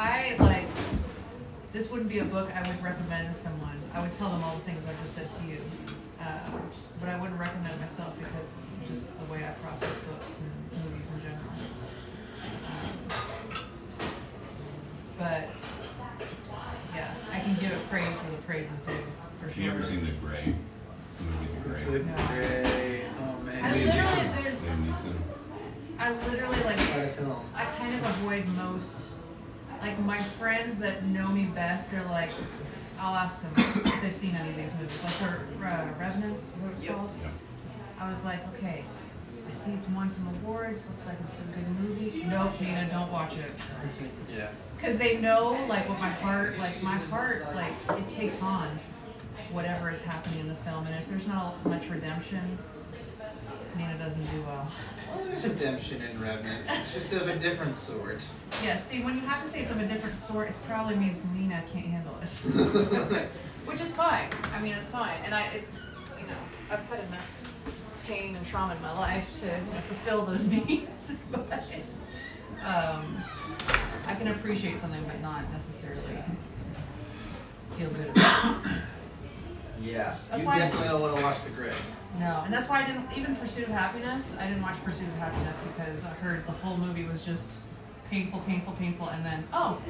I 0.00 0.34
like. 0.38 0.64
This 1.74 1.90
wouldn't 1.90 2.08
be 2.08 2.20
a 2.20 2.24
book 2.24 2.50
I 2.56 2.66
would 2.66 2.82
recommend 2.82 3.28
to 3.28 3.34
someone. 3.34 3.78
I 3.92 4.00
would 4.00 4.10
tell 4.12 4.30
them 4.30 4.42
all 4.42 4.54
the 4.54 4.62
things 4.62 4.86
I 4.86 4.92
just 5.02 5.14
said 5.14 5.28
to 5.28 5.44
you, 5.46 5.58
uh, 6.18 6.38
but 6.98 7.10
I 7.10 7.20
wouldn't 7.20 7.38
recommend 7.38 7.74
it 7.74 7.80
myself 7.80 8.16
because 8.18 8.52
of 8.52 8.88
just 8.88 9.08
the 9.20 9.32
way 9.32 9.44
I 9.44 9.50
process 9.62 9.94
books 9.98 10.40
and 10.42 10.50
movies 10.84 11.12
in 11.12 11.20
general. 11.20 11.52
Um, 12.64 13.60
but 15.18 15.44
yes, 16.94 17.28
I 17.30 17.40
can 17.40 17.54
give 17.56 17.70
it 17.70 17.90
praise 17.90 18.04
where 18.06 18.30
the 18.30 18.42
praise 18.44 18.72
is 18.72 18.78
due 18.78 18.92
for 19.38 19.44
Have 19.46 19.54
sure. 19.54 19.64
you 19.64 19.70
ever 19.70 19.82
seen 19.82 20.02
The 20.06 20.12
Grey? 20.12 20.54
The 21.18 21.24
movie 21.24 21.46
The 21.84 21.90
The 21.90 21.98
Grey? 21.98 22.04
No. 22.04 22.26
gray. 22.26 23.04
Oh 23.20 23.40
man. 23.42 23.64
I 23.64 23.72
literally 23.74 24.42
there's 24.42 24.76
I 26.00 26.12
literally 26.30 26.56
like 26.64 26.76
Quite 26.76 27.04
a 27.04 27.08
film. 27.08 27.44
I 27.54 27.66
kind 27.66 27.94
of 27.94 28.00
avoid 28.02 28.48
most, 28.56 29.09
like 29.82 29.98
my 30.00 30.18
friends 30.18 30.76
that 30.78 31.04
know 31.06 31.28
me 31.28 31.44
best. 31.46 31.90
They're 31.90 32.04
like, 32.04 32.30
I'll 32.98 33.14
ask 33.14 33.40
them 33.42 33.52
if 33.56 34.02
they've 34.02 34.14
seen 34.14 34.34
any 34.36 34.50
of 34.50 34.56
these 34.56 34.72
movies. 34.74 35.02
Like 35.02 35.18
the 35.58 35.66
uh, 35.66 35.84
Revenant, 35.98 36.36
is 36.36 36.62
what 36.62 36.72
it's 36.72 36.82
Yep. 36.82 36.96
called? 36.96 37.10
Yeah. 37.22 37.28
I 37.98 38.08
was 38.08 38.24
like, 38.24 38.40
okay, 38.54 38.84
I 39.48 39.52
see 39.52 39.72
it's 39.72 39.88
won 39.88 40.08
some 40.08 40.28
awards. 40.28 40.88
Looks 40.90 41.06
like 41.06 41.16
it's 41.24 41.38
a 41.40 41.42
good 41.44 41.68
movie. 41.80 42.24
Nope, 42.28 42.60
Nina, 42.60 42.86
don't 42.90 43.10
watch 43.12 43.36
it. 43.38 43.52
Yeah. 44.34 44.48
Because 44.76 44.96
they 44.96 45.18
know 45.18 45.58
like 45.68 45.86
what 45.88 45.98
my 46.00 46.08
heart, 46.08 46.56
like 46.58 46.82
my 46.82 46.96
heart, 46.96 47.44
like 47.54 47.72
it 47.98 48.06
takes 48.08 48.42
on 48.42 48.78
whatever 49.50 49.90
is 49.90 50.00
happening 50.00 50.40
in 50.40 50.48
the 50.48 50.54
film, 50.54 50.86
and 50.86 50.94
if 50.94 51.08
there's 51.08 51.26
not 51.26 51.62
much 51.66 51.90
redemption, 51.90 52.56
Nina 53.76 53.98
doesn't 53.98 54.24
do 54.30 54.40
well. 54.42 54.66
Well, 55.14 55.24
there's 55.24 55.46
redemption 55.46 56.02
in 56.02 56.20
Revenant. 56.20 56.64
It's 56.68 56.94
just 56.94 57.12
of 57.12 57.28
a 57.28 57.36
different 57.38 57.74
sort. 57.74 58.24
Yeah, 58.62 58.76
see, 58.76 59.02
when 59.02 59.14
you 59.16 59.22
have 59.22 59.42
to 59.42 59.48
say 59.48 59.60
it's 59.60 59.70
of 59.70 59.80
a 59.80 59.86
different 59.86 60.14
sort, 60.16 60.48
it 60.48 60.58
probably 60.66 60.96
means 60.96 61.22
Nina 61.34 61.62
can't 61.72 61.86
handle 61.86 62.16
it. 62.22 62.28
Which 63.66 63.80
is 63.80 63.94
fine. 63.94 64.28
I 64.54 64.60
mean, 64.60 64.72
it's 64.74 64.90
fine. 64.90 65.18
And 65.24 65.34
I, 65.34 65.42
it's, 65.48 65.84
you 66.20 66.26
know, 66.26 66.34
I've 66.70 66.84
had 66.88 67.00
enough 67.08 68.02
pain 68.06 68.34
and 68.36 68.46
trauma 68.46 68.74
in 68.74 68.82
my 68.82 68.92
life 68.98 69.40
to 69.40 69.46
you 69.46 69.52
know, 69.52 69.80
fulfill 69.88 70.24
those 70.24 70.48
needs. 70.52 71.12
but 71.30 71.64
it's, 71.72 72.00
um, 72.64 73.04
I 74.08 74.14
can 74.18 74.28
appreciate 74.28 74.78
something, 74.78 75.02
but 75.04 75.20
not 75.20 75.50
necessarily 75.52 76.02
feel 77.78 77.90
good 77.90 78.10
about 78.10 78.64
it. 78.66 78.72
Yeah. 79.80 80.16
That's 80.30 80.42
you 80.42 80.48
why 80.48 80.54
I- 80.56 80.58
definitely 80.60 80.88
don't 80.88 81.00
want 81.00 81.16
to 81.16 81.22
watch 81.22 81.42
The 81.44 81.50
Grey. 81.50 81.72
No, 82.18 82.42
and 82.44 82.52
that's 82.52 82.68
why 82.68 82.82
I 82.82 82.86
didn't 82.86 83.16
even 83.16 83.36
Pursuit 83.36 83.64
of 83.64 83.70
Happiness. 83.70 84.36
I 84.38 84.46
didn't 84.46 84.62
watch 84.62 84.82
Pursuit 84.84 85.08
of 85.08 85.16
Happiness 85.16 85.58
because 85.58 86.04
I 86.04 86.10
heard 86.10 86.44
the 86.46 86.52
whole 86.52 86.76
movie 86.76 87.04
was 87.04 87.24
just 87.24 87.56
painful, 88.10 88.40
painful, 88.40 88.72
painful, 88.74 89.08
and 89.08 89.24
then 89.24 89.46
oh, 89.52 89.80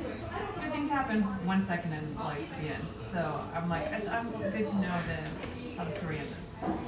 good 0.60 0.70
things 0.70 0.90
happen 0.90 1.22
one 1.46 1.60
second 1.60 1.92
and 1.92 2.16
like 2.16 2.48
the 2.60 2.68
end. 2.68 2.84
So 3.02 3.42
I'm 3.54 3.68
like, 3.68 3.86
it's, 3.90 4.08
I'm 4.08 4.30
good 4.30 4.66
to 4.66 4.76
know 4.76 4.94
the 5.08 5.76
how 5.78 5.84
the 5.84 5.90
story 5.90 6.18
ended. 6.18 6.78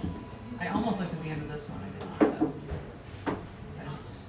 I 0.60 0.68
almost 0.68 1.00
looked 1.00 1.12
at 1.12 1.22
the 1.22 1.30
end 1.30 1.42
of 1.42 1.48
this 1.50 1.66
one. 1.68 1.80
I 1.80 1.90
did 1.98 2.30
not 2.30 2.38
though. 3.26 3.36
I 3.80 3.84
just 3.88 4.20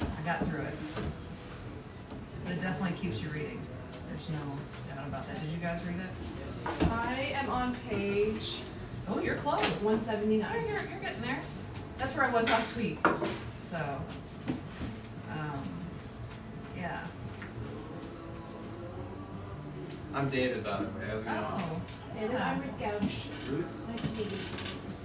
I 0.00 0.22
got 0.24 0.44
through 0.46 0.62
it, 0.62 0.74
but 2.44 2.52
it 2.52 2.60
definitely 2.60 2.96
keeps 2.98 3.22
you 3.22 3.28
reading. 3.28 3.60
There's 4.08 4.28
no 4.30 4.58
doubt 4.94 5.06
about 5.06 5.26
that. 5.28 5.40
Did 5.40 5.50
you 5.50 5.58
guys 5.58 5.82
read 5.84 5.96
it? 5.96 6.88
I 6.90 7.34
am 7.34 7.50
on 7.50 7.74
page 7.88 8.62
Oh, 9.08 9.20
you're 9.20 9.36
close. 9.36 9.60
179. 9.60 10.48
Oh, 10.50 10.58
you're, 10.60 10.68
you're 10.90 11.00
getting 11.00 11.22
there. 11.22 11.38
That's 11.98 12.14
where 12.16 12.26
I 12.26 12.30
was 12.30 12.44
last 12.46 12.76
week. 12.76 12.98
So, 13.70 14.00
um, 15.30 15.62
yeah. 16.76 17.00
I'm 20.14 20.28
David, 20.28 20.64
by 20.64 20.78
the 20.78 20.84
way. 20.84 21.06
How's 21.08 21.20
it 21.20 21.24
going? 21.24 21.38
Oh, 21.38 21.80
And 22.18 22.36
I'm 22.36 22.60
Ruth 22.60 22.78
Gouch. 22.78 23.28
Ruth? 23.50 23.82
Nice 23.88 24.10
to 24.12 24.18
meet 24.18 24.30
you. 24.30 24.38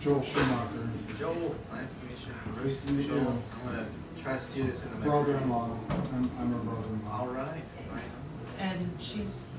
Joel 0.02 0.22
Schumacher, 0.24 0.90
Joel. 1.18 1.56
Nice 1.74 2.00
to 2.00 2.06
meet 2.06 2.18
you. 2.26 2.64
Nice 2.64 2.78
to 2.82 2.94
meet 2.94 3.08
Joel. 3.08 3.18
you. 3.18 3.28
I'm 3.68 3.74
going 3.74 3.86
to 4.16 4.24
try 4.24 4.32
to 4.34 4.38
steer 4.38 4.66
this 4.66 4.86
into 4.86 4.96
my 4.98 5.06
brother-in-law. 5.06 5.78
I'm, 5.90 6.32
I'm 6.40 6.54
her 6.54 6.60
brother-in-law. 6.60 7.20
All 7.20 7.28
right. 7.28 7.48
Right. 7.48 8.04
and 8.60 8.92
she's 9.00 9.58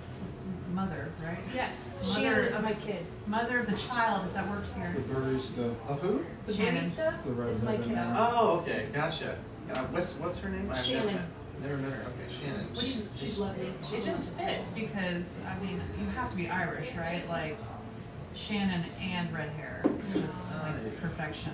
mother, 0.75 1.09
right? 1.25 1.39
Yes, 1.55 2.09
Mother 2.09 2.21
Shannon 2.21 2.45
is 2.45 2.57
of- 2.59 2.65
my 2.65 2.73
kid. 2.75 3.07
Mother 3.27 3.59
of 3.61 3.67
the 3.67 3.77
child 3.77 4.33
that 4.35 4.49
works 4.49 4.75
here. 4.75 4.95
The 4.97 5.15
barista. 5.15 5.75
Oh, 5.89 5.95
who? 5.95 6.25
The 6.47 6.55
Shannon. 6.55 6.85
barista 6.85 7.25
The 7.25 7.31
is 7.49 7.63
my 7.65 7.73
resident 7.73 7.83
kiddo. 7.83 7.95
now. 7.95 8.13
Oh, 8.17 8.59
okay. 8.61 8.87
Gotcha. 8.93 9.37
Uh, 9.73 9.85
what's 9.91 10.15
what's 10.19 10.41
her 10.41 10.49
name? 10.49 10.63
I've 10.63 10.77
Never 10.77 10.83
Shannon. 10.83 11.15
met, 11.15 11.25
never 11.63 11.77
met 11.77 11.93
her. 11.93 12.03
Okay, 12.03 12.33
Shannon. 12.33 12.69
She's, 12.75 13.13
she's 13.17 13.39
lovely. 13.39 13.73
It 13.93 14.05
just 14.05 14.31
fits 14.31 14.71
because 14.73 15.37
I 15.49 15.59
mean 15.65 15.81
you 16.01 16.07
have 16.17 16.31
to 16.31 16.37
be 16.37 16.49
Irish, 16.49 16.93
right? 16.97 17.29
Like 17.29 17.57
Shannon 18.35 18.85
and 19.01 19.33
red 19.33 19.51
hair. 19.51 19.83
It's 19.85 20.11
just 20.13 20.53
like 20.63 21.01
perfection 21.01 21.53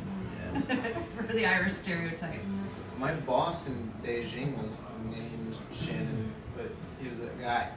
for 1.16 1.32
the 1.34 1.44
Irish 1.46 1.74
stereotype. 1.74 2.40
My 2.98 3.12
boss 3.12 3.66
in 3.68 3.92
Beijing 4.02 4.60
was 4.62 4.84
named 5.10 5.56
Shannon, 5.74 6.32
but 6.56 6.70
he 7.00 7.08
was 7.08 7.18
a 7.20 7.26
guy, 7.40 7.68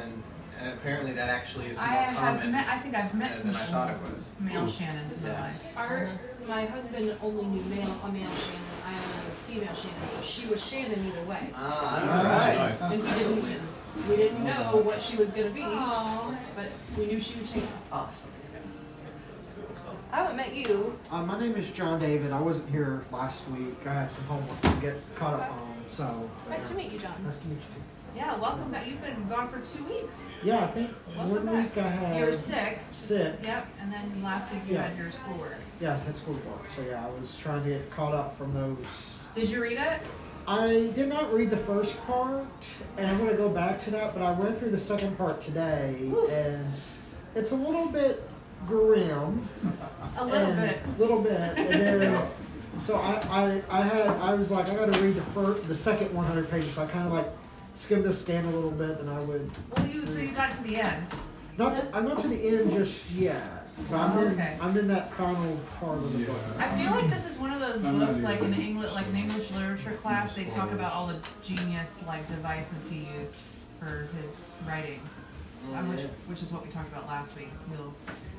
and 0.00 0.24
and 0.62 0.72
apparently 0.74 1.12
that 1.12 1.28
actually 1.28 1.66
is 1.66 1.76
more 1.76 1.86
I 1.86 1.90
have 1.94 2.36
common 2.38 2.52
met. 2.52 2.68
I 2.68 2.78
think 2.78 2.94
I've 2.94 3.14
met 3.14 3.32
than 3.32 3.52
some 3.52 3.62
I 3.62 3.64
thought 3.66 3.90
it 3.90 4.10
was. 4.10 4.34
male 4.38 4.66
Shannons 4.68 5.16
in 5.18 5.24
my 5.24 5.28
Yeah. 5.30 5.40
life. 5.40 5.76
Our, 5.76 6.10
my 6.46 6.64
husband 6.66 7.16
only 7.22 7.44
knew 7.46 7.62
male, 7.64 7.94
a 8.04 8.08
male 8.12 8.22
Shannon. 8.22 8.60
I 8.86 8.92
only 8.94 9.54
knew 9.54 9.62
a 9.62 9.66
female 9.66 9.74
Shannon, 9.74 10.08
so 10.16 10.22
she 10.22 10.46
was 10.46 10.64
Shannon 10.64 11.04
either 11.06 11.26
way. 11.28 11.48
Ah, 11.54 11.80
Ah, 11.82 12.18
all 12.18 12.24
right. 12.24 12.58
nice. 12.58 12.80
And 12.82 12.92
we 12.92 13.08
That's 13.08 13.24
a 13.24 13.28
didn't, 13.34 13.60
we 14.08 14.16
didn't 14.16 14.44
know 14.44 14.82
what 14.84 15.02
she 15.02 15.16
was 15.16 15.28
gonna 15.30 15.50
be, 15.50 15.62
but 15.62 16.68
we 16.96 17.06
knew 17.06 17.20
she 17.20 17.40
was 17.40 17.50
Shannon. 17.50 17.68
Awesome. 17.90 18.32
That's 19.34 19.48
cool. 19.48 19.96
I 20.12 20.16
haven't 20.16 20.36
met 20.36 20.54
you. 20.54 20.98
Uh, 21.10 21.22
my 21.24 21.40
name 21.40 21.56
is 21.56 21.72
John 21.72 21.98
David. 21.98 22.32
I 22.32 22.40
wasn't 22.40 22.70
here 22.70 23.04
last 23.10 23.48
week. 23.50 23.74
I 23.86 23.94
had 23.94 24.12
some 24.12 24.24
homework 24.24 24.60
to 24.62 24.68
get 24.80 24.96
caught 25.16 25.34
up 25.34 25.50
on. 25.50 25.74
So 25.88 26.30
Nice 26.48 26.70
to 26.70 26.76
meet 26.76 26.92
you, 26.92 26.98
John. 27.00 27.12
nice 27.24 27.40
to 27.40 27.48
meet 27.48 27.58
you. 27.58 27.82
Yeah, 28.14 28.38
welcome 28.38 28.70
back. 28.70 28.86
You've 28.86 29.00
been 29.02 29.26
gone 29.28 29.48
for 29.48 29.60
two 29.60 29.84
weeks. 29.84 30.34
Yeah, 30.44 30.64
I 30.64 30.66
think 30.68 30.90
Welcome 31.16 31.30
one 31.30 31.46
back. 31.46 31.74
week 31.76 31.84
I 31.84 31.88
had 31.88 32.18
You 32.20 32.26
were 32.26 32.32
sick. 32.32 32.78
sick. 32.92 33.34
Yep, 33.42 33.66
and 33.80 33.92
then 33.92 34.22
last 34.22 34.52
week 34.52 34.62
you 34.68 34.74
Yeah. 34.74 34.82
had 34.88 34.98
your 34.98 35.10
schoolwork. 35.10 35.56
Yeah, 35.80 35.94
I 35.94 35.96
had 35.98 36.16
schoolwork. 36.16 36.68
So 36.76 36.82
yeah, 36.82 37.06
I 37.06 37.20
was 37.20 37.36
trying 37.38 37.62
to 37.64 37.70
get 37.70 37.90
caught 37.90 38.14
up 38.14 38.36
from 38.36 38.52
those. 38.52 39.18
Did 39.34 39.48
you 39.48 39.62
read 39.62 39.78
it? 39.78 40.06
I 40.46 40.90
did 40.94 41.08
not 41.08 41.32
read 41.32 41.50
the 41.50 41.56
first 41.56 41.96
part, 42.06 42.44
and 42.98 43.06
I'm 43.06 43.16
going 43.18 43.30
to 43.30 43.36
go 43.36 43.48
back 43.48 43.80
to 43.84 43.90
that. 43.92 44.12
But 44.12 44.22
I 44.22 44.32
went 44.32 44.58
through 44.58 44.72
the 44.72 44.80
second 44.80 45.16
part 45.16 45.40
today, 45.40 45.94
and 46.30 46.70
it's 47.34 47.52
a 47.52 47.56
little 47.56 47.86
bit 47.88 48.28
grim. 48.66 49.48
A 50.18 50.24
little 50.26 50.52
bit. 50.52 50.98
little 50.98 51.20
bit. 51.22 51.32
And 51.56 52.02
then, 52.02 52.28
so 52.84 52.96
I, 52.96 53.12
I, 53.30 53.62
I 53.70 53.82
had, 53.82 54.06
I 54.08 54.34
was 54.34 54.50
like, 54.50 54.68
I 54.68 54.74
got 54.74 54.92
to 54.92 55.00
read 55.00 55.14
the 55.14 55.22
first, 55.22 55.66
the 55.66 55.74
second 55.74 56.12
100 56.12 56.50
pages. 56.50 56.74
So 56.74 56.82
I 56.82 56.86
kind 56.86 57.06
of 57.06 57.12
like 57.14 57.26
skimmed 57.74 58.04
the 58.04 58.12
scan 58.12 58.44
a 58.44 58.50
little 58.50 58.70
bit, 58.70 59.00
and 59.00 59.10
I 59.10 59.18
would 59.20 59.50
Well, 59.76 59.86
you 59.86 60.04
so 60.06 60.20
you 60.20 60.30
got 60.32 60.52
to 60.52 60.62
the 60.62 60.76
end. 60.76 61.06
not, 61.58 61.76
to, 61.76 61.96
I'm 61.96 62.06
not 62.06 62.18
to 62.20 62.28
the 62.28 62.36
end 62.58 62.70
just 62.72 63.10
yet. 63.10 63.42
But 63.90 63.98
I'm 63.98 64.18
in, 64.18 64.32
Okay. 64.34 64.58
I'm 64.60 64.76
in 64.76 64.86
that 64.88 65.12
final 65.14 65.56
part 65.80 65.96
of 65.98 66.12
the 66.12 66.18
Yeah. 66.20 66.26
book. 66.26 66.36
I 66.58 66.68
feel 66.78 66.90
like 66.92 67.08
this 67.10 67.24
is 67.24 67.38
one 67.38 67.52
of 67.52 67.60
those 67.60 67.82
I'm 67.82 67.98
books, 67.98 68.22
like 68.22 68.40
in 68.40 68.52
even- 68.52 68.60
English, 68.66 68.92
like 68.92 69.06
an 69.08 69.16
English 69.16 69.50
literature 69.52 69.92
class, 70.02 70.34
they 70.34 70.44
talk 70.44 70.72
about 70.72 70.92
all 70.92 71.06
the 71.06 71.16
genius 71.42 72.04
like 72.06 72.26
devices 72.28 72.88
he 72.90 73.08
used 73.18 73.36
for 73.80 74.08
his 74.20 74.52
writing, 74.68 75.00
um, 75.74 75.88
which 75.88 76.02
which 76.28 76.42
is 76.42 76.52
what 76.52 76.62
we 76.64 76.70
talked 76.70 76.92
about 76.92 77.06
last 77.08 77.34
week. 77.36 77.48
We'll 77.70 77.80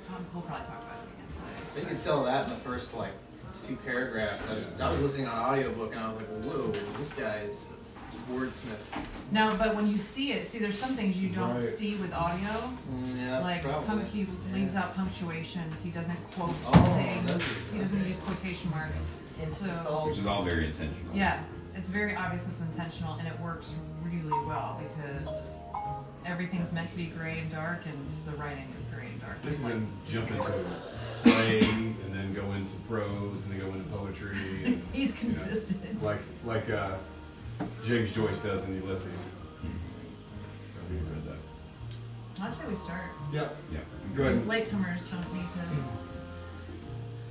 um, 0.09 0.25
we'll 0.33 0.43
probably 0.43 0.65
talk 0.67 0.81
about 0.83 0.99
it 0.99 1.09
again 1.09 1.27
today. 1.73 1.81
You 1.81 1.87
can 1.87 1.97
tell 1.97 2.23
that 2.25 2.43
in 2.45 2.49
the 2.51 2.55
first 2.57 2.93
like 2.95 3.11
two 3.67 3.75
paragraphs. 3.77 4.49
I 4.49 4.53
was, 4.53 4.79
I 4.81 4.89
was 4.89 4.99
listening 5.01 5.27
on 5.27 5.37
an 5.37 5.43
audiobook 5.59 5.91
and 5.93 5.99
I 5.99 6.07
was 6.09 6.17
like, 6.17 6.27
whoa, 6.43 6.71
this 6.99 7.11
guy's 7.11 7.73
wordsmith. 8.31 8.95
Now, 9.31 9.55
but 9.57 9.75
when 9.75 9.87
you 9.87 9.97
see 9.97 10.31
it, 10.33 10.47
see, 10.47 10.59
there's 10.59 10.77
some 10.77 10.95
things 10.95 11.17
you 11.17 11.29
don't 11.29 11.51
Right. 11.55 11.61
see 11.61 11.95
with 11.95 12.13
audio. 12.13 12.49
Mm, 12.91 13.17
yeah, 13.17 13.39
like 13.39 13.61
probably. 13.63 13.87
punk, 13.87 14.09
he 14.09 14.21
Yeah. 14.21 14.27
leaves 14.53 14.75
out 14.75 14.95
punctuations. 14.95 15.81
He 15.81 15.89
doesn't 15.89 16.19
quote 16.31 16.55
Oh, 16.67 16.71
things. 16.95 17.25
that's- 17.27 17.49
He 17.71 17.79
doesn't 17.79 18.05
use 18.05 18.17
quotation 18.17 18.69
marks. 18.71 19.11
It's 19.41 19.57
So- 19.57 19.65
just 19.67 19.85
all 19.85 20.07
Which 20.07 20.19
is 20.19 20.25
all 20.25 20.43
very 20.43 20.67
intentional. 20.67 21.15
Yeah, 21.15 21.39
it's 21.75 21.87
very 21.87 22.15
obvious 22.15 22.47
it's 22.47 22.61
intentional, 22.61 23.15
and 23.15 23.27
it 23.27 23.39
works 23.39 23.73
really 24.03 24.45
well 24.45 24.79
because 24.79 25.57
everything's 26.25 26.71
meant 26.71 26.89
to 26.89 26.95
be 26.95 27.07
gray 27.07 27.39
and 27.39 27.49
dark, 27.51 27.85
and 27.85 28.09
the 28.25 28.31
writing 28.37 28.71
is 28.77 28.83
gray 28.93 29.07
and 29.07 29.19
dark. 29.21 29.41
Just 29.43 29.61
then 29.63 29.87
jump 30.09 30.29
into 30.31 30.43
play 31.23 31.61
and 31.61 32.13
then 32.13 32.33
go 32.33 32.51
into 32.53 32.75
prose 32.87 33.41
and 33.43 33.51
then 33.51 33.59
go 33.59 33.67
into 33.73 33.89
poetry. 33.89 34.37
And, 34.65 34.81
He's 34.93 35.09
you 35.21 35.29
know, 35.29 35.33
consistent. 35.35 36.01
like 36.03 36.19
like 36.45 36.69
uh, 36.69 36.95
James 37.85 38.11
Joyce 38.13 38.39
does 38.39 38.63
in 38.65 38.75
Ulysses. 38.81 39.11
So 39.61 40.79
he's, 40.91 41.09
Read 41.09 41.23
that. 41.25 42.41
I 42.41 42.49
say 42.49 42.65
we 42.67 42.75
start. 42.75 43.03
yeah, 43.31 43.49
Yeah. 43.71 43.79
go 44.15 44.23
ahead. 44.23 44.35
These 44.35 44.45
latecomers 44.45 45.11
don't 45.11 45.33
need 45.33 45.47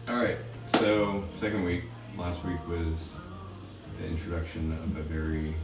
to. 0.06 0.12
All 0.12 0.22
right. 0.22 0.38
So 0.78 1.24
second 1.38 1.64
week. 1.64 1.84
Last 2.18 2.44
week 2.44 2.58
was 2.68 3.22
the 3.98 4.06
introduction 4.06 4.72
of 4.72 4.96
a 4.98 5.02
very 5.02 5.54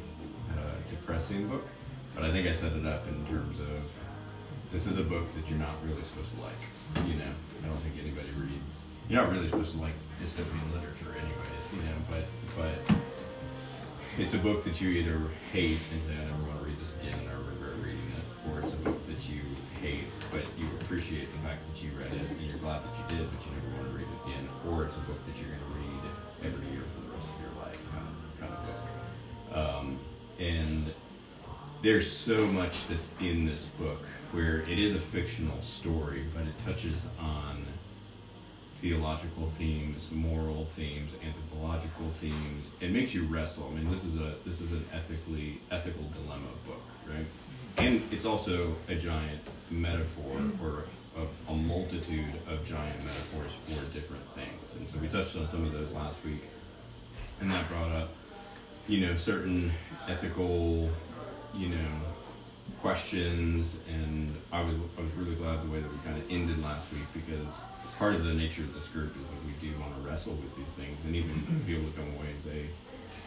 uh, 0.52 0.54
depressing 0.90 1.46
book, 1.46 1.66
but 2.14 2.24
I 2.24 2.32
think 2.32 2.48
I 2.48 2.52
set 2.52 2.72
it 2.72 2.86
up 2.86 3.06
in 3.06 3.26
terms 3.26 3.60
of 3.60 3.68
this 4.72 4.86
is 4.86 4.98
a 4.98 5.02
book 5.02 5.30
that 5.34 5.48
you're 5.48 5.58
not 5.58 5.74
really 5.84 6.02
supposed 6.02 6.34
to 6.36 6.40
like. 6.40 7.06
You 7.06 7.16
know, 7.18 7.30
I 7.64 7.66
don't 7.68 7.76
think 7.80 7.96
anybody 8.02 8.28
reads. 8.40 8.82
You're 9.10 9.20
not 9.22 9.30
really 9.30 9.46
supposed 9.48 9.72
to 9.74 9.80
like 9.82 9.92
dystopian 10.22 10.72
literature, 10.72 11.14
anyways. 11.20 11.74
You 11.74 11.82
know, 11.82 11.96
but 12.10 12.24
but 12.56 12.96
it's 14.18 14.34
a 14.34 14.38
book 14.38 14.64
that 14.64 14.80
you 14.80 14.90
either 14.90 15.20
hate 15.52 15.78
and 15.92 16.02
say 16.02 16.12
I 16.12 16.24
never 16.24 16.42
want 16.42 16.58
to 16.58 16.64
read 16.64 16.80
this 16.80 16.96
again 16.96 17.14
and 17.20 17.28
I 17.30 17.34
regret 17.34 17.78
reading 17.82 18.10
it, 18.18 18.50
or 18.50 18.60
it's 18.60 18.74
a 18.74 18.76
book 18.76 19.06
that 19.06 19.28
you 19.30 19.40
hate 19.80 20.04
but 20.30 20.42
you 20.58 20.66
appreciate 20.80 21.30
the 21.32 21.38
fact 21.38 21.62
that 21.72 21.82
you 21.82 21.90
read 21.98 22.12
it 22.12 22.28
and 22.28 22.40
you're 22.42 22.58
glad 22.58 22.82
that 22.82 22.94
you 22.98 23.16
did, 23.16 23.30
but 23.30 23.46
you 23.46 23.52
never 23.52 23.70
want 23.78 23.92
to 23.92 23.98
read 23.98 24.06
it 24.06 24.28
again, 24.28 24.48
or 24.68 24.84
it's 24.84 24.96
a 24.96 25.00
book 25.00 25.24
that 25.24 25.36
you're 25.38 25.48
going 25.48 25.60
to 25.60 25.74
read 25.78 26.02
every 26.44 26.66
year 26.74 26.82
for 26.94 27.00
the 27.06 27.14
rest 27.14 27.28
of 27.30 27.40
your 27.40 27.64
life, 27.64 27.80
kind 27.92 28.06
of 28.06 28.40
kind 28.40 28.52
of 28.52 28.60
book. 28.66 29.56
Um, 29.56 29.98
and 30.38 30.92
there's 31.82 32.10
so 32.10 32.46
much 32.48 32.88
that's 32.88 33.06
in 33.20 33.46
this 33.46 33.64
book 33.78 34.04
where 34.32 34.60
it 34.62 34.78
is 34.78 34.94
a 34.94 34.98
fictional 34.98 35.60
story, 35.62 36.24
but 36.34 36.42
it 36.42 36.58
touches 36.58 36.96
on 37.20 37.64
theological 38.80 39.46
themes, 39.46 40.10
moral 40.12 40.64
themes, 40.64 41.10
anthropological 41.24 42.06
themes. 42.06 42.70
It 42.80 42.92
makes 42.92 43.12
you 43.12 43.24
wrestle. 43.24 43.70
I 43.72 43.78
mean, 43.78 43.90
this 43.90 44.04
is 44.04 44.16
a 44.16 44.34
this 44.46 44.60
is 44.60 44.72
an 44.72 44.84
ethically 44.92 45.60
ethical 45.70 46.04
dilemma 46.22 46.48
book, 46.66 46.82
right? 47.08 47.26
And 47.78 48.02
it's 48.12 48.24
also 48.24 48.74
a 48.88 48.94
giant 48.94 49.40
metaphor 49.70 50.40
or 50.62 50.84
a, 51.16 51.52
a 51.52 51.54
multitude 51.54 52.34
of 52.48 52.66
giant 52.66 52.98
metaphors 52.98 53.50
for 53.64 53.92
different 53.92 54.24
things. 54.34 54.76
And 54.76 54.88
so 54.88 54.98
we 54.98 55.08
touched 55.08 55.36
on 55.36 55.48
some 55.48 55.64
of 55.64 55.72
those 55.72 55.92
last 55.92 56.16
week, 56.24 56.42
and 57.40 57.50
that 57.50 57.68
brought 57.68 57.90
up, 57.92 58.10
you 58.86 59.06
know, 59.06 59.16
certain 59.16 59.72
ethical, 60.08 60.88
you 61.54 61.68
know, 61.70 61.88
questions. 62.80 63.80
And 63.88 64.36
I 64.52 64.62
was 64.62 64.76
I 64.96 65.02
was 65.02 65.12
really 65.14 65.34
glad 65.34 65.64
the 65.64 65.70
way 65.70 65.80
that 65.80 65.90
we 65.90 65.98
kind 66.04 66.16
of 66.16 66.30
ended 66.30 66.62
last 66.62 66.92
week 66.92 67.06
because 67.12 67.64
part 67.98 68.14
of 68.14 68.24
the 68.24 68.32
nature 68.32 68.62
of 68.62 68.72
this 68.74 68.88
group 68.88 69.10
is 69.16 69.26
that 69.26 69.42
we 69.44 69.52
do 69.60 69.78
want 69.80 69.92
to 69.94 70.08
wrestle 70.08 70.34
with 70.34 70.54
these 70.56 70.72
things 70.74 71.04
and 71.04 71.16
even 71.16 71.34
be 71.66 71.74
able 71.74 71.90
to 71.90 71.96
come 71.96 72.08
away 72.16 72.30
and 72.30 72.42
say 72.44 72.66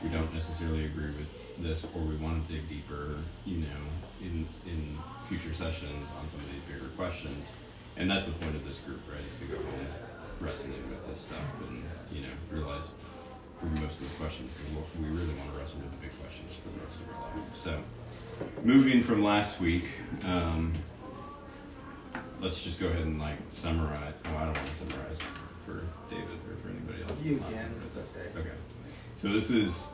we 0.01 0.09
don't 0.09 0.33
necessarily 0.33 0.85
agree 0.85 1.11
with 1.11 1.61
this 1.61 1.83
or 1.93 2.01
we 2.01 2.15
want 2.15 2.47
to 2.47 2.53
dig 2.53 2.67
deeper, 2.69 3.17
you 3.45 3.57
know, 3.57 3.81
in 4.21 4.47
in 4.65 4.97
future 5.27 5.53
sessions 5.53 6.07
on 6.17 6.27
some 6.29 6.39
of 6.39 6.51
these 6.51 6.63
bigger 6.67 6.89
questions. 6.97 7.51
And 7.97 8.09
that's 8.09 8.25
the 8.25 8.31
point 8.31 8.55
of 8.55 8.65
this 8.65 8.79
group, 8.79 9.01
right? 9.11 9.23
Is 9.27 9.37
to 9.39 9.45
go 9.45 9.57
home 9.57 9.87
wrestling 10.39 10.73
with 10.89 11.05
this 11.07 11.19
stuff 11.19 11.43
and, 11.67 11.83
you 12.11 12.21
know, 12.21 12.33
realize 12.49 12.83
for 13.59 13.65
most 13.67 13.99
of 13.99 14.09
those 14.09 14.17
questions 14.17 14.57
we 14.99 15.05
really 15.05 15.33
want 15.35 15.53
to 15.53 15.59
wrestle 15.59 15.81
with 15.81 15.91
the 15.91 16.07
big 16.07 16.19
questions 16.19 16.51
for 16.63 16.69
the 16.69 16.83
rest 16.83 16.99
of 17.01 17.15
our 17.15 17.21
life. 17.35 17.55
So 17.55 17.77
moving 18.63 19.03
from 19.03 19.23
last 19.23 19.59
week, 19.59 19.85
um, 20.25 20.73
let's 22.41 22.63
just 22.63 22.79
go 22.79 22.87
ahead 22.87 23.03
and 23.03 23.19
like 23.19 23.37
summarize. 23.49 24.13
Oh, 24.25 24.37
I 24.37 24.45
don't 24.45 24.53
want 24.53 24.55
to 24.55 24.75
summarize 24.75 25.21
for 25.65 25.81
David 26.09 26.39
or 26.49 26.57
for 26.61 26.69
anybody 26.69 27.03
else. 27.03 27.23
You 27.23 27.37
can, 27.37 27.73
that's 27.95 28.09
okay. 28.09 28.39
Okay. 28.39 28.55
So 29.17 29.29
this 29.29 29.51
is 29.51 29.91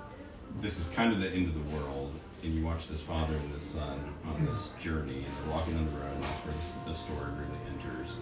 this 0.61 0.79
is 0.79 0.87
kind 0.89 1.11
of 1.11 1.19
the 1.19 1.29
end 1.29 1.47
of 1.47 1.53
the 1.53 1.75
world, 1.77 2.13
and 2.43 2.55
you 2.55 2.65
watch 2.65 2.87
this 2.87 3.01
father 3.01 3.35
and 3.35 3.53
this 3.53 3.63
son 3.63 3.99
on 4.25 4.45
this 4.45 4.71
journey, 4.79 5.17
and 5.17 5.25
they're 5.25 5.53
walking 5.53 5.75
on 5.75 5.85
the 5.85 5.91
road, 5.91 6.13
and 6.15 6.23
that's 6.23 6.45
where 6.45 6.53
this, 6.53 6.73
the 6.85 6.93
story 6.93 7.31
really 7.31 7.59
enters. 7.69 8.17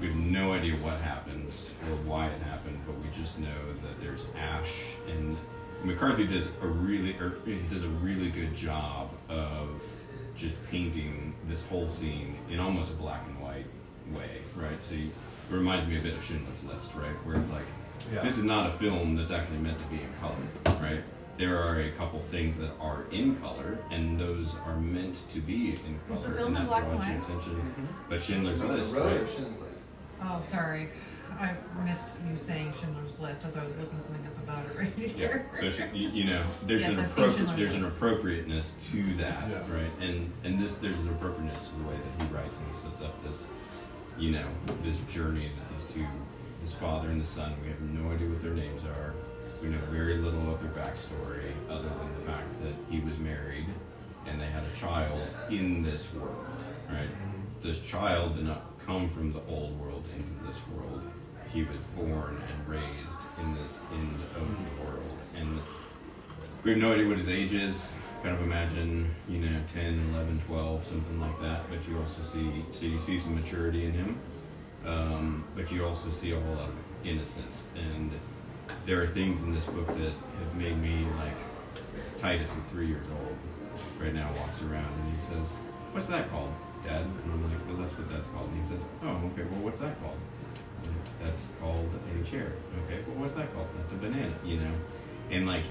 We 0.00 0.08
have 0.08 0.16
no 0.16 0.52
idea 0.52 0.74
what 0.74 0.98
happens 0.98 1.70
or 1.88 1.96
why 1.96 2.26
it 2.26 2.42
happened, 2.42 2.78
but 2.86 2.96
we 2.98 3.06
just 3.16 3.38
know 3.38 3.72
that 3.82 4.00
there's 4.02 4.26
ash, 4.36 4.96
and 5.08 5.36
McCarthy 5.82 6.26
does 6.26 6.48
a 6.62 6.66
really 6.66 7.16
or 7.18 7.38
he 7.46 7.60
does 7.70 7.84
a 7.84 7.88
really 7.88 8.30
good 8.30 8.54
job 8.54 9.10
of 9.28 9.82
just 10.36 10.56
painting 10.70 11.33
this 11.48 11.64
whole 11.66 11.88
scene 11.88 12.36
in 12.50 12.58
almost 12.60 12.90
a 12.90 12.94
black 12.94 13.22
and 13.26 13.40
white 13.40 13.66
way, 14.12 14.40
right? 14.56 14.82
So 14.82 14.94
you, 14.94 15.10
it 15.50 15.54
reminds 15.54 15.88
me 15.88 15.98
a 15.98 16.00
bit 16.00 16.14
of 16.14 16.24
Schindler's 16.24 16.62
List, 16.64 16.94
right? 16.94 17.14
Where 17.26 17.36
it's 17.36 17.50
like 17.50 17.64
Yeah. 18.12 18.22
this 18.22 18.38
is 18.38 18.44
not 18.44 18.68
a 18.68 18.72
film 18.78 19.16
that's 19.16 19.30
actually 19.30 19.58
meant 19.58 19.78
to 19.78 19.84
be 19.86 19.96
in 20.02 20.08
color, 20.20 20.78
right? 20.82 21.02
There 21.36 21.58
are 21.60 21.80
a 21.80 21.90
couple 21.92 22.20
things 22.20 22.56
that 22.58 22.70
are 22.80 23.04
in 23.10 23.36
color, 23.36 23.78
and 23.90 24.18
those 24.20 24.54
are 24.64 24.76
meant 24.78 25.16
to 25.32 25.40
be 25.40 25.70
in 25.86 25.98
Is 26.10 26.20
the 26.20 26.28
color, 26.28 26.36
film 26.38 26.48
and 26.48 26.48
in 26.48 26.54
that 26.54 26.68
black 26.68 26.84
and 26.84 26.92
draws 26.92 27.06
your 27.46 27.56
white? 27.56 27.62
attention. 27.68 27.88
But 28.08 28.22
Schindler's 28.22 28.60
Road, 28.60 28.78
List, 28.78 28.94
right? 28.94 29.28
Schindler's 29.28 29.60
List? 29.60 29.80
Oh, 30.22 30.40
sorry. 30.40 30.88
I 31.38 31.54
missed 31.84 32.18
you 32.28 32.36
saying 32.36 32.72
Schindler's 32.80 33.18
List 33.18 33.44
as 33.44 33.56
I 33.56 33.64
was 33.64 33.78
looking 33.78 34.00
something 34.00 34.24
up 34.26 34.38
about 34.42 34.64
it 34.66 34.78
right 34.78 34.92
here. 34.96 35.08
Yeah. 35.08 35.14
here. 35.16 35.50
So 35.60 35.70
sh- 35.70 35.80
you, 35.92 36.08
you 36.10 36.24
know, 36.24 36.44
there's 36.66 36.82
Yes, 36.82 36.92
an 36.92 37.00
I've 37.00 37.10
appropri- 37.10 37.36
Schindler's 37.36 37.58
there's 37.58 37.74
an 37.74 37.84
appropriateness 37.84 38.74
to 38.92 39.02
that, 39.16 39.50
Yeah. 39.50 39.58
right? 39.74 39.90
And 40.00 40.32
and 40.44 40.58
this 40.58 40.78
there's 40.78 40.98
an 40.98 41.08
appropriateness 41.10 41.68
to 41.68 41.74
the 41.76 41.84
way 41.88 41.96
that 41.96 42.24
he 42.26 42.34
writes 42.34 42.58
and 42.58 42.74
sets 42.74 43.02
up 43.02 43.22
this, 43.24 43.48
you 44.18 44.30
know, 44.30 44.46
this 44.82 45.00
journey 45.10 45.50
that 45.56 45.76
these 45.78 45.92
two, 45.92 46.06
his 46.62 46.72
father 46.74 47.08
and 47.08 47.20
the 47.20 47.26
son. 47.26 47.54
We 47.62 47.68
have 47.68 47.80
no 47.80 48.12
idea 48.12 48.28
what 48.28 48.42
their 48.42 48.54
names 48.54 48.82
are. 48.84 49.14
We 49.62 49.68
know 49.70 49.78
very 49.90 50.18
little 50.18 50.52
of 50.52 50.60
their 50.60 50.70
backstory 50.72 51.52
other 51.70 51.88
than 51.88 52.14
the 52.20 52.26
fact 52.30 52.48
that 52.62 52.74
he 52.90 53.00
was 53.00 53.16
married 53.18 53.66
and 54.26 54.40
they 54.40 54.46
had 54.46 54.62
a 54.64 54.76
child 54.78 55.20
in 55.50 55.82
this 55.82 56.06
world, 56.14 56.44
right? 56.90 57.08
This 57.62 57.80
child 57.82 58.36
did 58.36 58.44
not 58.44 58.62
come 58.86 59.08
from 59.08 59.32
the 59.32 59.40
old 59.48 59.78
world 59.80 60.04
into 60.16 60.46
this 60.46 60.60
world. 60.74 60.93
He 61.54 61.62
was 61.62 61.78
born 61.94 62.42
and 62.50 62.68
raised 62.68 63.20
in 63.40 63.54
this 63.54 63.78
end 63.92 64.18
of 64.34 64.48
the 64.48 64.84
world. 64.84 65.18
And 65.36 65.60
we 66.64 66.72
have 66.72 66.80
no 66.80 66.92
idea 66.92 67.06
what 67.06 67.18
his 67.18 67.28
age 67.28 67.54
is. 67.54 67.94
Kind 68.24 68.34
of 68.34 68.42
imagine, 68.42 69.14
you 69.28 69.38
know, 69.38 69.60
10, 69.72 70.10
11, 70.14 70.42
12, 70.48 70.86
something 70.86 71.20
like 71.20 71.40
that. 71.40 71.70
But 71.70 71.86
you 71.88 71.96
also 72.00 72.22
see, 72.22 72.64
so 72.72 72.86
you 72.86 72.98
see 72.98 73.18
some 73.18 73.36
maturity 73.36 73.84
in 73.84 73.92
him. 73.92 74.18
Um, 74.84 75.44
but 75.54 75.70
you 75.70 75.86
also 75.86 76.10
see 76.10 76.32
a 76.32 76.40
whole 76.40 76.56
lot 76.56 76.70
of 76.70 76.74
innocence. 77.06 77.68
And 77.76 78.10
there 78.84 79.00
are 79.00 79.06
things 79.06 79.40
in 79.42 79.54
this 79.54 79.64
book 79.66 79.86
that 79.86 80.12
have 80.12 80.54
made 80.56 80.76
me 80.82 81.06
like 81.18 81.36
Titus 82.18 82.56
at 82.56 82.68
three 82.72 82.88
years 82.88 83.06
old 83.20 83.36
right 84.00 84.12
now 84.12 84.28
walks 84.38 84.60
around 84.62 84.92
and 84.92 85.14
he 85.14 85.20
says, 85.20 85.58
What's 85.92 86.06
that 86.06 86.30
called, 86.30 86.52
Dad? 86.82 87.02
And 87.02 87.32
I'm 87.32 87.48
like, 87.48 87.64
Well, 87.68 87.76
that's 87.76 87.96
what 87.96 88.10
that's 88.10 88.26
called. 88.28 88.48
And 88.50 88.60
he 88.60 88.68
says, 88.68 88.80
Oh, 89.02 89.30
okay, 89.32 89.44
well, 89.44 89.60
what's 89.60 89.78
that 89.78 90.00
called? 90.02 90.18
That's 91.24 91.50
called 91.60 91.88
a 92.20 92.24
chair. 92.24 92.52
Okay, 92.86 93.00
well, 93.08 93.22
what's 93.22 93.32
that 93.32 93.52
called? 93.54 93.68
That's 93.78 93.92
a 93.94 93.96
banana, 93.96 94.34
you 94.44 94.58
know? 94.58 94.72
And 95.30 95.46
like, 95.46 95.64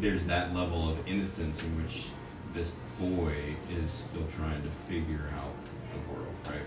there's 0.00 0.26
that 0.26 0.54
level 0.54 0.90
of 0.90 1.06
innocence 1.06 1.62
in 1.62 1.82
which 1.82 2.06
this 2.54 2.74
boy 2.98 3.56
is 3.70 3.90
still 3.90 4.26
trying 4.28 4.62
to 4.62 4.68
figure 4.88 5.28
out 5.36 5.54
the 5.92 6.12
world, 6.12 6.34
right? 6.46 6.62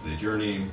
So 0.00 0.08
they 0.08 0.16
journey, 0.16 0.68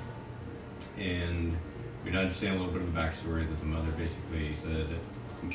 and 0.98 1.58
we 2.06 2.16
understand 2.16 2.56
a 2.56 2.60
little 2.60 2.74
bit 2.74 2.84
of 2.84 2.94
the 2.94 3.00
backstory 3.00 3.48
that 3.48 3.60
the 3.60 3.66
mother 3.66 3.92
basically 3.92 4.56
said 4.56 4.88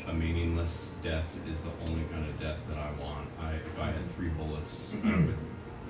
a 0.09 0.13
meaningless 0.13 0.93
death 1.03 1.39
is 1.49 1.57
the 1.61 1.71
only 1.91 2.05
kind 2.11 2.27
of 2.27 2.41
death 2.41 2.61
that 2.69 2.79
I 2.79 2.91
want. 3.03 3.29
I, 3.41 3.53
if 3.55 3.79
I 3.79 3.87
had 3.87 4.11
three 4.17 4.29
bullets, 4.29 4.97
I 5.05 5.11
would, 5.11 5.39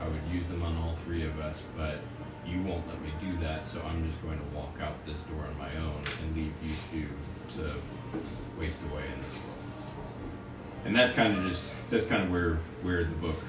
I 0.00 0.08
would 0.08 0.22
use 0.32 0.46
them 0.48 0.62
on 0.62 0.76
all 0.76 0.94
three 0.94 1.24
of 1.24 1.40
us, 1.40 1.62
but 1.76 1.98
you 2.46 2.62
won't 2.62 2.86
let 2.88 3.00
me 3.02 3.12
do 3.20 3.36
that, 3.38 3.66
so 3.66 3.80
I'm 3.82 4.06
just 4.08 4.22
going 4.22 4.38
to 4.38 4.44
walk 4.56 4.76
out 4.80 5.04
this 5.06 5.22
door 5.22 5.44
on 5.46 5.58
my 5.58 5.74
own 5.76 6.02
and 6.22 6.36
leave 6.36 6.52
you 6.62 6.74
two 6.90 7.08
to 7.56 7.74
waste 8.58 8.80
away 8.90 9.02
in 9.02 9.22
this 9.22 9.34
world. 9.44 9.58
And 10.84 10.94
that's 10.94 11.14
kind 11.14 11.38
of 11.38 11.50
just 11.50 11.74
that's 11.88 12.06
kind 12.06 12.24
of 12.24 12.30
where 12.30 12.58
where 12.82 13.04
the 13.04 13.14
book, 13.16 13.42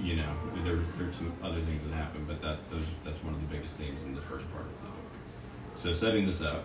you 0.00 0.16
know, 0.16 0.32
there 0.64 0.78
there's 0.98 1.16
some 1.16 1.32
other 1.42 1.60
things 1.60 1.82
that 1.88 1.94
happen, 1.94 2.24
but 2.26 2.40
that 2.42 2.58
those 2.70 2.84
that's 3.04 3.22
one 3.24 3.34
of 3.34 3.40
the 3.40 3.46
biggest 3.54 3.74
themes 3.74 4.02
in 4.04 4.14
the 4.14 4.22
first 4.22 4.50
part 4.52 4.64
of 4.64 4.70
the 4.82 4.88
book. 4.88 4.94
So 5.76 5.92
setting 5.92 6.26
this 6.26 6.40
up, 6.42 6.64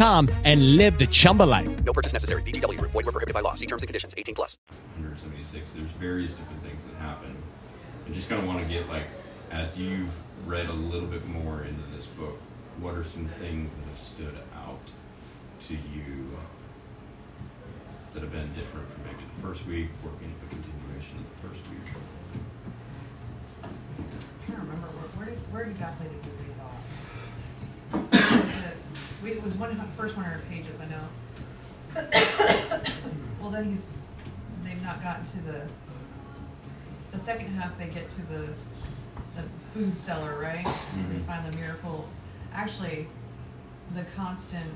and 0.01 0.77
live 0.77 0.97
the 0.97 1.05
Chumba 1.07 1.43
life. 1.43 1.69
No 1.85 1.93
purchase 1.93 2.13
necessary. 2.13 2.41
VGW 2.41 2.77
Group. 2.77 2.91
Void 2.91 3.05
were 3.05 3.11
prohibited 3.11 3.35
by 3.35 3.41
law. 3.41 3.53
See 3.53 3.67
terms 3.67 3.83
and 3.83 3.87
conditions. 3.87 4.15
18 4.17 4.33
plus. 4.33 4.57
176. 4.97 5.73
There's 5.73 5.91
various 5.91 6.33
different 6.33 6.63
things 6.63 6.83
that 6.85 6.95
happen. 6.95 7.35
I 8.07 8.11
just 8.11 8.27
kind 8.27 8.41
of 8.41 8.47
want 8.47 8.63
to 8.63 8.73
get 8.73 8.89
like, 8.89 9.05
as 9.51 9.77
you've 9.77 10.09
read 10.47 10.69
a 10.69 10.73
little 10.73 11.07
bit 11.07 11.27
more 11.27 11.61
into 11.61 11.83
this 11.95 12.07
book, 12.07 12.39
what 12.79 12.95
are 12.95 13.03
some 13.03 13.27
things 13.27 13.69
that 13.69 13.89
have 13.89 13.99
stood 13.99 14.37
out 14.55 14.79
to 15.67 15.73
you 15.73 16.25
that 18.13 18.23
have 18.23 18.31
been 18.31 18.49
different 18.55 18.91
from 18.91 19.03
maybe 19.03 19.23
the 19.35 19.47
first 19.47 19.65
week 19.67 19.89
or 20.03 20.09
in 20.23 20.33
the 20.41 20.55
continuation 20.55 21.19
of 21.19 21.25
the 21.29 21.47
first 21.47 21.69
week? 21.69 21.93
I'm 23.63 23.69
trying 24.47 24.57
to 24.57 24.65
remember 24.65 24.87
where, 24.87 25.27
where, 25.27 25.35
where 25.51 25.63
exactly 25.65 26.07
did 26.07 26.25
we 26.25 26.31
leave 26.47 26.59
off? 28.25 28.40
Was 29.21 29.29
it, 29.29 29.33
we, 29.33 29.37
it 29.37 29.43
was 29.43 29.53
one 29.55 29.75
first 29.97 30.15
100 30.17 30.49
pages, 30.49 30.81
I 30.81 30.85
know. 30.87 31.07
well, 33.41 33.49
then 33.51 33.65
he's 33.65 33.85
they've 34.63 34.81
not 34.83 35.01
gotten 35.03 35.25
to 35.25 35.37
the 35.41 35.61
the 37.11 37.17
second 37.17 37.47
half. 37.53 37.77
They 37.77 37.87
get 37.87 38.09
to 38.09 38.21
the 38.27 38.47
the 39.35 39.43
food 39.73 39.97
cellar, 39.97 40.37
right? 40.39 40.65
They 40.65 41.01
Mhm. 41.17 41.25
find 41.25 41.45
the 41.51 41.57
miracle. 41.57 42.07
Actually, 42.53 43.07
the 43.93 44.03
constant 44.15 44.69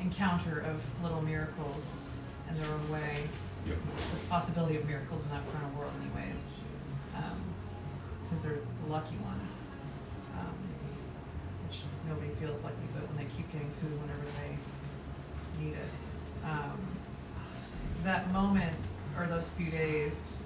encounter 0.00 0.60
of 0.60 0.80
little 1.02 1.22
miracles 1.22 2.02
in 2.48 2.60
their 2.60 2.70
own 2.72 2.88
way 2.90 3.28
Yep. 3.66 3.76
the 4.12 4.28
possibility 4.28 4.76
of 4.76 4.86
miracles 4.86 5.24
in 5.24 5.30
that 5.30 5.52
kind 5.52 5.64
of 5.64 5.76
world 5.76 5.92
anyways 6.02 6.48
because 8.24 8.42
they're 8.44 8.58
the 8.84 8.92
lucky 8.92 9.16
ones 9.16 9.65
um, 9.65 9.65
nobody 12.08 12.30
feels 12.40 12.64
lucky 12.64 12.76
but 12.94 13.06
when 13.08 13.16
they 13.16 13.28
keep 13.36 13.50
getting 13.52 13.70
food 13.80 13.92
whenever 14.00 14.24
they 14.40 15.64
need 15.64 15.74
it 15.74 15.90
um, 16.44 16.78
that 18.04 18.30
moment 18.32 18.74
or 19.18 19.26
those 19.26 19.48
few 19.50 19.70
days 19.70 20.38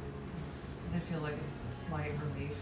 did 0.93 1.03
feel 1.03 1.21
like 1.21 1.35
a 1.35 1.51
slight 1.51 2.13
relief 2.35 2.57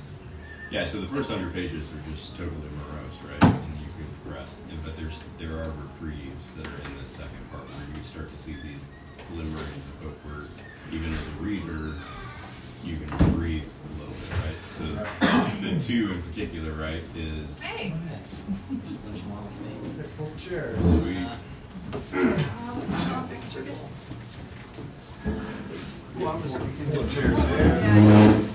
Yeah, 0.70 0.86
so 0.86 1.00
the 1.00 1.06
first 1.06 1.30
hundred 1.30 1.54
pages 1.54 1.88
are 1.88 2.10
just 2.10 2.36
totally 2.36 2.56
morose, 2.76 3.16
right? 3.24 3.42
And 3.42 3.72
you 3.80 3.88
feel 3.96 4.10
depressed. 4.24 4.60
But 4.84 4.96
there's 4.96 5.16
there 5.38 5.56
are 5.62 5.72
reprieves 5.80 6.50
that 6.56 6.66
are 6.66 6.80
in 6.84 6.98
this 7.00 7.08
second 7.08 7.40
part 7.50 7.64
where 7.64 7.96
you 7.96 8.04
start 8.04 8.30
to 8.30 8.36
see 8.36 8.52
these 8.62 8.84
glimmerings 9.32 9.84
of 9.88 10.04
hope 10.04 10.18
where 10.24 10.44
even 10.92 11.12
as 11.12 11.20
a 11.20 11.42
reader 11.42 11.94
you 12.84 12.96
can 13.00 13.32
breathe 13.32 13.64
right? 14.30 14.56
So 14.76 14.84
the 15.60 15.80
two 15.82 16.12
in 16.12 16.22
particular, 16.22 16.72
right, 16.72 17.02
is 17.16 17.58
hey 17.60 17.92
There's 18.70 18.94
a 18.94 18.98
bunch 18.98 19.22
wrong 19.24 19.44
with 19.46 19.60
me. 19.60 20.04
Pull 20.16 20.32
chairs. 20.38 20.78
sweet. 20.78 21.18
Uh, 21.22 22.34
Pull 26.94 27.06
chairs 27.08 27.36
there. 27.36 28.47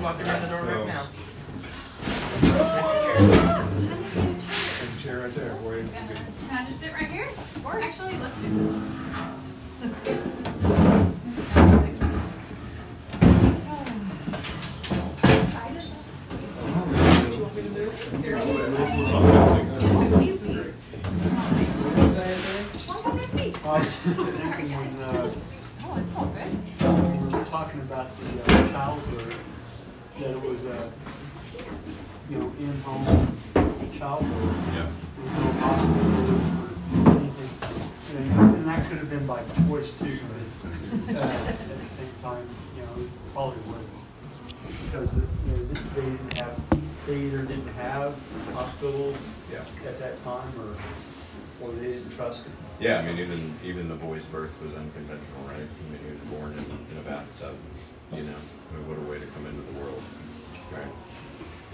Be. 0.00 0.06
Right. 0.06 0.16
Walking 0.16 0.26
around 0.26 0.42
the 0.42 0.48
door 0.48 0.62
right 0.62 0.86
now. 0.86 1.06
There's 4.80 4.96
a 4.96 4.98
chair 5.02 5.20
right 5.20 5.34
there. 5.34 5.54
Where 5.56 5.78
you 5.78 5.88
can 5.88 6.08
can 6.48 6.58
I 6.58 6.64
just 6.64 6.80
sit 6.80 6.92
right 6.92 7.06
here 7.06 7.28
actually 7.82 8.18
let's 8.18 8.42
do 8.42 8.48
this 8.58 8.86
I 23.62 23.78
was 23.78 23.88
thinking 23.88 24.76
when, 24.76 24.88
uh, 25.02 25.32
Oh, 25.82 25.98
it's 25.98 26.14
all 26.14 26.26
good. 26.26 26.50
when 26.82 27.26
we 27.26 27.38
were 27.38 27.44
talking 27.44 27.80
about 27.82 28.10
the 28.18 28.42
uh, 28.42 28.70
childbirth, 28.70 29.38
that 30.18 30.30
it 30.30 30.42
was 30.42 30.64
a, 30.64 30.90
you 32.30 32.38
know, 32.38 32.52
in-home 32.58 33.36
childbirth. 33.96 34.56
Yeah. 34.74 34.86
There's 35.16 35.32
no 35.32 35.52
hospital 35.60 36.38
for 37.04 37.10
anything. 37.18 37.50
And, 38.16 38.56
and 38.56 38.66
that 38.66 38.88
could 38.88 38.98
have 38.98 39.10
been 39.10 39.26
by 39.26 39.42
choice 39.68 39.90
too, 39.98 40.18
but, 41.06 41.16
uh, 41.16 41.20
at 41.20 41.58
the 41.58 41.88
same 41.96 42.14
time, 42.22 42.46
you 42.76 42.82
know, 42.82 43.02
it 43.02 43.10
probably 43.32 43.58
would. 43.70 43.86
Because, 44.86 45.14
you 45.14 45.52
know, 45.52 45.62
they 45.94 46.02
didn't 46.02 46.38
have, 46.38 46.60
they 47.06 47.16
either 47.16 47.42
didn't 47.42 47.72
have 47.74 48.14
hospitals 48.52 49.16
Yeah. 49.52 49.64
at 49.86 49.98
that 49.98 50.22
time 50.24 50.52
or, 50.58 51.66
or 51.66 51.72
they 51.74 51.92
didn't 51.92 52.10
trust 52.16 52.46
it. 52.46 52.52
Yeah, 52.80 52.98
I 52.98 53.02
mean, 53.04 53.18
even 53.18 53.54
even 53.62 53.88
the 53.88 53.94
boy's 53.94 54.24
birth 54.24 54.52
was 54.62 54.72
unconventional, 54.74 55.42
right? 55.46 55.56
I 55.56 55.90
mean, 55.92 56.00
he 56.00 56.10
was 56.12 56.20
born 56.32 56.52
in, 56.52 56.64
in 56.90 56.98
a 56.98 57.02
bathtub. 57.04 57.54
You 58.10 58.22
know, 58.24 58.34
I 58.34 58.76
mean, 58.76 58.88
what 58.88 58.96
a 58.96 59.02
way 59.04 59.20
to 59.20 59.26
come 59.26 59.44
into 59.44 59.60
the 59.60 59.78
world, 59.78 60.02
right? 60.72 60.88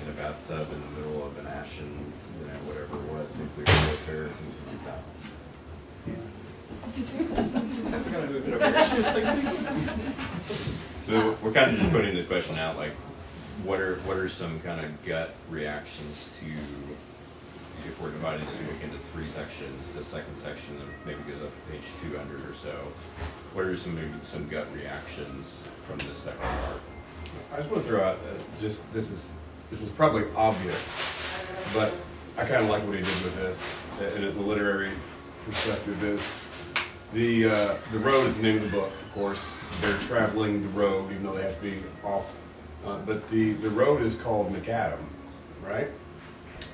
In 0.02 0.10
a 0.10 0.12
bathtub 0.18 0.66
in 0.72 0.80
the 0.82 0.90
middle 1.00 1.24
of 1.24 1.38
an 1.38 1.46
ashen, 1.46 2.12
you 2.40 2.46
know, 2.46 2.58
whatever 2.66 2.98
it 2.98 3.06
was, 3.14 3.30
nuclear 3.38 3.70
warfare, 3.86 4.28
something 4.34 4.66
like 4.74 4.84
that. 4.90 5.02
I'm 7.86 8.12
gonna 8.12 8.26
move 8.26 8.48
it 8.48 8.54
over. 8.54 8.84
She 8.84 8.96
was 8.96 9.14
like, 9.14 9.26
So 11.06 11.38
we're 11.40 11.52
kind 11.52 11.70
of 11.70 11.78
just 11.78 11.92
putting 11.92 12.16
the 12.16 12.24
question 12.24 12.58
out, 12.58 12.76
like, 12.76 12.92
what 13.62 13.80
are 13.80 13.96
what 14.00 14.16
are 14.16 14.28
some 14.28 14.58
kind 14.60 14.84
of 14.84 14.90
gut 15.06 15.34
reactions 15.50 16.28
to 16.40 16.46
if 17.88 18.00
we're 18.02 18.10
dividing 18.10 18.44
this 18.46 18.58
book 18.58 18.82
into 18.82 18.98
three 19.16 19.28
sections? 19.28 19.92
The 19.92 20.04
second 20.04 20.36
section 20.38 20.78
maybe 21.06 21.18
goes 21.22 21.42
up 21.42 21.50
to 21.50 21.72
page 21.72 21.84
two 22.02 22.16
hundred 22.16 22.40
or 22.48 22.54
so. 22.54 22.74
What 23.54 23.64
are 23.64 23.76
some 23.76 23.94
maybe 23.94 24.10
some 24.24 24.46
gut 24.48 24.66
reactions 24.74 25.68
from 25.82 25.98
this 25.98 26.18
second 26.18 26.40
part? 26.40 26.80
I 27.52 27.56
just 27.56 27.70
want 27.70 27.82
to 27.84 27.88
throw 27.88 28.02
out, 28.02 28.16
uh, 28.16 28.60
just 28.60 28.90
this 28.92 29.10
is 29.10 29.32
this 29.70 29.80
is 29.80 29.88
probably 29.88 30.24
obvious, 30.36 30.94
but 31.72 31.94
I 32.36 32.44
kind 32.44 32.62
of 32.64 32.68
like 32.68 32.82
what 32.84 32.94
he 32.96 33.02
did 33.02 33.22
with 33.24 33.36
this, 33.36 33.62
uh, 34.00 34.04
and 34.16 34.24
the 34.24 34.42
literary 34.42 34.92
perspective 35.46 36.02
is 36.04 36.22
the 37.14 37.46
uh, 37.46 37.74
the 37.92 37.98
road 37.98 38.26
is 38.26 38.36
the 38.36 38.42
name 38.42 38.56
of 38.56 38.62
the 38.70 38.76
book. 38.76 38.90
Of 38.90 39.12
course, 39.14 39.56
they're 39.80 39.96
traveling 40.08 40.62
the 40.62 40.68
road, 40.68 41.10
even 41.10 41.22
though 41.22 41.34
they 41.34 41.42
have 41.42 41.56
to 41.56 41.62
be 41.62 41.82
off. 42.04 42.26
Uh, 42.84 42.98
but 42.98 43.26
the 43.30 43.54
the 43.54 43.70
road 43.70 44.02
is 44.02 44.14
called 44.14 44.52
macadam, 44.52 44.98
right? 45.64 45.88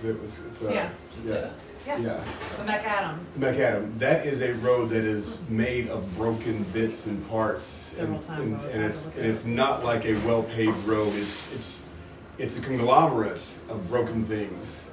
It 0.04 0.20
was, 0.20 0.40
it's, 0.48 0.62
uh, 0.64 0.70
Yeah. 0.70 0.90
yeah, 1.24 1.50
Yeah. 1.86 1.98
yeah. 1.98 2.24
The 2.58 2.72
McAdam. 2.72 3.18
Macadam, 3.38 3.98
that 3.98 4.26
is 4.26 4.42
a 4.42 4.54
road 4.54 4.90
that 4.90 5.04
is 5.04 5.38
made 5.48 5.88
of 5.88 6.16
broken 6.16 6.64
bits 6.72 7.06
and 7.06 7.28
parts. 7.28 7.64
Several 7.64 8.16
and, 8.16 8.26
times 8.26 8.52
and, 8.52 8.64
and 8.70 8.84
it's 8.84 9.06
and 9.06 9.26
it's 9.26 9.44
not 9.44 9.84
like 9.84 10.04
a 10.04 10.14
well-paved 10.26 10.84
road. 10.86 11.12
It's 11.14 11.52
it's 11.52 11.82
it's 12.38 12.58
a 12.58 12.62
conglomerate 12.62 13.54
of 13.68 13.88
broken 13.88 14.24
things. 14.24 14.90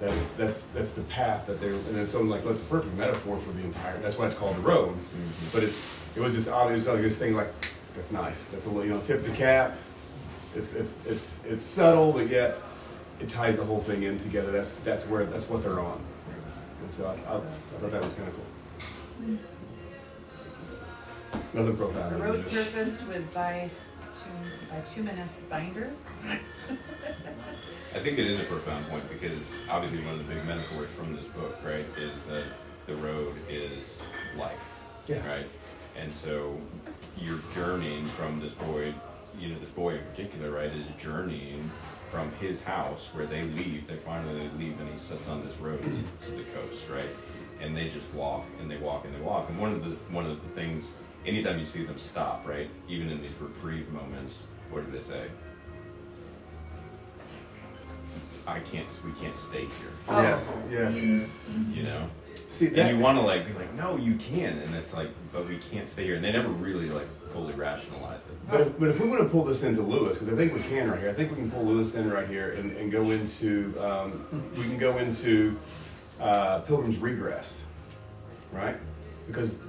That's 0.00 0.28
that's 0.28 0.62
that's 0.62 0.92
the 0.92 1.02
path 1.02 1.46
that 1.46 1.60
they're 1.60 1.72
and 1.72 1.94
then 1.94 2.06
so 2.06 2.22
like 2.22 2.42
that's 2.42 2.60
a 2.60 2.64
perfect 2.64 2.94
metaphor 2.96 3.38
for 3.38 3.52
the 3.52 3.62
entire. 3.62 3.98
That's 3.98 4.16
why 4.16 4.26
it's 4.26 4.34
called 4.34 4.56
the 4.56 4.62
road. 4.62 4.94
Mm-hmm. 4.94 5.48
But 5.52 5.62
it's 5.62 5.84
it 6.16 6.20
was 6.20 6.34
this 6.34 6.48
obvious 6.48 6.86
like 6.86 7.02
this 7.02 7.18
thing 7.18 7.34
like 7.34 7.48
that's 7.94 8.12
nice. 8.12 8.48
That's 8.48 8.66
a 8.66 8.70
little 8.70 8.84
you 8.84 8.94
know 8.94 9.00
tip 9.00 9.18
of 9.18 9.26
the 9.26 9.32
cap. 9.32 9.76
It's 10.54 10.74
it's 10.74 10.98
it's 11.06 11.44
it's 11.44 11.62
subtle, 11.62 12.12
but 12.12 12.28
yet 12.28 12.60
it 13.20 13.28
ties 13.28 13.56
the 13.56 13.64
whole 13.64 13.80
thing 13.80 14.04
in 14.04 14.16
together. 14.16 14.50
That's 14.50 14.74
that's 14.74 15.06
where 15.06 15.26
that's 15.26 15.48
what 15.48 15.62
they're 15.62 15.80
on. 15.80 16.00
And 16.80 16.90
so 16.90 17.06
I, 17.06 17.10
I, 17.30 17.36
I 17.36 17.40
thought 17.40 17.90
that 17.90 18.02
was 18.02 18.12
kind 18.12 18.28
of 18.28 18.34
cool. 18.34 19.38
Nothing 21.52 21.76
profound. 21.76 22.14
A 22.14 22.18
it 22.18 22.22
road 22.22 22.44
surfaced 22.44 23.06
with 23.06 23.32
by 23.34 23.70
two, 24.12 24.30
bituminous 24.74 25.40
binder. 25.48 25.90
I 26.28 27.98
think 27.98 28.18
it 28.18 28.26
is 28.26 28.40
a 28.40 28.44
profound 28.44 28.86
point 28.88 29.08
because 29.08 29.54
obviously 29.68 30.02
one 30.04 30.14
of 30.14 30.18
the 30.26 30.34
big 30.34 30.44
metaphors 30.44 30.88
from 30.96 31.14
this 31.16 31.26
book, 31.26 31.58
right, 31.64 31.86
is 31.98 32.12
that 32.28 32.44
the 32.86 32.94
road 32.96 33.34
is 33.48 34.00
life, 34.36 34.58
Yeah. 35.06 35.26
right, 35.28 35.46
and 35.96 36.10
so 36.10 36.58
you're 37.18 37.40
journeying 37.54 38.06
from 38.06 38.40
this 38.40 38.52
boy, 38.52 38.94
you 39.38 39.48
know, 39.48 39.58
this 39.58 39.68
boy 39.70 39.96
in 39.96 40.04
particular, 40.04 40.50
right, 40.50 40.70
is 40.72 40.86
journeying 41.00 41.70
from 42.10 42.32
his 42.32 42.62
house 42.62 43.08
where 43.12 43.26
they 43.26 43.42
leave. 43.42 43.86
They 43.86 43.96
finally 43.96 44.50
leave, 44.58 44.78
and 44.80 44.88
he 44.92 44.98
sits 44.98 45.28
on 45.28 45.46
this 45.46 45.56
road 45.58 45.80
to 45.82 46.30
the 46.32 46.44
coast, 46.44 46.88
right, 46.88 47.08
and 47.60 47.76
they 47.76 47.88
just 47.88 48.12
walk 48.12 48.44
and 48.60 48.70
they 48.70 48.76
walk 48.76 49.04
and 49.04 49.14
they 49.14 49.20
walk. 49.20 49.48
And 49.48 49.58
one 49.58 49.72
of 49.72 49.84
the 49.84 49.90
one 50.12 50.26
of 50.26 50.42
the 50.42 50.48
things, 50.50 50.96
anytime 51.24 51.58
you 51.58 51.66
see 51.66 51.84
them 51.84 51.98
stop, 51.98 52.46
right, 52.46 52.68
even 52.88 53.10
in 53.10 53.22
these 53.22 53.30
reprieve 53.40 53.88
moments, 53.90 54.46
what 54.70 54.84
do 54.84 54.92
they 54.92 55.02
say? 55.02 55.26
I 58.46 58.60
can't. 58.60 58.86
We 59.04 59.12
can't 59.12 59.38
stay 59.38 59.60
here. 59.60 59.92
Oh. 60.08 60.22
Yes, 60.22 60.56
yes. 60.70 61.02
You 61.02 61.82
know. 61.84 62.08
See 62.48 62.66
and 62.66 62.76
that 62.76 62.92
you 62.92 62.98
want 62.98 63.16
to 63.16 63.22
like 63.22 63.46
be 63.46 63.52
like, 63.52 63.72
no, 63.74 63.96
you 63.96 64.16
can, 64.16 64.58
and 64.58 64.74
it's 64.74 64.92
like, 64.92 65.10
but 65.32 65.48
we 65.48 65.58
can't 65.70 65.88
stay 65.88 66.04
here, 66.04 66.16
and 66.16 66.24
they 66.24 66.32
never 66.32 66.48
really 66.48 66.90
like 66.90 67.06
fully 67.32 67.54
rationalize 67.54 68.22
it. 68.22 68.29
But 68.50 68.60
if, 68.62 68.78
but 68.80 68.88
if 68.88 69.00
we 69.00 69.08
want 69.08 69.22
to 69.22 69.28
pull 69.28 69.44
this 69.44 69.62
into 69.62 69.80
Lewis, 69.80 70.18
because 70.18 70.32
I 70.32 70.36
think 70.36 70.52
we 70.52 70.60
can 70.60 70.90
right 70.90 70.98
here, 70.98 71.08
I 71.08 71.12
think 71.12 71.30
we 71.30 71.36
can 71.36 71.50
pull 71.50 71.64
Lewis 71.64 71.94
in 71.94 72.10
right 72.10 72.26
here 72.26 72.52
and, 72.52 72.76
and 72.76 72.90
go 72.90 73.10
into, 73.10 73.72
um, 73.78 74.26
we 74.56 74.64
can 74.64 74.76
go 74.76 74.98
into 74.98 75.56
uh, 76.20 76.58
Pilgrim's 76.60 76.98
Regress, 76.98 77.66
right? 78.52 78.76
Because 79.28 79.60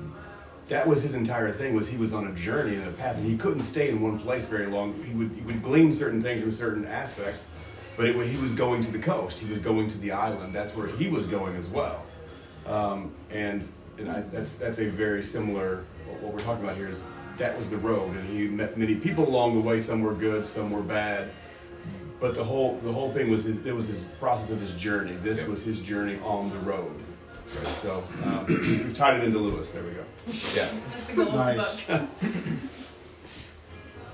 that 0.68 0.88
was 0.88 1.04
his 1.04 1.14
entire 1.14 1.52
thing 1.52 1.76
was 1.76 1.88
he 1.88 1.98
was 1.98 2.14
on 2.14 2.28
a 2.28 2.32
journey 2.32 2.76
and 2.76 2.88
a 2.88 2.92
path, 2.94 3.18
and 3.18 3.26
he 3.26 3.38
couldn't 3.38 3.62
stay 3.62 3.90
in 3.90 4.02
one 4.02 4.20
place 4.20 4.48
very 4.48 4.68
long. 4.68 4.94
He 5.04 5.14
would 5.14 5.32
he 5.32 5.42
would 5.42 5.62
glean 5.62 5.94
certain 5.94 6.22
things 6.22 6.42
from 6.42 6.52
certain 6.52 6.86
aspects, 6.86 7.44
but 7.98 8.08
it, 8.08 8.16
he 8.26 8.38
was 8.38 8.54
going 8.54 8.82
to 8.82 8.92
the 8.92 9.00
coast. 9.00 9.38
He 9.38 9.50
was 9.50 9.60
going 9.60 9.90
to 9.90 9.98
the 10.00 10.12
island. 10.12 10.56
That's 10.56 10.76
where 10.76 10.88
he 10.88 11.08
was 11.08 11.28
going 11.28 11.56
as 11.56 11.68
well. 11.68 12.04
Um, 12.66 13.12
and 13.30 13.68
and 14.00 14.10
I, 14.10 14.22
that's 14.22 14.54
that's 14.54 14.80
a 14.80 14.88
very 14.88 15.22
similar. 15.22 15.84
What 16.08 16.22
what 16.22 16.34
we're 16.34 16.40
talking 16.40 16.64
about 16.64 16.78
here 16.78 16.88
is 16.88 17.04
that 17.42 17.58
was 17.58 17.72
the 17.72 17.78
road, 17.78 18.16
and 18.16 18.30
he 18.30 18.48
met 18.48 18.78
many 18.78 18.94
people 18.96 19.28
along 19.28 19.54
the 19.56 19.60
way. 19.60 19.80
Some 19.80 20.02
were 20.04 20.14
good, 20.14 20.46
some 20.46 20.70
were 20.70 20.84
bad. 20.84 21.32
But 22.20 22.36
the 22.36 22.44
whole 22.44 22.78
the 22.84 22.92
whole 22.92 23.10
thing 23.10 23.32
was 23.32 23.46
his, 23.46 23.58
it 23.66 23.74
was 23.76 23.88
his 23.88 24.02
process 24.20 24.52
of 24.52 24.62
his 24.62 24.74
journey. 24.74 25.14
This 25.24 25.40
Yeah. 25.40 25.48
was 25.48 25.64
his 25.66 25.82
journey 25.82 26.20
on 26.24 26.52
the 26.52 26.60
road. 26.60 26.94
Right. 27.58 27.68
So 27.68 28.04
um, 28.26 28.46
we've 28.46 28.94
tied 28.94 29.18
it 29.18 29.24
into 29.24 29.40
Lewis. 29.40 29.72
There 29.72 29.82
we 29.84 29.90
go. 29.92 30.04
Yeah. 30.56 30.70
That's 30.92 31.04
the 31.06 31.14
goal 31.16 31.28
of 31.30 31.34
the 31.34 31.38
Nice. 31.56 31.84
book. 31.86 32.02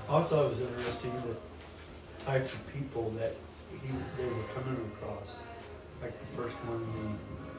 I 0.10 0.24
thought 0.24 0.46
it 0.46 0.50
was 0.52 0.62
interesting 0.62 1.12
the 1.28 2.24
types 2.26 2.54
of 2.54 2.60
people 2.74 3.10
that 3.20 3.36
he, 3.74 3.90
they 4.18 4.26
were 4.30 4.44
coming 4.56 4.78
across. 4.94 5.40
Like 6.02 6.18
the 6.18 6.26
first 6.42 6.56
one, 6.64 6.82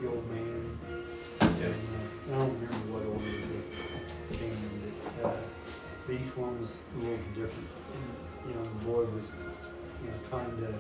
the, 0.01 0.03
the 0.03 0.09
old 0.11 0.25
man. 0.31 0.79
And, 1.43 1.63
uh, 1.63 1.67
I 2.33 2.39
don't 2.39 2.55
remember 2.55 2.93
what 2.93 3.05
order 3.05 3.25
they 4.31 4.37
came 4.39 4.51
in, 4.53 4.93
but, 5.23 5.29
uh, 5.29 5.37
but 6.09 6.17
each 6.17 6.35
one 6.37 6.59
was 6.59 6.71
a 6.97 6.99
little 7.01 7.19
different. 7.35 7.69
And, 7.93 8.49
you 8.49 8.55
know, 8.55 8.63
the 8.65 8.85
boy 8.87 9.05
was, 9.13 9.25
you 10.03 10.09
know, 10.09 10.17
trying 10.31 10.57
to 10.57 10.73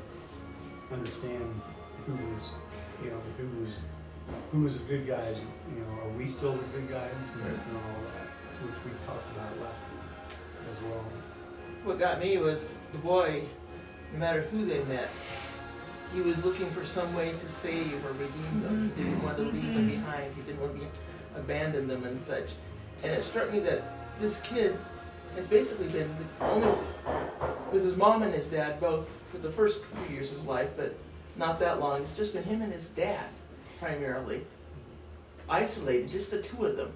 understand 0.90 1.60
who 2.06 2.12
was, 2.12 2.50
you 3.04 3.10
know, 3.10 3.20
who 3.36 3.60
was, 3.60 3.76
who 4.50 4.62
was 4.62 4.78
the 4.78 4.84
good 4.84 5.06
guys. 5.06 5.36
You 5.68 5.84
know, 5.84 6.02
are 6.02 6.16
we 6.16 6.26
still 6.26 6.52
the 6.52 6.64
good 6.72 6.88
guys? 6.88 7.12
And, 7.34 7.44
you 7.44 7.72
know, 7.74 7.80
all 7.92 8.02
that, 8.16 8.26
which 8.64 8.84
we 8.86 8.90
talked 9.06 9.30
about 9.36 9.52
last 9.60 9.82
week 9.92 10.38
as 10.72 10.82
well. 10.84 11.04
What 11.84 11.98
got 11.98 12.20
me 12.20 12.38
was 12.38 12.80
the 12.92 12.98
boy, 12.98 13.42
no 14.14 14.18
matter 14.18 14.42
who 14.42 14.64
they 14.64 14.82
met, 14.84 15.10
he 16.14 16.22
was 16.22 16.42
looking 16.46 16.70
for 16.70 16.86
some 16.86 17.14
way 17.14 17.32
to 17.32 17.48
save 17.50 18.02
or 18.06 18.12
redeem 18.12 18.62
them. 18.62 18.92
He 18.96 19.02
didn't 19.02 19.18
mm-hmm. 19.18 19.26
want 19.26 19.36
to 19.36 19.42
leave 19.42 19.74
them 19.74 19.90
mm-hmm. 19.90 19.90
behind. 19.90 20.34
He 20.34 20.40
didn't 20.40 20.60
want 20.62 20.74
to 20.74 20.80
be, 20.80 20.86
abandon 21.36 21.86
them 21.86 22.04
and 22.04 22.18
such. 22.18 22.52
And 23.02 23.12
it 23.12 23.22
struck 23.22 23.52
me 23.52 23.60
that 23.60 23.82
this 24.20 24.40
kid 24.40 24.76
has 25.38 25.46
basically 25.46 25.88
been 25.88 26.14
only 26.40 26.68
with 27.72 27.84
his 27.84 27.96
mom 27.96 28.22
and 28.22 28.34
his 28.34 28.46
dad 28.46 28.80
both 28.80 29.16
for 29.30 29.38
the 29.38 29.50
first 29.50 29.84
few 29.84 30.14
years 30.16 30.30
of 30.32 30.38
his 30.38 30.46
life, 30.46 30.70
but 30.76 30.94
not 31.36 31.60
that 31.60 31.80
long. 31.80 32.02
It's 32.02 32.16
just 32.16 32.34
been 32.34 32.42
him 32.42 32.60
and 32.62 32.72
his 32.72 32.90
dad 32.90 33.24
primarily, 33.78 34.44
isolated, 35.48 36.10
just 36.10 36.30
the 36.30 36.42
two 36.42 36.64
of 36.64 36.76
them. 36.76 36.92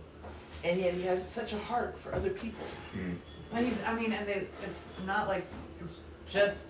And 0.65 0.81
yet 0.81 0.95
he 0.95 1.03
has 1.03 1.29
such 1.29 1.53
a 1.53 1.59
heart 1.59 1.99
for 1.99 2.15
other 2.15 2.31
people. 2.31 2.65
Mm. 2.97 3.17
And 3.53 3.67
he's, 3.67 3.83
I 3.85 3.95
mean, 3.95 4.13
and 4.13 4.27
they, 4.27 4.47
it's 4.63 4.87
not 5.07 5.29
like 5.29 5.47
it's 5.81 6.01
just 6.27 6.67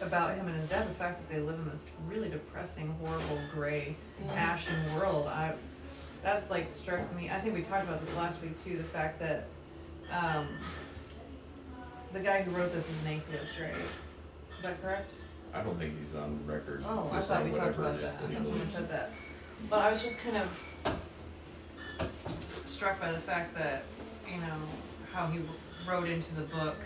about 0.00 0.36
him 0.36 0.46
and 0.46 0.56
his 0.56 0.68
dad. 0.68 0.88
The 0.88 0.94
fact 0.94 1.20
that 1.20 1.34
they 1.34 1.40
live 1.40 1.56
in 1.56 1.68
this 1.68 1.90
really 2.08 2.28
depressing, 2.28 2.94
horrible, 3.00 3.40
gray, 3.52 3.96
ashen 4.34 4.74
world. 4.94 5.26
I, 5.26 5.54
that's 6.22 6.50
like 6.50 6.70
struck 6.70 7.14
me. 7.14 7.30
I 7.30 7.40
think 7.40 7.54
we 7.54 7.62
talked 7.62 7.84
about 7.84 8.00
this 8.00 8.14
last 8.16 8.42
week 8.42 8.56
too. 8.62 8.76
The 8.76 8.84
fact 8.84 9.20
that 9.20 9.46
um, 10.12 10.48
the 12.16 12.22
guy 12.22 12.40
who 12.40 12.50
wrote 12.52 12.72
this 12.72 12.88
is 12.88 13.04
an 13.04 13.12
atheist, 13.12 13.60
right? 13.60 13.74
Is 14.58 14.62
that 14.62 14.80
correct? 14.80 15.12
I 15.52 15.62
don't 15.62 15.78
think 15.78 15.92
he's 16.02 16.14
on 16.14 16.40
record. 16.46 16.82
Oh, 16.86 17.10
I 17.12 17.20
thought 17.20 17.44
we 17.44 17.50
talked 17.50 17.78
about 17.78 18.00
that. 18.00 18.14
I 18.22 18.26
that 18.26 18.36
thought 18.36 18.44
someone 18.46 18.68
said 18.68 18.88
that. 18.90 19.12
But 19.68 19.80
I 19.80 19.92
was 19.92 20.02
just 20.02 20.18
kind 20.20 20.38
of 20.38 20.96
struck 22.64 22.98
by 22.98 23.12
the 23.12 23.18
fact 23.18 23.54
that, 23.56 23.84
you 24.32 24.40
know, 24.40 24.56
how 25.12 25.26
he 25.26 25.40
wrote 25.86 26.08
into 26.08 26.34
the 26.34 26.42
book, 26.42 26.76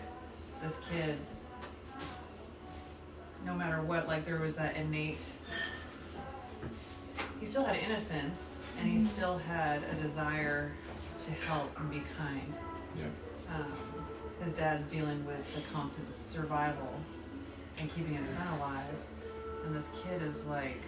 this 0.62 0.80
kid, 0.90 1.16
no 3.46 3.54
matter 3.54 3.80
what, 3.82 4.08
like 4.08 4.24
there 4.26 4.40
was 4.40 4.56
that 4.56 4.76
innate, 4.76 5.30
he 7.38 7.46
still 7.46 7.64
had 7.64 7.76
innocence 7.76 8.64
and 8.80 8.90
he 8.90 8.98
still 8.98 9.38
had 9.38 9.80
a 9.92 9.94
desire 10.02 10.72
to 11.18 11.30
help 11.30 11.78
and 11.78 11.88
be 11.88 12.02
kind. 12.18 12.52
Yeah. 12.98 13.06
Um, 13.54 13.72
his 14.42 14.52
dad's 14.54 14.86
dealing 14.86 15.24
with 15.26 15.54
the 15.54 15.60
constant 15.72 16.12
survival 16.12 16.94
and 17.80 17.92
keeping 17.94 18.14
his 18.14 18.26
son 18.28 18.46
alive. 18.58 18.94
And 19.64 19.74
this 19.74 19.90
kid 20.02 20.22
is 20.22 20.46
like, 20.46 20.80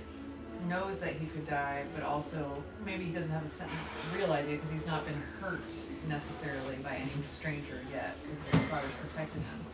knows 0.68 1.00
that 1.00 1.14
he 1.14 1.26
could 1.26 1.44
die, 1.44 1.84
but 1.94 2.04
also 2.04 2.62
maybe 2.84 3.04
he 3.04 3.10
doesn't 3.12 3.32
have 3.32 3.44
a 3.44 4.16
real 4.16 4.32
idea 4.32 4.54
because 4.56 4.70
he's 4.70 4.86
not 4.86 5.04
been 5.04 5.20
hurt 5.40 5.74
necessarily 6.08 6.76
by 6.76 6.94
any 6.96 7.10
stranger 7.30 7.80
yet 7.92 8.16
because 8.22 8.42
his 8.44 8.60
father's 8.62 8.92
protected 9.00 9.42
him. 9.42 9.66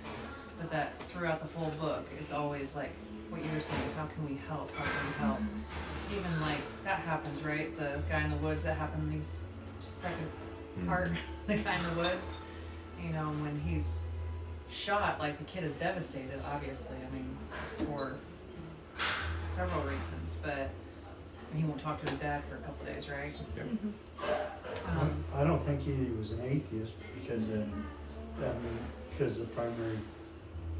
But 0.58 0.70
that 0.70 0.98
throughout 1.02 1.40
the 1.40 1.58
whole 1.58 1.70
book, 1.80 2.06
it's 2.18 2.32
always 2.32 2.74
like 2.74 2.90
what 3.28 3.44
you 3.44 3.50
were 3.52 3.60
saying, 3.60 3.82
how 3.96 4.06
can 4.06 4.26
we 4.28 4.40
help? 4.48 4.74
How 4.74 4.84
can 4.84 5.06
we 5.06 5.12
help? 5.18 5.38
Even 6.10 6.40
like 6.40 6.60
that 6.84 7.00
happens, 7.00 7.42
right? 7.42 7.76
The 7.78 8.00
guy 8.08 8.22
in 8.24 8.30
the 8.30 8.36
woods 8.38 8.62
that 8.62 8.76
happened 8.78 9.04
in 9.12 9.18
these 9.18 9.42
second 9.78 10.26
Mm. 10.78 10.86
part, 10.86 11.10
the 11.48 11.56
guy 11.56 11.74
in 11.76 11.82
the 11.82 12.00
woods, 12.02 12.34
you 13.04 13.12
know, 13.12 13.26
when 13.42 13.60
he's 13.66 14.04
shot, 14.70 15.18
like 15.18 15.38
the 15.38 15.44
kid 15.44 15.64
is 15.64 15.76
devastated, 15.76 16.40
obviously. 16.52 16.96
I 16.96 17.14
mean, 17.14 17.36
for 17.86 18.14
several 19.54 19.82
reasons, 19.82 20.38
but 20.42 20.70
he 21.56 21.64
won't 21.64 21.80
talk 21.80 22.04
to 22.04 22.10
his 22.10 22.20
dad 22.20 22.42
for 22.48 22.56
a 22.56 22.58
couple 22.58 22.84
days, 22.86 23.08
right? 23.08 23.34
Yeah. 23.56 24.28
Um, 24.98 25.24
I 25.34 25.44
don't 25.44 25.64
think 25.64 25.80
he 25.82 25.92
was 26.18 26.32
an 26.32 26.40
atheist 26.42 26.92
because, 27.22 27.44
I 27.50 27.54
mean, 27.54 28.78
because 29.10 29.38
the 29.38 29.46
primary 29.46 29.98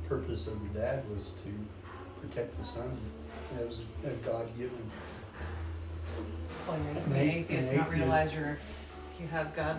purpose 0.08 0.46
of 0.46 0.60
the 0.72 0.78
dad 0.80 1.04
was 1.14 1.32
to 1.44 1.48
protect 2.20 2.58
the 2.58 2.64
son. 2.64 2.96
That 3.56 3.66
was 3.66 3.82
a 4.04 4.10
God 4.26 4.46
given. 4.58 4.90
well, 6.66 6.76
you 6.78 6.88
An 6.98 7.02
can 7.04 7.12
an 7.12 7.18
atheist 7.18 7.70
an 7.70 7.76
not 7.78 7.86
atheist. 7.86 7.98
realize 8.02 8.34
you're, 8.34 8.58
you 9.20 9.26
have 9.28 9.54
God, 9.56 9.76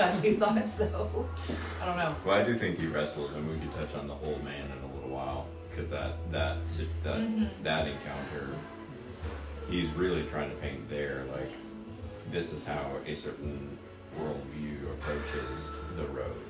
godly 0.00 0.34
thoughts, 0.34 0.74
though. 0.74 1.28
I 1.82 1.86
don't 1.86 1.96
know. 1.96 2.14
Well, 2.24 2.36
I 2.36 2.42
do 2.42 2.56
think 2.56 2.78
he 2.78 2.86
wrestles, 2.86 3.34
and 3.34 3.48
we 3.48 3.58
could 3.58 3.74
touch 3.74 3.94
on 3.94 4.06
the 4.06 4.14
old 4.14 4.42
man 4.44 4.64
in 4.64 4.90
a 4.90 4.94
little 4.94 5.10
while 5.10 5.46
because 5.70 5.90
that 5.90 6.14
that 6.32 6.58
that 7.04 7.16
mm-hmm. 7.16 7.62
that 7.62 7.86
encounter, 7.86 8.54
he's 9.68 9.88
really 9.90 10.24
trying 10.24 10.50
to 10.50 10.56
paint 10.56 10.88
there 10.88 11.24
like 11.32 11.50
this 12.30 12.52
is 12.52 12.64
how 12.64 12.90
a 13.06 13.14
certain 13.14 13.76
worldview 14.18 14.92
approaches 14.94 15.70
the 15.96 16.06
road, 16.06 16.40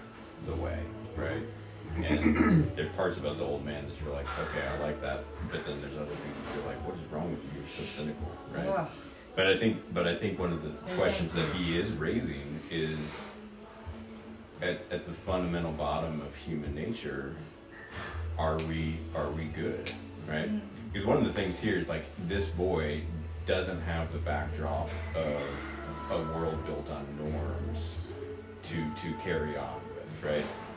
the 0.47 0.55
way, 0.57 0.79
right? 1.17 1.43
And 1.97 2.71
there's 2.77 2.95
parts 2.95 3.19
about 3.19 3.39
the 3.39 3.45
old 3.45 3.65
man 3.65 3.85
that 3.89 3.95
you're 4.01 4.15
like, 4.15 4.27
okay, 4.39 4.65
I 4.65 4.79
like 4.79 5.01
that, 5.01 5.25
but 5.51 5.67
then 5.67 5.81
there's 5.81 5.97
other 5.97 6.07
things 6.07 6.37
that 6.47 6.57
you're 6.57 6.67
like, 6.67 6.87
what 6.87 6.97
is 6.97 7.05
wrong 7.11 7.31
with 7.31 7.43
you? 7.43 7.51
You're 7.61 7.69
so 7.69 7.83
cynical, 7.83 8.31
right? 8.55 8.67
Ugh. 8.67 8.89
But 9.35 9.47
I 9.47 9.59
think, 9.59 9.79
but 9.93 10.07
I 10.07 10.15
think 10.15 10.39
one 10.39 10.53
of 10.53 10.63
the 10.63 10.95
questions 10.95 11.33
that 11.35 11.53
he 11.55 11.79
is 11.79 11.91
raising 11.93 12.61
is 12.71 12.99
at, 14.62 14.81
at 14.90 15.07
the 15.07 15.12
fundamental 15.12 15.73
bottom 15.73 16.20
of 16.20 16.35
human 16.35 16.75
nature, 16.75 17.35
are 18.38 18.57
we 18.68 18.99
are 19.14 19.31
we 19.31 19.44
good, 19.44 19.90
right? 20.29 20.49
Mm. 20.49 20.61
Because 20.92 21.07
one 21.07 21.16
of 21.16 21.25
the 21.25 21.33
things 21.33 21.59
here 21.59 21.77
is 21.77 21.88
like 21.88 22.05
this 22.27 22.49
boy 22.49 23.03
doesn't 23.46 23.81
have 23.83 24.12
the 24.12 24.18
backdrop 24.18 24.88
of 25.14 25.42
a 26.11 26.18
world 26.35 26.64
built 26.66 26.88
on 26.90 27.07
norms 27.18 27.99
to 28.64 28.77
to 29.03 29.12
carry 29.23 29.57
on 29.57 29.81
with, 29.94 30.25
right? 30.25 30.44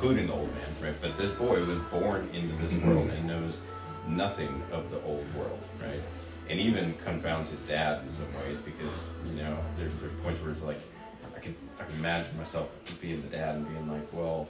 including 0.00 0.28
the 0.28 0.32
old 0.32 0.48
man, 0.54 0.68
right? 0.80 0.94
But 1.02 1.18
this 1.18 1.30
boy 1.36 1.62
was 1.62 1.78
born 1.90 2.30
into 2.32 2.56
this 2.56 2.72
mm-hmm. 2.72 2.88
world 2.88 3.10
and 3.10 3.26
knows 3.26 3.60
nothing 4.08 4.62
of 4.72 4.90
the 4.90 4.96
old 5.02 5.26
world, 5.34 5.60
right? 5.78 6.00
And 6.48 6.58
even 6.58 6.94
confounds 7.04 7.50
his 7.50 7.60
dad 7.60 8.02
in 8.04 8.12
some 8.14 8.32
ways 8.42 8.56
because 8.64 9.12
you 9.26 9.42
know 9.42 9.58
there's, 9.76 9.92
there's 10.00 10.18
points 10.22 10.42
where 10.42 10.52
it's 10.52 10.62
like 10.62 10.80
I 11.36 11.40
can 11.40 11.54
I 11.78 11.84
can 11.84 11.98
imagine 11.98 12.34
myself 12.38 12.70
being 13.02 13.20
the 13.20 13.28
dad 13.28 13.56
and 13.56 13.68
being 13.68 13.90
like, 13.92 14.10
well, 14.10 14.48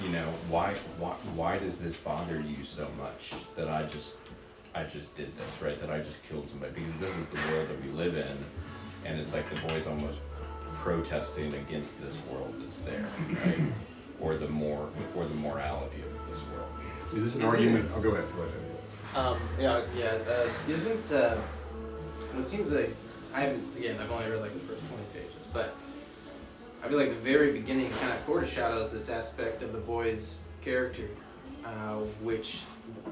you 0.00 0.10
know, 0.10 0.28
why 0.48 0.76
why 0.98 1.14
why 1.34 1.58
does 1.58 1.78
this 1.78 1.96
bother 1.96 2.40
you 2.40 2.64
so 2.64 2.88
much 2.98 3.34
that 3.56 3.68
I 3.68 3.82
just 3.86 4.14
I 4.72 4.84
just 4.84 5.14
did 5.16 5.36
this, 5.36 5.60
right? 5.60 5.80
That 5.80 5.90
I 5.90 5.98
just 5.98 6.22
killed 6.28 6.48
somebody 6.48 6.74
because 6.74 6.94
this 7.00 7.10
is 7.10 7.26
the 7.26 7.52
world 7.52 7.68
that 7.70 7.84
we 7.84 7.90
live 7.90 8.16
in, 8.16 8.38
and 9.04 9.18
it's 9.18 9.32
like 9.32 9.50
the 9.50 9.60
boy's 9.66 9.88
almost 9.88 10.20
protesting 10.74 11.52
against 11.54 12.00
this 12.00 12.16
world 12.30 12.54
that's 12.60 12.78
there, 12.82 13.04
right? 13.44 13.72
or 14.22 14.36
the 14.36 14.48
more 14.48 14.88
or 15.16 15.24
the 15.26 15.34
morality 15.34 15.96
of 16.02 16.30
this 16.30 16.40
world. 16.50 16.68
Is 17.08 17.14
this 17.14 17.34
an 17.34 17.40
Isn't 17.42 17.44
argument? 17.44 17.84
it- 17.86 17.92
I'll 17.94 18.00
go 18.00 18.10
ahead. 18.10 18.24
Go 18.36 18.42
ahead. 18.42 18.58
Um, 19.14 19.38
yeah, 19.60 19.82
yeah. 19.96 20.16
Uh, 20.26 20.48
isn't 20.70 21.12
uh, 21.12 21.36
it 22.38 22.46
seems 22.46 22.70
like 22.70 22.90
I 23.34 23.42
haven't 23.42 23.76
again. 23.76 23.96
I've 24.00 24.10
only 24.10 24.30
read 24.30 24.40
like 24.40 24.52
the 24.54 24.60
first 24.60 24.82
twenty 24.88 25.04
pages, 25.12 25.46
but 25.52 25.74
I 26.82 26.88
feel 26.88 26.96
like 26.98 27.10
the 27.10 27.14
very 27.16 27.52
beginning 27.52 27.90
kind 28.00 28.12
of 28.12 28.20
foreshadows 28.20 28.90
this 28.90 29.10
aspect 29.10 29.62
of 29.62 29.72
the 29.72 29.78
boy's 29.78 30.40
character, 30.62 31.08
uh, 31.64 31.96
which, 32.22 32.62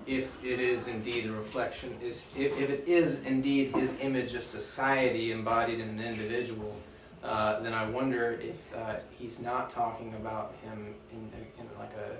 if 0.06 0.42
it 0.42 0.58
is 0.58 0.88
indeed 0.88 1.26
a 1.26 1.32
reflection, 1.32 1.94
is 2.02 2.24
if, 2.34 2.58
if 2.58 2.70
it 2.70 2.84
is 2.88 3.24
indeed 3.26 3.72
his 3.76 3.98
image 4.00 4.34
of 4.34 4.42
society 4.42 5.32
embodied 5.32 5.80
in 5.80 5.88
an 5.90 6.00
individual, 6.00 6.74
uh, 7.22 7.60
then 7.60 7.74
I 7.74 7.84
wonder 7.86 8.38
if 8.42 8.74
uh, 8.74 8.96
he's 9.10 9.40
not 9.40 9.70
talking 9.70 10.14
about 10.14 10.54
him 10.62 10.94
in, 11.10 11.30
in 11.58 11.68
like 11.78 11.92
a 11.94 12.16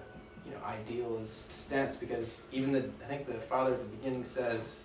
you 0.47 0.53
know 0.53 0.63
idealist 0.65 1.53
sense 1.53 1.97
because 1.97 2.43
even 2.53 2.73
the 2.73 2.85
I 3.05 3.09
think 3.09 3.27
the 3.27 3.35
father 3.35 3.73
at 3.73 3.79
the 3.79 3.97
beginning 3.97 4.25
says 4.25 4.85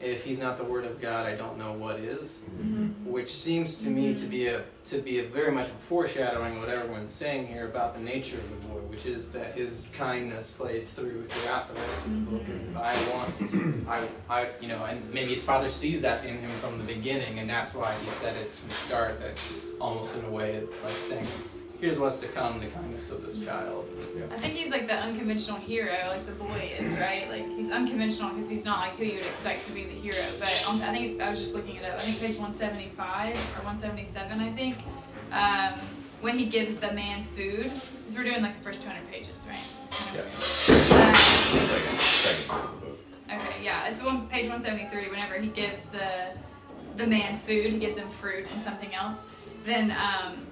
if 0.00 0.24
he's 0.24 0.38
not 0.38 0.56
the 0.56 0.64
word 0.64 0.84
of 0.84 1.00
God 1.00 1.26
I 1.26 1.34
don't 1.34 1.58
know 1.58 1.72
what 1.72 1.98
is. 1.98 2.42
Mm-hmm. 2.58 3.10
Which 3.10 3.32
seems 3.32 3.82
to 3.84 3.90
me 3.90 4.14
to 4.14 4.20
mm-hmm. 4.20 4.30
be 4.30 4.46
a 4.48 4.64
to 4.84 4.98
be 4.98 5.20
a 5.20 5.24
very 5.24 5.50
much 5.50 5.68
foreshadowing 5.68 6.60
what 6.60 6.68
everyone's 6.68 7.10
saying 7.10 7.46
here 7.46 7.66
about 7.66 7.94
the 7.94 8.00
nature 8.00 8.36
of 8.36 8.50
the 8.50 8.68
boy 8.68 8.80
which 8.80 9.06
is 9.06 9.32
that 9.32 9.54
his 9.54 9.84
kindness 9.92 10.50
plays 10.50 10.92
through 10.92 11.24
throughout 11.24 11.66
the 11.68 11.74
rest 11.74 12.06
of 12.06 12.12
the 12.12 12.30
book 12.30 12.42
as 12.52 12.60
if 12.60 12.76
I 12.76 12.94
want 13.14 13.34
to 13.36 13.86
I, 13.88 14.08
I 14.28 14.48
you 14.60 14.68
know 14.68 14.84
and 14.84 15.12
maybe 15.12 15.30
his 15.30 15.42
father 15.42 15.70
sees 15.70 16.02
that 16.02 16.24
in 16.24 16.38
him 16.38 16.50
from 16.60 16.76
the 16.78 16.84
beginning 16.84 17.38
and 17.38 17.48
that's 17.48 17.74
why 17.74 17.94
he 18.04 18.10
said 18.10 18.36
it 18.36 18.52
from 18.52 18.68
the 18.68 18.74
start 18.74 19.20
that 19.20 19.40
almost 19.80 20.16
in 20.16 20.24
a 20.26 20.30
way 20.30 20.62
like 20.82 20.92
saying 20.92 21.26
here's 21.80 21.98
what's 21.98 22.18
to 22.18 22.26
come 22.28 22.60
the 22.60 22.66
kindness 22.66 23.10
of 23.10 23.22
this 23.22 23.38
child 23.44 23.86
I 24.30 24.36
think 24.36 24.54
he's 24.54 24.70
like 24.70 24.86
the 24.86 24.94
unconventional 24.94 25.58
hero, 25.58 25.96
like 26.08 26.24
the 26.26 26.32
boy 26.32 26.72
is, 26.78 26.92
right? 26.94 27.28
Like 27.28 27.46
he's 27.48 27.70
unconventional 27.70 28.30
because 28.30 28.48
he's 28.48 28.64
not 28.64 28.78
like 28.78 28.92
who 28.96 29.04
you 29.04 29.14
would 29.14 29.26
expect 29.26 29.66
to 29.66 29.72
be 29.72 29.84
the 29.84 29.90
hero. 29.90 30.16
But 30.38 30.66
um, 30.68 30.80
I 30.82 30.92
think 30.92 31.12
it's, 31.12 31.20
I 31.20 31.28
was 31.28 31.38
just 31.38 31.54
looking 31.54 31.76
it 31.76 31.84
up. 31.84 31.94
I 31.94 31.98
think 31.98 32.20
page 32.20 32.36
175 32.36 33.34
or 33.34 33.64
177, 33.64 34.40
I 34.40 34.52
think, 34.52 34.76
um, 35.32 35.80
when 36.20 36.38
he 36.38 36.46
gives 36.46 36.76
the 36.76 36.92
man 36.92 37.24
food, 37.24 37.72
because 37.98 38.16
we're 38.16 38.24
doing 38.24 38.42
like 38.42 38.56
the 38.56 38.62
first 38.62 38.82
200 38.82 39.10
pages, 39.10 39.46
right? 39.48 39.58
It's 39.86 40.10
kind. 40.10 41.16
Second, 41.16 42.00
second 42.00 42.48
part 42.48 42.64
of 42.64 42.80
the 42.80 42.86
book. 42.86 42.98
Okay, 43.26 43.64
yeah, 43.64 43.88
it's 43.88 44.02
one 44.02 44.26
page 44.28 44.48
173. 44.48 45.10
Whenever 45.10 45.34
he 45.34 45.48
gives 45.48 45.86
the 45.86 46.32
the 46.96 47.06
man 47.06 47.36
food, 47.38 47.72
he 47.72 47.78
gives 47.78 47.96
him 47.96 48.08
fruit 48.08 48.46
and 48.52 48.62
something 48.62 48.94
else. 48.94 49.24
Then 49.64 49.90
um, 49.90 50.46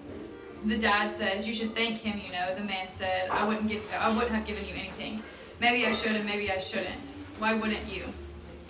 the 0.64 0.79
dad 0.79 1.12
says, 1.12 1.46
"You 1.46 1.55
should 1.55 1.75
thank 1.75 1.98
him." 1.98 2.20
You 2.25 2.33
know, 2.33 2.55
the 2.55 2.62
man 2.62 2.88
said, 2.90 3.29
"I 3.31 3.44
wouldn't 3.46 3.68
give, 3.68 3.83
I 3.98 4.11
wouldn't 4.11 4.33
have 4.33 4.46
given 4.46 4.66
you 4.66 4.75
anything. 4.75 5.22
Maybe 5.61 5.87
I 5.87 5.92
should, 5.92 6.12
and 6.12 6.25
maybe 6.25 6.51
I 6.51 6.59
shouldn't. 6.59 7.14
Why 7.38 7.55
wouldn't 7.55 7.87
you? 7.92 8.05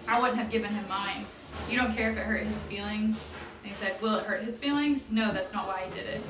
I 0.08 0.20
wouldn't 0.20 0.38
have 0.38 0.50
given 0.50 0.72
him 0.72 0.84
mine. 0.88 1.26
You 1.68 1.76
don't 1.76 1.94
care 1.94 2.10
if 2.10 2.16
it 2.16 2.24
hurt 2.24 2.42
his 2.42 2.62
feelings." 2.64 3.34
And 3.62 3.68
he 3.68 3.74
said, 3.74 4.00
"Will 4.00 4.16
it 4.16 4.26
hurt 4.26 4.42
his 4.42 4.58
feelings? 4.58 5.12
No, 5.12 5.32
that's 5.32 5.52
not 5.52 5.66
why 5.66 5.82
he 5.86 5.94
did 5.94 6.06
it. 6.06 6.20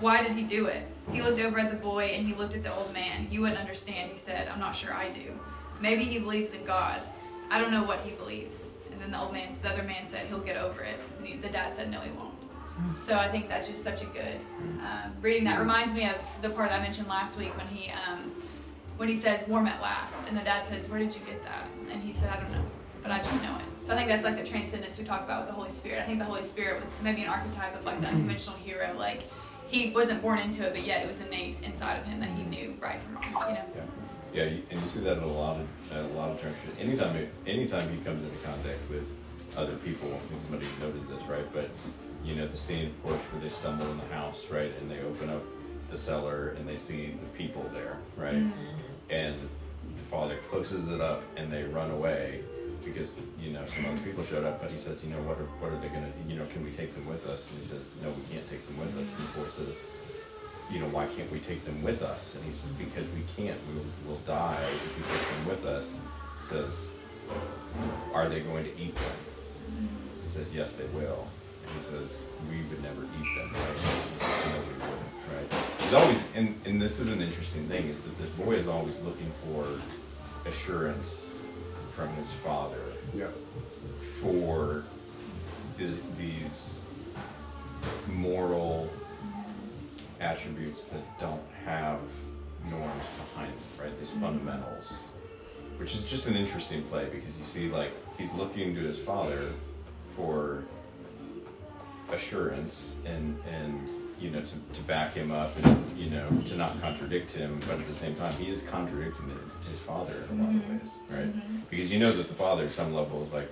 Why 0.00 0.22
did 0.22 0.32
he 0.32 0.42
do 0.42 0.66
it? 0.66 0.86
He 1.12 1.22
looked 1.22 1.38
over 1.38 1.60
at 1.60 1.70
the 1.70 1.76
boy 1.76 2.06
and 2.06 2.26
he 2.26 2.34
looked 2.34 2.54
at 2.54 2.64
the 2.64 2.74
old 2.74 2.92
man. 2.92 3.28
You 3.30 3.42
wouldn't 3.42 3.60
understand." 3.60 4.10
He 4.10 4.16
said, 4.16 4.48
"I'm 4.48 4.60
not 4.60 4.74
sure 4.74 4.92
I 4.92 5.10
do. 5.10 5.38
Maybe 5.80 6.04
he 6.04 6.18
believes 6.18 6.54
in 6.54 6.64
God. 6.64 7.02
I 7.50 7.60
don't 7.60 7.70
know 7.70 7.84
what 7.84 8.00
he 8.04 8.12
believes." 8.12 8.78
And 8.90 9.00
then 9.00 9.10
the 9.10 9.20
old 9.20 9.32
man, 9.32 9.56
the 9.62 9.70
other 9.70 9.82
man 9.84 10.06
said, 10.06 10.26
"He'll 10.26 10.40
get 10.40 10.56
over 10.56 10.82
it." 10.82 10.98
And 11.18 11.26
he, 11.26 11.36
the 11.36 11.48
dad 11.48 11.74
said, 11.74 11.90
"No, 11.90 12.00
he 12.00 12.10
won't." 12.10 12.31
So 13.00 13.16
I 13.16 13.28
think 13.28 13.48
that's 13.48 13.68
just 13.68 13.82
such 13.82 14.02
a 14.02 14.06
good 14.06 14.38
um, 14.80 15.12
reading. 15.20 15.44
That 15.44 15.58
reminds 15.58 15.92
me 15.94 16.08
of 16.08 16.16
the 16.40 16.50
part 16.50 16.70
I 16.72 16.78
mentioned 16.80 17.08
last 17.08 17.38
week 17.38 17.56
when 17.56 17.66
he 17.68 17.90
um, 17.90 18.32
when 18.96 19.08
he 19.08 19.14
says 19.14 19.46
"warm 19.48 19.66
at 19.66 19.80
last," 19.82 20.28
and 20.28 20.36
the 20.38 20.42
dad 20.42 20.64
says, 20.66 20.88
"Where 20.88 20.98
did 20.98 21.14
you 21.14 21.20
get 21.26 21.42
that?" 21.44 21.66
And 21.90 22.02
he 22.02 22.12
said, 22.14 22.30
"I 22.30 22.40
don't 22.40 22.52
know, 22.52 22.64
but 23.02 23.10
I 23.12 23.18
just 23.18 23.42
know 23.42 23.54
it." 23.56 23.64
So 23.84 23.92
I 23.92 23.96
think 23.96 24.08
that's 24.08 24.24
like 24.24 24.36
the 24.36 24.44
transcendence 24.44 24.98
we 24.98 25.04
talk 25.04 25.22
about 25.24 25.40
with 25.42 25.48
the 25.48 25.54
Holy 25.54 25.70
Spirit. 25.70 26.00
I 26.02 26.06
think 26.06 26.18
the 26.18 26.24
Holy 26.24 26.42
Spirit 26.42 26.78
was 26.80 26.96
maybe 27.02 27.22
an 27.22 27.28
archetype 27.28 27.74
of 27.78 27.84
like 27.84 28.00
the 28.00 28.06
unconventional 28.08 28.56
hero. 28.56 28.94
Like 28.96 29.22
he 29.66 29.90
wasn't 29.90 30.22
born 30.22 30.38
into 30.38 30.64
it, 30.66 30.72
but 30.72 30.84
yet 30.84 31.02
it 31.04 31.08
was 31.08 31.20
innate 31.20 31.56
inside 31.62 31.94
of 31.98 32.04
him 32.06 32.20
that 32.20 32.28
he 32.30 32.44
knew 32.44 32.76
right 32.80 33.00
from 33.00 33.14
wrong. 33.34 33.48
You 33.50 33.54
know. 33.54 33.64
Yeah, 34.34 34.44
you- 34.44 34.62
and 34.70 34.80
you 34.80 34.88
see 34.88 35.00
that 35.00 35.18
in 35.18 35.22
a 35.24 35.26
lot 35.26 35.56
of 35.58 35.66
at 35.92 36.04
a 36.04 36.14
lot 36.14 36.30
of 36.30 36.40
junctures. 36.40 36.74
Anytime, 36.80 37.28
anytime 37.46 37.88
he 37.90 38.02
comes 38.04 38.22
into 38.22 38.36
contact 38.46 38.78
with 38.88 39.12
other 39.56 39.76
people, 39.76 40.08
I 40.14 40.18
think 40.28 40.40
somebody 40.42 40.66
noted 40.80 41.06
this, 41.08 41.22
right? 41.28 41.44
But 41.52 41.68
you 42.24 42.34
know, 42.34 42.46
the 42.46 42.58
scene, 42.58 42.86
of 42.86 43.02
course, 43.02 43.20
where 43.32 43.42
they 43.42 43.48
stumble 43.48 43.90
in 43.90 43.98
the 43.98 44.14
house, 44.14 44.46
right, 44.50 44.72
and 44.80 44.90
they 44.90 45.00
open 45.00 45.30
up 45.30 45.42
the 45.90 45.98
cellar 45.98 46.50
and 46.58 46.68
they 46.68 46.76
see 46.76 47.14
the 47.20 47.38
people 47.38 47.68
there, 47.72 47.98
right, 48.16 48.34
mm-hmm. 48.34 49.10
and 49.10 49.36
the 49.96 50.02
father 50.10 50.36
closes 50.50 50.88
it 50.88 51.00
up 51.00 51.22
and 51.36 51.50
they 51.50 51.64
run 51.64 51.90
away 51.90 52.42
because 52.84 53.14
you 53.38 53.52
know 53.52 53.64
some 53.74 53.86
other 53.86 54.02
people 54.02 54.24
showed 54.24 54.44
up. 54.44 54.60
But 54.60 54.70
he 54.70 54.80
says, 54.80 55.02
you 55.04 55.10
know, 55.10 55.22
what 55.22 55.38
are 55.38 55.50
what 55.60 55.72
are 55.72 55.80
they 55.80 55.88
gonna, 55.88 56.12
you 56.28 56.36
know, 56.36 56.46
can 56.46 56.64
we 56.64 56.70
take 56.70 56.94
them 56.94 57.06
with 57.06 57.28
us? 57.28 57.50
And 57.50 57.60
he 57.60 57.66
says, 57.66 57.82
no, 58.02 58.08
we 58.08 58.22
can't 58.34 58.48
take 58.48 58.66
them 58.66 58.78
with 58.78 58.96
us. 58.96 59.08
And 59.18 59.28
the 59.28 59.38
boy 59.38 59.48
says 59.50 59.76
you 60.72 60.80
know, 60.80 60.86
why 60.86 61.06
can't 61.16 61.30
we 61.30 61.38
take 61.40 61.64
them 61.64 61.82
with 61.82 62.02
us? 62.02 62.34
And 62.34 62.44
he 62.44 62.52
says, 62.52 62.70
because 62.78 63.04
we 63.12 63.22
can't. 63.36 63.58
We 63.68 63.74
will, 63.74 63.86
we'll 64.06 64.26
die 64.26 64.58
if 64.62 64.96
we 64.96 65.14
take 65.14 65.28
them 65.28 65.48
with 65.48 65.66
us. 65.66 66.00
He 66.40 66.46
says, 66.48 66.90
are 68.14 68.28
they 68.28 68.40
going 68.40 68.64
to 68.64 68.70
eat 68.80 68.94
them? 68.94 69.88
He 70.24 70.30
says, 70.30 70.46
yes, 70.54 70.74
they 70.74 70.86
will. 70.98 71.28
He 71.76 71.84
says, 71.84 72.26
we 72.50 72.56
would 72.68 72.82
never 72.82 73.02
eat 73.02 73.28
them, 73.36 73.50
right? 73.52 73.78
Says, 73.78 74.52
no, 74.52 74.58
we 74.60 74.74
wouldn't, 74.80 75.12
right? 75.34 75.80
He's 75.80 75.94
always, 75.94 76.18
and, 76.34 76.54
and 76.64 76.80
this 76.80 77.00
is 77.00 77.08
an 77.08 77.20
interesting 77.20 77.66
thing, 77.68 77.86
is 77.86 78.00
that 78.00 78.18
this 78.18 78.30
boy 78.30 78.52
is 78.52 78.68
always 78.68 78.98
looking 79.00 79.30
for 79.44 79.66
assurance 80.48 81.38
from 81.94 82.08
his 82.14 82.30
father 82.44 82.80
Yeah. 83.14 83.26
for 84.20 84.84
the, 85.78 85.90
these 86.18 86.80
moral 88.08 88.88
attributes 90.20 90.84
that 90.84 91.20
don't 91.20 91.42
have 91.64 91.98
norms 92.70 93.02
behind 93.18 93.52
them, 93.52 93.58
right? 93.80 93.98
These 93.98 94.10
mm-hmm. 94.10 94.20
fundamentals, 94.20 95.10
which 95.78 95.94
is 95.94 96.04
just 96.04 96.26
an 96.26 96.36
interesting 96.36 96.82
play 96.84 97.06
because 97.06 97.36
you 97.38 97.44
see, 97.44 97.68
like, 97.68 97.92
he's 98.18 98.32
looking 98.34 98.74
to 98.74 98.80
his 98.80 98.98
father 98.98 99.52
for 100.16 100.62
assurance 102.12 102.96
and 103.06 103.38
and 103.50 103.88
you 104.20 104.30
know 104.30 104.40
to, 104.40 104.74
to 104.74 104.80
back 104.86 105.14
him 105.14 105.30
up 105.32 105.50
and 105.64 105.98
you 105.98 106.10
know 106.10 106.28
to 106.48 106.56
not 106.56 106.80
contradict 106.80 107.32
him, 107.32 107.58
but 107.66 107.78
at 107.78 107.88
the 107.88 107.94
same 107.94 108.14
time 108.16 108.32
he 108.34 108.50
is 108.50 108.62
contradicting 108.64 109.28
his, 109.30 109.68
his 109.70 109.78
father 109.80 110.14
in 110.30 110.38
a 110.40 110.42
lot 110.44 110.54
of 110.54 110.60
Mhm. 110.62 110.70
ways, 110.80 110.90
right? 111.10 111.36
Mhm. 111.36 111.60
Because 111.70 111.90
you 111.92 111.98
know 111.98 112.10
that 112.12 112.28
the 112.28 112.34
father 112.34 112.64
at 112.64 112.70
some 112.70 112.94
level 112.94 113.22
is 113.24 113.32
like, 113.32 113.50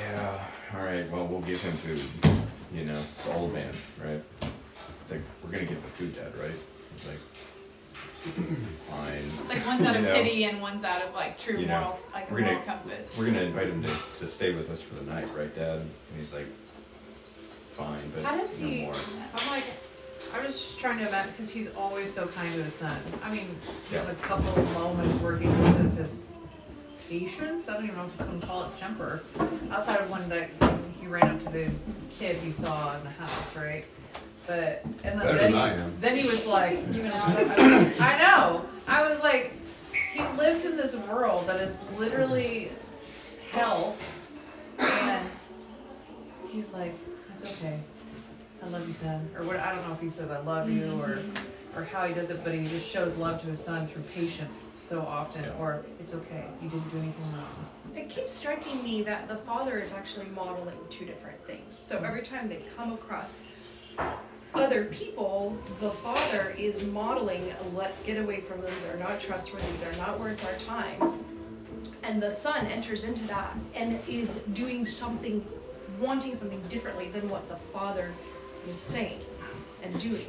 yeah, 0.00 0.44
all 0.74 0.84
right, 0.84 1.10
well 1.10 1.26
we'll 1.26 1.40
give 1.40 1.60
him 1.62 1.72
food, 1.78 2.02
you 2.72 2.84
know, 2.84 3.00
the 3.26 3.34
old 3.34 3.52
man, 3.52 3.72
right? 4.04 4.22
It's 5.02 5.10
like 5.10 5.22
we're 5.42 5.50
gonna 5.50 5.64
give 5.64 5.82
the 5.82 5.88
food, 5.90 6.14
Dad, 6.14 6.32
right? 6.38 6.52
It's 6.96 7.06
like 7.06 7.18
fine. 8.90 9.14
It's 9.14 9.48
like 9.48 9.66
one's 9.66 9.84
out 9.86 9.94
of 9.96 10.02
You 10.02 10.08
know? 10.08 10.14
pity 10.14 10.44
and 10.44 10.60
one's 10.60 10.84
out 10.84 11.02
of 11.02 11.14
like 11.14 11.38
true 11.38 11.58
you 11.58 11.66
know, 11.66 11.80
moral, 11.80 11.98
like 12.12 12.30
a 12.30 12.34
we're 12.34 12.40
moral 12.40 12.54
gonna, 12.56 12.66
compass. 12.66 13.16
We're 13.18 13.26
gonna 13.26 13.42
invite 13.42 13.68
him 13.68 13.82
to, 13.82 13.88
to 14.18 14.28
stay 14.28 14.52
with 14.54 14.70
us 14.70 14.82
for 14.82 14.94
the 14.96 15.02
night, 15.02 15.26
right, 15.36 15.54
Dad? 15.54 15.80
And 15.80 15.90
he's 16.18 16.32
like, 16.34 16.46
fine, 17.78 18.10
but 18.14 18.24
How 18.24 18.36
does 18.36 18.58
no 18.60 18.66
he? 18.66 18.82
more. 18.82 18.94
I'm 19.34 19.50
like, 19.50 19.64
I 20.34 20.44
was 20.44 20.58
just 20.60 20.78
trying 20.80 20.98
to 20.98 21.08
imagine 21.08 21.30
because 21.32 21.50
he's 21.50 21.72
always 21.74 22.12
so 22.12 22.26
kind 22.26 22.52
to 22.54 22.62
his 22.64 22.74
son. 22.74 22.96
I 23.22 23.30
mean, 23.32 23.56
there's 23.90 24.06
Yeah. 24.06 24.12
a 24.12 24.16
couple 24.16 24.48
of 24.50 24.72
moments 24.74 25.16
where 25.20 25.36
he 25.36 25.46
loses 25.48 25.94
his 25.96 26.22
patience. 27.08 27.68
I 27.68 27.74
don't 27.74 27.84
even 27.84 27.96
know 27.96 28.06
if 28.06 28.20
you 28.20 28.26
can 28.26 28.40
call 28.40 28.64
it 28.64 28.72
temper. 28.76 29.22
Outside 29.70 30.00
of 30.00 30.10
one 30.10 30.28
that 30.28 30.50
he 31.00 31.06
ran 31.06 31.28
up 31.30 31.38
to 31.44 31.50
the 31.50 31.70
kid 32.10 32.36
he 32.36 32.50
saw 32.52 32.96
in 32.96 33.04
the 33.04 33.10
house, 33.10 33.56
right? 33.56 33.84
But 34.46 34.82
and 34.84 34.94
then, 35.04 35.18
Better 35.18 35.38
then 35.38 35.52
than 35.52 35.76
he, 35.78 35.82
am. 35.84 35.96
then 36.00 36.16
he 36.16 36.26
was 36.28 36.46
like, 36.46 36.78
you 36.92 37.00
Even 37.00 37.12
I 38.00 38.18
know. 38.18 38.64
I 38.88 39.08
was 39.08 39.22
like, 39.22 39.52
he 40.12 40.20
lives 40.36 40.64
in 40.64 40.76
this 40.76 40.96
world 40.96 41.46
that 41.46 41.60
is 41.60 41.78
literally 41.96 42.70
hell, 43.52 43.94
and 44.78 45.28
he's 46.50 46.72
like, 46.72 46.94
it's 47.42 47.52
okay. 47.52 47.78
I 48.62 48.68
love 48.68 48.86
you, 48.86 48.92
son. 48.92 49.28
Or 49.36 49.44
what? 49.44 49.56
I 49.56 49.74
don't 49.74 49.86
know 49.86 49.94
if 49.94 50.00
he 50.00 50.10
says 50.10 50.30
I 50.30 50.40
love 50.40 50.70
you 50.70 51.00
or 51.00 51.20
or 51.76 51.84
how 51.84 52.06
he 52.06 52.14
does 52.14 52.30
it, 52.30 52.42
but 52.42 52.54
he 52.54 52.64
just 52.64 52.90
shows 52.90 53.16
love 53.16 53.40
to 53.42 53.46
his 53.46 53.62
son 53.62 53.86
through 53.86 54.02
patience 54.14 54.70
so 54.76 55.00
often. 55.00 55.44
Or 55.60 55.84
it's 56.00 56.14
okay. 56.14 56.46
You 56.60 56.68
didn't 56.68 56.90
do 56.90 56.98
anything 56.98 57.32
wrong. 57.32 57.66
It 57.94 58.08
keeps 58.08 58.32
striking 58.32 58.82
me 58.82 59.02
that 59.02 59.28
the 59.28 59.36
father 59.36 59.78
is 59.78 59.94
actually 59.94 60.26
modeling 60.26 60.76
two 60.90 61.04
different 61.04 61.44
things. 61.46 61.76
So 61.76 61.96
mm-hmm. 61.96 62.04
every 62.04 62.22
time 62.22 62.48
they 62.48 62.62
come 62.76 62.92
across 62.92 63.40
other 64.54 64.84
people, 64.86 65.56
the 65.80 65.90
father 65.90 66.54
is 66.58 66.84
modeling, 66.86 67.54
let's 67.74 68.02
get 68.02 68.18
away 68.18 68.40
from 68.40 68.60
them, 68.62 68.72
they're 68.84 68.96
not 68.96 69.20
trustworthy, 69.20 69.66
they're 69.80 69.96
not 69.96 70.18
worth 70.18 70.44
our 70.46 70.58
time. 70.60 71.24
And 72.02 72.22
the 72.22 72.30
son 72.30 72.66
enters 72.66 73.04
into 73.04 73.26
that 73.26 73.56
and 73.74 74.00
is 74.08 74.36
doing 74.52 74.86
something, 74.86 75.46
wanting 76.00 76.34
something 76.34 76.60
differently 76.68 77.08
than 77.10 77.28
what 77.28 77.48
the 77.48 77.56
father 77.56 78.12
is 78.68 78.78
saying 78.78 79.20
and 79.82 79.98
doing. 80.00 80.26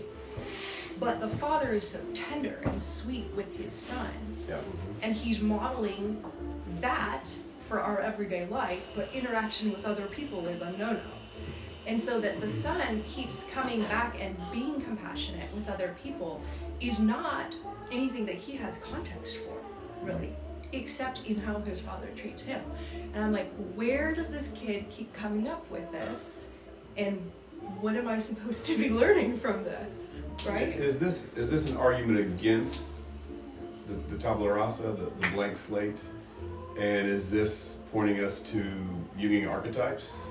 But 0.99 1.19
the 1.19 1.27
father 1.29 1.73
is 1.73 1.87
so 1.87 1.99
tender 2.13 2.59
and 2.65 2.81
sweet 2.81 3.25
with 3.35 3.55
his 3.57 3.73
son 3.73 4.09
Yeah. 4.47 4.59
and 5.01 5.13
he's 5.13 5.39
modeling 5.39 6.23
that 6.81 7.29
for 7.61 7.79
our 7.79 7.99
everyday 7.99 8.45
life, 8.47 8.85
but 8.95 9.09
interaction 9.13 9.71
with 9.71 9.85
other 9.85 10.07
people 10.07 10.47
is 10.47 10.61
a 10.61 10.71
no-no. 10.71 10.99
And 11.85 11.99
so 12.01 12.19
that 12.19 12.41
the 12.41 12.49
son 12.49 13.03
keeps 13.07 13.45
coming 13.51 13.81
back 13.83 14.17
and 14.19 14.35
being 14.51 14.81
compassionate 14.81 15.53
with 15.55 15.69
other 15.69 15.95
people 16.03 16.41
is 16.79 16.99
not 16.99 17.55
anything 17.91 18.25
that 18.25 18.35
he 18.35 18.55
has 18.57 18.75
context 18.77 19.37
for, 19.37 19.57
really, 20.03 20.33
except 20.71 21.25
in 21.25 21.39
how 21.39 21.59
his 21.61 21.79
father 21.79 22.07
treats 22.15 22.41
him. 22.41 22.61
And 23.13 23.23
I'm 23.23 23.33
like, 23.33 23.51
where 23.75 24.13
does 24.13 24.29
this 24.29 24.51
kid 24.55 24.89
keep 24.89 25.13
coming 25.13 25.47
up 25.47 25.69
with 25.71 25.91
this? 25.91 26.47
And 26.97 27.31
what 27.79 27.95
am 27.95 28.07
I 28.07 28.19
supposed 28.19 28.65
to 28.67 28.77
be 28.77 28.89
learning 29.01 29.37
from 29.37 29.63
this? 29.63 30.21
Right? 30.47 30.69
Is 30.69 30.99
this 30.99 31.27
is 31.35 31.49
this 31.49 31.69
an 31.69 31.77
argument 31.77 32.19
against 32.19 33.03
the, 33.87 33.93
the 34.13 34.17
tabula 34.17 34.53
rasa, 34.53 34.83
the, 34.83 35.11
the 35.19 35.27
blank 35.33 35.57
slate, 35.57 36.01
and 36.79 37.07
is 37.07 37.29
this 37.29 37.77
pointing 37.91 38.23
us 38.23 38.41
to 38.43 38.63
Jungian 39.17 39.49
archetypes 39.49 40.27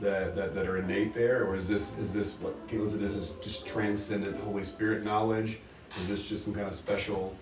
that, 0.00 0.36
that, 0.36 0.54
that 0.54 0.66
are 0.66 0.78
innate 0.78 1.14
there, 1.14 1.44
or 1.46 1.54
is 1.54 1.66
this 1.68 1.96
is 1.98 2.12
this 2.12 2.34
what 2.34 2.66
Caitlin 2.68 2.90
said? 2.90 3.00
This 3.00 3.14
is 3.14 3.30
just 3.42 3.66
transcendent 3.66 4.38
Holy 4.40 4.64
Spirit 4.64 5.04
knowledge. 5.04 5.58
Is 6.00 6.08
this 6.08 6.28
just 6.28 6.44
some 6.44 6.52
kind 6.52 6.66
of 6.66 6.74
special 6.74 7.34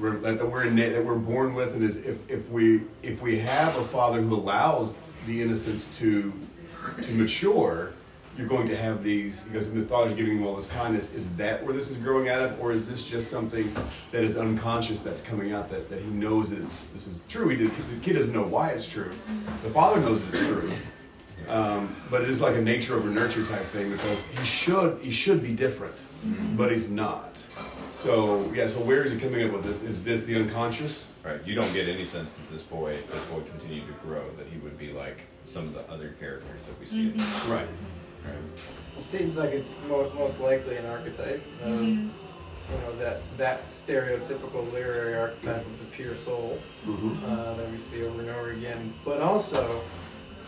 that 0.00 0.50
we're 0.50 0.64
innate, 0.64 0.92
that 0.92 1.04
we're 1.04 1.14
born 1.14 1.54
with, 1.54 1.74
and 1.74 1.82
is 1.82 2.04
if, 2.04 2.30
if 2.30 2.48
we 2.50 2.82
if 3.02 3.22
we 3.22 3.38
have 3.38 3.76
a 3.76 3.84
father 3.84 4.20
who 4.20 4.34
allows 4.34 4.98
the 5.26 5.42
innocence 5.42 5.96
to 5.98 6.32
to 7.02 7.12
mature, 7.12 7.92
you're 8.36 8.46
going 8.46 8.68
to 8.68 8.76
have 8.76 9.02
these 9.02 9.42
because 9.44 9.72
the 9.72 9.82
father's 9.84 10.14
giving 10.14 10.38
him 10.38 10.46
all 10.46 10.54
this 10.54 10.68
kindness. 10.68 11.12
Is 11.14 11.34
that 11.36 11.64
where 11.64 11.72
this 11.72 11.90
is 11.90 11.96
growing 11.96 12.28
out 12.28 12.42
of, 12.42 12.60
or 12.60 12.72
is 12.72 12.88
this 12.88 13.08
just 13.08 13.30
something 13.30 13.72
that 14.12 14.22
is 14.22 14.36
unconscious 14.36 15.00
that's 15.00 15.22
coming 15.22 15.52
out 15.52 15.70
that, 15.70 15.88
that 15.88 16.00
he 16.00 16.10
knows 16.10 16.50
that 16.50 16.60
this 16.60 17.06
is 17.06 17.22
true? 17.28 17.48
He 17.48 17.56
did, 17.56 17.72
the 17.72 18.00
kid 18.02 18.14
doesn't 18.14 18.34
know 18.34 18.42
why 18.42 18.70
it's 18.70 18.90
true. 18.90 19.10
The 19.62 19.70
father 19.70 20.00
knows 20.00 20.22
it's 20.28 20.46
true. 20.46 20.96
Um, 21.48 21.94
but 22.10 22.22
it 22.22 22.28
is 22.28 22.40
like 22.40 22.56
a 22.56 22.60
nature 22.60 22.96
over 22.96 23.08
nurture 23.08 23.44
type 23.46 23.60
thing 23.60 23.90
because 23.92 24.26
he 24.26 24.44
should 24.44 25.00
he 25.00 25.10
should 25.10 25.42
be 25.42 25.52
different, 25.52 25.94
but 26.56 26.72
he's 26.72 26.90
not. 26.90 27.35
So 27.96 28.52
yeah, 28.54 28.66
so 28.66 28.80
where 28.80 29.04
is 29.04 29.12
he 29.12 29.18
coming 29.18 29.42
up 29.46 29.52
with 29.52 29.64
this? 29.64 29.82
Is 29.82 30.02
this 30.02 30.26
the 30.26 30.36
unconscious? 30.36 31.08
Right. 31.24 31.40
You 31.46 31.54
don't 31.54 31.72
get 31.72 31.88
any 31.88 32.04
sense 32.04 32.30
that 32.34 32.50
this 32.50 32.60
boy, 32.62 32.90
if 32.92 33.10
this 33.10 33.24
boy 33.24 33.40
continued 33.50 33.86
to 33.86 33.94
grow, 34.06 34.22
that 34.36 34.46
he 34.48 34.58
would 34.58 34.76
be 34.78 34.92
like 34.92 35.20
some 35.46 35.66
of 35.68 35.72
the 35.72 35.80
other 35.90 36.10
characters 36.20 36.60
that 36.68 36.78
we 36.78 36.84
see. 36.84 37.08
in 37.08 37.16
this. 37.16 37.44
Right. 37.46 37.66
Right. 38.22 38.34
It 38.98 39.02
seems 39.02 39.38
like 39.38 39.50
it's 39.54 39.74
mo- 39.88 40.12
most 40.14 40.40
likely 40.40 40.76
an 40.76 40.84
archetype 40.84 41.42
of, 41.62 41.72
Mhm. 41.72 42.10
you 42.70 42.78
know, 42.82 42.96
that 42.98 43.22
that 43.38 43.70
stereotypical 43.70 44.70
literary 44.72 45.16
archetype 45.16 45.64
of 45.64 45.78
the 45.78 45.86
pure 45.86 46.14
soul 46.14 46.58
Mhm. 46.86 47.24
uh, 47.24 47.54
that 47.54 47.70
we 47.70 47.78
see 47.78 48.04
over 48.04 48.20
and 48.20 48.28
over 48.28 48.50
again. 48.50 48.92
But 49.06 49.22
also, 49.22 49.80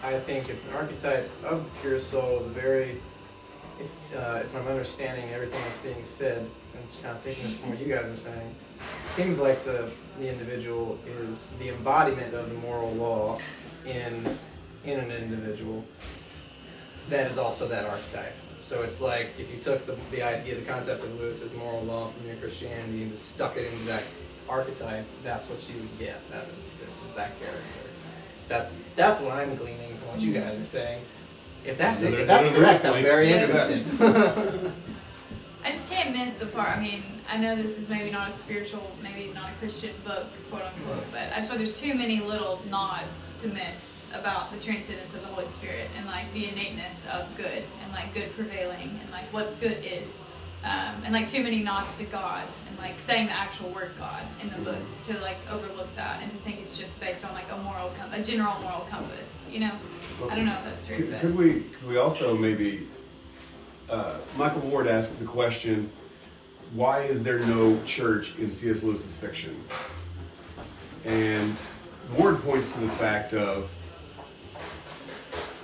I 0.03 0.19
think 0.21 0.51
it's 0.51 0.67
an 0.67 0.75
archetype 0.75 1.31
of 1.45 1.65
the 1.65 1.71
pure 1.81 1.99
soul, 1.99 2.41
the 2.41 2.51
very, 2.51 3.01
if, 3.81 3.91
uh, 4.17 4.41
if 4.45 4.55
I'm 4.55 4.69
understanding 4.69 5.31
everything 5.33 5.61
that's 5.65 5.79
being 5.79 6.05
said, 6.05 6.39
and 6.39 6.51
just 6.88 7.03
kind 7.03 7.16
of 7.16 7.22
taking 7.22 7.44
this 7.44 7.59
from 7.59 7.70
what 7.70 7.79
you 7.79 7.92
guys 7.92 8.07
are 8.07 8.16
saying, 8.16 8.55
it 8.79 9.11
seems 9.11 9.38
like 9.38 9.64
the, 9.64 9.90
the 10.18 10.31
individual 10.31 10.98
is 11.07 11.51
the 11.59 11.70
embodiment 11.70 12.35
of 12.35 12.48
the 12.48 12.55
moral 12.57 12.92
law 12.92 13.38
in, 13.85 14.38
in 14.85 14.98
an 14.98 15.11
individual 15.11 15.85
that 17.11 17.31
is 17.31 17.38
also 17.38 17.66
that 17.68 17.85
archetype. 17.85 18.35
So 18.59 18.83
it's 18.83 19.01
like 19.01 19.31
if 19.38 19.53
you 19.53 19.61
took 19.61 19.87
the, 19.87 19.96
the 20.11 20.22
idea, 20.22 20.55
the 20.57 20.62
concept 20.62 21.05
of 21.05 21.20
Lewis's 21.20 21.53
moral 21.55 21.83
law 21.83 22.09
from 22.09 22.27
your 22.27 22.37
Christianity 22.37 23.03
and 23.03 23.11
just 23.11 23.35
stuck 23.35 23.57
it 23.57 23.72
into 23.72 23.85
that 23.87 24.03
archetype, 24.48 25.05
that's 25.22 25.48
what 25.48 25.66
you 25.68 25.81
would 25.81 25.98
get. 25.98 26.16
That 26.31 26.46
this 26.85 27.05
is 27.05 27.12
that 27.12 27.38
character. 27.38 27.62
That's 28.48 28.72
that's 28.96 29.20
what 29.20 29.33
I'm 29.35 29.55
gleaning 29.57 29.94
from 29.96 30.09
what 30.09 30.20
you 30.20 30.33
guys 30.33 30.59
are 30.59 30.64
saying. 30.64 31.03
If 31.64 31.79
that's 31.79 32.03
it, 32.03 32.14
if 32.14 32.27
that's 32.27 32.48
correct, 32.57 32.85
I'm 32.85 33.03
very 33.03 33.33
Look 33.33 33.42
interested. 33.42 34.72
I 35.69 35.71
just 35.71 35.91
can't 35.91 36.17
miss 36.17 36.33
the 36.33 36.47
part. 36.47 36.79
I 36.79 36.81
mean, 36.81 37.03
I 37.29 37.37
know 37.37 37.55
this 37.55 37.77
is 37.77 37.91
maybe 37.91 38.11
not 38.11 38.29
a 38.29 38.31
spiritual, 38.31 38.91
maybe 39.03 39.31
not 39.35 39.51
a 39.51 39.53
Christian 39.57 39.91
book, 40.03 40.25
quote 40.49 40.63
unquote, 40.63 41.05
but 41.13 41.31
I 41.31 41.37
just 41.37 41.51
feel 41.51 41.59
there's 41.59 41.79
too 41.79 41.93
many 41.93 42.21
little 42.21 42.63
nods 42.71 43.35
to 43.43 43.49
miss 43.49 44.09
about 44.15 44.51
the 44.51 44.59
transcendence 44.61 45.13
of 45.15 45.21
the 45.21 45.27
Holy 45.27 45.45
Spirit 45.45 45.91
and 45.99 46.07
like 46.07 46.33
the 46.33 46.49
innateness 46.49 47.07
of 47.13 47.29
good 47.37 47.63
and 47.85 47.93
like 47.93 48.15
good 48.15 48.35
prevailing 48.35 48.99
and 49.03 49.11
like 49.13 49.25
what 49.25 49.61
good 49.61 49.77
is. 49.85 50.25
Um, 50.65 51.03
and 51.05 51.13
like 51.13 51.29
too 51.29 51.43
many 51.43 51.63
nods 51.63 51.99
to 51.99 52.07
God 52.07 52.45
and 52.71 52.79
like 52.79 52.99
saying 52.99 53.27
the 53.27 53.35
actual 53.35 53.69
word 53.69 53.91
God 53.99 54.23
in 54.41 54.49
the 54.49 54.57
book 54.61 54.83
to 55.05 55.19
like 55.19 55.37
overlook 55.53 55.95
that 55.97 56.23
and 56.23 56.31
to 56.31 56.37
think 56.39 56.61
it's 56.61 56.79
just 56.79 56.99
based 56.99 57.27
on 57.27 57.35
like 57.35 57.53
a 57.53 57.59
moral, 57.59 57.93
com- 57.99 58.19
a 58.19 58.25
general 58.25 58.59
moral 58.63 58.87
compass. 58.89 59.51
You 59.53 59.61
know, 59.61 59.73
I 60.31 60.35
don't 60.35 60.47
know 60.47 60.53
if 60.53 60.65
that's 60.65 60.87
true, 60.87 60.97
Could, 60.97 61.11
but 61.11 61.21
could 61.21 61.37
we 61.37 61.61
could 61.61 61.89
we 61.89 61.99
also 61.99 62.35
maybe 62.35 62.89
uh, 63.90 64.16
Michael 64.37 64.61
Ward 64.62 64.87
asked 64.87 65.18
the 65.18 65.24
question, 65.24 65.90
why 66.74 67.01
is 67.01 67.22
there 67.22 67.38
no 67.40 67.83
church 67.85 68.38
in 68.38 68.51
C.S. 68.51 68.83
Lewis's 68.83 69.16
fiction? 69.16 69.62
And 71.05 71.57
Ward 72.16 72.42
points 72.42 72.72
to 72.74 72.81
the 72.81 72.88
fact 72.88 73.33
of 73.33 73.70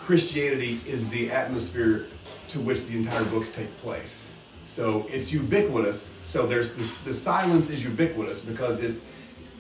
Christianity 0.00 0.80
is 0.86 1.08
the 1.08 1.30
atmosphere 1.30 2.06
to 2.48 2.60
which 2.60 2.86
the 2.86 2.96
entire 2.96 3.24
books 3.24 3.50
take 3.50 3.74
place. 3.78 4.36
So 4.64 5.06
it's 5.10 5.32
ubiquitous. 5.32 6.10
So 6.22 6.46
there's 6.46 6.74
this, 6.74 6.98
the 6.98 7.14
silence 7.14 7.70
is 7.70 7.84
ubiquitous 7.84 8.40
because 8.40 8.80
it's 8.80 9.02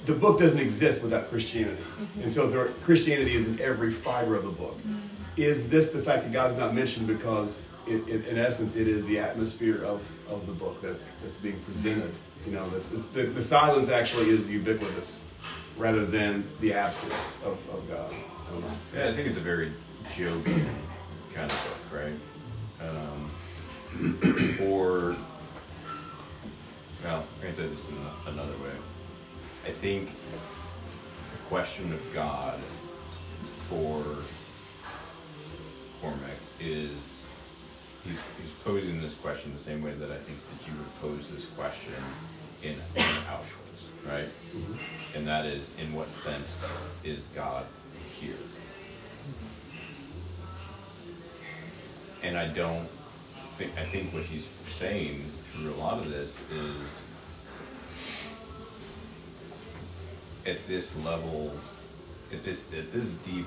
the 0.04 0.14
book 0.14 0.38
doesn't 0.38 0.58
exist 0.58 1.02
without 1.02 1.30
Christianity, 1.30 1.82
and 2.22 2.32
so 2.32 2.46
there, 2.46 2.66
Christianity 2.84 3.34
is 3.34 3.48
in 3.48 3.58
every 3.58 3.90
fiber 3.90 4.34
of 4.34 4.44
the 4.44 4.50
book. 4.50 4.78
Is 5.36 5.68
this 5.68 5.90
the 5.92 6.02
fact 6.02 6.24
that 6.24 6.32
God's 6.32 6.58
not 6.58 6.74
mentioned 6.74 7.06
because, 7.06 7.64
it, 7.86 8.08
it, 8.08 8.26
in 8.26 8.38
essence, 8.38 8.76
it 8.76 8.88
is 8.88 9.04
the 9.06 9.18
atmosphere 9.18 9.84
of, 9.84 10.00
of 10.28 10.46
the 10.46 10.52
book 10.52 10.80
that's 10.80 11.12
that's 11.22 11.36
being 11.36 11.58
presented? 11.60 12.12
You 12.46 12.52
know, 12.52 12.68
that's 12.70 12.88
the, 12.88 13.22
the 13.22 13.42
silence 13.42 13.88
actually 13.88 14.28
is 14.28 14.50
ubiquitous, 14.50 15.24
rather 15.76 16.04
than 16.04 16.46
the 16.60 16.72
absence 16.74 17.36
of, 17.44 17.58
of 17.70 17.88
God. 17.88 18.12
I. 18.50 18.76
Yeah, 18.94 19.08
I 19.08 19.12
think 19.12 19.28
it's 19.28 19.38
a 19.38 19.40
very 19.40 19.72
Jovian 20.14 20.66
kind 21.32 21.50
of 21.50 21.88
book, 21.90 22.00
right? 22.00 22.14
Um, 22.80 23.30
or, 24.68 25.16
well, 27.02 27.24
going 27.40 27.54
to 27.54 27.60
say 27.60 27.68
this 27.68 27.88
in 27.88 27.96
another 28.32 28.52
way. 28.62 28.72
I 29.66 29.70
think 29.70 30.10
the 30.10 31.38
question 31.48 31.92
of 31.92 32.00
God 32.12 32.58
for 33.68 34.04
Cormac 36.00 36.38
is 36.60 37.13
he's, 38.04 38.18
he's 38.40 38.52
posing 38.62 39.00
this 39.00 39.14
question 39.14 39.52
the 39.56 39.62
same 39.62 39.82
way 39.82 39.92
that 39.92 40.10
I 40.10 40.16
think 40.16 40.38
that 40.50 40.66
you 40.68 40.76
would 40.78 41.00
pose 41.00 41.30
this 41.30 41.46
question 41.50 41.94
in, 42.62 42.72
in 42.94 43.02
Auschwitz, 43.28 43.88
right? 44.06 44.26
Mm-hmm. 44.26 45.18
And 45.18 45.26
that 45.26 45.46
is, 45.46 45.74
in 45.78 45.92
what 45.94 46.08
sense 46.08 46.66
is 47.02 47.24
God 47.34 47.66
here? 48.20 48.34
And 52.22 52.38
I 52.38 52.48
don't 52.48 52.88
think, 53.58 53.72
I 53.78 53.84
think 53.84 54.12
what 54.14 54.22
he's 54.22 54.46
saying 54.74 55.22
through 55.52 55.74
a 55.74 55.76
lot 55.76 55.98
of 55.98 56.08
this 56.08 56.40
is 56.50 57.04
at 60.46 60.66
this 60.66 60.96
level, 61.04 61.52
at 62.32 62.42
this, 62.44 62.66
at 62.72 62.92
this 62.92 63.12
deep 63.26 63.46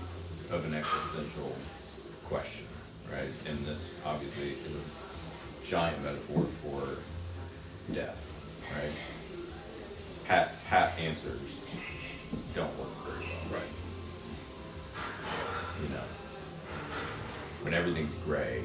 of 0.52 0.66
an 0.66 0.74
existential 0.76 1.56
question, 2.26 2.67
right? 3.12 3.30
And 3.48 3.66
this 3.66 3.90
obviously 4.06 4.50
is 4.50 4.76
a 4.76 5.68
giant 5.68 6.04
metaphor 6.04 6.46
for 6.64 6.98
death, 7.94 8.24
right? 8.76 8.92
Pat, 10.26 10.56
pat 10.68 10.98
answers 11.00 11.70
don't 12.54 12.78
work 12.78 12.90
very 13.06 13.26
well. 13.26 13.60
Right. 13.60 13.70
You 15.84 15.90
know, 15.90 16.04
when 17.62 17.74
everything's 17.74 18.14
gray, 18.26 18.64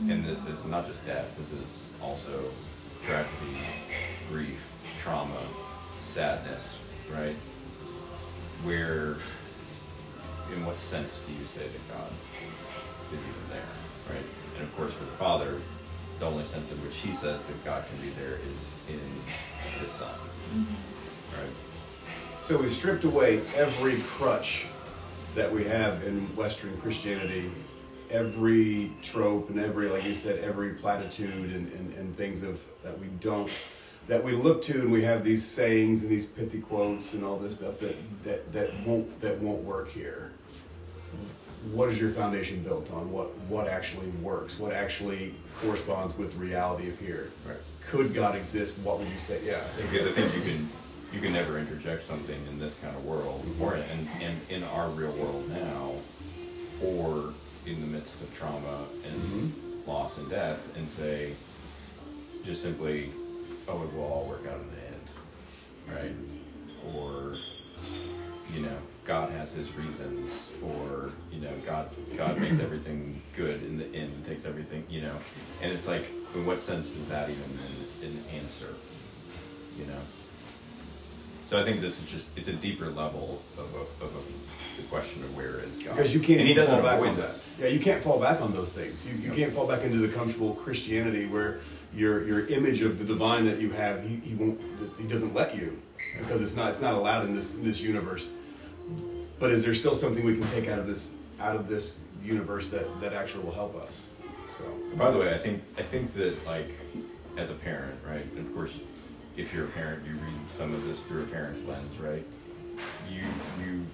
and 0.00 0.24
this, 0.24 0.38
this 0.46 0.58
is 0.58 0.64
not 0.66 0.86
just 0.86 1.04
death, 1.06 1.36
this 1.38 1.52
is 1.52 1.88
also 2.02 2.44
tragedy, 3.04 3.56
grief, 4.30 4.60
trauma, 5.00 5.36
sadness, 6.12 6.76
right? 7.12 7.36
Where, 8.62 9.16
in 10.54 10.64
what 10.64 10.78
sense 10.78 11.20
do 11.26 11.32
you 11.32 11.44
say 11.54 11.66
to 11.66 11.92
God 11.92 12.10
is 13.12 13.18
even 13.18 13.50
there, 13.50 13.72
right? 14.08 14.24
And 14.58 14.68
of 14.68 14.76
course, 14.76 14.92
for 14.92 15.04
the 15.04 15.12
Father, 15.12 15.60
the 16.18 16.26
only 16.26 16.44
sense 16.44 16.70
in 16.70 16.76
which 16.84 16.96
he 16.96 17.14
says 17.14 17.40
that 17.42 17.64
God 17.64 17.84
can 17.88 18.06
be 18.06 18.12
there 18.14 18.34
is 18.34 18.74
in 18.88 19.00
his 19.80 19.90
Son, 19.90 20.08
mm-hmm. 20.54 21.40
right? 21.40 21.50
So 22.42 22.58
we've 22.58 22.72
stripped 22.72 23.04
away 23.04 23.40
every 23.56 23.98
crutch 24.00 24.66
that 25.34 25.50
we 25.52 25.64
have 25.64 26.04
in 26.04 26.20
Western 26.36 26.76
Christianity, 26.78 27.50
every 28.10 28.92
trope 29.02 29.50
and 29.50 29.60
every, 29.60 29.88
like 29.88 30.04
you 30.04 30.14
said, 30.14 30.40
every 30.40 30.74
platitude 30.74 31.54
and, 31.54 31.72
and, 31.72 31.94
and 31.94 32.16
things 32.16 32.42
of 32.42 32.60
that 32.82 32.98
we 32.98 33.06
don't, 33.20 33.50
that 34.08 34.24
we 34.24 34.32
look 34.32 34.62
to, 34.62 34.80
and 34.80 34.90
we 34.90 35.04
have 35.04 35.22
these 35.22 35.46
sayings 35.46 36.02
and 36.02 36.10
these 36.10 36.26
pithy 36.26 36.60
quotes 36.60 37.14
and 37.14 37.24
all 37.24 37.36
this 37.36 37.56
stuff 37.56 37.78
that 37.78 37.96
that, 38.24 38.52
that 38.52 38.86
won't 38.86 39.20
that 39.20 39.38
won't 39.38 39.62
work 39.62 39.88
here. 39.88 40.29
What 41.72 41.88
is 41.90 42.00
your 42.00 42.10
foundation 42.10 42.62
built 42.62 42.90
on? 42.92 43.10
What 43.12 43.36
what 43.48 43.68
actually 43.68 44.08
works? 44.22 44.58
What 44.58 44.72
actually 44.72 45.34
corresponds 45.60 46.16
with 46.16 46.36
reality 46.36 46.88
of 46.88 46.98
here? 46.98 47.30
Right. 47.46 47.58
Could 47.86 48.14
God 48.14 48.34
exist? 48.34 48.78
What 48.78 48.98
would 48.98 49.08
you 49.08 49.18
say? 49.18 49.40
Yeah, 49.44 49.56
I 49.56 49.60
think 49.60 49.90
Because 49.92 50.18
I 50.18 50.22
think 50.22 50.34
you 50.36 50.52
can 50.52 50.68
you 51.12 51.20
can 51.20 51.32
never 51.32 51.58
interject 51.58 52.06
something 52.06 52.40
in 52.50 52.58
this 52.58 52.78
kind 52.78 52.96
of 52.96 53.04
world, 53.04 53.44
mm-hmm. 53.44 53.62
or 53.62 53.74
in, 53.74 54.08
in, 54.22 54.56
in 54.56 54.64
our 54.64 54.88
real 54.90 55.12
world 55.12 55.48
now, 55.48 55.92
or 56.84 57.34
in 57.66 57.80
the 57.80 57.86
midst 57.86 58.22
of 58.22 58.34
trauma 58.36 58.84
and 59.04 59.20
mm-hmm. 59.20 59.90
loss 59.90 60.18
and 60.18 60.30
death, 60.30 60.76
and 60.76 60.88
say, 60.88 61.34
just 62.44 62.62
simply, 62.62 63.10
oh, 63.68 63.82
it 63.82 63.92
will 63.92 64.04
all 64.04 64.26
work 64.28 64.46
out 64.46 64.60
in 64.60 64.70
the 64.70 65.96
end, 66.06 66.16
right? 66.86 66.94
Or, 66.94 67.36
you 68.54 68.60
know, 68.60 68.78
God 69.04 69.30
has 69.30 69.54
His 69.54 69.72
reasons, 69.74 70.52
or 70.62 71.10
you 71.32 71.40
know, 71.40 71.52
God 71.66 71.88
God 72.16 72.38
makes 72.38 72.60
everything 72.60 73.22
good 73.36 73.62
in 73.62 73.78
the 73.78 73.86
end, 73.86 74.12
and 74.14 74.26
takes 74.26 74.46
everything, 74.46 74.84
you 74.88 75.02
know, 75.02 75.14
and 75.62 75.72
it's 75.72 75.88
like, 75.88 76.04
in 76.34 76.46
what 76.46 76.62
sense 76.62 76.94
is 76.96 77.08
that 77.08 77.30
even 77.30 77.42
an, 77.42 78.08
an 78.08 78.24
answer, 78.40 78.74
you 79.78 79.86
know? 79.86 80.00
So 81.48 81.60
I 81.60 81.64
think 81.64 81.80
this 81.80 82.00
is 82.00 82.08
just, 82.08 82.30
it's 82.38 82.46
a 82.46 82.52
deeper 82.52 82.90
level 82.90 83.42
of, 83.58 83.74
a, 83.74 84.04
of 84.04 84.14
a, 84.14 84.80
the 84.80 84.86
question 84.88 85.24
of 85.24 85.36
where 85.36 85.58
is 85.58 85.78
God. 85.78 85.96
Because 85.96 86.14
you 86.14 86.20
can't 86.20 86.38
and 86.38 86.48
he 86.48 86.54
doesn't 86.54 86.72
fall 86.72 86.84
back 86.84 86.98
avoid 86.98 87.08
on 87.08 87.16
that. 87.16 87.34
Yeah, 87.58 87.66
you 87.66 87.80
can't 87.80 88.00
fall 88.00 88.20
back 88.20 88.40
on 88.40 88.52
those 88.52 88.72
things. 88.72 89.04
You, 89.04 89.14
you 89.14 89.32
can't 89.32 89.52
fall 89.52 89.66
back 89.66 89.82
into 89.82 89.96
the 89.96 90.06
comfortable 90.08 90.54
Christianity 90.54 91.26
where 91.26 91.58
your 91.92 92.24
your 92.24 92.46
image 92.46 92.82
of 92.82 93.00
the 93.00 93.04
divine 93.04 93.46
that 93.46 93.60
you 93.60 93.70
have, 93.70 94.06
he, 94.06 94.14
he 94.16 94.36
won't, 94.36 94.60
he 94.96 95.08
doesn't 95.08 95.34
let 95.34 95.56
you 95.56 95.76
because 96.18 96.40
it's 96.40 96.54
not 96.54 96.68
it's 96.68 96.80
not 96.80 96.94
allowed 96.94 97.24
in 97.24 97.34
this 97.34 97.56
in 97.56 97.64
this 97.64 97.80
universe. 97.80 98.32
But 99.40 99.50
is 99.52 99.64
there 99.64 99.74
still 99.74 99.94
something 99.94 100.24
we 100.24 100.34
can 100.34 100.46
take 100.48 100.68
out 100.68 100.78
of 100.78 100.86
this 100.86 101.14
out 101.40 101.56
of 101.56 101.66
this 101.66 102.00
universe 102.22 102.68
that 102.68 103.00
that 103.00 103.14
actually 103.14 103.44
will 103.44 103.54
help 103.54 103.74
us? 103.74 104.08
So 104.56 104.64
By 104.96 105.10
the 105.10 105.18
way, 105.18 105.34
I 105.34 105.38
think 105.38 105.62
I 105.78 105.82
think 105.82 106.12
that 106.14 106.44
like 106.46 106.68
as 107.38 107.50
a 107.50 107.54
parent, 107.54 107.98
right? 108.06 108.26
And 108.36 108.46
of 108.46 108.54
course, 108.54 108.74
if 109.38 109.54
you're 109.54 109.64
a 109.64 109.70
parent, 109.70 110.06
you 110.06 110.12
read 110.12 110.48
some 110.48 110.74
of 110.74 110.84
this 110.84 111.00
through 111.04 111.22
a 111.22 111.26
parent's 111.26 111.66
lens, 111.66 111.98
right? 111.98 112.24
You 113.10 113.22
you. 113.64 113.86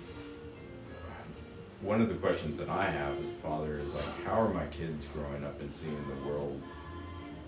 One 1.82 2.00
of 2.00 2.08
the 2.08 2.14
questions 2.14 2.58
that 2.58 2.68
I 2.68 2.86
have 2.86 3.12
as 3.12 3.24
a 3.24 3.42
father 3.42 3.78
is 3.78 3.94
like, 3.94 4.24
how 4.24 4.40
are 4.40 4.52
my 4.52 4.66
kids 4.66 5.04
growing 5.12 5.44
up 5.44 5.60
and 5.60 5.72
seeing 5.72 6.02
the 6.08 6.28
world 6.28 6.60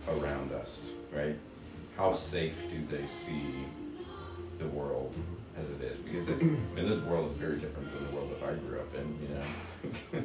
around 0.07 0.53
us, 0.53 0.91
right? 1.13 1.37
How 1.97 2.15
safe 2.15 2.55
do 2.71 2.97
they 2.97 3.07
see 3.07 3.65
the 4.59 4.69
world 4.69 5.15
as 5.59 5.71
it 5.71 5.85
is? 5.85 5.97
Because 5.99 6.29
it's, 6.29 6.43
I 6.43 6.47
mean, 6.47 6.89
this 6.89 7.01
world 7.01 7.31
is 7.33 7.37
very 7.37 7.59
different 7.59 7.93
than 7.93 8.07
the 8.07 8.13
world 8.13 8.31
that 8.35 8.49
I 8.49 8.55
grew 8.55 8.81
up 8.81 8.95
in, 8.95 9.19
you 9.23 9.35
know. 9.35 10.25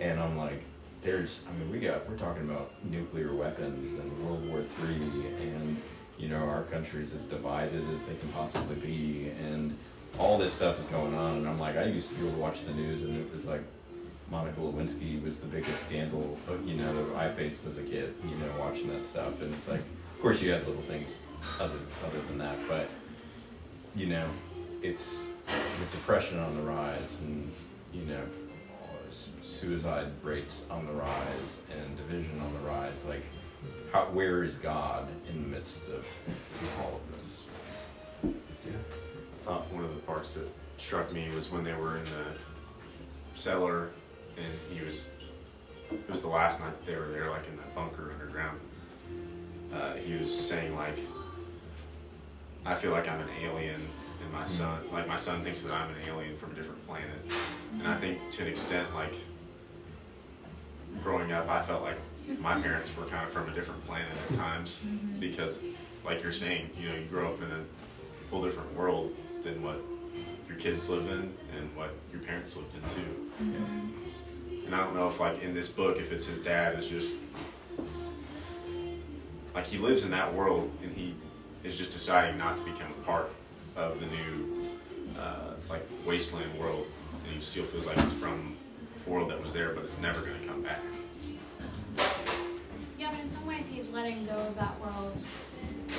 and 0.00 0.20
I'm 0.20 0.36
like, 0.36 0.62
there's, 1.02 1.44
I 1.48 1.58
mean, 1.58 1.70
we 1.70 1.78
got, 1.78 2.08
we're 2.08 2.16
talking 2.16 2.48
about 2.48 2.72
nuclear 2.84 3.34
weapons 3.34 3.98
and 3.98 4.26
World 4.26 4.48
War 4.48 4.62
Three, 4.62 4.94
and 4.94 5.80
you 6.18 6.28
know, 6.28 6.38
our 6.38 6.62
country's 6.64 7.14
as 7.14 7.24
divided 7.24 7.84
as 7.94 8.06
they 8.06 8.14
can 8.14 8.28
possibly 8.30 8.76
be, 8.76 9.30
and 9.40 9.76
all 10.18 10.38
this 10.38 10.54
stuff 10.54 10.80
is 10.80 10.86
going 10.86 11.14
on. 11.14 11.38
And 11.38 11.48
I'm 11.48 11.60
like, 11.60 11.76
I 11.76 11.84
used 11.84 12.08
to 12.08 12.14
be 12.16 12.22
able 12.22 12.36
to 12.36 12.40
watch 12.40 12.64
the 12.64 12.72
news, 12.72 13.02
and 13.02 13.16
it 13.16 13.32
was 13.32 13.44
like. 13.44 13.62
Monica 14.28 14.58
Lewinsky 14.58 15.22
was 15.22 15.36
the 15.36 15.46
biggest 15.46 15.84
scandal, 15.84 16.36
you 16.64 16.74
know, 16.74 16.92
that 16.92 17.16
I 17.16 17.32
faced 17.32 17.64
as 17.64 17.78
a 17.78 17.82
kid, 17.82 18.12
you 18.24 18.34
know, 18.34 18.52
watching 18.58 18.88
that 18.88 19.06
stuff. 19.06 19.40
And 19.40 19.54
it's 19.54 19.68
like, 19.68 19.78
of 19.78 20.20
course, 20.20 20.42
you 20.42 20.50
had 20.50 20.66
little 20.66 20.82
things 20.82 21.20
other 21.60 21.78
other 22.04 22.20
than 22.28 22.38
that, 22.38 22.56
but 22.68 22.88
you 23.94 24.06
know, 24.06 24.28
it's 24.86 25.30
with 25.46 25.92
depression 25.92 26.38
on 26.38 26.54
the 26.56 26.62
rise, 26.62 27.18
and 27.20 27.50
you 27.92 28.02
know, 28.02 28.22
suicide 29.44 30.08
rates 30.22 30.66
on 30.70 30.86
the 30.86 30.92
rise, 30.92 31.62
and 31.70 31.96
division 31.96 32.40
on 32.40 32.52
the 32.54 32.70
rise. 32.70 33.04
Like, 33.06 33.22
how 33.92 34.04
where 34.06 34.44
is 34.44 34.54
God 34.54 35.08
in 35.28 35.42
the 35.42 35.48
midst 35.48 35.80
of 35.88 36.06
all 36.80 37.00
of 37.00 37.18
this? 37.18 37.46
Yeah. 38.24 38.72
I 38.72 39.44
thought 39.44 39.72
one 39.72 39.84
of 39.84 39.94
the 39.94 40.02
parts 40.02 40.34
that 40.34 40.48
struck 40.76 41.12
me 41.12 41.28
was 41.34 41.50
when 41.50 41.64
they 41.64 41.74
were 41.74 41.96
in 41.96 42.04
the 42.04 43.38
cellar 43.38 43.90
and 44.36 44.46
he 44.76 44.84
was, 44.84 45.10
it 45.90 46.10
was 46.10 46.22
the 46.22 46.28
last 46.28 46.60
night 46.60 46.72
that 46.72 46.84
they 46.84 46.96
were 46.98 47.08
there, 47.08 47.30
like 47.30 47.46
in 47.48 47.56
that 47.56 47.74
bunker 47.74 48.12
underground. 48.12 48.58
Uh, 49.72 49.94
he 49.94 50.14
was 50.14 50.48
saying, 50.48 50.74
like, 50.74 50.98
I 52.64 52.74
feel 52.74 52.90
like 52.90 53.08
I'm 53.08 53.20
an 53.20 53.28
alien 53.42 53.80
and 54.26 54.34
my 54.34 54.44
son, 54.44 54.78
like, 54.92 55.06
my 55.06 55.16
son 55.16 55.40
thinks 55.42 55.62
that 55.62 55.72
I'm 55.72 55.88
an 55.90 55.96
alien 56.08 56.36
from 56.36 56.50
a 56.50 56.54
different 56.54 56.84
planet. 56.86 57.08
And 57.74 57.86
I 57.86 57.96
think 57.96 58.18
to 58.32 58.42
an 58.42 58.48
extent, 58.48 58.92
like, 58.94 59.14
growing 61.02 61.30
up, 61.30 61.48
I 61.48 61.62
felt 61.62 61.82
like 61.82 61.96
my 62.40 62.60
parents 62.60 62.94
were 62.96 63.04
kind 63.04 63.24
of 63.24 63.30
from 63.30 63.48
a 63.48 63.54
different 63.54 63.86
planet 63.86 64.08
at 64.28 64.34
times 64.34 64.80
mm-hmm. 64.84 65.20
because, 65.20 65.62
like 66.04 66.22
you're 66.24 66.32
saying, 66.32 66.70
you 66.78 66.88
know, 66.88 66.96
you 66.96 67.04
grow 67.04 67.28
up 67.28 67.40
in 67.40 67.50
a 67.52 67.62
whole 68.30 68.42
different 68.42 68.74
world 68.74 69.14
than 69.42 69.62
what 69.62 69.80
your 70.48 70.58
kids 70.58 70.90
live 70.90 71.08
in 71.08 71.32
and 71.56 71.76
what 71.76 71.94
your 72.12 72.20
parents 72.22 72.56
lived 72.56 72.74
in 72.74 72.82
too. 72.90 73.30
Mm-hmm. 73.42 74.66
And 74.66 74.74
I 74.74 74.78
don't 74.78 74.96
know 74.96 75.06
if, 75.06 75.20
like, 75.20 75.40
in 75.42 75.54
this 75.54 75.68
book, 75.68 75.98
if 75.98 76.10
it's 76.10 76.26
his 76.26 76.40
dad 76.40 76.76
is 76.76 76.88
just 76.88 77.14
like 79.54 79.66
he 79.66 79.78
lives 79.78 80.04
in 80.04 80.10
that 80.10 80.34
world 80.34 80.70
and 80.82 80.92
he 80.92 81.14
is 81.64 81.78
just 81.78 81.90
deciding 81.90 82.36
not 82.36 82.58
to 82.58 82.64
become 82.64 82.90
a 82.90 83.04
part 83.06 83.30
of 83.76 84.00
the 84.00 84.06
new 84.06 84.70
uh, 85.18 85.52
like 85.68 85.86
wasteland 86.06 86.52
world 86.58 86.86
and 87.24 87.34
he 87.34 87.40
still 87.40 87.64
feels 87.64 87.86
like 87.86 87.96
it's 87.98 88.12
from 88.14 88.56
a 89.06 89.10
world 89.10 89.30
that 89.30 89.40
was 89.42 89.52
there 89.52 89.70
but 89.74 89.84
it's 89.84 89.98
never 89.98 90.20
going 90.20 90.40
to 90.40 90.46
come 90.46 90.62
back 90.62 90.80
Yeah, 92.98 93.10
but 93.10 93.20
in 93.20 93.28
some 93.28 93.46
ways 93.46 93.68
he's 93.68 93.88
letting 93.90 94.24
go 94.26 94.32
of 94.32 94.54
that 94.56 94.78
world 94.80 95.16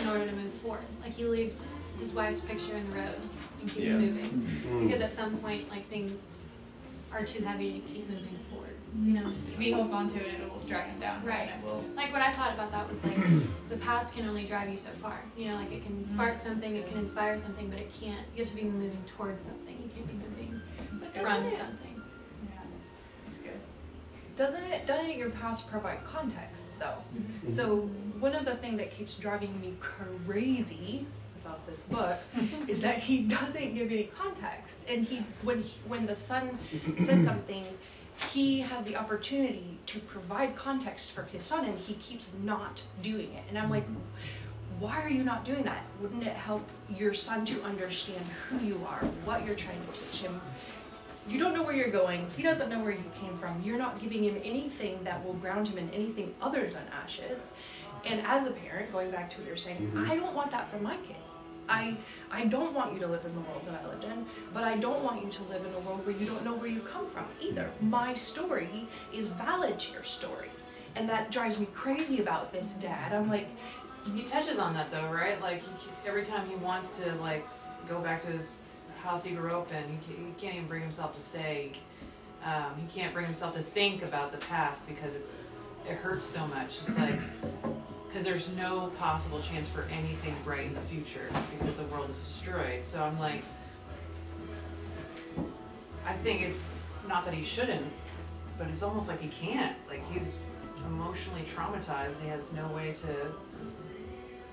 in 0.02 0.08
order 0.10 0.26
to 0.28 0.32
move 0.36 0.52
forward. 0.56 0.82
Like 1.02 1.14
he 1.14 1.26
leaves 1.26 1.76
his 2.00 2.14
wife's 2.14 2.42
picture 2.42 2.76
in 2.76 2.90
the 2.92 2.98
road 2.98 3.16
and 3.62 3.70
keeps 3.72 3.88
Yeah. 3.90 3.98
moving. 3.98 4.26
Mhm. 4.26 4.84
Because 4.86 5.02
at 5.02 5.14
some 5.14 5.38
point, 5.38 5.70
like 5.70 5.88
things 5.90 6.40
are 7.12 7.24
too 7.24 7.44
heavy 7.44 7.74
to 7.74 7.80
keep 7.94 8.10
moving 8.10 8.26
forward. 8.28 8.47
You 8.96 9.14
know, 9.14 9.32
if 9.50 9.58
he 9.60 9.72
holds 9.72 9.92
on 9.94 10.08
to 10.10 10.16
it, 10.18 10.40
it 10.42 10.52
will 10.52 10.60
drag 10.62 10.88
him 10.90 11.00
down. 11.00 11.24
Right. 11.24 11.50
And 11.52 11.62
it 11.62 11.66
will. 11.66 11.84
Like 11.96 12.12
what 12.12 12.22
I 12.22 12.32
thought 12.32 12.54
about 12.54 12.72
that 12.72 12.88
was 12.88 13.04
like 13.04 13.18
the 13.70 13.78
past 13.78 14.14
can 14.16 14.28
only 14.28 14.46
drive 14.46 14.70
you 14.70 14.78
so 14.78 14.90
far. 14.92 15.20
You 15.38 15.50
know, 15.50 15.56
like 15.56 15.72
it 15.72 15.84
can 15.86 16.06
spark 16.08 16.40
something, 16.40 16.76
it 16.76 16.88
can 16.90 16.98
inspire 16.98 17.38
something, 17.38 17.70
but 17.70 17.80
it 17.80 17.92
can't. 18.00 18.26
You 18.36 18.44
have 18.44 18.50
to 18.50 18.56
be 18.56 18.64
moving 18.64 19.04
towards 19.06 19.44
something. 19.46 19.76
You 19.84 19.90
can't 19.94 20.08
be 20.08 20.14
moving 20.14 20.62
good. 20.92 21.06
from 21.06 21.46
Isn't 21.46 21.46
it- 21.48 21.58
something. 21.58 22.02
Yeah, 22.44 22.60
it's 23.28 23.38
good. 23.38 23.60
Doesn't 24.38 24.64
it? 24.64 24.88
Doesn't 24.88 25.18
your 25.18 25.30
past 25.32 25.70
provide 25.70 26.00
context 26.06 26.80
though? 26.80 26.96
Mm-hmm. 27.16 27.48
So 27.48 27.82
one 28.20 28.34
of 28.34 28.46
the 28.46 28.56
things 28.56 28.78
that 28.78 28.96
keeps 28.96 29.16
driving 29.16 29.60
me 29.62 29.76
crazy 29.80 31.06
about 31.46 31.66
this 31.68 31.84
book 31.84 32.18
is 32.68 32.82
that 32.82 32.98
he 33.00 33.20
doesn't 33.20 33.74
give 33.76 33.92
any 33.92 34.06
context, 34.18 34.86
and 34.90 35.06
he 35.06 35.24
when 35.44 35.62
he, 35.64 35.78
when 35.88 36.06
the 36.06 36.16
son 36.16 36.58
says 36.98 37.24
something, 37.24 37.66
he 38.34 38.60
has 38.62 38.86
the 38.86 38.96
opportunity 38.96 39.78
to 39.88 40.00
provide 40.00 40.56
context 40.56 41.12
for 41.12 41.24
his 41.24 41.44
son, 41.44 41.66
and 41.66 41.78
he 41.80 41.94
keeps 41.96 42.28
not 42.44 42.82
doing 43.02 43.32
it. 43.34 43.44
And 43.50 43.58
I'm 43.58 43.70
like, 43.70 43.86
why 44.80 45.02
are 45.02 45.10
you 45.10 45.24
not 45.24 45.46
doing 45.46 45.64
that? 45.64 45.84
Wouldn't 46.02 46.24
it 46.24 46.34
help 46.34 46.68
your 46.90 47.14
son 47.14 47.46
to 47.46 47.64
understand 47.64 48.26
who 48.50 48.60
you 48.66 48.86
are, 48.88 49.00
what 49.26 49.46
you're 49.46 49.56
trying 49.56 49.80
to 49.94 50.00
teach 50.00 50.22
him? 50.22 50.40
You 51.28 51.40
don't 51.40 51.54
know 51.54 51.64
where 51.64 51.76
you're 51.76 51.92
going. 51.92 52.28
He 52.38 52.44
doesn't 52.44 52.70
know 52.70 52.80
where 52.82 52.92
you 52.92 53.04
came 53.20 53.36
from. 53.38 53.62
You're 53.62 53.78
not 53.78 54.00
giving 54.00 54.24
him 54.24 54.40
anything 54.44 55.04
that 55.04 55.24
will 55.26 55.34
ground 55.34 55.68
him 55.68 55.78
in 55.78 55.90
anything 55.92 56.34
other 56.42 56.68
than 56.70 56.84
ashes. 57.04 57.58
And 58.06 58.22
as 58.26 58.48
a 58.48 58.52
parent, 58.52 58.92
going 58.94 59.12
back 59.12 59.32
to 59.32 59.38
what 59.38 59.48
you're 59.48 59.58
saying, 59.58 59.92
Mhm. 59.94 60.10
I 60.10 60.16
don't 60.16 60.34
want 60.34 60.52
that 60.52 60.72
for 60.72 60.78
my 60.78 60.96
kids. 60.98 61.27
I 61.70 61.96
I 62.32 62.46
don't 62.46 62.74
want 62.74 62.94
you 62.94 63.00
to 63.00 63.08
live 63.08 63.26
in 63.26 63.34
the 63.34 63.42
world 63.42 63.64
that 63.68 63.82
I 63.84 63.88
lived 63.88 64.04
in, 64.04 64.26
but 64.54 64.64
I 64.64 64.78
don't 64.78 65.04
want 65.04 65.24
you 65.24 65.30
to 65.30 65.44
live 65.44 65.66
in 65.66 65.74
a 65.74 65.80
world 65.80 66.06
where 66.06 66.16
you 66.16 66.26
don't 66.26 66.44
know 66.44 66.54
where 66.54 66.70
you 66.70 66.82
come 66.82 67.08
from 67.10 67.26
either. 67.42 67.70
My 67.82 68.14
story 68.14 68.88
is 69.14 69.30
valid 69.30 69.80
to 69.80 69.94
your 69.94 70.04
story. 70.04 70.50
And 70.96 71.08
that 71.10 71.32
drives 71.32 71.60
me 71.60 71.68
crazy 71.74 72.22
about 72.22 72.52
this 72.52 72.76
dad. 72.76 73.14
I'm 73.14 73.30
like, 73.30 73.48
He 74.16 74.24
touches 74.24 74.58
on 74.58 74.74
that 74.74 74.90
though, 74.92 75.06
right? 75.14 75.40
Like 75.42 75.60
he, 75.62 75.90
every 76.08 76.24
time 76.24 76.48
he 76.50 76.56
wants 76.56 77.00
to 77.00 77.14
like 77.16 77.46
go 77.88 78.02
back 78.02 78.22
to 78.22 78.28
his 78.28 78.56
house 79.04 79.24
he 79.24 79.36
grew 79.36 79.52
up 79.52 79.72
in, 79.72 79.84
he, 80.08 80.14
he 80.26 80.32
can't 80.40 80.56
even 80.56 80.68
bring 80.68 80.82
himself 80.82 81.16
to 81.16 81.22
stay. 81.22 81.72
Um, 82.44 82.72
he 82.78 83.00
can't 83.00 83.14
bring 83.14 83.26
himself 83.26 83.56
to 83.56 83.62
think 83.62 84.04
about 84.04 84.32
the 84.32 84.38
past 84.38 84.88
because 84.88 85.14
it's 85.16 85.50
it 85.88 85.96
hurts 85.96 86.26
so 86.26 86.46
much. 86.48 86.80
It's 86.86 86.98
like 86.98 87.20
because 88.08 88.24
there's 88.24 88.50
no 88.54 88.88
possible 89.00 89.40
chance 89.40 89.68
for 89.70 89.84
anything 89.92 90.36
bright 90.44 90.68
in 90.68 90.74
the 90.74 90.82
future 90.82 91.30
because 91.60 91.78
the 91.78 91.84
world 91.86 92.10
is 92.10 92.18
destroyed. 92.24 92.84
So 92.84 93.04
I'm 93.04 93.20
like, 93.20 93.44
I 96.06 96.14
think 96.14 96.42
it's 96.42 96.66
not 97.08 97.26
that 97.26 97.34
he 97.34 97.44
shouldn't, 97.44 97.86
but 98.58 98.68
it's 98.68 98.82
almost 98.84 99.08
like 99.08 99.22
he 99.22 99.28
can't. 99.30 99.76
Like 99.90 100.04
he's 100.12 100.36
emotionally 100.86 101.42
traumatized 101.44 102.14
and 102.16 102.24
he 102.24 102.30
has 102.30 102.54
no 102.54 102.68
way 102.70 102.94
to 102.94 103.32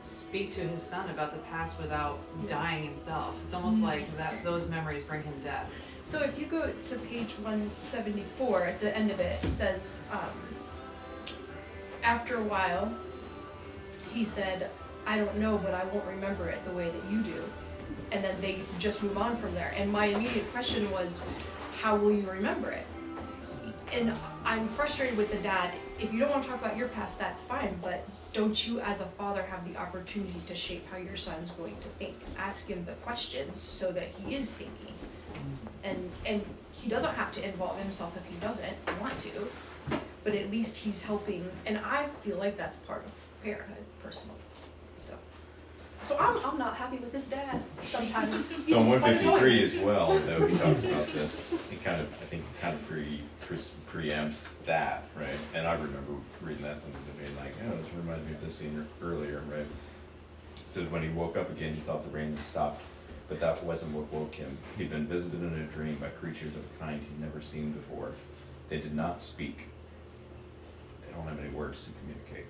speak 0.03 0.51
to 0.53 0.61
his 0.61 0.83
son 0.83 1.09
about 1.11 1.33
the 1.33 1.39
past 1.51 1.81
without 1.81 2.19
dying 2.49 2.85
himself. 2.85 3.35
It's 3.47 3.55
almost 3.55 3.79
Mhm. 3.79 3.85
like 3.85 4.17
that 4.19 4.43
those 4.43 4.69
memories 4.69 5.05
bring 5.05 5.23
him 5.23 5.33
death. 5.43 5.71
So 6.03 6.21
if 6.21 6.39
you 6.39 6.47
go 6.47 6.71
to 6.71 6.97
page 6.99 7.33
174, 7.43 8.65
at 8.65 8.81
the 8.81 8.95
end 8.95 9.11
of 9.11 9.21
it, 9.21 9.43
it 9.43 9.51
says, 9.51 10.05
um, 10.13 10.21
after 12.03 12.37
a 12.37 12.43
while, 12.43 12.93
he 14.15 14.25
said, 14.25 14.71
I 15.07 15.19
don't 15.19 15.37
know, 15.37 15.59
but 15.59 15.75
I 15.75 15.85
won't 15.85 16.07
remember 16.07 16.49
it 16.49 16.65
the 16.65 16.73
way 16.73 16.89
that 16.89 17.13
you 17.13 17.23
do. 17.23 17.43
And 18.13 18.23
then 18.23 18.41
they 18.41 18.61
just 18.79 19.03
move 19.03 19.19
on 19.19 19.37
from 19.37 19.55
there. 19.55 19.75
And 19.77 19.91
my 19.91 20.07
immediate 20.07 20.51
question 20.53 20.91
was, 20.91 21.29
how 21.81 21.97
will 21.97 22.13
you 22.13 22.29
remember 22.31 22.71
it? 22.71 22.87
And 23.93 24.15
I'm 24.45 24.67
frustrated 24.69 25.19
with 25.19 25.31
the 25.31 25.39
dad. 25.39 25.75
If 25.99 26.13
you 26.13 26.21
don't 26.21 26.31
want 26.31 26.45
to 26.45 26.49
talk 26.49 26.61
about 26.61 26.77
your 26.77 26.89
past, 26.89 27.19
that's 27.19 27.43
fine, 27.43 27.79
but 27.83 28.07
don't 28.33 28.67
you, 28.67 28.81
as 28.81 29.01
a 29.01 29.07
father, 29.07 29.43
have 29.43 29.71
the 29.71 29.79
opportunity 29.79 30.41
to 30.47 30.55
shape 30.55 30.87
how 30.91 30.97
your 30.97 31.17
son's 31.17 31.51
going 31.51 31.77
to 31.77 31.89
think? 31.99 32.15
Ask 32.39 32.69
him 32.69 32.85
the 32.85 32.93
questions 33.05 33.61
so 33.61 33.93
that 33.93 34.09
he 34.09 34.35
is 34.35 34.55
thinking 34.55 34.95
and 35.83 36.11
and 36.27 36.45
he 36.73 36.89
doesn't 36.89 37.15
have 37.15 37.31
to 37.33 37.47
involve 37.47 37.79
himself 37.79 38.17
if 38.17 38.25
he 38.27 38.35
doesn't 38.37 39.01
want 39.01 39.19
to 39.21 39.31
but 40.25 40.35
at 40.35 40.51
least 40.51 40.77
he's 40.77 41.03
helping 41.03 41.49
and 41.67 41.79
i 41.79 42.07
feel 42.23 42.39
like 42.39 42.57
that's 42.57 42.79
part 42.79 43.05
of 43.05 43.13
parenthood 43.43 43.85
personally 44.05 44.39
so 45.03 45.15
so 46.03 46.17
i'm, 46.19 46.37
I'm 46.45 46.59
not 46.59 46.77
happy 46.77 46.99
with 46.99 47.13
his 47.13 47.29
dad 47.29 47.63
sometimes 47.83 48.45
So 48.45 48.55
on 48.57 48.63
He's 48.65 48.77
one 48.77 49.03
fifty 49.03 49.39
three 49.39 49.65
as 49.65 49.85
well, 49.85 50.19
though 50.27 50.47
he 50.47 50.57
talks 50.59 50.85
about 50.85 51.07
this. 51.09 51.59
He 51.71 51.77
kind 51.77 52.01
of, 52.01 52.09
I 52.13 52.25
think, 52.27 52.43
kind 52.61 52.75
of 52.75 52.87
pre, 52.89 53.23
pre 53.41 53.59
preempts 53.91 54.49
that, 54.67 55.05
right? 55.17 55.39
And 55.55 55.67
I 55.67 55.73
remember 55.75 56.15
reading 56.43 56.63
that 56.65 56.81
something 56.81 57.01
to 57.01 57.25
being 57.25 57.37
like, 57.39 57.53
oh, 57.67 57.77
this 57.77 57.93
reminds 57.95 58.27
me 58.27 58.35
of 58.35 58.45
this 58.45 58.57
scene 58.57 58.87
earlier, 59.03 59.43
right? 59.51 59.67
Said 60.69 60.91
when 60.91 61.03
he 61.03 61.09
woke 61.11 61.37
up 61.37 61.51
again, 61.51 61.75
he 61.75 61.81
thought 61.81 62.05
the 62.05 62.17
rain 62.17 62.37
had 62.37 62.45
stopped, 62.45 62.83
but 63.29 63.39
that 63.41 63.63
wasn't 63.65 63.93
what 63.93 64.13
woke 64.13 64.35
him. 64.35 64.59
He'd 64.77 64.91
been 64.91 65.07
visited 65.07 65.41
in 65.41 65.55
a 65.55 65.65
dream 65.65 65.97
by 65.97 66.09
creatures 66.09 66.55
of 66.55 66.63
a 66.65 66.85
kind 66.85 67.01
he'd 67.01 67.21
never 67.21 67.41
seen 67.41 67.73
before. 67.73 68.13
They 68.69 68.79
did 68.79 68.95
not 68.95 69.23
speak. 69.23 69.69
They 71.07 71.13
don't 71.15 71.27
have 71.29 71.39
any 71.39 71.51
words 71.51 71.85
to 71.85 71.91
communicate. 72.01 72.47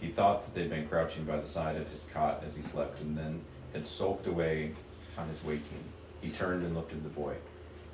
He 0.00 0.08
thought 0.08 0.44
that 0.44 0.54
they'd 0.54 0.70
been 0.70 0.88
crouching 0.88 1.24
by 1.24 1.38
the 1.38 1.48
side 1.48 1.76
of 1.76 1.88
his 1.88 2.06
cot 2.12 2.42
as 2.46 2.56
he 2.56 2.62
slept 2.62 3.00
and 3.00 3.16
then 3.16 3.42
had 3.72 3.86
sulked 3.86 4.26
away 4.26 4.74
on 5.16 5.28
his 5.28 5.42
waking. 5.42 5.84
He 6.20 6.30
turned 6.30 6.64
and 6.64 6.74
looked 6.74 6.92
at 6.92 7.02
the 7.02 7.08
boy. 7.08 7.34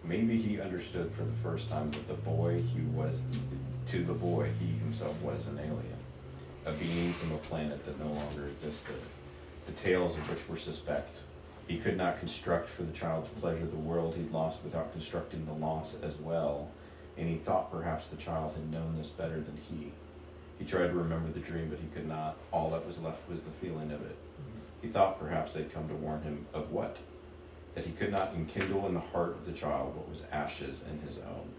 Maybe 0.02 0.40
he 0.40 0.60
understood 0.60 1.12
for 1.12 1.24
the 1.24 1.32
first 1.42 1.70
time 1.70 1.90
that 1.92 2.06
the 2.06 2.14
boy 2.14 2.60
he 2.60 2.80
was, 2.92 3.16
to 3.88 4.04
the 4.04 4.12
boy, 4.12 4.50
he 4.60 4.66
himself 4.78 5.20
was 5.22 5.46
an 5.46 5.58
alien, 5.58 5.98
a 6.66 6.72
being 6.72 7.12
from 7.14 7.32
a 7.32 7.38
planet 7.38 7.84
that 7.86 7.98
no 7.98 8.12
longer 8.12 8.48
existed, 8.48 9.00
the 9.64 9.72
tales 9.72 10.16
of 10.16 10.28
which 10.30 10.46
were 10.48 10.58
suspect. 10.58 11.20
He 11.66 11.78
could 11.78 11.96
not 11.96 12.20
construct 12.20 12.68
for 12.68 12.82
the 12.82 12.92
child's 12.92 13.30
pleasure 13.40 13.64
the 13.64 13.76
world 13.76 14.14
he'd 14.14 14.30
lost 14.30 14.58
without 14.62 14.92
constructing 14.92 15.46
the 15.46 15.54
loss 15.54 15.96
as 16.02 16.16
well, 16.16 16.70
and 17.16 17.26
he 17.28 17.36
thought 17.36 17.72
perhaps 17.72 18.08
the 18.08 18.16
child 18.16 18.52
had 18.52 18.70
known 18.70 18.96
this 18.98 19.08
better 19.08 19.40
than 19.40 19.58
he. 19.70 19.92
He 20.64 20.70
tried 20.70 20.86
to 20.86 20.94
remember 20.94 21.30
the 21.30 21.40
dream, 21.40 21.68
but 21.68 21.78
he 21.78 21.88
could 21.88 22.08
not. 22.08 22.38
All 22.50 22.70
that 22.70 22.86
was 22.86 22.98
left 22.98 23.28
was 23.28 23.42
the 23.42 23.50
feeling 23.60 23.92
of 23.92 24.00
it. 24.00 24.16
He 24.80 24.88
thought 24.88 25.20
perhaps 25.20 25.52
they'd 25.52 25.72
come 25.74 25.86
to 25.88 25.94
warn 25.94 26.22
him 26.22 26.46
of 26.54 26.70
what? 26.70 26.96
That 27.74 27.84
he 27.84 27.92
could 27.92 28.10
not 28.10 28.32
enkindle 28.34 28.86
in 28.86 28.94
the 28.94 29.00
heart 29.00 29.32
of 29.32 29.44
the 29.44 29.52
child 29.52 29.94
what 29.94 30.08
was 30.08 30.22
ashes 30.32 30.80
in 30.90 31.06
his 31.06 31.18
own. 31.18 31.50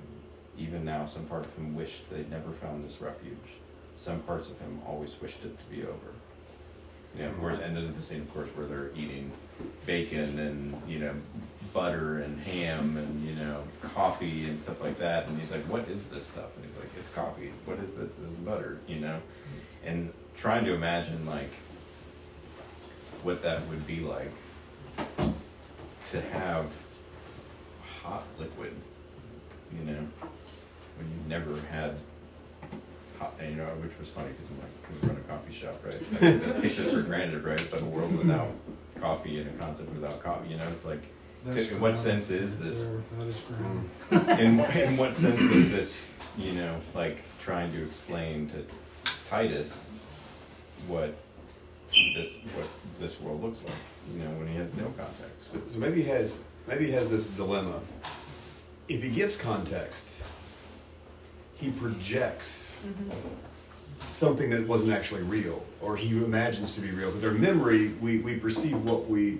Even 0.57 0.83
now, 0.83 1.05
some 1.05 1.25
part 1.25 1.45
of 1.45 1.53
him 1.53 1.75
wished 1.75 2.09
they'd 2.09 2.31
never 2.31 2.51
found 2.53 2.83
this 2.83 2.99
refuge. 2.99 3.37
Some 3.99 4.21
parts 4.21 4.49
of 4.49 4.57
him 4.59 4.81
always 4.87 5.11
wished 5.21 5.43
it 5.43 5.55
to 5.55 5.65
be 5.65 5.83
over. 5.83 6.13
You 7.15 7.23
know, 7.23 7.29
of 7.29 7.39
course, 7.39 7.59
and 7.61 7.77
this 7.77 7.83
is 7.83 7.93
the 7.93 8.01
scene, 8.01 8.21
of 8.21 8.33
course, 8.33 8.49
where 8.55 8.65
they're 8.65 8.89
eating 8.95 9.31
bacon 9.85 10.39
and 10.39 10.81
you 10.87 10.99
know 10.99 11.13
butter 11.73 12.19
and 12.19 12.39
ham 12.41 12.97
and 12.97 13.25
you 13.25 13.35
know 13.35 13.63
coffee 13.81 14.45
and 14.45 14.59
stuff 14.59 14.81
like 14.81 14.97
that. 14.97 15.27
And 15.27 15.39
he's 15.39 15.51
like, 15.51 15.63
"What 15.63 15.87
is 15.89 16.07
this 16.07 16.25
stuff?" 16.25 16.49
And 16.55 16.65
he's 16.65 16.74
like, 16.74 16.74
"It's 16.74 16.74
coffee. 17.15 17.51
What 17.65 17.79
is 17.79 17.89
this? 17.91 18.15
This 18.15 18.29
is 18.31 18.37
butter." 18.37 18.79
You 18.87 18.99
know, 18.99 19.19
and 19.85 20.11
trying 20.35 20.65
to 20.65 20.73
imagine 20.73 21.25
like 21.25 21.51
what 23.23 23.41
that 23.43 23.65
would 23.67 23.87
be 23.87 24.01
like 24.01 24.31
to 26.11 26.21
have 26.21 26.67
hot 28.03 28.23
liquid. 28.39 28.73
You 29.73 29.91
know, 29.91 29.99
when 30.97 31.11
you've 31.11 31.27
never 31.27 31.59
had 31.71 31.95
hot, 33.19 33.33
you 33.41 33.55
know, 33.55 33.65
which 33.81 33.97
was 33.99 34.09
funny 34.09 34.29
because 34.29 34.47
I'm 34.51 34.59
like, 34.59 35.01
we 35.01 35.07
run 35.07 35.17
a 35.17 35.21
coffee 35.31 35.53
shop, 35.53 35.81
right? 35.83 36.01
I 36.21 36.61
take 36.61 36.75
this 36.77 36.91
for 36.91 37.01
granted, 37.01 37.43
right? 37.43 37.65
But 37.71 37.81
a 37.81 37.85
world 37.85 38.15
without 38.17 38.51
coffee 38.99 39.39
and 39.39 39.49
a 39.49 39.63
concept 39.63 39.91
without 39.93 40.21
coffee, 40.23 40.49
you 40.49 40.57
know, 40.57 40.67
it's 40.69 40.85
like, 40.85 41.01
That's 41.45 41.69
in 41.69 41.79
what 41.81 41.93
ground. 41.93 41.97
sense 41.97 42.29
is 42.29 42.59
this? 42.59 42.85
There, 42.85 43.01
that 43.17 43.27
is 43.27 43.35
ground. 43.41 44.39
in, 44.39 44.59
in 44.81 44.97
what 44.97 45.17
sense 45.17 45.41
is 45.41 45.71
this, 45.71 46.13
you 46.37 46.53
know, 46.53 46.79
like 46.93 47.23
trying 47.39 47.71
to 47.73 47.83
explain 47.83 48.49
to 48.49 48.65
Titus 49.29 49.87
what 50.87 51.15
this 52.15 52.29
what 52.53 52.67
this 52.99 53.19
world 53.21 53.41
looks 53.41 53.63
like, 53.63 53.73
you 54.13 54.23
know, 54.23 54.29
when 54.31 54.47
he 54.47 54.55
has 54.55 54.73
no 54.73 54.85
context. 54.97 55.51
So, 55.51 55.59
so 55.69 55.77
maybe 55.77 56.01
he 56.01 56.09
has 56.09 56.39
maybe 56.67 56.85
he 56.85 56.91
has 56.91 57.09
this 57.09 57.27
dilemma. 57.27 57.79
If 58.87 59.01
he 59.01 59.09
gives 59.09 59.35
context, 59.35 60.21
he 61.55 61.71
projects 61.71 62.79
mm-hmm. 62.85 63.11
something 64.01 64.49
that 64.51 64.67
wasn't 64.67 64.91
actually 64.91 65.23
real, 65.23 65.63
or 65.81 65.97
he 65.97 66.09
imagines 66.09 66.75
to 66.75 66.81
be 66.81 66.91
real. 66.91 67.09
Because 67.09 67.23
our 67.23 67.31
memory, 67.31 67.89
we, 68.01 68.19
we 68.19 68.35
perceive 68.35 68.83
what 68.83 69.09
we 69.09 69.39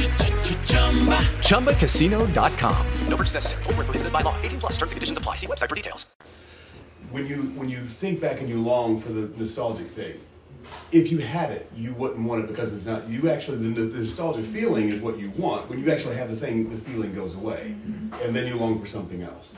ChumbaCasino.com. 1.41 2.87
No 3.07 3.17
purchase 3.17 3.35
necessary. 3.35 3.63
Void 3.63 3.77
were 3.77 3.83
prohibited 3.83 4.11
by 4.11 4.21
law. 4.21 4.35
18 4.41 4.59
plus. 4.59 4.71
Terms 4.73 4.91
and 4.91 4.97
conditions 4.97 5.17
apply. 5.17 5.35
See 5.35 5.47
website 5.47 5.69
for 5.69 5.75
details. 5.75 6.05
when 7.11 7.27
you 7.27 7.43
when 7.55 7.69
you 7.69 7.85
think 7.85 8.21
back 8.21 8.39
and 8.39 8.49
you 8.49 8.59
long 8.59 8.99
for 8.99 9.11
the 9.11 9.27
nostalgic 9.37 9.87
thing, 9.87 10.19
if 10.91 11.11
you 11.11 11.19
had 11.19 11.51
it, 11.51 11.69
you 11.75 11.93
wouldn't 11.93 12.25
want 12.27 12.43
it 12.43 12.47
because 12.47 12.73
it's 12.73 12.85
not. 12.85 13.07
You 13.07 13.29
actually 13.29 13.57
the, 13.57 13.81
the 13.83 13.99
nostalgic 13.99 14.45
feeling 14.45 14.89
is 14.89 15.01
what 15.01 15.19
you 15.19 15.29
want. 15.31 15.69
When 15.69 15.79
you 15.79 15.91
actually 15.91 16.15
have 16.15 16.29
the 16.29 16.37
thing, 16.37 16.69
the 16.69 16.77
feeling 16.77 17.13
goes 17.13 17.35
away, 17.35 17.75
mm-hmm. 17.75 18.25
and 18.25 18.35
then 18.35 18.47
you 18.47 18.55
long 18.55 18.79
for 18.79 18.87
something 18.87 19.21
else. 19.21 19.57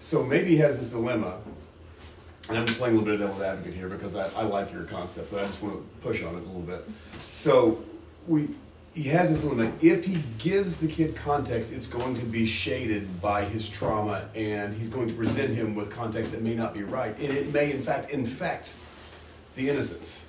So 0.00 0.22
maybe 0.22 0.50
he 0.50 0.56
has 0.58 0.78
this 0.78 0.90
dilemma, 0.90 1.38
and 2.48 2.58
I'm 2.58 2.66
just 2.66 2.78
playing 2.78 2.96
a 2.96 2.98
little 2.98 3.16
bit 3.16 3.20
of 3.20 3.28
devil's 3.28 3.42
advocate 3.42 3.74
here 3.74 3.88
because 3.88 4.14
I, 4.14 4.28
I 4.28 4.44
like 4.44 4.72
your 4.72 4.84
concept, 4.84 5.32
but 5.32 5.42
I 5.42 5.46
just 5.46 5.60
want 5.60 5.74
to 5.74 6.06
push 6.06 6.22
on 6.22 6.36
it 6.36 6.38
a 6.38 6.46
little 6.46 6.60
bit. 6.60 6.88
So 7.32 7.82
we 8.28 8.48
he 8.96 9.02
has 9.10 9.28
this 9.28 9.44
limit. 9.44 9.74
If 9.84 10.06
he 10.06 10.16
gives 10.38 10.78
the 10.78 10.88
kid 10.88 11.14
context, 11.14 11.70
it's 11.70 11.86
going 11.86 12.14
to 12.14 12.24
be 12.24 12.46
shaded 12.46 13.20
by 13.20 13.44
his 13.44 13.68
trauma, 13.68 14.30
and 14.34 14.72
he's 14.72 14.88
going 14.88 15.06
to 15.06 15.12
present 15.12 15.54
him 15.54 15.74
with 15.74 15.90
context 15.90 16.32
that 16.32 16.40
may 16.40 16.54
not 16.54 16.72
be 16.72 16.82
right, 16.82 17.16
and 17.18 17.30
it 17.30 17.52
may 17.52 17.70
in 17.72 17.82
fact 17.82 18.10
infect 18.10 18.74
the 19.54 19.68
innocence. 19.68 20.28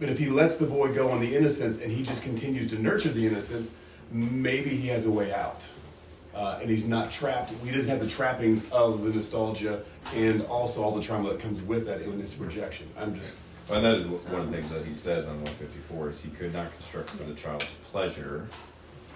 But 0.00 0.08
if 0.08 0.18
he 0.18 0.26
lets 0.26 0.56
the 0.56 0.66
boy 0.66 0.92
go 0.94 1.10
on 1.10 1.20
the 1.20 1.36
innocence 1.36 1.80
and 1.80 1.92
he 1.92 2.02
just 2.02 2.22
continues 2.24 2.70
to 2.70 2.78
nurture 2.82 3.10
the 3.10 3.24
innocence, 3.24 3.74
maybe 4.10 4.70
he 4.70 4.88
has 4.88 5.06
a 5.06 5.10
way 5.10 5.32
out. 5.32 5.64
Uh, 6.34 6.58
and 6.60 6.68
he's 6.68 6.86
not 6.86 7.10
trapped. 7.10 7.50
He 7.64 7.70
doesn't 7.70 7.88
have 7.88 8.00
the 8.00 8.08
trappings 8.08 8.68
of 8.70 9.04
the 9.04 9.10
nostalgia 9.10 9.82
and 10.14 10.42
also 10.42 10.82
all 10.82 10.92
the 10.92 11.02
trauma 11.02 11.30
that 11.30 11.40
comes 11.40 11.62
with 11.62 11.86
that 11.86 12.02
in 12.02 12.20
his 12.20 12.36
rejection. 12.36 12.88
I'm 12.98 13.18
just. 13.18 13.38
Well, 13.68 13.84
and 13.84 13.84
that 13.84 14.12
is 14.12 14.22
one 14.24 14.42
of 14.42 14.50
the 14.50 14.56
things 14.56 14.70
that 14.70 14.84
he 14.84 14.94
says 14.94 15.26
on 15.26 15.42
154 15.42 16.10
is 16.10 16.20
he 16.20 16.30
could 16.30 16.52
not 16.52 16.72
construct 16.74 17.10
for 17.10 17.24
the 17.24 17.34
child's 17.34 17.66
pleasure 17.90 18.46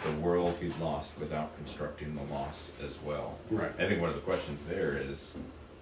the 0.05 0.13
world 0.13 0.57
he'd 0.61 0.77
lost 0.79 1.11
without 1.21 1.55
constructing 1.57 2.15
the 2.15 2.35
loss 2.35 2.71
as 2.85 2.95
well. 3.05 3.39
Right. 3.51 3.71
I 3.79 3.87
think 3.87 4.01
one 4.01 4.09
of 4.09 4.15
the 4.15 4.23
questions 4.23 4.63
there 4.69 4.97
is 4.97 5.37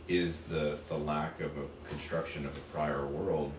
is 0.08 0.40
the, 0.42 0.78
the 0.88 0.96
lack 0.96 1.40
of 1.40 1.52
a 1.58 1.88
construction 1.88 2.46
of 2.46 2.56
a 2.56 2.60
prior 2.72 3.06
world 3.06 3.52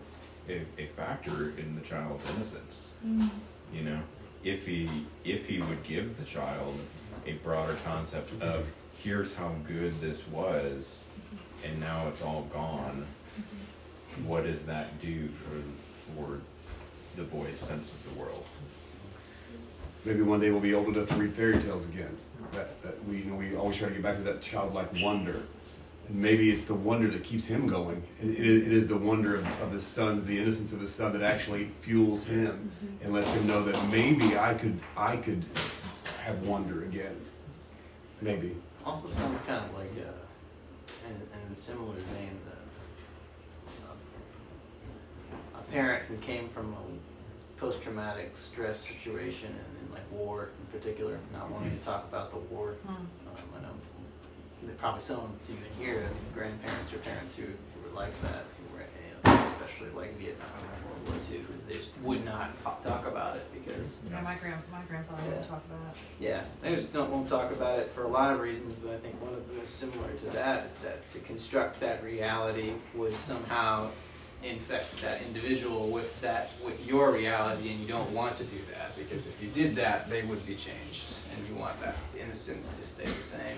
a, 0.48 0.62
a 0.78 0.86
factor 0.96 1.52
in 1.56 1.74
the 1.74 1.80
child's 1.80 2.28
innocence? 2.30 2.94
Mm. 3.06 3.30
You 3.72 3.82
know, 3.82 4.00
if 4.44 4.66
he 4.66 4.88
if 5.24 5.46
he 5.46 5.60
would 5.60 5.82
give 5.84 6.18
the 6.18 6.24
child 6.24 6.74
a 7.26 7.32
broader 7.44 7.76
concept 7.84 8.42
of 8.42 8.66
here's 9.02 9.34
how 9.34 9.54
good 9.66 9.98
this 10.00 10.26
was 10.28 11.04
and 11.64 11.78
now 11.78 12.08
it's 12.08 12.22
all 12.22 12.48
gone 12.52 13.06
what 14.26 14.44
does 14.44 14.62
that 14.62 15.00
do 15.00 15.28
for 15.28 15.62
for 16.16 16.40
the 17.16 17.22
boy's 17.22 17.58
sense 17.58 17.92
of 17.92 18.12
the 18.12 18.20
world 18.20 18.44
Maybe 20.04 20.22
one 20.22 20.40
day 20.40 20.50
we'll 20.50 20.60
be 20.60 20.72
old 20.72 20.88
enough 20.88 21.08
to 21.08 21.14
read 21.14 21.34
fairy 21.34 21.58
tales 21.58 21.84
again. 21.84 22.16
That, 22.52 22.80
that 22.82 23.04
we, 23.04 23.18
you 23.18 23.24
know, 23.26 23.34
we 23.36 23.54
always 23.54 23.76
try 23.76 23.88
to 23.88 23.94
get 23.94 24.02
back 24.02 24.16
to 24.16 24.22
that 24.22 24.40
childlike 24.40 24.88
wonder. 25.02 25.42
And 26.08 26.16
maybe 26.16 26.50
it's 26.50 26.64
the 26.64 26.74
wonder 26.74 27.06
that 27.08 27.22
keeps 27.22 27.46
him 27.46 27.66
going. 27.66 28.02
It, 28.18 28.30
it, 28.30 28.46
is, 28.46 28.66
it 28.66 28.72
is 28.72 28.86
the 28.88 28.96
wonder 28.96 29.34
of, 29.34 29.62
of 29.62 29.72
his 29.72 29.86
son, 29.86 30.24
the 30.26 30.38
innocence 30.38 30.72
of 30.72 30.80
his 30.80 30.92
son, 30.94 31.12
that 31.12 31.22
actually 31.22 31.70
fuels 31.82 32.24
him 32.24 32.72
and 33.02 33.12
lets 33.12 33.30
him 33.32 33.46
know 33.46 33.62
that 33.62 33.88
maybe 33.90 34.38
I 34.38 34.54
could, 34.54 34.80
I 34.96 35.16
could 35.16 35.44
have 36.22 36.40
wonder 36.42 36.84
again. 36.84 37.20
Maybe. 38.22 38.56
Also 38.86 39.06
sounds 39.06 39.42
kind 39.42 39.62
of 39.62 39.74
like, 39.76 39.92
uh, 39.98 41.06
in, 41.06 41.14
in 41.14 41.52
a 41.52 41.54
similar 41.54 41.94
vein, 41.94 42.40
the, 42.46 42.52
uh, 43.86 45.59
a 45.59 45.59
parent 45.70 46.02
who 46.04 46.16
came 46.16 46.48
from 46.48 46.72
a 46.74 47.60
post-traumatic 47.60 48.36
stress 48.36 48.80
situation 48.80 49.48
and, 49.48 49.78
and 49.82 49.90
like 49.92 50.10
war 50.10 50.50
in 50.60 50.78
particular, 50.78 51.18
not 51.32 51.50
wanting 51.50 51.78
to 51.78 51.84
talk 51.84 52.04
about 52.08 52.30
the 52.30 52.38
war. 52.54 52.72
Hmm. 52.86 52.94
Um, 52.94 53.06
I 53.58 53.62
know 53.62 53.68
probably 54.76 55.00
someone's 55.00 55.50
even 55.50 55.64
here 55.78 56.02
of 56.04 56.34
grandparents 56.34 56.92
or 56.92 56.98
parents 56.98 57.36
who, 57.36 57.42
who 57.44 57.88
were 57.88 57.94
like 57.94 58.18
that, 58.22 58.44
who 58.56 58.76
were, 58.76 58.80
you 58.82 59.32
know, 59.32 59.52
especially 59.60 59.90
like 59.94 60.16
Vietnam 60.18 60.48
or 60.48 60.90
World 60.90 61.08
War 61.08 61.16
II, 61.30 61.38
who 61.38 61.52
they 61.68 61.74
just 61.76 61.90
would 62.02 62.24
not 62.24 62.50
talk 62.82 63.06
about 63.06 63.36
it 63.36 63.46
because 63.52 64.02
Yeah, 64.10 64.20
my 64.22 64.34
grand 64.36 64.62
my 64.72 64.80
grandfather 64.88 65.22
Yeah. 65.28 65.36
would 65.36 65.48
talk 65.48 65.62
about 65.66 65.94
it. 65.94 65.98
yeah, 66.18 66.42
they 66.62 66.70
just 66.74 66.92
don't 66.92 67.10
want 67.10 67.26
to 67.26 67.30
talk 67.32 67.52
about 67.52 67.78
it 67.78 67.90
for 67.90 68.04
a 68.04 68.08
lot 68.08 68.32
of 68.32 68.40
reasons, 68.40 68.76
but 68.76 68.92
I 68.92 68.96
think 68.96 69.20
one 69.20 69.34
of 69.34 69.46
them 69.48 69.58
is 69.60 69.68
similar 69.68 70.08
to 70.10 70.26
that 70.30 70.66
is 70.66 70.78
that 70.78 71.06
to 71.10 71.18
construct 71.20 71.80
that 71.80 72.02
reality 72.02 72.72
would 72.94 73.14
somehow 73.14 73.90
infect 74.42 75.00
that 75.02 75.20
individual 75.22 75.90
with 75.90 76.20
that 76.20 76.50
with 76.64 76.86
your 76.86 77.12
reality, 77.12 77.70
and 77.70 77.80
you 77.80 77.86
don't 77.86 78.10
want 78.12 78.34
to 78.36 78.44
do 78.44 78.58
that 78.72 78.96
because 78.96 79.26
if 79.26 79.42
you 79.42 79.48
did 79.50 79.76
that, 79.76 80.08
they 80.08 80.22
would 80.22 80.44
be 80.46 80.54
changed, 80.54 81.18
and 81.36 81.48
you 81.48 81.54
want 81.54 81.78
that 81.80 81.96
innocence 82.18 82.76
to 82.76 82.82
stay 82.82 83.04
the 83.04 83.22
same. 83.22 83.56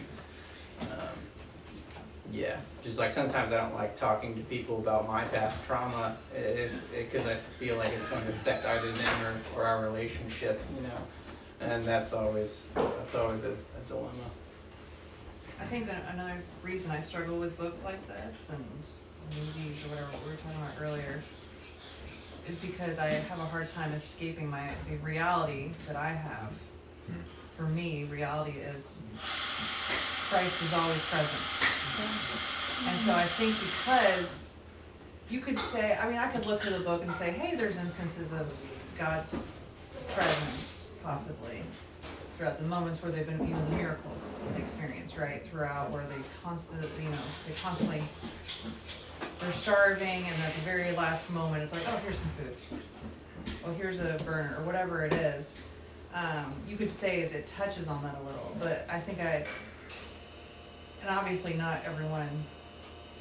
Um, 0.91 1.19
yeah, 2.33 2.57
just 2.83 2.99
like 2.99 3.13
sometimes 3.13 3.53
I 3.53 3.61
don't 3.61 3.75
like 3.75 3.95
talking 3.95 4.35
to 4.37 4.41
people 4.43 4.79
about 4.79 5.07
my 5.07 5.23
past 5.25 5.65
trauma 5.67 6.17
if 6.35 6.91
because 6.93 7.27
I 7.27 7.35
feel 7.35 7.77
like 7.77 7.89
it's 7.89 8.09
going 8.09 8.23
to 8.23 8.29
affect 8.29 8.65
either 8.65 8.91
them 8.91 9.43
or, 9.55 9.61
or 9.61 9.67
our 9.67 9.85
relationship, 9.85 10.61
you 10.75 10.83
know, 10.83 11.69
and 11.75 11.85
that's 11.85 12.13
always 12.13 12.71
that's 12.75 13.15
always 13.15 13.45
a, 13.45 13.51
a 13.51 13.87
dilemma. 13.87 14.31
I 15.61 15.65
think 15.67 15.87
that 15.87 16.05
another 16.13 16.43
reason 16.63 16.91
I 16.91 17.01
struggle 17.01 17.39
with 17.39 17.57
books 17.57 17.85
like 17.85 18.09
this 18.09 18.51
and 18.51 18.65
movies 19.41 19.85
or 19.85 19.91
whatever 19.91 20.09
we 20.25 20.31
were 20.31 20.37
talking 20.37 20.61
about 20.61 20.75
earlier 20.81 21.21
is 22.49 22.59
because 22.59 22.99
I 22.99 23.09
have 23.09 23.39
a 23.39 23.45
hard 23.45 23.73
time 23.73 23.93
escaping 23.93 24.49
my 24.49 24.71
the 24.91 24.97
reality 24.97 25.71
that 25.87 25.97
I 25.97 26.09
have. 26.09 26.53
For 27.57 27.65
me, 27.65 28.05
reality 28.05 28.59
is 28.59 29.03
Christ 30.29 30.63
is 30.63 30.73
always 30.73 31.01
present. 31.11 31.43
And 32.89 32.99
so 33.01 33.15
I 33.15 33.25
think 33.25 33.55
because 33.61 34.53
you 35.31 35.41
could 35.41 35.59
say, 35.59 35.97
I 35.97 36.09
mean, 36.09 36.19
I 36.19 36.29
could 36.29 36.47
look 36.47 36.61
through 36.61 36.73
the 36.73 36.85
book 36.85 37.03
and 37.03 37.13
say, 37.13 37.31
hey, 37.31 37.55
there's 37.57 37.77
instances 37.77 38.33
of 38.33 38.53
God's 38.99 39.41
presence, 40.15 40.91
possibly, 41.03 41.63
throughout 42.37 42.59
the 42.59 42.65
moments 42.65 43.03
where 43.03 43.13
they've 43.13 43.27
been, 43.27 43.39
you 43.47 43.55
know, 43.55 43.65
the 43.67 43.77
miracles 43.77 44.41
experienced, 44.59 45.17
right? 45.17 45.47
Throughout 45.49 45.91
where 45.91 46.05
they 46.07 46.23
constantly, 46.43 46.89
you 47.05 47.11
know, 47.11 47.17
they 47.47 47.55
constantly, 47.63 48.03
they're 49.41 49.53
starving, 49.53 50.25
and 50.25 50.43
at 50.43 50.55
the 50.55 50.61
very 50.61 50.93
last 50.93 51.31
moment, 51.31 51.63
it's 51.63 51.73
like, 51.73 51.83
oh, 51.89 51.97
here's 52.05 52.19
some 52.19 52.31
food. 52.39 52.57
Oh, 53.65 53.73
here's 53.73 54.01
a 54.01 54.19
burner, 54.25 54.57
or 54.59 54.65
whatever 54.65 55.05
it 55.05 55.13
is. 55.13 55.61
Um, 56.15 56.55
you 56.69 56.77
could 56.77 56.91
say 56.91 57.25
that 57.25 57.33
it 57.33 57.47
touches 57.47 57.89
on 57.89 58.03
that 58.03 58.17
a 58.21 58.23
little, 58.25 58.57
but 58.61 58.87
I 58.91 59.01
think 59.01 59.21
I, 59.21 59.47
and 61.01 61.11
obviously 61.11 61.55
not 61.55 61.85
everyone 61.85 62.29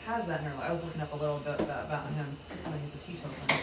has 0.06 0.28
that 0.28 0.40
in 0.40 0.46
their 0.46 0.56
life. 0.56 0.66
I 0.68 0.72
was 0.72 0.84
looking 0.84 1.02
up 1.02 1.14
a 1.14 1.16
little 1.16 1.38
bit 1.38 1.60
about, 1.60 2.14
him. 2.14 2.38
Well, 2.66 2.74
he's 2.82 2.96
a 2.96 2.98
teetotaler, 2.98 3.60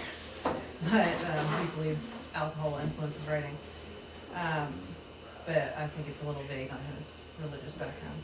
but 0.91 1.07
um, 1.07 1.61
he 1.61 1.67
believes 1.77 2.21
alcohol 2.35 2.79
influences 2.83 3.27
writing. 3.29 3.57
Um, 4.35 4.73
but 5.47 5.75
I 5.77 5.87
think 5.89 6.09
it's 6.09 6.23
a 6.23 6.27
little 6.27 6.43
vague 6.45 6.71
on 6.71 6.79
his 6.95 7.25
religious 7.43 7.73
background. 7.73 8.23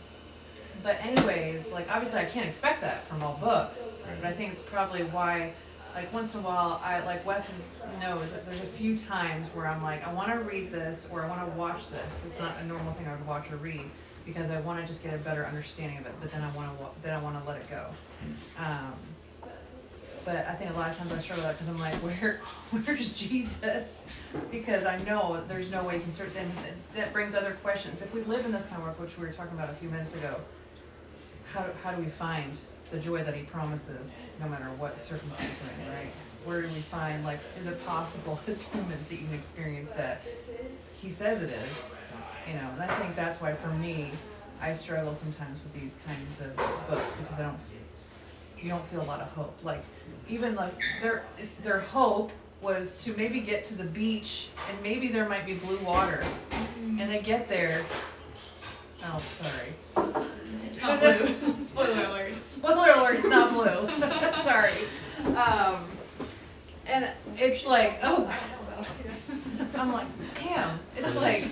But 0.82 0.98
anyways, 1.04 1.72
like 1.72 1.90
obviously 1.90 2.20
I 2.20 2.24
can't 2.26 2.46
expect 2.46 2.80
that 2.82 3.06
from 3.08 3.22
all 3.22 3.38
books, 3.40 3.94
but 4.20 4.28
I 4.28 4.32
think 4.32 4.52
it's 4.52 4.62
probably 4.62 5.04
why 5.04 5.52
like 5.94 6.12
once 6.12 6.34
in 6.34 6.40
a 6.40 6.42
while, 6.42 6.80
I 6.82 7.04
like 7.04 7.24
Wes 7.24 7.78
knows 8.00 8.32
that 8.32 8.44
there's 8.44 8.60
a 8.60 8.66
few 8.66 8.98
times 8.98 9.46
where 9.48 9.66
I'm 9.66 9.82
like, 9.82 10.06
I 10.06 10.12
want 10.12 10.30
to 10.32 10.38
read 10.40 10.72
this 10.72 11.08
or 11.10 11.22
I 11.22 11.28
want 11.28 11.48
to 11.48 11.56
watch 11.56 11.88
this. 11.90 12.24
It's 12.26 12.40
not 12.40 12.58
a 12.60 12.66
normal 12.66 12.92
thing 12.92 13.06
I 13.06 13.12
would 13.12 13.26
watch 13.26 13.50
or 13.50 13.56
read 13.56 13.88
because 14.26 14.50
I 14.50 14.60
want 14.60 14.80
to 14.80 14.86
just 14.86 15.02
get 15.02 15.14
a 15.14 15.18
better 15.18 15.46
understanding 15.46 15.98
of 15.98 16.06
it. 16.06 16.12
But 16.20 16.32
then 16.32 16.42
I 16.42 16.50
want 16.56 16.76
to 16.78 16.86
then 17.02 17.14
I 17.14 17.22
want 17.22 17.40
to 17.40 17.48
let 17.48 17.60
it 17.60 17.70
go. 17.70 17.86
Um, 18.58 18.94
but 20.24 20.46
I 20.48 20.54
think 20.54 20.70
a 20.70 20.74
lot 20.74 20.90
of 20.90 20.96
times 20.96 21.12
I 21.12 21.18
struggle 21.18 21.44
with 21.44 21.56
that 21.56 21.58
because 21.58 21.68
I'm 21.68 21.78
like, 21.78 21.94
where, 22.02 22.40
where's 22.70 23.12
Jesus? 23.12 24.06
Because 24.50 24.86
I 24.86 24.96
know 25.04 25.42
there's 25.46 25.70
no 25.70 25.84
way 25.84 25.96
you 25.96 26.00
can 26.00 26.10
search, 26.10 26.34
and 26.36 26.50
that 26.94 27.12
brings 27.12 27.34
other 27.34 27.52
questions. 27.62 28.02
If 28.02 28.12
we 28.12 28.22
live 28.22 28.44
in 28.44 28.52
this 28.52 28.66
kind 28.66 28.80
of 28.80 28.88
work, 28.88 28.98
which 28.98 29.16
we 29.18 29.26
were 29.26 29.32
talking 29.32 29.56
about 29.56 29.70
a 29.70 29.74
few 29.74 29.88
minutes 29.90 30.16
ago, 30.16 30.40
how 31.54 31.62
do, 31.62 31.70
how 31.82 31.92
do 31.94 32.02
we 32.02 32.08
find 32.08 32.56
the 32.90 32.98
joy 32.98 33.22
that 33.22 33.34
He 33.34 33.44
promises, 33.44 34.26
no 34.40 34.48
matter 34.48 34.66
what 34.76 35.04
circumstance 35.04 35.56
we're 35.62 35.84
in, 35.84 35.92
right? 35.92 36.12
Where 36.44 36.60
do 36.60 36.68
we 36.68 36.80
find, 36.80 37.24
like, 37.24 37.38
is 37.56 37.66
it 37.66 37.84
possible 37.86 38.38
as 38.48 38.60
humans 38.60 39.08
to 39.08 39.14
even 39.14 39.34
experience 39.34 39.90
that 39.92 40.20
He 41.00 41.10
says 41.10 41.42
it 41.42 41.50
is? 41.50 41.94
You 42.48 42.54
know, 42.54 42.68
and 42.72 42.82
I 42.82 42.86
think 42.98 43.16
that's 43.16 43.40
why 43.40 43.54
for 43.54 43.68
me, 43.68 44.10
I 44.60 44.74
struggle 44.74 45.14
sometimes 45.14 45.60
with 45.62 45.80
these 45.80 45.98
kinds 46.06 46.40
of 46.40 46.56
books 46.88 47.14
because 47.16 47.38
I 47.38 47.44
don't 47.44 47.58
you 48.60 48.70
don't 48.70 48.84
feel 48.86 49.02
a 49.02 49.04
lot 49.04 49.20
of 49.20 49.30
hope. 49.32 49.56
Like 49.62 49.82
even 50.28 50.54
like 50.54 50.74
their 51.02 51.24
their 51.62 51.80
hope 51.80 52.32
was 52.62 53.04
to 53.04 53.14
maybe 53.14 53.40
get 53.40 53.64
to 53.64 53.74
the 53.74 53.84
beach 53.84 54.48
and 54.70 54.82
maybe 54.82 55.08
there 55.08 55.28
might 55.28 55.44
be 55.44 55.54
blue 55.54 55.78
water, 55.78 56.24
and 56.98 57.10
they 57.10 57.20
get 57.20 57.48
there. 57.48 57.84
Oh, 59.06 59.18
sorry. 59.18 60.24
It's 60.64 60.82
not 60.82 61.00
blue. 61.00 61.54
Spoiler 61.60 62.04
alert. 62.04 62.34
Spoiler 62.34 62.90
alert! 62.92 63.16
It's 63.18 63.28
not 63.28 63.52
blue. 63.52 63.88
sorry. 64.42 64.72
Um, 65.36 65.84
and 66.86 67.10
it's 67.36 67.66
like 67.66 68.00
oh. 68.02 68.32
I'm 69.76 69.92
like, 69.92 70.06
damn. 70.36 70.78
It's 70.96 71.16
like 71.16 71.50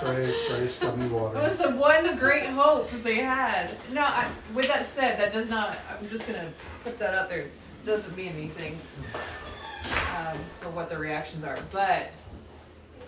Gray, 0.00 0.34
gray 0.48 0.66
scummy 0.66 1.04
It 1.06 1.12
was 1.12 1.56
the 1.58 1.70
one 1.70 2.16
great 2.16 2.48
hope 2.50 2.90
they 3.02 3.16
had. 3.16 3.70
No, 3.92 4.02
I, 4.02 4.28
with 4.54 4.68
that 4.68 4.86
said, 4.86 5.18
that 5.18 5.32
does 5.32 5.50
not. 5.50 5.76
I'm 5.90 6.08
just 6.08 6.26
gonna 6.26 6.48
put 6.84 6.98
that 6.98 7.14
out 7.14 7.28
there. 7.28 7.46
Doesn't 7.84 8.16
mean 8.16 8.32
anything 8.34 8.78
um, 9.14 10.38
for 10.60 10.70
what 10.70 10.88
the 10.88 10.96
reactions 10.96 11.44
are, 11.44 11.58
but 11.72 12.14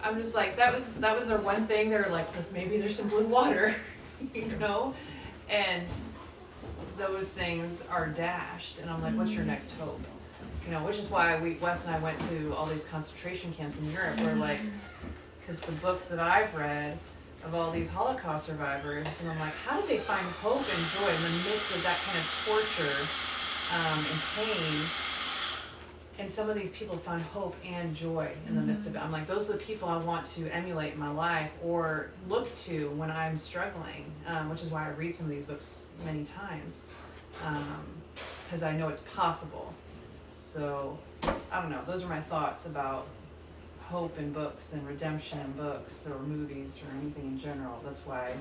I'm 0.03 0.17
just 0.21 0.35
like 0.35 0.57
that 0.57 0.75
was 0.75 0.95
that 0.95 1.17
was 1.17 1.29
their 1.29 1.39
one 1.39 1.67
thing. 1.67 1.91
They're 1.91 2.09
like, 2.11 2.27
maybe 2.53 2.79
there's 2.79 2.97
some 2.97 3.09
blue 3.09 3.27
water, 3.27 3.75
you 4.35 4.47
know, 4.59 4.95
and 5.49 5.91
those 6.97 7.29
things 7.29 7.85
are 7.91 8.07
dashed. 8.09 8.81
And 8.81 8.91
I'm 8.91 9.03
like, 9.03 9.15
what's 9.15 9.33
your 9.33 9.45
next 9.45 9.73
hope? 9.79 10.01
You 10.67 10.73
know, 10.73 10.83
which 10.85 10.99
is 10.99 11.11
why 11.11 11.39
we 11.39 11.55
Wes 11.55 11.87
and 11.87 11.95
I 11.95 11.99
went 11.99 12.19
to 12.31 12.55
all 12.55 12.67
these 12.67 12.85
concentration 12.85 13.53
camps 13.53 13.81
in 13.81 13.91
Europe. 13.93 14.19
Where 14.21 14.37
like, 14.37 14.61
because 15.41 15.61
the 15.61 15.73
books 15.73 16.07
that 16.07 16.19
I've 16.19 16.55
read 16.55 16.99
of 17.45 17.55
all 17.55 17.71
these 17.71 17.91
Holocaust 17.91 18.47
survivors, 18.47 19.21
and 19.21 19.31
I'm 19.31 19.39
like, 19.39 19.55
how 19.67 19.79
did 19.79 19.89
they 19.89 19.99
find 19.99 20.25
hope 20.41 20.65
and 20.65 20.87
joy 20.99 21.11
in 21.11 21.23
the 21.23 21.51
midst 21.51 21.75
of 21.75 21.83
that 21.83 21.99
kind 22.07 22.19
of 22.19 22.25
torture 22.47 22.97
um, 23.75 23.99
and 23.99 24.21
pain? 24.37 24.81
And 26.19 26.31
some 26.31 26.49
of 26.49 26.55
these 26.55 26.71
people 26.71 26.97
found 26.97 27.23
hope 27.23 27.57
and 27.67 27.95
joy 27.95 28.31
in 28.47 28.55
the 28.55 28.63
midst 28.63 28.87
of 28.87 28.95
it. 28.95 29.03
I'm 29.03 29.11
like, 29.11 29.27
those 29.27 29.51
are 29.51 29.55
the 29.55 29.59
people 29.59 29.89
I 29.89 29.97
want 29.97 30.25
to 30.27 30.49
emulate 30.55 30.93
in 30.93 30.99
my 31.01 31.11
life 31.11 31.53
or 31.63 32.11
look 32.29 32.55
to 32.57 32.89
when 32.91 33.11
I'm 33.11 33.37
struggling, 33.37 34.13
um, 34.27 34.49
which 34.49 34.63
is 34.63 34.71
why 34.71 34.87
I 34.87 34.91
read 34.91 35.13
some 35.13 35.27
of 35.27 35.33
these 35.33 35.45
books 35.45 35.87
many 36.05 36.25
times 36.25 36.85
because 38.47 38.63
I 38.63 38.77
know 38.77 38.89
it's 38.89 39.01
possible. 39.01 39.75
So, 40.41 40.99
I 41.51 41.61
don't 41.61 41.71
know. 41.71 41.83
Those 41.87 42.05
are 42.05 42.09
my 42.09 42.21
thoughts 42.21 42.67
about 42.67 43.09
hope 43.81 44.19
in 44.19 44.33
books 44.33 44.73
and 44.73 44.87
redemption 44.87 45.41
in 45.41 45.53
books 45.53 46.09
or 46.09 46.19
movies 46.21 46.81
or 46.83 46.97
anything 47.01 47.25
in 47.25 47.39
general. 47.39 47.81
That's 47.85 48.07
why 48.07 48.33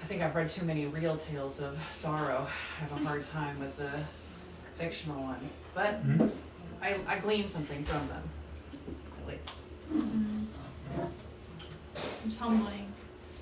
I 0.00 0.04
think 0.04 0.22
I've 0.22 0.34
read 0.34 0.48
too 0.48 0.64
many 0.64 0.86
real 0.86 1.16
tales 1.16 1.60
of 1.60 1.78
sorrow. 1.90 2.46
I 2.46 2.84
have 2.84 2.92
a 2.92 3.04
hard 3.04 3.24
time 3.24 3.58
with 3.58 3.76
the 3.76 3.90
fictional 4.78 5.22
ones. 5.22 5.64
But 5.74 6.06
Mhm. 6.06 6.30
I, 6.80 6.96
I 7.06 7.18
glean 7.18 7.48
something 7.48 7.84
from 7.84 8.08
them, 8.08 8.22
at 9.20 9.28
least. 9.28 9.62
It's 12.26 12.36
humbling. 12.38 12.86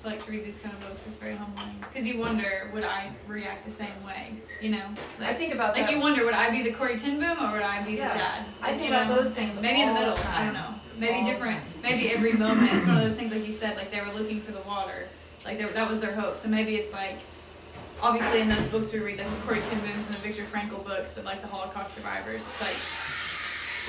I 0.04 0.08
like 0.10 0.24
to 0.24 0.30
read 0.30 0.44
these 0.44 0.60
kind 0.60 0.72
of 0.72 0.80
books. 0.88 1.04
It's 1.06 1.16
very 1.16 1.34
humbling 1.34 1.74
because 1.80 2.06
you 2.06 2.18
wonder 2.18 2.70
would 2.72 2.84
I 2.84 3.10
react 3.26 3.64
the 3.64 3.70
same 3.72 4.04
way? 4.06 4.34
You 4.60 4.70
know, 4.70 4.84
like, 5.18 5.30
I 5.30 5.34
think 5.34 5.52
about 5.52 5.74
that. 5.74 5.80
like 5.82 5.90
that. 5.90 5.96
you 5.96 6.00
wonder 6.00 6.24
would 6.24 6.34
I 6.34 6.48
be 6.50 6.62
the 6.62 6.72
Corrie 6.72 6.96
Ten 6.96 7.18
Boom 7.18 7.36
or 7.44 7.52
would 7.52 7.62
I 7.62 7.82
be 7.82 7.92
Yeah. 7.94 8.12
the 8.12 8.18
dad? 8.18 8.46
I 8.62 8.70
think 8.74 8.82
you 8.90 8.94
about 8.94 9.08
know, 9.08 9.16
those 9.16 9.32
things 9.32 9.60
Maybe 9.60 9.82
in 9.82 9.88
the 9.88 9.94
middle. 9.94 10.14
the 10.14 10.28
I 10.30 10.44
don't 10.44 10.54
know. 10.54 10.74
Maybe 10.96 11.18
All 11.18 11.24
different. 11.24 11.56
time. 11.58 11.82
Maybe 11.82 12.10
every 12.14 12.32
moment. 12.34 12.72
It's 12.72 12.86
one 12.86 12.96
of 12.96 13.02
those 13.02 13.16
things 13.16 13.32
like 13.32 13.44
you 13.44 13.52
said. 13.52 13.76
Like 13.76 13.90
they 13.90 14.00
were 14.00 14.12
looking 14.12 14.40
for 14.40 14.52
the 14.52 14.62
water. 14.62 15.08
Like 15.44 15.58
they, 15.58 15.64
that 15.64 15.88
was 15.88 15.98
their 16.00 16.12
hope. 16.14 16.36
So 16.36 16.48
maybe 16.48 16.76
it's 16.76 16.92
like. 16.92 17.18
Obviously, 18.02 18.40
in 18.40 18.48
those 18.48 18.64
books 18.66 18.92
we 18.92 18.98
read, 19.00 19.18
like 19.18 19.28
the 19.30 19.36
Corrie 19.46 19.60
Ten 19.62 19.80
Booms 19.80 20.06
and 20.06 20.14
the 20.14 20.18
Viktor 20.20 20.44
Frankl 20.44 20.84
books 20.84 21.16
of 21.16 21.24
like 21.24 21.40
the 21.42 21.48
Holocaust 21.48 21.94
survivors, 21.94 22.46
it's 22.46 22.60
like 22.60 22.76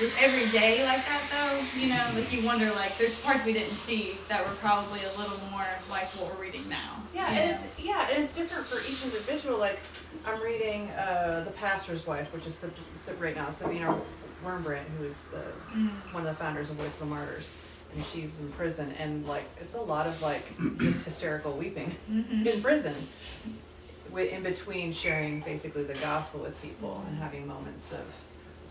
was 0.00 0.14
every 0.20 0.46
day 0.56 0.84
like 0.84 1.04
that 1.06 1.22
though? 1.30 1.78
You 1.80 1.88
know, 1.90 2.06
like 2.14 2.32
you 2.32 2.44
wonder 2.46 2.66
like 2.72 2.96
there's 2.98 3.18
parts 3.20 3.44
we 3.44 3.52
didn't 3.52 3.72
see 3.74 4.16
that 4.28 4.44
were 4.46 4.54
probably 4.54 5.00
a 5.02 5.18
little 5.18 5.36
more 5.50 5.66
like 5.90 6.06
what 6.16 6.34
we're 6.34 6.42
reading 6.42 6.66
now. 6.68 7.02
Yeah, 7.14 7.28
and 7.30 7.36
know? 7.50 7.54
it's 7.54 7.66
yeah, 7.78 8.08
and 8.10 8.22
it's 8.22 8.34
different 8.34 8.66
for 8.66 8.78
each 8.90 9.04
individual. 9.04 9.58
Like 9.58 9.80
I'm 10.24 10.40
reading 10.42 10.88
uh, 10.92 11.42
the 11.44 11.50
Pastor's 11.52 12.06
Wife, 12.06 12.32
which 12.32 12.46
is 12.46 12.64
right 13.20 13.36
now 13.36 13.50
Sabina 13.50 13.98
Wurmbrand, 14.44 14.84
who 14.98 15.04
is 15.04 15.24
the 15.24 15.42
Mm. 15.76 15.90
one 16.14 16.26
of 16.26 16.30
the 16.34 16.42
founders 16.42 16.70
of 16.70 16.76
Voice 16.76 16.94
of 16.94 17.00
the 17.00 17.14
Martyrs, 17.14 17.54
and 17.94 18.02
she's 18.06 18.40
in 18.40 18.50
prison, 18.52 18.94
and 18.98 19.26
like 19.26 19.44
it's 19.60 19.74
a 19.74 19.80
lot 19.82 20.06
of 20.06 20.20
like 20.22 20.42
just 20.78 21.04
hysterical 21.04 21.52
weeping 21.52 21.94
Mhm. 22.10 22.46
in 22.54 22.62
prison, 22.62 22.94
in 24.16 24.42
between 24.42 24.92
sharing 24.92 25.40
basically 25.40 25.84
the 25.84 25.94
gospel 25.94 26.40
with 26.40 26.60
people 26.62 27.04
and 27.08 27.18
having 27.18 27.46
moments 27.46 27.92
of 27.92 28.04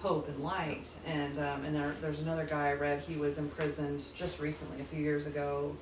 hope 0.02 0.28
and 0.28 0.44
light. 0.44 0.90
And 1.06 1.38
um, 1.38 1.66
and 1.66 1.76
there, 1.76 1.96
there's 2.02 2.20
another 2.20 2.46
guy 2.46 2.70
I 2.70 2.74
read. 2.74 3.02
He 3.02 3.16
was 3.16 3.38
imprisoned 3.38 4.04
just 4.16 4.40
recently, 4.40 4.82
a 4.82 4.84
few 4.84 5.02
years 5.02 5.28
ago. 5.28 5.76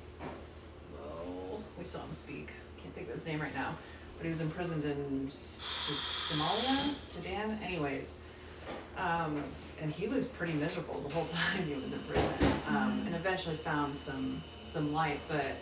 Oh, 1.02 1.60
we 1.78 1.84
saw 1.84 2.00
him 2.00 2.12
speak. 2.12 2.50
Can't 2.82 2.94
think 2.94 3.08
of 3.08 3.14
his 3.14 3.26
name 3.26 3.40
right 3.40 3.54
now, 3.54 3.74
but 4.16 4.24
he 4.24 4.30
was 4.30 4.40
imprisoned 4.40 4.84
in 4.84 5.26
Somalia, 5.28 6.94
Sudan. 7.08 7.58
Anyways, 7.62 8.16
um, 8.96 9.42
and 9.80 9.92
he 9.92 10.08
was 10.08 10.26
pretty 10.26 10.54
miserable 10.54 11.00
the 11.06 11.14
whole 11.14 11.26
time 11.32 11.64
he 11.64 11.74
was 11.74 11.92
in 11.92 12.00
prison, 12.00 12.34
um, 12.68 13.02
and 13.06 13.14
eventually 13.14 13.56
found 13.56 13.94
some 13.94 14.42
some 14.64 14.92
light. 14.92 15.20
But 15.28 15.56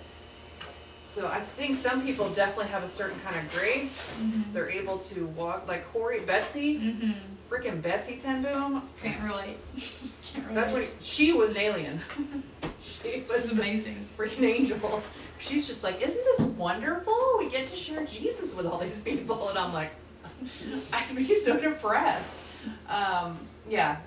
so 1.14 1.28
I 1.28 1.38
think 1.38 1.76
some 1.76 2.02
people 2.02 2.28
definitely 2.30 2.72
have 2.72 2.82
a 2.82 2.88
certain 2.88 3.20
kind 3.20 3.36
of 3.36 3.54
grace. 3.54 4.18
They're 4.52 4.68
able 4.68 4.98
to 4.98 5.26
walk 5.28 5.68
like 5.68 5.86
Corrie, 5.92 6.18
Betsy, 6.18 6.96
freaking 7.48 7.80
Betsy 7.80 8.16
Ten 8.16 8.42
Boom. 8.42 8.82
Can't 9.00 9.22
relate. 9.22 9.56
Can't 10.24 10.48
relate. 10.48 10.54
That's 10.54 10.72
what 10.72 10.88
she 11.00 11.32
was 11.32 11.52
an 11.52 11.58
alien. 11.58 12.00
she 12.82 13.22
was 13.28 13.52
amazing, 13.52 14.04
freaking 14.18 14.42
angel. 14.42 15.04
She's 15.38 15.68
just 15.68 15.84
like, 15.84 16.02
isn't 16.02 16.24
this 16.24 16.40
wonderful? 16.40 17.36
We 17.38 17.48
get 17.48 17.68
to 17.68 17.76
share 17.76 18.04
Jesus 18.04 18.52
with 18.52 18.66
all 18.66 18.78
these 18.78 19.00
people, 19.00 19.48
and 19.50 19.56
I'm 19.56 19.72
like, 19.72 19.92
I'd 20.92 21.14
be 21.14 21.32
so 21.36 21.60
depressed. 21.60 22.38
Um, 22.88 23.38
yeah. 23.68 23.98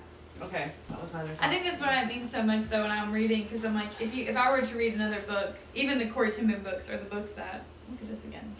Okay, 0.42 0.70
that 0.88 1.00
was 1.00 1.12
my 1.12 1.22
other. 1.22 1.32
I 1.40 1.48
think 1.48 1.64
that's 1.64 1.80
what 1.80 1.90
I 1.90 2.04
mean 2.04 2.26
so 2.26 2.42
much 2.42 2.64
though 2.64 2.82
when 2.82 2.90
I'm 2.90 3.12
reading 3.12 3.44
because 3.44 3.64
I'm 3.64 3.74
like 3.74 4.00
if 4.00 4.14
you 4.14 4.24
if 4.26 4.36
I 4.36 4.50
were 4.50 4.62
to 4.62 4.78
read 4.78 4.94
another 4.94 5.20
book, 5.26 5.56
even 5.74 5.98
the 5.98 6.06
Corrie 6.06 6.30
Boom 6.30 6.62
books 6.62 6.90
are 6.90 6.96
the 6.96 7.04
books 7.04 7.32
that 7.32 7.64
look 7.90 8.00
at 8.02 8.08
this 8.08 8.24
again. 8.24 8.54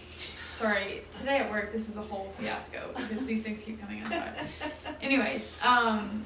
Sorry, 0.53 1.03
today 1.17 1.39
at 1.39 1.51
work 1.51 1.71
this 1.73 1.87
was 1.87 1.97
a 1.97 2.03
whole 2.03 2.33
fiasco 2.39 2.91
because 2.97 3.25
these 3.27 3.45
things 3.45 3.63
keep 3.63 3.81
coming 3.81 4.03
out. 4.03 4.13
Anyways, 5.03 5.53
um, 5.63 6.25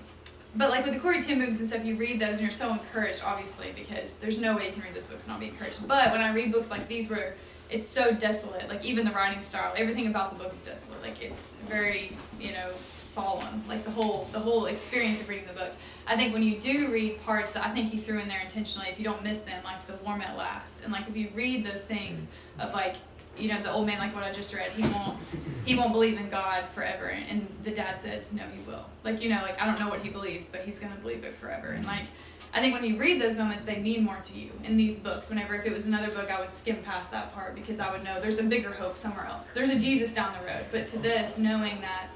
but 0.57 0.70
like 0.70 0.84
with 0.84 0.94
the 0.94 1.00
Corrie 1.00 1.20
Ten 1.20 1.38
Booms 1.38 1.59
and 1.59 1.68
stuff, 1.68 1.84
you 1.84 1.96
read 1.96 2.18
those 2.18 2.32
and 2.32 2.40
you're 2.40 2.50
so 2.50 2.72
encouraged, 2.72 3.22
obviously, 3.24 3.72
because 3.74 4.14
there's 4.14 4.38
no 4.38 4.57
way 4.57 4.66
you 4.66 4.72
can 4.72 4.82
read 4.82 4.94
those 4.94 5.07
books 5.07 5.26
and 5.26 5.34
not 5.34 5.40
be 5.40 5.48
encouraged. 5.48 5.86
But 5.86 6.12
when 6.12 6.20
I 6.20 6.32
read 6.32 6.53
books 6.53 6.70
like 6.70 6.88
these 6.88 7.09
where 7.09 7.36
it's 7.70 7.88
so 7.88 8.12
desolate, 8.12 8.68
like 8.68 8.84
even 8.84 9.07
the 9.07 9.12
writing 9.12 9.42
style, 9.42 9.72
everything 9.76 10.07
about 10.09 10.36
the 10.36 10.42
book 10.42 10.53
is 10.53 10.62
desolate. 10.64 11.00
Like 11.03 11.22
it's 11.22 11.55
very, 11.68 12.16
you 12.38 12.53
know, 12.53 12.70
solemn. 13.12 13.62
Like 13.68 13.84
the 13.84 13.90
whole 13.90 14.28
the 14.32 14.38
whole 14.38 14.66
experience 14.66 15.20
of 15.20 15.28
reading 15.28 15.46
the 15.46 15.52
book. 15.52 15.72
I 16.06 16.16
think 16.16 16.32
when 16.32 16.42
you 16.42 16.58
do 16.58 16.90
read 16.90 17.22
parts 17.22 17.52
that 17.52 17.66
I 17.66 17.70
think 17.70 17.90
he 17.90 17.98
threw 17.98 18.18
in 18.18 18.28
there 18.28 18.40
intentionally, 18.40 18.88
if 18.90 18.98
you 18.98 19.04
don't 19.04 19.22
miss 19.22 19.40
them, 19.40 19.62
like 19.64 19.86
the 19.86 19.94
warm 20.04 20.22
at 20.22 20.36
last, 20.36 20.84
and 20.84 20.92
like 20.92 21.08
if 21.08 21.16
you 21.16 21.28
read 21.34 21.64
those 21.64 21.84
things 21.84 22.26
of 22.58 22.72
like 22.72 22.96
you 23.36 23.48
know 23.48 23.62
the 23.62 23.72
old 23.72 23.86
man 23.86 23.98
like 23.98 24.14
what 24.14 24.24
I 24.24 24.32
just 24.32 24.54
read, 24.54 24.70
he 24.72 24.82
won't 24.82 25.18
he 25.64 25.74
won't 25.74 25.92
believe 25.92 26.18
in 26.18 26.28
God 26.28 26.64
forever, 26.68 27.06
and 27.06 27.46
the 27.64 27.70
dad 27.70 28.00
says 28.00 28.32
no, 28.32 28.42
he 28.54 28.62
will. 28.62 28.84
Like 29.04 29.22
you 29.22 29.28
know, 29.28 29.40
like 29.42 29.60
I 29.60 29.66
don't 29.66 29.78
know 29.78 29.88
what 29.88 30.00
he 30.00 30.10
believes, 30.10 30.48
but 30.48 30.62
he's 30.62 30.78
gonna 30.78 30.96
believe 30.96 31.24
it 31.24 31.36
forever, 31.36 31.68
and 31.68 31.84
like. 31.86 32.04
I 32.54 32.60
think 32.60 32.74
when 32.74 32.84
you 32.84 32.98
read 32.98 33.18
those 33.18 33.34
moments, 33.34 33.64
they 33.64 33.78
mean 33.78 34.04
more 34.04 34.18
to 34.24 34.38
you 34.38 34.50
in 34.64 34.76
these 34.76 34.98
books. 34.98 35.30
Whenever, 35.30 35.54
if 35.54 35.64
it 35.64 35.72
was 35.72 35.86
another 35.86 36.10
book, 36.10 36.30
I 36.30 36.38
would 36.38 36.52
skim 36.52 36.82
past 36.82 37.10
that 37.10 37.32
part 37.32 37.54
because 37.54 37.80
I 37.80 37.90
would 37.90 38.04
know 38.04 38.20
there's 38.20 38.38
a 38.38 38.42
bigger 38.42 38.70
hope 38.70 38.98
somewhere 38.98 39.24
else. 39.24 39.52
There's 39.52 39.70
a 39.70 39.78
Jesus 39.78 40.12
down 40.12 40.34
the 40.38 40.46
road. 40.46 40.66
But 40.70 40.86
to 40.88 40.98
this, 40.98 41.38
knowing 41.38 41.80
that 41.80 42.08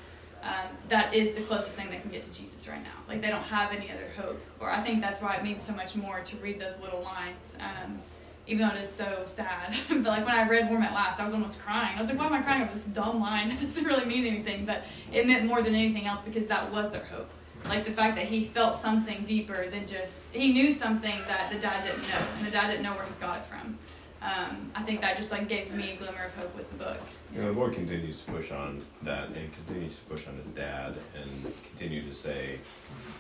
um, 0.47 0.76
that 0.88 1.12
is 1.12 1.32
the 1.32 1.40
closest 1.42 1.76
thing 1.76 1.90
they 1.90 1.99
can 1.99 2.11
get 2.11 2.22
to 2.22 2.32
Jesus 2.32 2.68
right 2.68 2.82
now. 2.82 2.90
Like 3.09 3.20
they 3.20 3.30
don't 3.30 3.42
have 3.42 3.72
any 3.72 3.90
other 3.90 4.09
hope. 4.16 4.40
Or 4.61 4.70
I 4.70 4.80
think 4.80 5.01
that's 5.01 5.20
why 5.20 5.34
it 5.34 5.42
means 5.42 5.62
so 5.62 5.72
much 5.72 5.97
more 5.97 6.20
to 6.20 6.36
read 6.36 6.61
those 6.61 6.80
little 6.80 7.03
lines. 7.03 7.57
Um, 7.59 8.01
even 8.47 8.66
though 8.66 8.74
it 8.74 8.80
is 8.80 8.88
so 8.88 9.22
sad. 9.24 9.74
but 9.88 10.05
like 10.05 10.24
when 10.24 10.34
I 10.34 10.49
read 10.49 10.70
Warm 10.70 10.82
at 10.82 10.92
Last, 10.92 11.18
I 11.18 11.24
was 11.24 11.34
almost 11.34 11.61
crying. 11.61 11.97
I 11.97 11.99
was 11.99 12.09
like, 12.09 12.18
why 12.18 12.26
am 12.26 12.32
I 12.32 12.42
crying 12.42 12.62
over 12.62 12.70
this 12.70 12.84
dumb 12.84 13.20
line 13.20 13.49
that 13.51 13.61
doesn't 13.61 13.84
really 13.84 14.05
mean 14.05 14.24
anything? 14.24 14.64
But 14.64 14.84
it 15.12 15.26
meant 15.26 15.44
more 15.47 15.62
than 15.62 15.74
anything 15.74 16.07
else 16.07 16.22
because 16.22 16.47
that 16.47 16.70
was 16.72 16.90
their 16.90 17.05
hope. 17.05 17.28
Like 17.68 17.84
the 17.84 17.90
fact 17.90 18.14
that 18.16 18.26
he 18.26 18.44
felt 18.44 18.76
something 18.76 19.24
deeper 19.24 19.68
than 19.70 19.86
just, 19.86 20.32
he 20.32 20.53
knew 20.53 20.70
something 20.70 21.18
that 21.26 21.51
the 21.51 21.59
dad 21.59 21.84
didn't 21.84 22.09
know, 22.09 22.26
and 22.38 22.47
the 22.47 22.51
dad 22.53 22.70
didn't 22.70 22.84
know 22.84 22.92
where 22.92 23.05
he 23.05 23.11
got 23.20 23.38
it 23.38 23.44
from. 23.47 23.76
Um, 24.22 24.70
I 24.74 24.82
think 24.82 25.01
that 25.01 25.16
just 25.16 25.32
like 25.32 25.49
gave 25.49 25.72
me 25.74 25.92
a 25.92 25.97
glimmer 25.97 26.26
of 26.26 26.36
hope 26.36 26.57
with 26.57 26.70
the 26.70 26.84
book. 26.84 27.01
You 27.35 27.43
know, 27.43 27.49
the 27.49 27.55
boy 27.55 27.70
continues 27.70 28.18
to 28.18 28.33
push 28.33 28.51
on 28.53 28.83
that 29.03 29.29
and 29.29 29.53
continues 29.53 29.97
to 29.97 30.05
push 30.05 30.27
on 30.27 30.37
his 30.37 30.47
dad 30.55 30.95
and 31.14 31.53
continue 31.70 32.03
to 32.03 32.14
say 32.14 32.59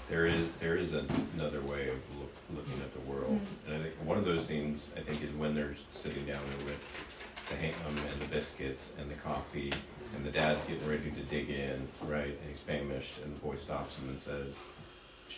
there 0.08 0.26
is 0.26 0.48
there 0.60 0.76
is 0.76 0.94
another 0.94 1.60
way 1.62 1.88
of 1.88 1.98
look, 2.18 2.32
looking 2.54 2.80
at 2.82 2.92
the 2.92 3.00
world. 3.00 3.38
Mm-hmm. 3.40 3.72
And 3.72 3.82
I 3.82 3.84
think 3.84 3.94
one 4.04 4.18
of 4.18 4.24
those 4.24 4.46
scenes 4.46 4.90
I 4.96 5.00
think 5.00 5.22
is 5.22 5.32
when 5.32 5.54
they're 5.54 5.74
sitting 5.94 6.24
down 6.24 6.42
with 6.64 6.82
the 7.48 7.56
ham 7.56 7.74
um, 7.86 7.96
and 8.10 8.20
the 8.20 8.26
biscuits 8.26 8.92
and 8.98 9.10
the 9.10 9.14
coffee 9.14 9.72
and 10.14 10.24
the 10.24 10.30
dad's 10.30 10.62
getting 10.64 10.88
ready 10.88 11.10
to 11.10 11.22
dig 11.22 11.50
in, 11.50 11.86
right? 12.02 12.28
And 12.28 12.50
he's 12.50 12.60
famished 12.60 13.22
and 13.22 13.34
the 13.34 13.40
boy 13.40 13.56
stops 13.56 13.98
him 13.98 14.08
and 14.08 14.20
says, 14.20 14.64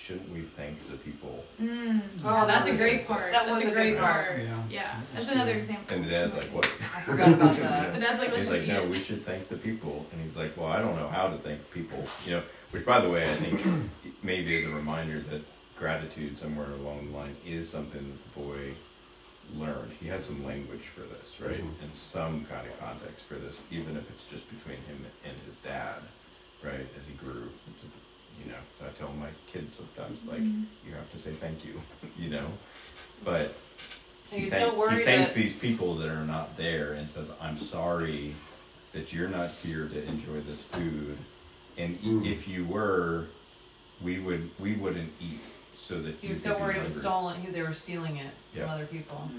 Shouldn't 0.08 0.32
we 0.32 0.40
thank 0.40 0.78
the 0.90 0.96
people? 0.96 1.44
Mm. 1.60 2.00
Oh, 2.24 2.46
that's 2.46 2.66
a 2.66 2.74
great 2.74 3.06
part. 3.06 3.30
That 3.30 3.44
that's 3.44 3.50
was 3.50 3.64
a 3.66 3.68
a 3.68 3.74
great 3.74 3.98
part. 3.98 4.26
part. 4.26 4.38
Yeah. 4.40 4.62
Yeah. 4.70 5.00
that's 5.12 5.30
another 5.30 5.52
example. 5.52 5.94
And 5.94 6.06
the 6.06 6.08
dad's 6.08 6.34
like, 6.34 6.46
what? 6.46 6.64
I 6.96 7.02
forgot 7.02 7.28
about 7.34 7.56
that. 7.58 7.92
The 7.94 8.00
dad's 8.00 8.18
like, 8.18 8.32
let's 8.32 8.44
he's 8.46 8.54
just 8.54 8.68
like, 8.68 8.74
no, 8.74 8.84
it. 8.84 8.88
we 8.88 8.98
should 9.00 9.26
thank 9.26 9.50
the 9.50 9.58
people. 9.58 10.06
And 10.10 10.22
he's 10.22 10.34
like, 10.34 10.56
well, 10.56 10.68
I 10.68 10.80
don't 10.80 10.96
know 10.96 11.08
how 11.08 11.28
to 11.28 11.36
thank 11.36 11.60
people. 11.72 12.02
You 12.24 12.36
know, 12.36 12.42
which 12.70 12.86
by 12.86 13.02
the 13.02 13.10
way, 13.10 13.24
I 13.24 13.34
think 13.34 13.60
maybe 14.22 14.56
is 14.56 14.64
a 14.66 14.70
reminder 14.70 15.20
that 15.30 15.42
gratitude 15.78 16.38
somewhere 16.38 16.70
along 16.70 17.12
the 17.12 17.18
line 17.18 17.36
is 17.46 17.68
something 17.68 18.00
that 18.00 18.34
the 18.34 18.40
boy 18.48 18.72
learned. 19.58 19.92
He 20.00 20.08
has 20.08 20.24
some 20.24 20.42
language 20.42 20.86
for 20.94 21.02
this, 21.02 21.38
right? 21.38 21.60
Mhm. 21.60 21.82
And 21.82 21.92
some 21.92 22.46
kind 22.46 22.66
of 22.66 22.80
context 22.80 23.26
for 23.26 23.34
this, 23.34 23.60
even 23.70 23.94
if 23.98 24.08
it's 24.08 24.24
just 24.24 24.48
between 24.48 24.78
him 24.88 25.04
and 25.26 25.34
his 25.46 25.56
dad, 25.56 26.00
right? 26.64 26.86
As 26.98 27.06
he 27.06 27.12
grew, 27.12 27.50
you 28.44 28.50
know, 28.50 28.58
I 28.86 28.90
tell 28.98 29.12
my 29.18 29.28
kids 29.52 29.74
sometimes, 29.76 30.18
like, 30.26 30.40
Mhm. 30.40 30.64
you 30.86 30.94
have 30.94 31.10
to 31.12 31.18
say 31.18 31.32
thank 31.32 31.64
you, 31.64 31.80
you 32.18 32.30
know? 32.30 32.46
But 33.24 33.54
And 34.30 34.32
he, 34.32 34.40
he's 34.40 34.50
thank- 34.52 34.70
so 34.72 34.78
worried 34.78 34.98
he 34.98 35.04
thanks 35.04 35.32
that- 35.32 35.40
these 35.40 35.54
people 35.54 35.96
that 35.96 36.08
are 36.08 36.24
not 36.24 36.56
there 36.56 36.92
and 36.94 37.08
says, 37.08 37.28
I'm 37.40 37.58
sorry 37.58 38.34
that 38.92 39.12
you're 39.12 39.28
not 39.28 39.50
here 39.50 39.86
to 39.88 40.04
enjoy 40.06 40.40
this 40.40 40.62
food. 40.64 41.18
And 41.76 41.98
i- 42.04 42.26
if 42.28 42.48
you 42.48 42.64
were, 42.64 43.26
we 44.00 44.18
would 44.18 44.50
we 44.60 44.74
wouldn't 44.74 45.12
eat 45.20 45.40
so 45.80 46.00
that 46.02 46.16
He 46.20 46.28
you 46.28 46.30
was 46.30 46.42
so 46.42 46.58
worried 46.58 46.76
it 46.76 46.82
was 46.84 46.96
stolen. 47.00 47.40
he- 47.40 47.50
They 47.50 47.62
were 47.62 47.72
stealing 47.72 48.16
it 48.18 48.32
Yeah. 48.54 48.62
from 48.64 48.70
other 48.74 48.86
people. 48.86 49.30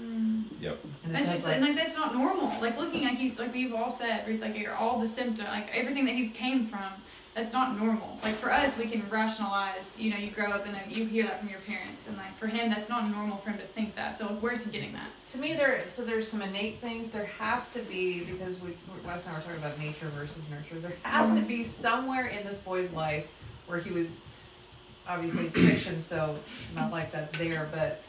Yep. 0.60 0.78
And 1.04 1.12
it 1.12 1.14
That's 1.14 1.30
just 1.30 1.46
like, 1.46 1.60
like 1.60 1.76
that's 1.76 1.96
not 1.96 2.14
normal. 2.14 2.48
Like 2.60 2.78
looking 2.78 3.04
like 3.04 3.16
he's 3.18 3.38
like 3.38 3.52
we've 3.54 3.72
all 3.74 3.88
said, 3.90 4.26
right, 4.26 4.40
like 4.40 4.68
all 4.78 4.98
the 4.98 5.06
symptoms, 5.06 5.48
like 5.48 5.74
everything 5.76 6.04
that 6.06 6.14
he's 6.14 6.30
came 6.32 6.66
from. 6.66 6.90
That's 7.34 7.52
not 7.52 7.78
normal. 7.78 8.18
Like 8.24 8.34
for 8.34 8.50
us, 8.50 8.76
we 8.76 8.86
can 8.86 9.08
rationalize. 9.08 10.00
You 10.00 10.10
know, 10.10 10.16
you 10.16 10.30
grow 10.30 10.46
up 10.46 10.66
and 10.66 10.74
then 10.74 10.82
you 10.88 11.06
hear 11.06 11.24
that 11.24 11.38
from 11.38 11.48
your 11.48 11.60
parents, 11.60 12.08
and 12.08 12.16
like 12.16 12.36
for 12.36 12.48
him, 12.48 12.68
that's 12.68 12.88
not 12.88 13.08
normal 13.08 13.36
for 13.36 13.50
him 13.50 13.58
to 13.58 13.64
think 13.64 13.94
that. 13.94 14.14
So 14.14 14.26
where's 14.26 14.64
he 14.64 14.70
getting 14.72 14.92
that? 14.94 15.06
To 15.32 15.38
me, 15.38 15.54
there 15.54 15.80
so 15.86 16.04
there's 16.04 16.26
some 16.26 16.42
innate 16.42 16.78
things. 16.78 17.12
There 17.12 17.26
has 17.38 17.72
to 17.74 17.80
be 17.82 18.24
because 18.24 18.60
we 18.60 18.76
Wes 19.06 19.26
and 19.26 19.36
I 19.36 19.38
were 19.38 19.44
talking 19.44 19.58
about 19.58 19.78
nature 19.78 20.08
versus 20.08 20.50
nurture. 20.50 20.80
There 20.80 20.92
has 21.04 21.32
to 21.38 21.40
be 21.42 21.62
somewhere 21.62 22.26
in 22.26 22.44
this 22.44 22.60
boy's 22.60 22.92
life 22.92 23.30
where 23.68 23.78
he 23.78 23.92
was 23.92 24.20
obviously 25.06 25.46
it's 25.46 25.56
fiction, 25.56 26.00
so 26.00 26.36
not 26.74 26.90
like 26.90 27.12
that's 27.12 27.36
there, 27.38 27.68
but 27.72 28.02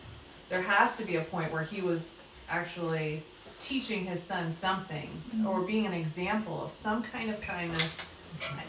there 0.49 0.61
has 0.61 0.97
to 0.97 1.05
be 1.05 1.15
a 1.15 1.22
point 1.22 1.51
where 1.51 1.63
he 1.63 1.82
was 1.82 2.26
actually 2.49 3.24
teaching 3.59 4.05
his 4.05 4.22
son 4.22 4.49
something 4.49 5.07
mm-hmm. 5.30 5.47
or 5.47 5.61
being 5.61 5.86
an 5.86 5.93
example 5.93 6.63
of 6.65 6.72
some 6.72 7.03
kind 7.03 7.30
of 7.30 7.39
kindness. 7.41 7.97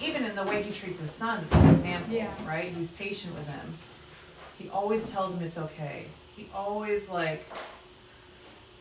Even 0.00 0.24
in 0.24 0.34
the 0.34 0.42
way 0.44 0.62
he 0.62 0.72
treats 0.72 1.00
his 1.00 1.10
son, 1.10 1.44
it's 1.44 1.54
an 1.56 1.68
example, 1.74 2.12
Yeah. 2.14 2.30
right? 2.46 2.72
He's 2.72 2.90
patient 2.90 3.34
with 3.34 3.46
him. 3.46 3.74
He 4.58 4.68
always 4.70 5.10
tells 5.10 5.34
him 5.34 5.42
it's 5.42 5.58
okay. 5.58 6.06
He 6.36 6.48
always 6.54 7.08
like 7.08 7.44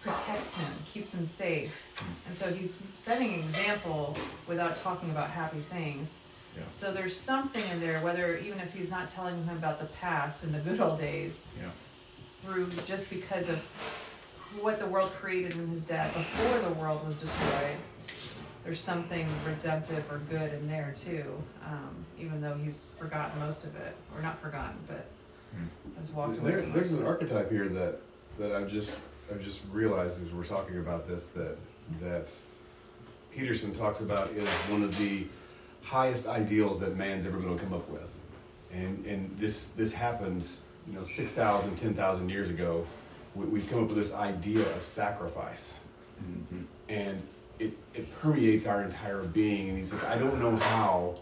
protects 0.01 0.55
him, 0.55 0.73
keeps 0.91 1.13
him 1.13 1.25
safe. 1.25 1.87
And 2.27 2.35
so 2.35 2.51
he's 2.51 2.81
setting 2.97 3.33
an 3.35 3.39
example 3.41 4.17
without 4.47 4.75
talking 4.77 5.09
about 5.11 5.29
happy 5.29 5.59
things. 5.59 6.19
Yeah. 6.57 6.63
So 6.69 6.91
there's 6.91 7.15
something 7.15 7.61
in 7.71 7.79
there, 7.79 7.99
whether 8.01 8.35
even 8.37 8.59
if 8.59 8.73
he's 8.73 8.89
not 8.91 9.07
telling 9.07 9.35
him 9.43 9.55
about 9.57 9.79
the 9.79 9.85
past 9.85 10.43
and 10.43 10.53
the 10.53 10.59
good 10.59 10.79
old 10.79 10.99
days, 10.99 11.45
Yeah. 11.57 11.69
through 12.43 12.71
just 12.87 13.09
because 13.09 13.47
of 13.49 13.59
what 14.59 14.79
the 14.79 14.85
world 14.87 15.11
created 15.13 15.55
when 15.55 15.67
his 15.69 15.85
dad 15.85 16.13
before 16.13 16.59
the 16.59 16.73
world 16.73 17.05
was 17.05 17.21
destroyed. 17.21 17.77
There's 18.63 18.79
something 18.79 19.27
redemptive 19.45 20.09
or 20.11 20.19
good 20.29 20.53
in 20.53 20.67
there 20.67 20.93
too, 20.95 21.25
um, 21.65 22.05
even 22.19 22.41
though 22.41 22.53
he's 22.53 22.89
forgotten 22.97 23.39
most 23.39 23.63
of 23.63 23.75
it, 23.75 23.95
or 24.15 24.21
not 24.21 24.39
forgotten, 24.39 24.75
but 24.87 25.05
has 25.97 26.11
walked 26.11 26.37
away. 26.37 26.51
There, 26.51 26.61
from 26.61 26.73
there's 26.73 26.91
most 26.91 26.99
an 26.99 26.99
of 26.99 27.05
it. 27.05 27.09
archetype 27.09 27.51
here 27.51 27.67
that 27.69 27.99
that 28.37 28.51
I've 28.51 28.69
just 28.69 28.93
I've 29.31 29.41
just 29.43 29.61
realized 29.71 30.23
as 30.23 30.31
we're 30.31 30.43
talking 30.43 30.77
about 30.77 31.07
this 31.07 31.27
that 31.29 31.57
that 32.01 32.31
Peterson 33.31 33.73
talks 33.73 34.01
about 34.01 34.29
is 34.31 34.47
one 34.69 34.83
of 34.83 34.97
the 34.97 35.25
highest 35.81 36.27
ideals 36.27 36.79
that 36.81 36.95
man's 36.95 37.25
ever 37.25 37.37
going 37.37 37.57
to 37.57 37.63
come 37.63 37.73
up 37.73 37.89
with, 37.89 38.19
and 38.71 39.03
and 39.05 39.35
this 39.39 39.67
this 39.67 39.91
happened 39.91 40.47
you 40.87 40.93
know 40.93 41.03
6,000, 41.03 41.75
10,000 41.75 42.29
years 42.29 42.49
ago. 42.49 42.85
We, 43.35 43.45
we've 43.45 43.69
come 43.69 43.83
up 43.83 43.87
with 43.87 43.97
this 43.97 44.13
idea 44.13 44.61
of 44.75 44.81
sacrifice, 44.81 45.81
and 46.89 47.21
it 47.61 47.77
it 47.93 48.11
permeates 48.19 48.65
our 48.67 48.83
entire 48.83 49.23
being. 49.23 49.69
And 49.69 49.77
he's 49.77 49.93
like, 49.93 50.03
I 50.05 50.17
don't 50.17 50.39
know 50.39 50.55
how 50.55 51.15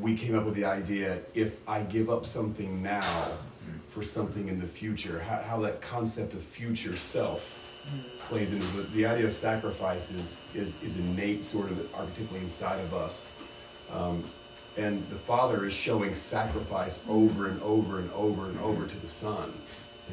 we 0.00 0.16
came 0.16 0.38
up 0.38 0.44
with 0.44 0.54
the 0.54 0.64
idea 0.64 1.20
if 1.34 1.56
I 1.68 1.82
give 1.82 2.08
up 2.08 2.24
something 2.24 2.82
now 2.82 3.32
for 3.90 4.02
something 4.02 4.48
in 4.48 4.58
the 4.58 4.66
future, 4.66 5.20
how, 5.20 5.42
how 5.42 5.60
that 5.60 5.82
concept 5.82 6.32
of 6.32 6.42
future 6.42 6.94
self 6.94 7.58
plays 8.20 8.52
into 8.52 8.66
the, 8.68 8.82
the 8.94 9.04
idea 9.04 9.26
of 9.26 9.32
sacrifice 9.32 10.10
is, 10.10 10.40
is, 10.54 10.80
is 10.82 10.96
innate 10.96 11.44
sort 11.44 11.70
of 11.70 11.76
archetypally 11.92 12.40
inside 12.40 12.80
of 12.80 12.94
us. 12.94 13.28
Um, 13.90 14.24
and 14.76 15.06
the 15.10 15.16
father 15.16 15.66
is 15.66 15.74
showing 15.74 16.14
sacrifice 16.14 17.02
over 17.08 17.48
and 17.48 17.60
over 17.60 17.98
and 17.98 18.10
over 18.12 18.46
and 18.46 18.58
over 18.60 18.86
to 18.86 18.96
the 19.00 19.08
son. 19.08 19.52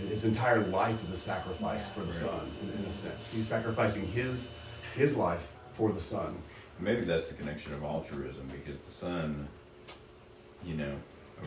His 0.08 0.26
entire 0.26 0.66
life 0.68 1.02
is 1.02 1.10
a 1.10 1.18
sacrifice 1.18 1.90
for 1.90 2.02
the 2.02 2.14
son, 2.14 2.52
in, 2.62 2.70
in 2.70 2.86
a 2.86 2.92
sense. 2.92 3.32
He's 3.32 3.48
sacrificing 3.48 4.08
his, 4.08 4.52
his 4.96 5.18
life 5.18 5.48
for 5.74 5.92
the 5.92 6.00
son. 6.00 6.36
Maybe 6.80 7.02
that's 7.02 7.28
the 7.28 7.34
connection 7.34 7.74
of 7.74 7.84
altruism 7.84 8.48
because 8.52 8.80
the 8.80 8.92
son, 8.92 9.48
you 10.64 10.76
know, 10.76 10.94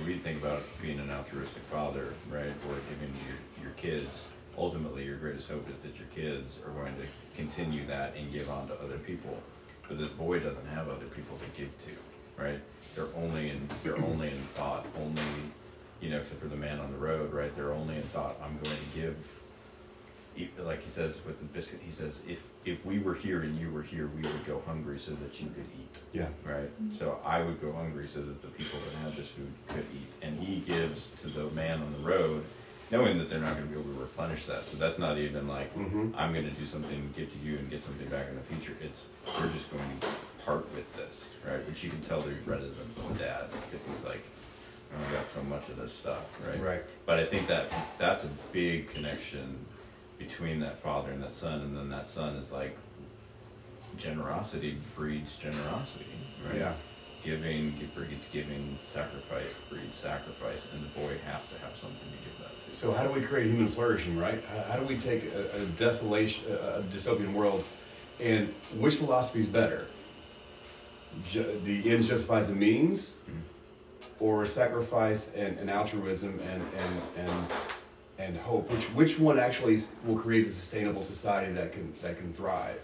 we 0.06 0.18
think 0.18 0.42
about 0.42 0.62
being 0.80 0.98
an 0.98 1.10
altruistic 1.10 1.62
father, 1.64 2.14
right, 2.30 2.50
or 2.68 2.76
giving 2.88 3.14
your, 3.26 3.64
your 3.64 3.72
kids, 3.72 4.30
ultimately 4.56 5.04
your 5.04 5.16
greatest 5.16 5.50
hope 5.50 5.66
is 5.68 5.76
that 5.82 5.96
your 5.98 6.08
kids 6.14 6.58
are 6.66 6.72
going 6.72 6.94
to 6.96 7.06
continue 7.36 7.86
that 7.86 8.14
and 8.16 8.32
give 8.32 8.50
on 8.50 8.68
to 8.68 8.74
other 8.80 8.98
people. 8.98 9.36
But 9.88 9.98
this 9.98 10.10
boy 10.10 10.40
doesn't 10.40 10.66
have 10.68 10.88
other 10.88 11.06
people 11.06 11.38
to 11.38 11.60
give 11.60 11.70
to, 11.86 12.42
right? 12.42 12.60
They're 12.94 13.14
only 13.16 13.50
in 13.50 13.68
they're 13.82 13.98
only 13.98 14.28
in 14.28 14.38
thought, 14.54 14.86
only 14.98 15.22
you 16.00 16.10
know, 16.10 16.18
except 16.18 16.40
for 16.40 16.48
the 16.48 16.56
man 16.56 16.80
on 16.80 16.90
the 16.90 16.98
road, 16.98 17.32
right? 17.32 17.54
They're 17.54 17.72
only 17.72 17.96
in 17.96 18.02
thought. 18.02 18.36
I'm 18.42 18.58
going 18.62 18.76
to 18.76 18.98
give 18.98 19.16
like 20.64 20.82
he 20.82 20.90
says 20.90 21.18
with 21.26 21.38
the 21.38 21.44
biscuit, 21.46 21.80
he 21.84 21.92
says, 21.92 22.22
if 22.26 22.38
if 22.64 22.84
we 22.84 22.98
were 22.98 23.14
here 23.14 23.42
and 23.42 23.58
you 23.58 23.70
were 23.70 23.82
here, 23.82 24.08
we 24.08 24.22
would 24.22 24.46
go 24.46 24.62
hungry 24.66 24.98
so 24.98 25.12
that 25.12 25.40
you 25.40 25.48
could 25.48 25.66
eat. 25.74 25.98
Yeah. 26.12 26.28
Right. 26.44 26.70
Mm-hmm. 26.82 26.94
So 26.94 27.18
I 27.24 27.42
would 27.42 27.60
go 27.60 27.72
hungry 27.72 28.08
so 28.08 28.20
that 28.20 28.42
the 28.42 28.48
people 28.48 28.78
that 28.80 28.94
have 29.02 29.16
this 29.16 29.28
food 29.28 29.52
could 29.68 29.86
eat, 29.94 30.08
and 30.22 30.38
he 30.38 30.60
gives 30.60 31.10
to 31.22 31.28
the 31.28 31.50
man 31.50 31.82
on 31.82 31.92
the 31.92 32.08
road, 32.08 32.44
knowing 32.90 33.18
that 33.18 33.28
they're 33.28 33.40
not 33.40 33.56
going 33.56 33.68
to 33.68 33.74
be 33.74 33.80
able 33.80 33.92
to 33.92 34.00
replenish 34.00 34.44
that. 34.46 34.64
So 34.64 34.76
that's 34.76 34.98
not 34.98 35.18
even 35.18 35.48
like 35.48 35.74
mm-hmm. 35.76 36.10
I'm 36.16 36.32
going 36.32 36.44
to 36.44 36.52
do 36.52 36.66
something, 36.66 37.12
give 37.16 37.32
to 37.32 37.38
you, 37.38 37.58
and 37.58 37.68
get 37.68 37.82
something 37.82 38.08
back 38.08 38.28
in 38.28 38.36
the 38.36 38.42
future. 38.42 38.76
It's 38.80 39.08
we're 39.38 39.50
just 39.52 39.70
going 39.70 39.98
to 40.00 40.06
part 40.44 40.72
with 40.74 40.94
this, 40.96 41.34
right? 41.46 41.66
Which 41.68 41.82
you 41.82 41.90
can 41.90 42.00
tell 42.00 42.20
there's 42.20 42.46
reticence 42.46 42.96
of 42.96 43.08
the 43.18 43.24
dad 43.24 43.46
because 43.70 43.86
he's 43.86 44.04
like. 44.04 44.22
"Oh, 44.92 45.08
I 45.08 45.12
got 45.14 45.26
so 45.26 45.42
much 45.44 45.70
of 45.70 45.76
this 45.78 45.90
stuff, 45.90 46.22
right? 46.46 46.60
Right. 46.60 46.82
But 47.06 47.18
I 47.18 47.24
think 47.24 47.46
that 47.46 47.64
that's 47.98 48.24
a 48.24 48.30
big 48.52 48.88
connection 48.88 49.56
between 50.26 50.60
that 50.60 50.82
father 50.82 51.10
and 51.10 51.22
that 51.22 51.34
son, 51.34 51.60
and 51.60 51.76
then 51.76 51.88
that 51.90 52.08
son 52.08 52.36
is 52.36 52.52
like 52.52 52.76
generosity 53.96 54.78
breeds 54.96 55.36
generosity, 55.36 56.06
right? 56.46 56.56
Yeah. 56.56 56.72
Giving 57.24 57.88
breeds 57.94 58.26
giving, 58.32 58.78
sacrifice 58.92 59.54
breeds 59.70 59.96
sacrifice, 59.98 60.68
and 60.72 60.82
the 60.82 60.88
boy 61.00 61.18
has 61.24 61.48
to 61.50 61.58
have 61.58 61.76
something 61.76 61.98
to 61.98 62.28
give 62.28 62.36
that 62.40 62.70
to. 62.70 62.76
So 62.76 62.92
how 62.92 63.04
do 63.06 63.12
we 63.12 63.20
create 63.20 63.46
human 63.46 63.68
flourishing, 63.68 64.18
right? 64.18 64.42
How- 64.44 64.76
do 64.76 64.84
we 64.84 64.98
take 64.98 65.32
a, 65.32 65.62
a 65.62 65.66
desolation, 65.76 66.50
a 66.52 66.82
dystopian 66.90 67.32
world, 67.32 67.64
and 68.20 68.48
which 68.76 68.96
philosophy 68.96 69.38
is 69.40 69.46
better? 69.46 69.86
ju- 71.24 71.60
the 71.64 71.90
ends 71.90 72.08
justifies 72.08 72.48
the 72.48 72.54
means, 72.54 73.14
mm-hmm. 73.28 74.24
or 74.24 74.46
sacrifice 74.46 75.32
and, 75.34 75.58
and 75.58 75.70
altruism 75.70 76.40
and 76.52 76.62
and 76.62 77.28
and 77.28 77.46
and 78.18 78.36
hope. 78.36 78.70
Which 78.70 78.84
which 78.86 79.18
one 79.18 79.38
actually 79.38 79.78
will 80.04 80.18
create 80.18 80.46
a 80.46 80.50
sustainable 80.50 81.02
society 81.02 81.52
that 81.52 81.72
can 81.72 81.92
that 82.02 82.16
can 82.16 82.32
thrive? 82.32 82.80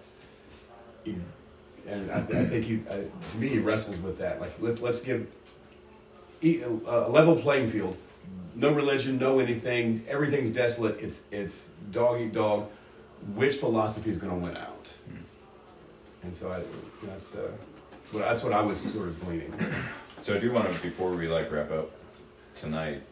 And 1.07 2.11
I, 2.11 2.21
th- 2.21 2.39
I 2.39 2.45
think 2.45 2.65
he, 2.67 2.83
uh, 2.91 2.97
to 2.97 3.37
me, 3.39 3.49
he 3.49 3.59
wrestles 3.59 3.97
with 3.99 4.19
that. 4.19 4.41
Like 4.41 4.53
let's 4.61 4.81
let's 4.81 5.01
give 5.01 5.27
a 6.43 7.09
level 7.09 7.37
playing 7.37 7.71
field. 7.71 7.97
No 8.55 8.73
religion, 8.73 9.19
no 9.19 9.39
anything. 9.39 10.03
Everything's 10.09 10.51
desolate. 10.51 11.01
It's 11.01 11.25
it's 11.31 11.71
dog 11.91 12.21
eat 12.21 12.33
dog. 12.33 12.69
Which 13.35 13.57
philosophy 13.57 14.11
is 14.11 14.19
going 14.19 14.33
to 14.33 14.39
win 14.39 14.57
out? 14.57 14.93
And 16.23 16.35
so 16.35 16.53
I, 16.53 16.61
that's 17.07 17.35
uh, 17.35 17.51
well, 18.13 18.23
that's 18.23 18.43
what 18.43 18.53
I 18.53 18.61
was 18.61 18.81
sort 18.81 19.09
of 19.09 19.25
gleaning. 19.25 19.55
So 20.23 20.35
I 20.35 20.39
do 20.39 20.53
want 20.53 20.67
to, 20.67 20.83
before 20.83 21.11
we 21.11 21.29
like 21.29 21.51
wrap 21.51 21.71
up 21.71 21.91
tonight, 22.55 23.03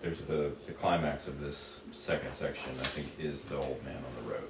there's 0.00 0.20
the, 0.22 0.52
the 0.66 0.72
climax 0.72 1.26
of 1.28 1.40
this 1.40 1.80
second 1.92 2.34
section, 2.34 2.72
I 2.80 2.84
think, 2.84 3.08
is 3.18 3.44
the 3.44 3.56
old 3.56 3.82
man 3.84 3.96
on 3.96 4.24
the 4.24 4.30
road. 4.30 4.48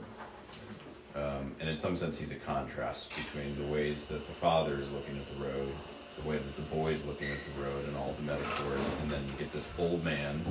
Um, 1.14 1.54
and 1.58 1.68
in 1.68 1.78
some 1.78 1.96
sense, 1.96 2.18
he's 2.18 2.30
a 2.30 2.36
contrast 2.36 3.16
between 3.16 3.56
the 3.56 3.72
ways 3.72 4.06
that 4.06 4.26
the 4.26 4.34
father 4.34 4.74
is 4.74 4.88
looking 4.90 5.18
at 5.18 5.38
the 5.38 5.44
road, 5.44 5.72
the 6.20 6.28
way 6.28 6.36
that 6.36 6.56
the 6.56 6.62
boy 6.62 6.92
is 6.92 7.04
looking 7.04 7.28
at 7.30 7.38
the 7.54 7.62
road, 7.62 7.86
and 7.86 7.96
all 7.96 8.14
the 8.18 8.22
metaphors. 8.22 8.80
And 9.02 9.10
then 9.10 9.26
you 9.26 9.36
get 9.38 9.52
this 9.52 9.68
old 9.78 10.04
man 10.04 10.44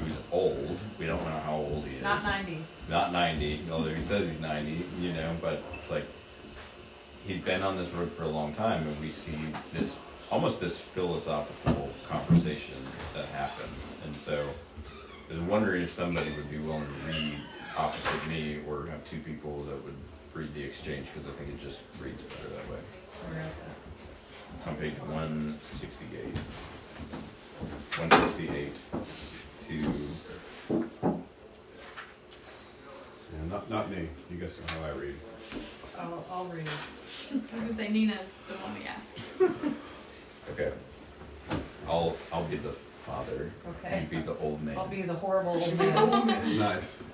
who's 0.00 0.16
old. 0.30 0.78
We 0.98 1.06
don't 1.06 1.22
know 1.24 1.40
how 1.40 1.56
old 1.56 1.84
he 1.86 1.96
is. 1.96 2.02
Not 2.02 2.22
90. 2.22 2.64
Not 2.88 3.12
90, 3.12 3.60
although 3.70 3.94
he 3.94 4.04
says 4.04 4.28
he's 4.30 4.40
90, 4.40 4.86
you 5.00 5.12
know, 5.12 5.36
but 5.40 5.62
it's 5.72 5.90
like 5.90 6.06
he's 7.26 7.40
been 7.40 7.62
on 7.62 7.76
this 7.76 7.90
road 7.92 8.12
for 8.12 8.22
a 8.22 8.28
long 8.28 8.54
time, 8.54 8.86
and 8.86 9.00
we 9.00 9.08
see 9.08 9.38
this 9.72 10.02
almost 10.30 10.60
this 10.60 10.78
philosophical 10.78 11.90
conversation 12.08 12.76
that 13.14 13.26
happens. 13.26 13.95
And 14.06 14.14
so 14.14 14.48
I 15.28 15.34
was 15.34 15.42
wondering 15.42 15.82
if 15.82 15.92
somebody 15.92 16.30
would 16.36 16.48
be 16.48 16.58
willing 16.58 16.86
to 16.86 17.06
read 17.08 17.34
opposite 17.76 18.28
me 18.30 18.58
or 18.68 18.86
have 18.86 19.04
two 19.04 19.18
people 19.18 19.64
that 19.64 19.84
would 19.84 19.96
read 20.32 20.54
the 20.54 20.62
exchange 20.62 21.08
because 21.12 21.28
I 21.28 21.32
think 21.32 21.48
it 21.50 21.60
just 21.60 21.80
reads 22.00 22.22
better 22.22 22.50
that 22.50 22.70
way. 22.70 22.78
Where 23.28 23.40
is 23.42 23.52
it? 23.52 23.64
It's 24.56 24.66
on 24.68 24.76
page 24.76 24.94
168. 25.00 26.24
168 27.98 28.72
to. 29.66 29.74
Yeah, 33.32 33.44
not 33.50 33.68
not 33.68 33.90
me. 33.90 34.08
You 34.30 34.36
guys 34.36 34.56
know 34.56 34.80
how 34.80 34.86
I 34.86 34.90
read. 34.92 35.16
I'll, 35.98 36.24
I'll 36.30 36.44
read. 36.44 36.68
I 36.68 37.54
was 37.54 37.64
gonna 37.64 37.74
say 37.74 37.88
Nina's 37.88 38.34
the 38.46 38.54
one 38.54 38.78
we 38.78 38.86
asked. 38.86 39.20
Okay. 40.52 40.72
I'll 41.88 42.16
I'll 42.32 42.44
be 42.44 42.56
the 42.56 42.72
father. 43.06 43.52
Okay. 43.84 44.00
You 44.00 44.18
be 44.18 44.22
the 44.26 44.36
old 44.38 44.62
man. 44.62 44.76
I'll 44.76 44.88
be 44.88 45.02
the 45.02 45.14
horrible 45.14 45.52
old 45.52 45.78
man. 46.26 46.58
Nice. 46.58 47.04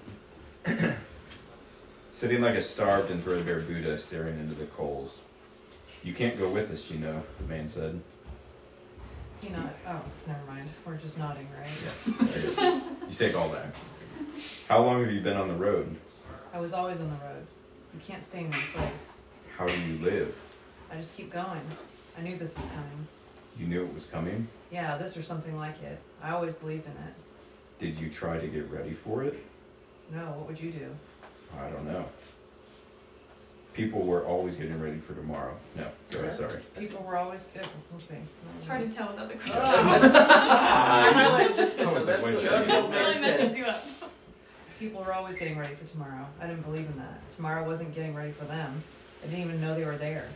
Sitting 2.12 2.40
like 2.40 2.54
a 2.54 2.62
starved 2.62 3.10
and 3.10 3.22
threadbare 3.22 3.60
Buddha 3.60 3.98
staring 3.98 4.38
into 4.38 4.54
the 4.54 4.66
coals. 4.66 5.22
You 6.02 6.14
can't 6.14 6.38
go 6.38 6.48
with 6.48 6.70
us, 6.72 6.90
you 6.90 6.98
know, 6.98 7.22
the 7.38 7.44
man 7.44 7.68
said. 7.68 8.00
You 9.42 9.50
nod. 9.50 9.70
Oh, 9.86 10.00
never 10.26 10.40
mind. 10.46 10.68
We're 10.84 10.96
just 10.96 11.18
nodding, 11.18 11.48
right? 11.58 11.68
Yeah. 11.84 12.26
there 12.26 12.38
it 12.38 12.44
is. 12.44 12.58
you 13.10 13.16
take 13.16 13.36
all 13.36 13.48
that. 13.50 13.66
How 14.68 14.82
long 14.82 15.02
have 15.02 15.12
you 15.12 15.20
been 15.20 15.36
on 15.36 15.48
the 15.48 15.54
road? 15.54 15.94
I 16.54 16.60
was 16.60 16.72
always 16.72 17.00
on 17.00 17.08
the 17.08 17.24
road. 17.24 17.46
You 17.94 18.00
can't 18.06 18.22
stay 18.22 18.40
in 18.40 18.50
one 18.50 18.60
place. 18.74 19.24
How 19.56 19.66
do 19.66 19.80
you 19.82 19.98
live? 19.98 20.34
I 20.90 20.96
just 20.96 21.16
keep 21.16 21.30
going. 21.30 21.60
I 22.18 22.22
knew 22.22 22.36
this 22.36 22.56
was 22.56 22.66
coming. 22.68 23.06
You 23.58 23.66
knew 23.66 23.84
it 23.84 23.94
was 23.94 24.06
coming. 24.06 24.48
Yeah, 24.72 24.96
this 24.96 25.16
or 25.16 25.22
something 25.22 25.56
like 25.58 25.80
it. 25.82 25.98
I 26.22 26.30
always 26.30 26.54
believed 26.54 26.86
in 26.86 26.92
it. 26.92 27.14
Did 27.78 27.98
you 27.98 28.08
try 28.08 28.38
to 28.38 28.46
get 28.46 28.70
ready 28.70 28.94
for 28.94 29.22
it? 29.22 29.38
No, 30.10 30.20
what 30.38 30.48
would 30.48 30.60
you 30.60 30.72
do? 30.72 30.86
I 31.58 31.68
don't 31.68 31.84
know. 31.86 32.06
People 33.74 34.02
were 34.02 34.24
always 34.24 34.56
getting 34.56 34.80
ready 34.80 34.98
for 34.98 35.14
tomorrow. 35.14 35.54
No, 35.76 35.86
go 36.10 36.20
ahead, 36.20 36.36
sorry. 36.38 36.62
People 36.78 37.02
were 37.02 37.16
always 37.16 37.44
good. 37.54 37.66
We'll 37.90 38.00
see. 38.00 38.16
It's 38.56 38.66
hard 38.66 38.88
to 38.90 38.94
tell 38.94 39.08
without 39.08 39.28
the 39.28 39.34
Oh. 39.34 39.38
questions. 39.38 39.70
I 39.74 41.12
highlighted 41.14 41.56
this 41.56 41.74
Oh, 41.78 41.84
one. 41.86 41.94
with 41.94 42.06
the 42.06 42.12
That's 42.12 42.22
windshield. 42.22 42.52
what 42.54 42.66
the 42.66 42.76
old 42.80 42.90
man 42.90 42.98
really 42.98 43.20
messes 43.20 43.56
you 43.56 43.64
up. 43.64 43.84
People 44.78 45.02
were 45.02 45.12
always 45.12 45.36
getting 45.36 45.58
ready 45.58 45.74
for 45.74 45.86
tomorrow. 45.86 46.26
I 46.40 46.46
didn't 46.46 46.62
believe 46.62 46.86
in 46.86 46.96
that. 46.98 47.30
Tomorrow 47.30 47.64
wasn't 47.66 47.94
getting 47.94 48.14
ready 48.14 48.32
for 48.32 48.44
them. 48.46 48.82
I 49.22 49.26
didn't 49.26 49.44
even 49.44 49.60
know 49.60 49.74
they 49.74 49.84
were 49.84 49.96
there. 49.96 50.28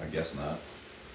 I 0.00 0.06
guess 0.06 0.34
not. 0.34 0.58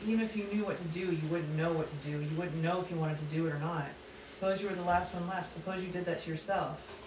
Even 0.05 0.21
if 0.21 0.35
you 0.35 0.45
knew 0.51 0.65
what 0.65 0.77
to 0.77 0.83
do, 0.85 0.99
you 0.99 1.27
wouldn't 1.29 1.55
know 1.55 1.71
what 1.71 1.87
to 1.87 1.95
do. 2.07 2.11
You 2.11 2.37
wouldn't 2.37 2.61
know 2.61 2.81
if 2.81 2.89
you 2.89 2.97
wanted 2.97 3.17
to 3.19 3.35
do 3.35 3.47
it 3.47 3.53
or 3.53 3.59
not. 3.59 3.87
Suppose 4.23 4.61
you 4.61 4.67
were 4.67 4.75
the 4.75 4.83
last 4.83 5.13
one 5.13 5.27
left. 5.27 5.49
Suppose 5.49 5.83
you 5.83 5.89
did 5.89 6.05
that 6.05 6.19
to 6.19 6.29
yourself. 6.29 7.01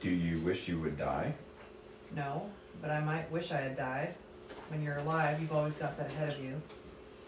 Do 0.00 0.10
you 0.10 0.38
wish 0.40 0.68
you 0.68 0.78
would 0.80 0.96
die? 0.96 1.34
No, 2.14 2.48
but 2.80 2.90
I 2.90 3.00
might 3.00 3.30
wish 3.30 3.52
I 3.52 3.60
had 3.60 3.76
died. 3.76 4.14
When 4.68 4.82
you're 4.82 4.98
alive, 4.98 5.40
you've 5.40 5.52
always 5.52 5.74
got 5.74 5.98
that 5.98 6.12
ahead 6.12 6.32
of 6.32 6.42
you. 6.42 6.60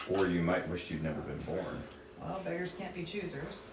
Or 0.09 0.27
you 0.27 0.41
might 0.41 0.67
wish 0.69 0.89
you'd 0.89 1.03
never 1.03 1.21
been 1.21 1.39
born. 1.39 1.83
Well, 2.21 2.41
beggars 2.43 2.73
can't 2.77 2.93
be 2.93 3.03
choosers. 3.03 3.69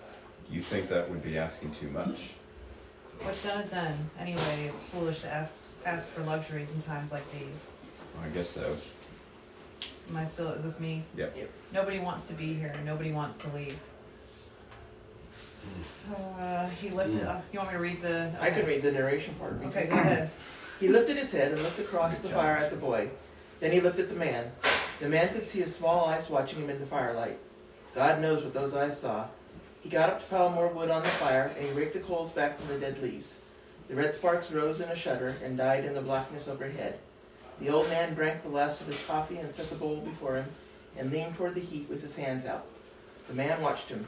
You 0.50 0.62
think 0.62 0.88
that 0.88 1.08
would 1.08 1.22
be 1.22 1.38
asking 1.38 1.72
too 1.72 1.88
much? 1.90 2.34
What's 3.20 3.42
done 3.42 3.60
is 3.60 3.70
done. 3.70 4.10
Anyway, 4.18 4.68
it's 4.68 4.82
foolish 4.82 5.20
to 5.20 5.28
ask, 5.28 5.80
ask 5.84 6.08
for 6.08 6.22
luxuries 6.22 6.74
in 6.74 6.80
times 6.82 7.12
like 7.12 7.24
these. 7.32 7.76
I 8.22 8.28
guess 8.28 8.48
so. 8.48 8.76
Am 10.10 10.16
I 10.16 10.24
still, 10.24 10.48
is 10.50 10.62
this 10.62 10.80
me? 10.80 11.02
Yep. 11.16 11.36
Nobody 11.72 11.98
wants 11.98 12.26
to 12.26 12.34
be 12.34 12.54
here. 12.54 12.74
Nobody 12.84 13.12
wants 13.12 13.38
to 13.38 13.48
leave. 13.54 13.78
Uh, 16.40 16.66
he 16.80 16.88
lifted, 16.90 17.24
uh, 17.24 17.40
you 17.52 17.58
want 17.58 17.70
me 17.70 17.76
to 17.76 17.82
read 17.82 18.00
the? 18.00 18.32
I 18.40 18.50
can 18.50 18.64
read 18.64 18.82
the 18.82 18.90
narration 18.90 19.34
part. 19.34 19.60
Okay, 19.66 19.86
go 19.86 19.96
ahead. 19.96 20.30
He 20.80 20.88
lifted 20.88 21.16
his 21.16 21.30
head 21.30 21.52
and 21.52 21.62
looked 21.62 21.78
across 21.78 22.20
the 22.20 22.28
job. 22.28 22.38
fire 22.38 22.56
at 22.56 22.70
the 22.70 22.76
boy. 22.76 23.10
Then 23.60 23.72
he 23.72 23.80
looked 23.80 23.98
at 23.98 24.08
the 24.08 24.14
man. 24.14 24.50
The 25.00 25.08
man 25.08 25.32
could 25.34 25.44
see 25.44 25.60
his 25.60 25.74
small 25.74 26.06
eyes 26.06 26.30
watching 26.30 26.62
him 26.62 26.70
in 26.70 26.80
the 26.80 26.86
firelight. 26.86 27.38
God 27.94 28.20
knows 28.20 28.42
what 28.42 28.54
those 28.54 28.74
eyes 28.74 28.98
saw. 28.98 29.26
He 29.82 29.88
got 29.88 30.08
up 30.08 30.20
to 30.20 30.26
pile 30.26 30.50
more 30.50 30.68
wood 30.68 30.90
on 30.90 31.02
the 31.02 31.08
fire, 31.08 31.50
and 31.58 31.66
he 31.66 31.72
raked 31.72 31.94
the 31.94 32.00
coals 32.00 32.32
back 32.32 32.58
from 32.58 32.68
the 32.68 32.78
dead 32.78 33.02
leaves. 33.02 33.38
The 33.88 33.94
red 33.94 34.14
sparks 34.14 34.50
rose 34.50 34.80
in 34.80 34.88
a 34.88 34.96
shudder 34.96 35.34
and 35.42 35.56
died 35.56 35.84
in 35.84 35.94
the 35.94 36.00
blackness 36.00 36.46
overhead. 36.48 36.98
The 37.60 37.70
old 37.70 37.88
man 37.88 38.14
drank 38.14 38.42
the 38.42 38.48
last 38.48 38.80
of 38.80 38.86
his 38.86 39.04
coffee 39.04 39.38
and 39.38 39.54
set 39.54 39.68
the 39.68 39.76
bowl 39.76 39.96
before 40.00 40.36
him, 40.36 40.46
and 40.96 41.10
leaned 41.10 41.36
toward 41.36 41.54
the 41.54 41.60
heat 41.60 41.88
with 41.88 42.02
his 42.02 42.16
hands 42.16 42.44
out. 42.44 42.66
The 43.28 43.34
man 43.34 43.60
watched 43.60 43.88
him. 43.88 44.06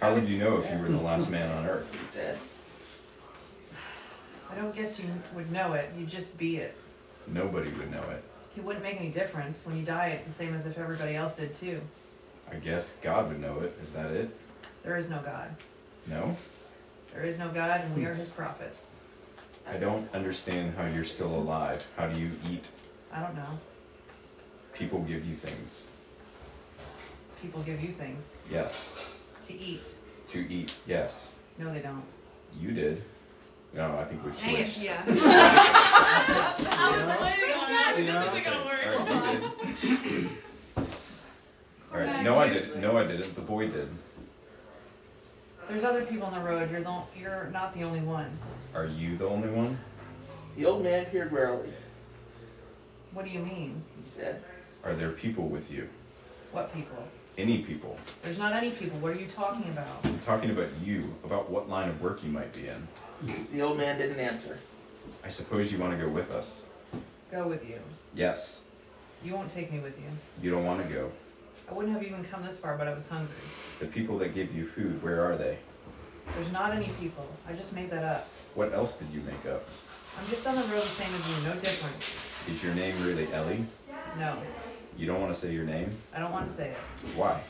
How 0.00 0.14
would 0.14 0.28
you 0.28 0.38
know 0.38 0.58
if 0.58 0.70
you 0.70 0.78
were 0.78 0.88
the 0.88 0.98
last 0.98 1.30
man 1.30 1.50
on 1.56 1.66
earth? 1.66 1.90
He 1.92 2.04
said, 2.10 2.36
I 4.50 4.56
don't 4.56 4.74
guess 4.74 4.98
you 4.98 5.06
would 5.34 5.50
know 5.52 5.74
it. 5.74 5.92
You'd 5.96 6.08
just 6.08 6.36
be 6.36 6.56
it. 6.56 6.76
Nobody 7.28 7.70
would 7.70 7.90
know 7.90 8.02
it. 8.10 8.22
It 8.56 8.64
wouldn't 8.64 8.84
make 8.84 8.98
any 8.98 9.10
difference. 9.10 9.64
When 9.64 9.76
you 9.76 9.84
die, 9.84 10.08
it's 10.08 10.24
the 10.24 10.32
same 10.32 10.54
as 10.54 10.66
if 10.66 10.76
everybody 10.76 11.14
else 11.14 11.36
did 11.36 11.54
too. 11.54 11.80
I 12.50 12.56
guess 12.56 12.96
God 13.00 13.28
would 13.28 13.40
know 13.40 13.60
it. 13.60 13.78
Is 13.82 13.92
that 13.92 14.10
it? 14.10 14.36
There 14.82 14.96
is 14.96 15.08
no 15.08 15.20
God. 15.20 15.54
No? 16.08 16.36
There 17.14 17.22
is 17.22 17.38
no 17.38 17.48
God, 17.48 17.80
and 17.82 17.96
we 17.96 18.04
are 18.04 18.14
his 18.14 18.28
prophets. 18.28 19.01
I 19.68 19.76
don't 19.76 20.08
understand 20.14 20.74
how 20.76 20.86
you're 20.86 21.04
still 21.04 21.34
alive. 21.34 21.86
How 21.96 22.06
do 22.08 22.18
you 22.18 22.30
eat? 22.50 22.68
I 23.12 23.20
don't 23.20 23.34
know. 23.36 23.58
People 24.74 25.00
give 25.00 25.24
you 25.24 25.34
things. 25.34 25.86
People 27.40 27.62
give 27.62 27.80
you 27.82 27.92
things 27.92 28.38
Yes. 28.50 28.94
to 29.42 29.58
eat. 29.58 29.94
To 30.30 30.38
eat, 30.52 30.76
yes. 30.86 31.34
No, 31.58 31.72
they 31.72 31.80
don't. 31.80 32.04
You 32.58 32.72
did. 32.72 33.02
No, 33.74 33.96
I 33.98 34.04
think 34.04 34.24
we 34.24 34.30
Dang 34.32 34.56
it, 34.56 34.68
switched. 34.70 34.82
yeah. 34.84 35.02
I 35.08 36.88
was 36.96 37.20
waiting 37.20 37.54
on 37.54 37.68
that. 37.68 37.94
This 37.96 38.08
isn't 38.30 38.44
gonna 38.44 38.64
work. 38.64 39.10
Alright, 39.10 39.82
you 39.82 39.96
did. 39.98 40.30
Alright, 41.92 42.24
no 42.24 42.38
I 42.38 42.48
didn't. 42.48 42.80
No 42.80 42.96
I 42.98 43.04
didn't. 43.06 43.34
The 43.34 43.40
boy 43.40 43.68
did. 43.68 43.88
There's 45.68 45.84
other 45.84 46.04
people 46.04 46.26
on 46.26 46.34
the 46.34 46.40
road. 46.40 46.70
You're 46.70 46.82
the, 46.82 47.02
you're 47.18 47.50
not 47.52 47.72
the 47.74 47.82
only 47.82 48.00
ones. 48.00 48.56
Are 48.74 48.86
you 48.86 49.16
the 49.16 49.26
only 49.26 49.48
one? 49.48 49.78
The 50.56 50.66
old 50.66 50.82
man 50.82 51.06
peered 51.06 51.32
warily. 51.32 51.72
What 53.12 53.24
do 53.24 53.30
you 53.30 53.40
mean? 53.40 53.82
He 54.02 54.08
said, 54.08 54.42
Are 54.84 54.94
there 54.94 55.10
people 55.10 55.48
with 55.48 55.70
you? 55.70 55.88
What 56.50 56.74
people? 56.74 56.98
Any 57.38 57.58
people? 57.58 57.96
There's 58.22 58.38
not 58.38 58.52
any 58.52 58.70
people. 58.70 58.98
What 58.98 59.12
are 59.12 59.18
you 59.18 59.26
talking 59.26 59.64
about? 59.70 59.86
I'm 60.04 60.18
talking 60.20 60.50
about 60.50 60.68
you, 60.84 61.14
about 61.24 61.48
what 61.50 61.68
line 61.68 61.88
of 61.88 62.02
work 62.02 62.22
you 62.22 62.30
might 62.30 62.52
be 62.52 62.68
in. 62.68 62.88
The 63.52 63.62
old 63.62 63.78
man 63.78 63.98
didn't 63.98 64.20
answer. 64.20 64.58
I 65.24 65.30
suppose 65.30 65.72
you 65.72 65.78
want 65.78 65.98
to 65.98 66.04
go 66.04 66.10
with 66.10 66.30
us. 66.30 66.66
Go 67.30 67.48
with 67.48 67.66
you. 67.66 67.78
Yes. 68.14 68.60
You 69.24 69.34
won't 69.34 69.48
take 69.48 69.72
me 69.72 69.78
with 69.78 69.98
you. 69.98 70.08
You 70.42 70.50
don't 70.50 70.66
want 70.66 70.86
to 70.86 70.92
go. 70.92 71.10
I 71.70 71.74
wouldn't 71.74 71.94
have 71.94 72.02
even 72.02 72.24
come 72.24 72.42
this 72.42 72.58
far, 72.58 72.76
but 72.76 72.88
I 72.88 72.94
was 72.94 73.08
hungry. 73.08 73.34
The 73.80 73.86
people 73.86 74.18
that 74.18 74.34
give 74.34 74.54
you 74.54 74.66
food, 74.66 75.02
where 75.02 75.24
are 75.24 75.36
they? 75.36 75.58
There's 76.34 76.52
not 76.52 76.72
any 76.72 76.88
people. 77.00 77.26
I 77.48 77.52
just 77.52 77.74
made 77.74 77.90
that 77.90 78.04
up. 78.04 78.28
What 78.54 78.72
else 78.72 78.96
did 78.96 79.10
you 79.12 79.20
make 79.20 79.44
up? 79.46 79.64
I'm 80.18 80.26
just 80.28 80.46
on 80.46 80.54
the 80.54 80.62
road 80.62 80.82
the 80.82 80.86
same 80.86 81.12
as 81.14 81.28
you, 81.28 81.48
no 81.48 81.54
different. 81.54 81.96
Is 82.54 82.62
your 82.62 82.74
name 82.74 82.94
really 83.02 83.26
Ely? 83.32 83.60
No. 84.18 84.38
You 84.96 85.06
don't 85.06 85.20
want 85.20 85.34
to 85.34 85.40
say 85.40 85.52
your 85.52 85.64
name? 85.64 85.90
I 86.14 86.18
don't 86.18 86.32
want 86.32 86.46
to 86.46 86.52
say 86.52 86.68
it. 86.68 86.76
Why? 87.16 87.40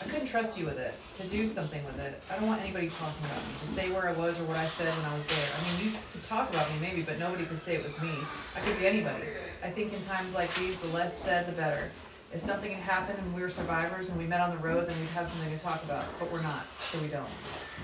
I 0.00 0.04
couldn't 0.04 0.26
trust 0.28 0.58
you 0.58 0.66
with 0.66 0.78
it, 0.78 0.94
to 1.18 1.26
do 1.28 1.46
something 1.46 1.84
with 1.84 1.98
it. 1.98 2.20
I 2.30 2.36
don't 2.36 2.46
want 2.46 2.60
anybody 2.62 2.88
talking 2.88 3.24
about 3.24 3.42
me, 3.42 3.54
to 3.60 3.66
say 3.66 3.90
where 3.90 4.08
I 4.08 4.12
was 4.12 4.38
or 4.38 4.44
what 4.44 4.56
I 4.56 4.66
said 4.66 4.92
when 4.96 5.06
I 5.06 5.14
was 5.14 5.26
there. 5.26 5.48
I 5.56 5.82
mean, 5.82 5.86
you 5.86 5.98
could 6.12 6.22
talk 6.22 6.50
about 6.50 6.68
me 6.70 6.76
maybe, 6.80 7.02
but 7.02 7.18
nobody 7.18 7.44
could 7.44 7.58
say 7.58 7.74
it 7.74 7.82
was 7.82 8.00
me. 8.02 8.12
I 8.56 8.60
could 8.60 8.78
be 8.78 8.86
anybody. 8.86 9.24
I 9.62 9.70
think 9.70 9.92
in 9.92 10.02
times 10.04 10.34
like 10.34 10.54
these, 10.56 10.78
the 10.80 10.88
less 10.88 11.16
said, 11.16 11.46
the 11.46 11.52
better. 11.52 11.90
If 12.32 12.40
something 12.40 12.70
had 12.72 12.82
happened 12.82 13.18
and 13.18 13.34
we 13.34 13.42
were 13.42 13.50
survivors 13.50 14.08
and 14.08 14.18
we 14.18 14.24
met 14.26 14.40
on 14.40 14.50
the 14.50 14.56
road, 14.56 14.88
then 14.88 14.98
we'd 14.98 15.08
have 15.10 15.28
something 15.28 15.50
to 15.56 15.62
talk 15.62 15.84
about, 15.84 16.04
but 16.18 16.30
we're 16.32 16.42
not, 16.42 16.64
so 16.80 16.98
we 16.98 17.08
don't. 17.08 17.28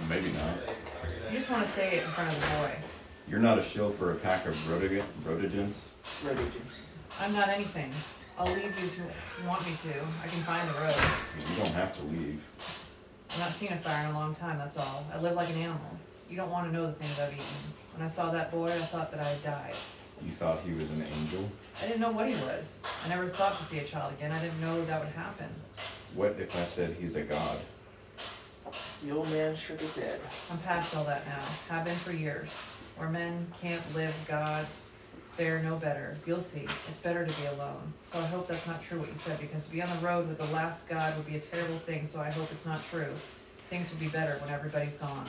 Maybe 0.09 0.32
not. 0.32 0.57
You 1.30 1.36
just 1.36 1.51
want 1.51 1.64
to 1.64 1.70
say 1.70 1.99
it 1.99 2.03
in 2.03 2.09
front 2.09 2.30
of 2.32 2.40
the 2.40 2.46
boy. 2.57 2.72
You're 3.28 3.40
not 3.40 3.59
a 3.59 3.62
shill 3.62 3.90
for 3.90 4.12
a 4.12 4.14
pack 4.14 4.46
of 4.46 4.55
rotig- 4.66 5.05
rotogens? 5.24 5.90
I'm 7.20 7.32
not 7.34 7.51
anything. 7.51 7.90
I'll 8.38 8.46
leave 8.46 8.57
you 8.80 8.86
if 8.86 8.99
you 9.42 9.49
want 9.49 9.66
me 9.66 9.72
to. 9.82 9.90
I 10.24 10.28
can 10.28 10.40
find 10.49 10.66
the 10.66 10.80
road. 10.80 11.51
You 11.51 11.62
don't 11.62 11.74
have 11.74 11.94
to 11.96 12.03
leave. 12.05 12.40
I've 13.30 13.40
not 13.40 13.51
seen 13.51 13.72
a 13.72 13.76
fire 13.76 14.09
in 14.09 14.14
a 14.14 14.18
long 14.18 14.34
time, 14.34 14.57
that's 14.57 14.78
all. 14.78 15.05
I 15.12 15.20
live 15.20 15.36
like 15.36 15.51
an 15.51 15.57
animal. 15.57 15.90
You 16.30 16.36
don't 16.36 16.51
want 16.51 16.66
to 16.68 16.72
know 16.72 16.86
the 16.86 16.92
things 16.92 17.18
I've 17.20 17.34
eaten. 17.34 17.44
When 17.94 18.03
I 18.03 18.09
saw 18.09 18.30
that 18.30 18.51
boy, 18.51 18.68
I 18.68 18.78
thought 18.78 19.11
that 19.11 19.20
I 19.20 19.24
had 19.24 19.42
died. 19.42 19.74
You 20.24 20.30
thought 20.32 20.60
he 20.60 20.72
was 20.72 20.90
an 20.90 21.06
angel? 21.06 21.50
I 21.82 21.86
didn't 21.86 22.00
know 22.00 22.10
what 22.10 22.28
he 22.28 22.34
was. 22.34 22.82
I 23.04 23.08
never 23.08 23.26
thought 23.26 23.56
to 23.58 23.64
see 23.64 23.78
a 23.78 23.84
child 23.84 24.12
again. 24.14 24.32
I 24.32 24.40
didn't 24.40 24.60
know 24.60 24.84
that 24.84 25.00
would 25.00 25.12
happen. 25.14 25.48
What 26.14 26.36
if 26.38 26.56
I 26.56 26.64
said 26.64 26.96
he's 26.98 27.16
a 27.16 27.22
god? 27.22 27.58
The 29.04 29.12
old 29.12 29.30
man 29.30 29.54
shook 29.56 29.80
his 29.80 29.96
head. 29.96 30.20
I'm 30.50 30.58
past 30.58 30.96
all 30.96 31.04
that 31.04 31.24
now. 31.26 31.42
Have 31.68 31.84
been 31.84 31.96
for 31.96 32.12
years. 32.12 32.72
Where 32.96 33.08
men 33.08 33.46
can't 33.60 33.82
live 33.94 34.14
gods, 34.26 34.96
fare 35.36 35.62
no 35.62 35.76
better. 35.76 36.16
You'll 36.26 36.40
see. 36.40 36.66
It's 36.88 37.00
better 37.00 37.24
to 37.24 37.40
be 37.40 37.46
alone. 37.46 37.92
So 38.02 38.18
I 38.18 38.26
hope 38.26 38.48
that's 38.48 38.66
not 38.66 38.82
true 38.82 38.98
what 38.98 39.08
you 39.08 39.16
said, 39.16 39.38
because 39.38 39.66
to 39.66 39.72
be 39.72 39.80
on 39.80 39.88
the 39.88 40.06
road 40.06 40.28
with 40.28 40.38
the 40.38 40.52
last 40.52 40.88
god 40.88 41.16
would 41.16 41.26
be 41.26 41.36
a 41.36 41.40
terrible 41.40 41.78
thing, 41.78 42.04
so 42.04 42.20
I 42.20 42.30
hope 42.30 42.50
it's 42.50 42.66
not 42.66 42.84
true. 42.90 43.12
Things 43.70 43.88
would 43.90 44.00
be 44.00 44.08
better 44.08 44.36
when 44.40 44.50
everybody's 44.50 44.96
gone. 44.96 45.26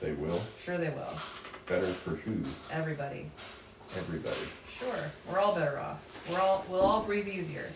They 0.00 0.12
will? 0.12 0.40
Sure 0.62 0.78
they 0.78 0.90
will. 0.90 1.18
Better 1.66 1.86
for 1.86 2.10
who? 2.10 2.42
Everybody. 2.70 3.30
Everybody. 3.96 4.36
Sure. 4.68 5.10
We're 5.28 5.40
all 5.40 5.54
better 5.54 5.78
off. 5.78 5.98
We're 6.30 6.38
all 6.40 6.64
we'll 6.68 6.80
all 6.80 7.02
breathe 7.02 7.28
easier. 7.28 7.68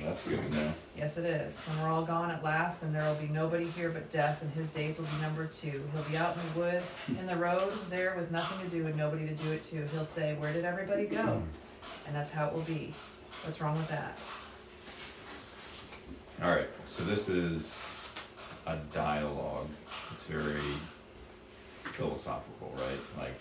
Well, 0.00 0.10
that's 0.10 0.26
good 0.26 0.40
to 0.50 0.58
know. 0.58 0.72
Yes, 0.96 1.16
it 1.16 1.24
is. 1.24 1.60
When 1.60 1.82
we're 1.82 1.88
all 1.88 2.04
gone 2.04 2.30
at 2.30 2.42
last, 2.42 2.80
then 2.80 2.92
there 2.92 3.02
will 3.08 3.20
be 3.20 3.28
nobody 3.28 3.66
here 3.66 3.90
but 3.90 4.10
death, 4.10 4.42
and 4.42 4.50
his 4.52 4.72
days 4.72 4.98
will 4.98 5.06
be 5.06 5.22
numbered 5.22 5.52
too. 5.52 5.82
He'll 5.92 6.02
be 6.04 6.16
out 6.16 6.36
in 6.36 6.42
the 6.52 6.60
wood, 6.60 6.82
in 7.08 7.26
the 7.26 7.36
road, 7.36 7.72
there 7.90 8.14
with 8.16 8.30
nothing 8.30 8.68
to 8.68 8.74
do 8.74 8.86
and 8.86 8.96
nobody 8.96 9.26
to 9.26 9.34
do 9.34 9.52
it 9.52 9.62
to. 9.62 9.86
He'll 9.88 10.04
say, 10.04 10.34
Where 10.34 10.52
did 10.52 10.64
everybody 10.64 11.06
go? 11.06 11.42
And 12.06 12.14
that's 12.14 12.32
how 12.32 12.46
it 12.48 12.54
will 12.54 12.62
be. 12.62 12.94
What's 13.44 13.60
wrong 13.60 13.76
with 13.76 13.88
that? 13.88 14.18
All 16.42 16.50
right, 16.50 16.68
so 16.88 17.04
this 17.04 17.28
is 17.28 17.94
a 18.66 18.76
dialogue. 18.92 19.68
It's 20.12 20.24
very 20.24 20.55
philosophical, 21.96 22.72
right? 22.76 23.00
Like, 23.18 23.34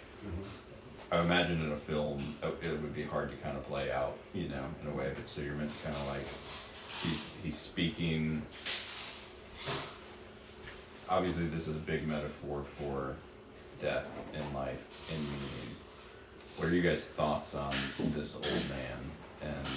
I 1.11 1.21
imagine 1.21 1.61
in 1.61 1.71
a 1.71 1.77
film, 1.77 2.23
uh, 2.41 2.47
it 2.61 2.71
would 2.81 2.95
be 2.95 3.03
hard 3.03 3.29
to 3.31 3.37
kind 3.37 3.57
of 3.57 3.67
play 3.67 3.91
out, 3.91 4.17
you 4.33 4.49
know, 4.49 4.63
in 4.81 4.87
a 4.89 4.95
way. 4.95 5.11
But 5.15 5.29
so 5.29 5.41
you're 5.41 5.53
meant 5.53 5.71
to 5.71 5.83
kind 5.83 5.95
of 5.95 6.07
like, 6.07 6.25
he's 7.03 7.31
he's 7.43 7.57
speaking. 7.57 8.41
Obviously, 11.07 11.45
this 11.47 11.67
is 11.67 11.75
a 11.75 11.79
big 11.79 12.07
metaphor 12.07 12.65
for 12.79 13.15
death 13.79 14.09
and 14.33 14.43
life 14.55 15.11
and 15.11 15.19
meaning. 15.19 15.75
What 16.57 16.69
are 16.69 16.75
you 16.75 16.81
guys' 16.81 17.03
thoughts 17.03 17.53
on 17.53 17.73
this 18.15 18.35
old 18.35 18.69
man 18.69 19.51
and 19.53 19.67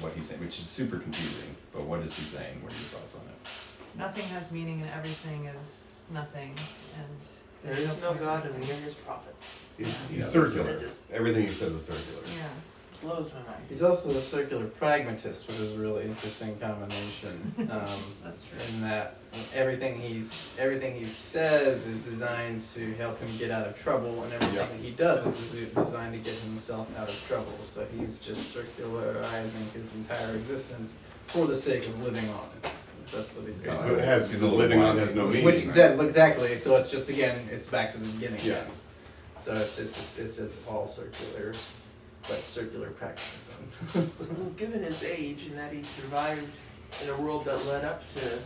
what 0.00 0.12
he's 0.14 0.26
saying? 0.26 0.40
Which 0.40 0.58
is 0.58 0.66
super 0.66 0.98
confusing. 0.98 1.54
But 1.72 1.84
what 1.84 2.00
is 2.00 2.16
he 2.16 2.24
saying? 2.24 2.62
What 2.62 2.72
are 2.72 2.76
your 2.76 2.84
thoughts 2.86 3.14
on 3.14 3.20
it? 3.20 3.98
Nothing 3.98 4.24
has 4.34 4.50
meaning 4.50 4.80
and 4.80 4.90
everything 4.90 5.44
is 5.46 5.98
nothing. 6.10 6.54
And 6.98 7.28
There 7.64 7.74
there's 7.74 8.00
no 8.00 8.14
God 8.14 8.46
and 8.46 8.54
it. 8.54 8.64
we 8.66 8.72
are 8.72 8.76
his 8.76 8.94
prophets. 8.94 9.60
He's, 9.76 10.08
he's 10.08 10.18
Yeah. 10.18 10.24
circular. 10.24 10.80
Everything 11.12 11.42
he 11.42 11.48
says 11.48 11.72
is 11.72 11.84
circular. 11.84 12.22
Yeah. 12.36 12.48
Blows 13.00 13.32
my 13.32 13.40
mind. 13.52 13.62
He's 13.68 13.82
also 13.82 14.10
a 14.10 14.14
circular 14.14 14.66
pragmatist, 14.66 15.46
which 15.46 15.60
is 15.60 15.74
a 15.76 15.78
really 15.78 16.04
interesting 16.04 16.58
combination. 16.58 17.54
Um, 17.70 17.86
That's 18.24 18.44
true. 18.44 18.58
In 18.74 18.80
that 18.82 19.14
everything 19.54 20.00
he's 20.00 20.52
everything 20.58 20.96
he 20.96 21.04
says 21.04 21.86
is 21.86 22.04
designed 22.04 22.60
to 22.74 22.94
help 22.94 23.20
him 23.20 23.28
get 23.38 23.50
out 23.52 23.66
of 23.68 23.78
trouble, 23.78 24.22
and 24.24 24.32
everything 24.32 24.56
Yeah. 24.56 24.66
that 24.66 24.80
he 24.80 24.90
does 24.90 25.24
is 25.26 25.34
desi- 25.54 25.74
designed 25.74 26.14
to 26.14 26.18
get 26.20 26.34
himself 26.40 26.88
out 26.98 27.08
of 27.08 27.24
trouble. 27.28 27.52
So 27.62 27.86
he's 27.96 28.18
just 28.18 28.52
circularizing 28.52 29.70
his 29.74 29.94
entire 29.94 30.34
existence 30.34 30.98
for 31.28 31.46
the 31.46 31.54
sake 31.54 31.86
of 31.86 32.02
living 32.02 32.28
on 32.30 32.48
it. 32.64 32.70
That's 33.12 33.34
what 33.34 33.46
he's 33.46 33.66
Okay, 33.66 33.74
doing. 33.76 33.88
so 33.88 33.94
it 33.96 34.04
has 34.04 34.30
the 34.30 34.46
living 34.46 34.80
on 34.80 34.98
has 34.98 35.14
no 35.14 35.26
meaning. 35.26 35.44
Which 35.44 35.62
exactly, 35.62 36.04
exactly. 36.06 36.56
So 36.58 36.76
it's 36.76 36.90
just 36.90 37.08
again, 37.08 37.48
it's 37.50 37.68
back 37.68 37.92
to 37.92 37.98
the 37.98 38.06
beginning 38.08 38.40
Yeah. 38.44 38.52
again. 38.54 38.66
So 39.38 39.54
it's 39.54 39.76
just 39.76 40.18
it's 40.18 40.38
it's 40.38 40.60
all 40.68 40.86
circular, 40.86 41.52
but 42.22 42.38
circular 42.38 42.90
pragmatism. 42.90 43.70
Well, 44.38 44.50
given 44.56 44.82
his 44.82 45.02
age 45.04 45.46
and 45.46 45.58
that 45.58 45.72
he 45.72 45.82
survived 45.82 46.50
in 47.02 47.08
a 47.10 47.16
world 47.20 47.44
that 47.46 47.64
led 47.66 47.84
up 47.84 48.02
to 48.14 48.38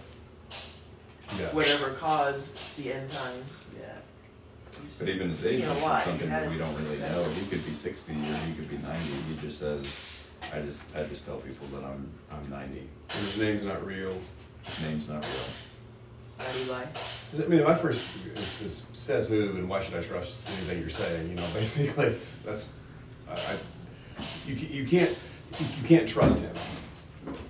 Yeah. 1.40 1.46
whatever 1.52 1.90
caused 1.94 2.76
the 2.76 2.92
end 2.92 3.10
times, 3.10 3.66
yeah. 3.80 3.94
He's 4.80 4.98
But 4.98 5.08
even 5.08 5.28
his 5.30 5.38
seen 5.38 5.62
age 5.62 5.68
a 5.68 5.72
is 5.74 5.82
lot. 5.82 6.04
something 6.04 6.28
He 6.28 6.30
that 6.30 6.50
we 6.50 6.58
don't 6.58 6.74
really 6.82 6.98
know. 6.98 7.24
He 7.30 7.46
could 7.46 7.64
be 7.66 7.74
sixty 7.74 8.12
or 8.12 8.16
he 8.46 8.54
could 8.54 8.70
be 8.70 8.78
ninety. 8.78 9.12
He 9.28 9.36
just 9.46 9.58
says, 9.58 9.86
"I 10.52 10.60
just, 10.60 10.82
I 10.96 11.02
just 11.04 11.24
tell 11.26 11.36
people 11.38 11.66
that 11.74 11.84
I'm, 11.84 12.08
I'm 12.30 12.48
90. 12.50 12.88
His 13.10 13.38
name's 13.38 13.64
not 13.64 13.84
real. 13.84 14.16
His 14.64 14.82
name's 14.82 15.08
not 15.08 15.24
real." 15.24 15.44
Not 16.42 16.56
Eli. 16.66 16.84
I 17.44 17.48
mean, 17.48 17.64
my 17.64 17.74
first 17.74 18.16
is, 18.34 18.62
is 18.62 18.82
says 18.92 19.28
who 19.28 19.56
and 19.56 19.68
why 19.68 19.80
should 19.80 19.94
I 19.94 20.02
trust 20.02 20.38
anything 20.48 20.80
you're 20.80 20.90
saying? 20.90 21.30
You 21.30 21.36
know, 21.36 21.46
basically, 21.54 22.06
it's, 22.06 22.38
that's 22.38 22.68
I, 23.28 23.34
I 23.34 24.22
you 24.46 24.54
you 24.54 24.86
can't 24.86 25.16
you, 25.58 25.66
you 25.80 25.88
can't 25.88 26.08
trust 26.08 26.40
him. 26.40 26.54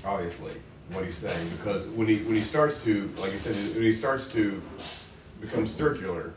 Obviously, 0.05 0.53
what 0.91 1.05
he's 1.05 1.17
saying 1.17 1.49
because 1.57 1.87
when 1.89 2.07
he 2.07 2.19
when 2.19 2.35
he 2.35 2.43
starts 2.43 2.83
to 2.85 3.11
like 3.19 3.33
you 3.33 3.39
said 3.39 3.55
when 3.75 3.83
he 3.83 3.93
starts 3.93 4.29
to 4.33 4.61
become 5.41 5.67
circular, 5.67 6.33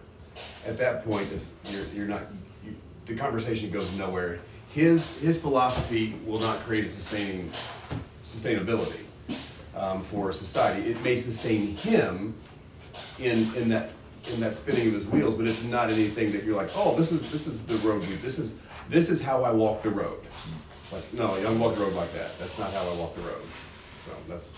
at 0.65 0.77
that 0.77 1.05
point 1.05 1.27
it's 1.31 1.53
you're 1.65 1.85
you're 1.93 2.07
not 2.07 2.23
you, 2.65 2.75
the 3.05 3.15
conversation 3.15 3.69
goes 3.71 3.95
nowhere. 3.97 4.39
His 4.73 5.17
his 5.19 5.41
philosophy 5.41 6.15
will 6.25 6.39
not 6.39 6.59
create 6.59 6.85
a 6.85 6.89
sustaining 6.89 7.51
sustainability 8.23 9.04
um, 9.75 10.01
for 10.03 10.31
society. 10.31 10.89
It 10.91 11.01
may 11.03 11.15
sustain 11.15 11.75
him 11.77 12.33
in 13.19 13.53
in 13.55 13.69
that 13.69 13.89
in 14.33 14.39
that 14.39 14.55
spinning 14.55 14.87
of 14.87 14.93
his 14.93 15.05
wheels, 15.05 15.35
but 15.35 15.47
it's 15.47 15.63
not 15.63 15.89
anything 15.91 16.31
that 16.31 16.43
you're 16.43 16.55
like, 16.55 16.69
oh, 16.75 16.95
this 16.95 17.11
is 17.11 17.31
this 17.31 17.45
is 17.47 17.63
the 17.65 17.75
road. 17.87 18.01
we- 18.07 18.15
This 18.15 18.39
is 18.39 18.57
this 18.89 19.09
is 19.09 19.21
how 19.21 19.43
I 19.43 19.51
walk 19.51 19.81
the 19.81 19.89
road. 19.89 20.19
Like, 20.91 21.13
no, 21.13 21.33
I 21.33 21.41
don't 21.41 21.59
walk 21.59 21.75
the 21.75 21.81
road 21.81 21.93
like 21.93 22.13
that. 22.13 22.37
That's 22.39 22.57
not 22.59 22.71
how 22.71 22.87
I 22.87 22.93
walk 22.95 23.15
the 23.15 23.21
road. 23.21 23.41
So 24.05 24.11
that's 24.27 24.55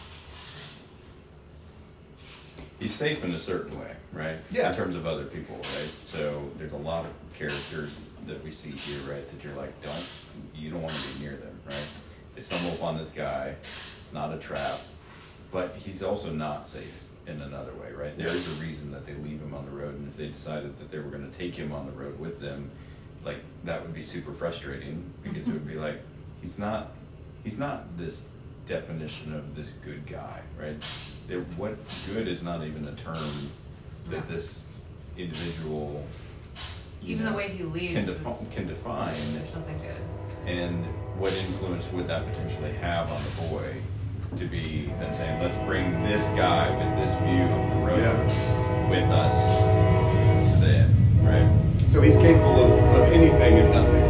He's 2.79 2.93
safe 2.93 3.23
in 3.23 3.31
a 3.31 3.39
certain 3.39 3.79
way, 3.79 3.91
right? 4.13 4.35
Yeah. 4.51 4.69
In 4.69 4.75
terms 4.75 4.95
of 4.95 5.07
other 5.07 5.23
people, 5.25 5.55
right? 5.55 5.91
So 6.05 6.47
there's 6.59 6.73
a 6.73 6.77
lot 6.77 7.05
of 7.05 7.11
characters 7.37 8.03
that 8.27 8.43
we 8.43 8.51
see 8.51 8.69
here, 8.71 8.99
right? 9.11 9.27
That 9.27 9.43
you're 9.43 9.55
like, 9.55 9.73
don't 9.81 10.09
you 10.55 10.69
don't 10.69 10.83
want 10.83 10.93
to 10.93 11.13
be 11.17 11.25
near 11.25 11.35
them, 11.37 11.59
right? 11.65 11.87
They 12.35 12.41
stumble 12.41 12.73
upon 12.73 12.97
this 12.99 13.11
guy. 13.13 13.55
It's 13.61 14.13
not 14.13 14.31
a 14.31 14.37
trap, 14.37 14.79
but 15.51 15.71
he's 15.75 16.03
also 16.03 16.31
not 16.31 16.67
safe 16.67 17.03
in 17.25 17.41
another 17.41 17.73
way, 17.73 17.91
right? 17.91 18.17
There 18.17 18.27
is 18.27 18.47
a 18.57 18.63
reason 18.63 18.91
that 18.91 19.05
they 19.05 19.13
leave 19.13 19.39
him 19.41 19.53
on 19.53 19.65
the 19.65 19.71
road, 19.71 19.95
and 19.95 20.07
if 20.07 20.17
they 20.17 20.27
decided 20.27 20.77
that 20.79 20.91
they 20.91 20.97
were 20.97 21.09
going 21.09 21.29
to 21.29 21.37
take 21.37 21.55
him 21.55 21.71
on 21.71 21.85
the 21.85 21.91
road 21.91 22.17
with 22.19 22.39
them, 22.39 22.69
like 23.25 23.37
that 23.65 23.81
would 23.81 23.93
be 23.93 24.03
super 24.03 24.31
frustrating 24.31 25.03
because 25.23 25.47
it 25.47 25.51
would 25.51 25.67
be 25.67 25.75
like 25.75 25.99
he's 26.41 26.57
not 26.57 26.91
he's 27.43 27.57
not 27.59 27.97
this 27.97 28.23
definition 28.67 29.33
of 29.33 29.55
this 29.55 29.69
good 29.83 30.05
guy, 30.05 30.41
right? 30.59 30.75
There, 31.27 31.41
what 31.57 31.75
good 32.13 32.27
is 32.27 32.43
not 32.43 32.65
even 32.65 32.87
a 32.87 32.93
term 32.95 33.49
that 34.09 34.27
this 34.29 34.63
individual 35.17 36.05
Even 37.03 37.25
the 37.25 37.33
way 37.33 37.49
he 37.49 37.63
leaves 37.63 37.93
can, 37.95 38.05
defi- 38.05 38.55
can 38.55 38.67
define 38.67 39.13
There's 39.15 39.53
nothing 39.55 39.79
good. 39.79 40.49
and 40.49 40.85
what 41.19 41.33
influence 41.33 41.91
would 41.91 42.07
that 42.07 42.25
potentially 42.31 42.71
have 42.73 43.11
on 43.11 43.21
the 43.23 43.49
boy 43.49 43.73
to 44.37 44.45
be 44.45 44.91
then 44.99 45.13
saying, 45.13 45.41
let's 45.41 45.57
bring 45.65 46.03
this 46.03 46.23
guy 46.35 46.69
with 46.69 46.95
this 46.97 47.15
view 47.21 47.41
of 47.41 47.69
the 47.69 47.75
road 47.85 48.89
with 48.89 49.09
us 49.09 49.33
to 50.53 50.65
the 50.65 50.73
end, 50.73 51.27
right? 51.27 51.67
so 51.87 52.01
he's 52.01 52.15
capable 52.17 52.63
of, 52.63 52.95
of 52.95 53.11
anything 53.11 53.57
and 53.57 53.71
nothing. 53.71 54.03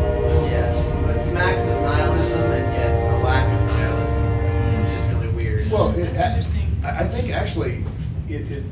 Yeah, 0.52 1.04
but 1.06 1.20
smacks 1.20 1.68
of 1.68 1.82
nihilism 1.82 2.42
and 2.42 2.74
yet 2.74 3.14
a 3.14 3.24
lack 3.24 3.46
of 3.48 3.68
nihilism, 3.68 4.82
which 4.82 5.00
is 5.00 5.16
really 5.16 5.30
weird. 5.30 5.72
Well, 5.72 5.98
it, 5.98 6.20
I, 6.84 7.00
I 7.00 7.08
think 7.08 7.34
actually 7.34 7.86
it, 8.28 8.52
it 8.52 8.64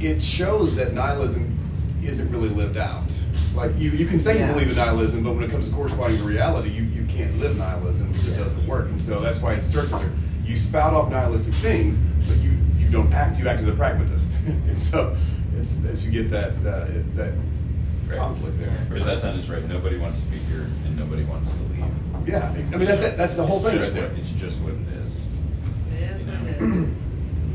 it 0.00 0.22
shows 0.22 0.74
that 0.74 0.92
nihilism 0.94 1.56
isn't 2.02 2.32
really 2.32 2.48
lived 2.48 2.76
out. 2.76 3.12
Like 3.54 3.72
you, 3.78 3.90
you 3.90 4.06
can 4.06 4.18
say 4.18 4.38
Yeah. 4.38 4.46
you 4.48 4.52
believe 4.54 4.70
in 4.70 4.76
nihilism, 4.76 5.22
but 5.22 5.34
when 5.34 5.44
it 5.44 5.50
comes 5.50 5.68
to 5.68 5.74
corresponding 5.74 6.18
to 6.18 6.24
reality, 6.24 6.70
you, 6.70 6.84
you 6.84 7.04
can't 7.04 7.38
live 7.38 7.56
nihilism 7.56 8.10
because 8.12 8.28
it 8.28 8.36
doesn't 8.38 8.66
work. 8.66 8.86
And 8.88 9.00
so 9.00 9.20
that's 9.20 9.40
why 9.40 9.54
it's 9.54 9.66
circular. 9.66 10.10
You 10.44 10.56
spout 10.56 10.94
off 10.94 11.10
nihilistic 11.10 11.54
things, 11.54 11.98
but 12.26 12.36
you, 12.38 12.52
you 12.78 12.88
don't 12.90 13.12
act. 13.12 13.38
You 13.38 13.48
act 13.48 13.60
as 13.60 13.68
a 13.68 13.72
pragmatist. 13.72 14.30
and 14.46 14.78
so 14.78 15.16
it's 15.58 15.84
as 15.84 16.04
you 16.04 16.10
get 16.10 16.30
that 16.30 16.52
uh, 16.66 16.88
that 17.16 17.34
conflict 18.10 18.58
there. 18.58 18.86
Or 18.90 19.00
that 19.00 19.20
sentence 19.20 19.48
right? 19.48 19.66
Nobody 19.68 19.98
wants 19.98 20.18
to 20.20 20.26
be 20.26 20.38
here, 20.38 20.62
and 20.86 20.96
nobody 20.98 21.24
wants 21.24 21.52
to 21.52 21.62
leave. 21.64 21.84
Yeah, 22.28 22.50
I 22.72 22.76
mean 22.76 22.86
that's 22.86 23.02
it. 23.02 23.16
That's 23.16 23.34
the 23.34 23.44
whole 23.46 23.60
thing 23.60 23.76
It's 23.76 23.88
right 23.88 23.92
just 23.92 23.94
there. 23.94 24.08
what- 24.08 24.18
It's 24.18 24.30
just 24.30 24.58
what 24.60 24.72
it 24.74 25.06
is. 25.06 25.24
It 25.94 26.10
is 26.10 26.22
You 26.24 26.32
what 26.32 26.48
it 26.48 26.62
is. 26.62 26.94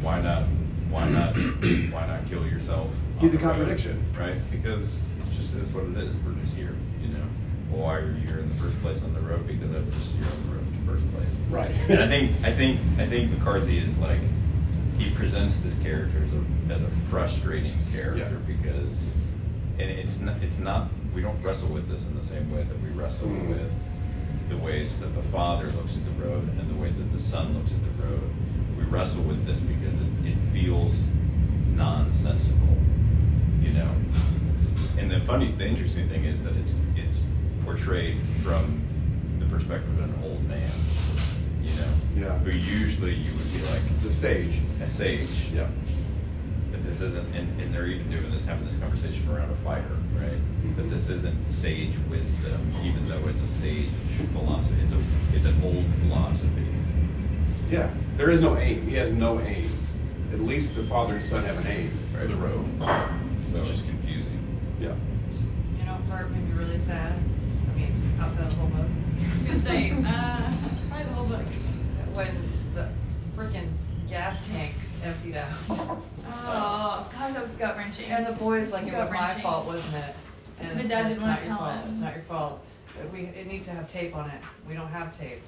Why 0.01 0.21
not? 0.21 0.43
Why 0.89 1.09
not? 1.09 1.35
why 1.35 2.07
not 2.07 2.27
kill 2.29 2.45
yourself? 2.47 2.89
He's 3.19 3.33
a 3.33 3.37
the 3.37 3.45
road, 3.45 3.55
contradiction. 3.55 4.03
right? 4.17 4.35
Because 4.51 4.83
it 4.83 5.06
just 5.47 5.59
is 5.67 5.73
what 5.73 5.85
it 5.85 5.97
is. 5.97 6.15
We're 6.25 6.33
just 6.41 6.55
here. 6.55 6.75
You 7.01 7.09
know. 7.09 7.23
Well, 7.71 7.81
why 7.83 7.95
are 7.95 8.05
you 8.05 8.27
here 8.27 8.39
in 8.39 8.49
the 8.49 8.55
first 8.55 8.79
place 8.81 9.03
on 9.03 9.13
the 9.13 9.19
road? 9.21 9.47
Because 9.47 9.71
I 9.75 9.79
was 9.79 9.89
just 9.95 10.15
here 10.15 10.25
on 10.25 10.47
the 10.49 10.55
road 10.55 10.67
in 10.67 10.85
the 10.85 10.91
first 10.91 11.13
place. 11.13 11.35
Right. 11.49 11.71
And 11.89 12.01
I 12.03 12.07
think 12.07 12.31
I 12.43 12.53
think 12.53 12.79
I 12.97 13.07
think 13.07 13.31
McCarthy 13.31 13.79
is 13.79 13.97
like 13.97 14.19
he 14.97 15.09
presents 15.11 15.59
this 15.61 15.77
character 15.79 16.23
as 16.23 16.33
a, 16.33 16.73
as 16.73 16.83
a 16.83 16.91
frustrating 17.09 17.73
character 17.91 18.41
because 18.47 19.11
and 19.79 19.91
it's 19.91 20.19
not 20.21 20.41
it's 20.41 20.57
not 20.57 20.87
we 21.13 21.21
don't 21.21 21.41
wrestle 21.43 21.69
with 21.69 21.87
this 21.87 22.07
in 22.07 22.17
the 22.17 22.25
same 22.25 22.51
way 22.51 22.63
that 22.63 22.81
we 22.81 22.89
wrestle 22.89 23.27
Mhm. 23.27 23.49
with 23.49 23.71
the 24.49 24.57
ways 24.57 24.99
that 24.99 25.13
the 25.13 25.21
father 25.23 25.69
looks 25.71 25.95
at 25.95 26.05
the 26.05 26.23
road 26.25 26.49
and 26.57 26.69
the 26.69 26.81
way 26.81 26.89
that 26.89 27.11
the 27.13 27.19
son 27.19 27.53
looks 27.53 27.71
at 27.73 27.83
the 27.83 28.03
road. 28.07 28.23
We 28.77 28.85
wrestle 28.85 29.21
with 29.23 29.45
this 29.45 29.59
because 29.59 29.93
it, 30.01 30.31
it 30.31 30.37
feels 30.53 31.09
nonsensical, 31.75 32.77
you 33.61 33.73
know. 33.73 33.91
And 34.97 35.11
the 35.11 35.19
funny, 35.21 35.51
the 35.51 35.65
interesting 35.65 36.09
thing 36.09 36.25
is 36.25 36.43
that 36.43 36.55
it's 36.57 36.75
it's 36.95 37.25
portrayed 37.63 38.17
from 38.43 38.81
the 39.39 39.45
perspective 39.45 39.91
of 39.99 40.05
an 40.05 40.23
old 40.23 40.43
man, 40.47 40.69
you 41.61 41.69
know. 41.75 42.27
Yeah. 42.27 42.37
Who 42.39 42.51
usually 42.51 43.13
you 43.13 43.31
would 43.31 43.53
be 43.53 43.61
like 43.71 44.01
the 44.01 44.11
sage. 44.11 44.59
a 44.81 44.87
sage. 44.87 45.51
Yeah. 45.53 45.67
But 46.71 46.83
this 46.83 47.01
isn't, 47.01 47.35
and, 47.35 47.61
and 47.61 47.73
they're 47.73 47.87
even 47.87 48.09
doing 48.09 48.31
this, 48.31 48.45
having 48.45 48.67
this 48.67 48.77
conversation 48.79 49.29
around 49.29 49.51
a 49.51 49.55
fire, 49.57 49.85
right? 50.15 50.31
Mm-hmm. 50.31 50.73
But 50.73 50.89
this 50.89 51.09
isn't 51.09 51.49
sage 51.49 51.95
wisdom, 52.09 52.71
even 52.83 53.03
though 53.05 53.27
it's 53.29 53.41
a 53.41 53.47
sage 53.47 53.89
philosophy. 54.33 54.81
It's 54.83 54.93
a, 54.93 55.37
it's 55.37 55.45
an 55.45 55.63
old 55.63 55.85
philosophy. 56.01 56.65
Yeah, 57.69 57.89
there 58.15 58.29
is 58.29 58.41
no 58.41 58.57
aim. 58.57 58.87
He 58.87 58.95
has 58.95 59.11
no 59.11 59.39
aim. 59.41 59.65
At 60.33 60.39
least 60.39 60.75
the 60.75 60.83
father 60.83 61.13
and 61.13 61.21
son 61.21 61.43
have 61.45 61.57
an 61.59 61.67
aim 61.67 61.91
for 62.11 62.25
the 62.25 62.35
road. 62.35 62.65
So 62.79 63.59
it's 63.61 63.69
just 63.69 63.85
confusing. 63.85 63.96
Yeah. 64.80 64.93
You 65.80 65.86
know, 65.86 65.97
part 66.09 66.30
made 66.32 66.43
me 66.47 66.51
really 66.57 66.78
sad. 66.78 67.13
I 67.13 67.78
mean, 67.78 67.91
outside 68.19 68.41
of 68.45 68.49
the 68.51 68.55
whole 68.57 68.67
book. 68.69 68.86
I 69.19 69.32
was 69.32 69.41
gonna 69.41 69.57
say, 69.57 69.91
uh, 69.91 70.51
probably 70.89 71.05
the 71.05 71.13
whole 71.13 71.25
book. 71.25 71.45
When 72.13 72.51
the 72.73 72.89
freaking 73.36 73.69
gas 74.09 74.47
tank 74.47 74.73
emptied 75.03 75.38
out. 75.38 75.51
Oh, 76.30 77.09
gosh, 77.13 77.32
that 77.32 77.39
was 77.41 77.53
gut 77.53 77.78
wrenching. 77.78 78.07
And 78.07 78.25
the 78.28 78.34
boy's 78.34 78.73
like, 78.73 78.84
it 78.86 78.91
was 78.93 79.09
my 79.09 79.15
Gut-wrenching. 79.15 79.43
fault, 79.43 79.65
wasn't 79.65 79.95
it? 79.95 80.15
And 80.59 80.78
The 80.78 80.84
dad 80.84 81.09
it's 81.09 81.11
didn't 81.11 81.21
wanna 81.21 81.34
not 81.36 81.39
your 81.39 81.47
tell 81.47 81.57
fault. 81.59 81.80
him. 81.86 81.89
It's 81.91 81.99
not 82.01 82.13
your 82.15 82.23
fault. 82.23 82.65
But 82.97 83.13
We, 83.13 83.19
it 83.21 83.47
needs 83.47 83.65
to 83.67 83.71
have 83.71 83.88
tape 83.88 84.13
on 84.13 84.30
it. 84.30 84.41
We 84.67 84.73
don't 84.73 84.89
have 84.89 85.17
tape. 85.17 85.39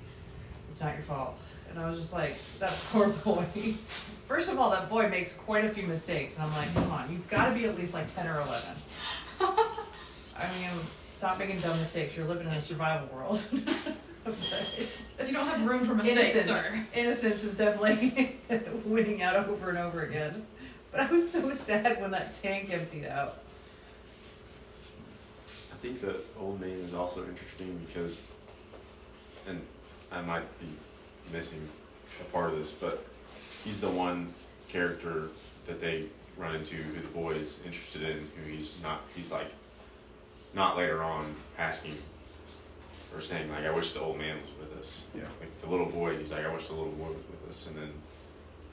It's 0.69 0.79
not 0.81 0.93
your 0.93 1.03
fault. 1.03 1.37
And 1.69 1.77
I 1.77 1.89
was 1.89 1.97
just 1.97 2.13
like, 2.13 2.37
that 2.59 2.71
poor 2.93 3.09
boy. 3.09 3.43
First 4.25 4.49
of 4.49 4.57
all, 4.57 4.69
that 4.71 4.89
boy 4.89 5.09
makes 5.09 5.33
quite 5.33 5.65
a 5.65 5.69
few 5.69 5.85
mistakes. 5.85 6.37
And 6.37 6.45
I'm 6.45 6.53
like, 6.53 6.73
come 6.73 6.89
on, 6.91 7.11
you've 7.11 7.27
got 7.29 7.49
to 7.49 7.53
be 7.53 7.65
at 7.65 7.75
least 7.75 7.93
like 7.93 8.07
10 8.13 8.25
or 8.25 8.35
11. 8.39 8.55
I 9.39 10.43
mean, 10.59 10.69
stop 11.07 11.37
making 11.39 11.59
dumb 11.59 11.77
mistakes. 11.79 12.15
You're 12.17 12.27
living 12.27 12.47
in 12.47 12.53
a 12.53 12.61
survival 12.61 13.07
world. 13.15 13.43
You 14.27 15.33
don't 15.33 15.47
have 15.47 15.65
room 15.65 15.83
for 15.85 15.95
mistakes, 15.95 16.19
Innocence, 16.19 16.45
sir. 16.45 16.85
innocence 16.93 17.43
is 17.43 17.57
definitely 17.57 18.37
winning 18.85 19.23
out 19.23 19.35
over 19.35 19.69
and 19.69 19.77
over 19.77 20.01
again. 20.03 20.45
But 20.91 20.99
I 21.01 21.11
was 21.11 21.31
so 21.31 21.51
sad 21.53 21.99
when 21.99 22.11
that 22.11 22.33
tank 22.35 22.69
emptied 22.71 23.05
out. 23.07 23.39
I 25.73 25.75
think 25.77 26.01
the 26.01 26.17
old 26.39 26.59
man 26.61 26.69
is 26.71 26.93
also 26.93 27.25
interesting 27.25 27.79
because, 27.87 28.27
and 29.47 29.61
I 30.11 30.21
might 30.21 30.59
be 30.59 30.67
missing 31.31 31.67
a 32.21 32.23
part 32.25 32.51
of 32.51 32.59
this, 32.59 32.71
but 32.71 33.05
he's 33.63 33.81
the 33.81 33.89
one 33.89 34.33
character 34.67 35.29
that 35.65 35.81
they 35.81 36.05
run 36.39 36.55
into 36.55 36.75
who 36.77 37.01
the 37.01 37.07
boy 37.09 37.31
is 37.33 37.59
interested 37.65 38.01
in, 38.01 38.17
who 38.35 38.49
he's 38.51 38.81
not, 38.81 39.01
he's 39.15 39.31
like, 39.31 39.51
not 40.53 40.77
later 40.77 41.03
on 41.03 41.35
asking 41.57 41.95
or 43.13 43.21
saying, 43.21 43.51
like, 43.51 43.65
I 43.65 43.71
wish 43.71 43.93
the 43.93 43.99
old 44.01 44.17
man 44.17 44.37
was 44.39 44.49
with 44.59 44.79
us. 44.79 45.03
Yeah. 45.13 45.23
Like 45.39 45.61
the 45.61 45.67
little 45.67 45.85
boy, 45.87 46.17
he's 46.17 46.31
like, 46.31 46.45
I 46.45 46.53
wish 46.53 46.67
the 46.67 46.73
little 46.75 46.91
boy 46.93 47.07
was 47.07 47.23
with 47.29 47.49
us. 47.49 47.67
And 47.67 47.75
then 47.77 47.91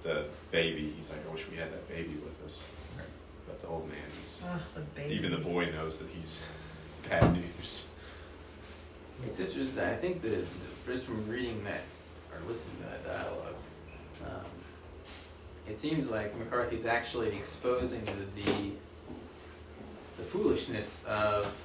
the 0.03 0.27
baby, 0.51 0.93
he's 0.97 1.11
like, 1.11 1.21
I 1.29 1.33
wish 1.33 1.45
we 1.51 1.57
had 1.57 1.73
that 1.73 1.89
baby 1.89 2.14
with 2.25 2.43
us. 2.45 2.64
But 3.47 3.61
the 3.61 3.67
old 3.69 3.89
man 3.89 3.99
is, 4.21 4.43
Ugh, 4.49 4.61
the 4.75 4.81
baby. 4.81 5.14
even 5.14 5.31
the 5.33 5.39
boy 5.39 5.71
knows 5.71 5.99
that 5.99 6.09
he's 6.09 6.43
bad 7.09 7.33
news. 7.33 7.91
It's 9.27 9.41
interesting. 9.41 9.83
I 9.85 9.97
think 9.97 10.23
that 10.23 10.29
that 10.31 10.47
just 10.87 11.07
from 11.07 11.27
reading 11.29 11.64
that 11.64 11.81
or 12.33 12.47
listening 12.49 12.77
to 12.79 12.83
that 12.85 13.05
dialogue, 13.07 13.55
um, 14.25 14.45
it 15.69 15.77
seems 15.77 16.11
like 16.11 16.37
McCarthy's 16.39 16.87
actually 16.87 17.37
exposing 17.37 18.05
the 18.05 18.43
the, 18.43 18.71
the 20.19 20.23
foolishness 20.23 21.05
of 21.05 21.64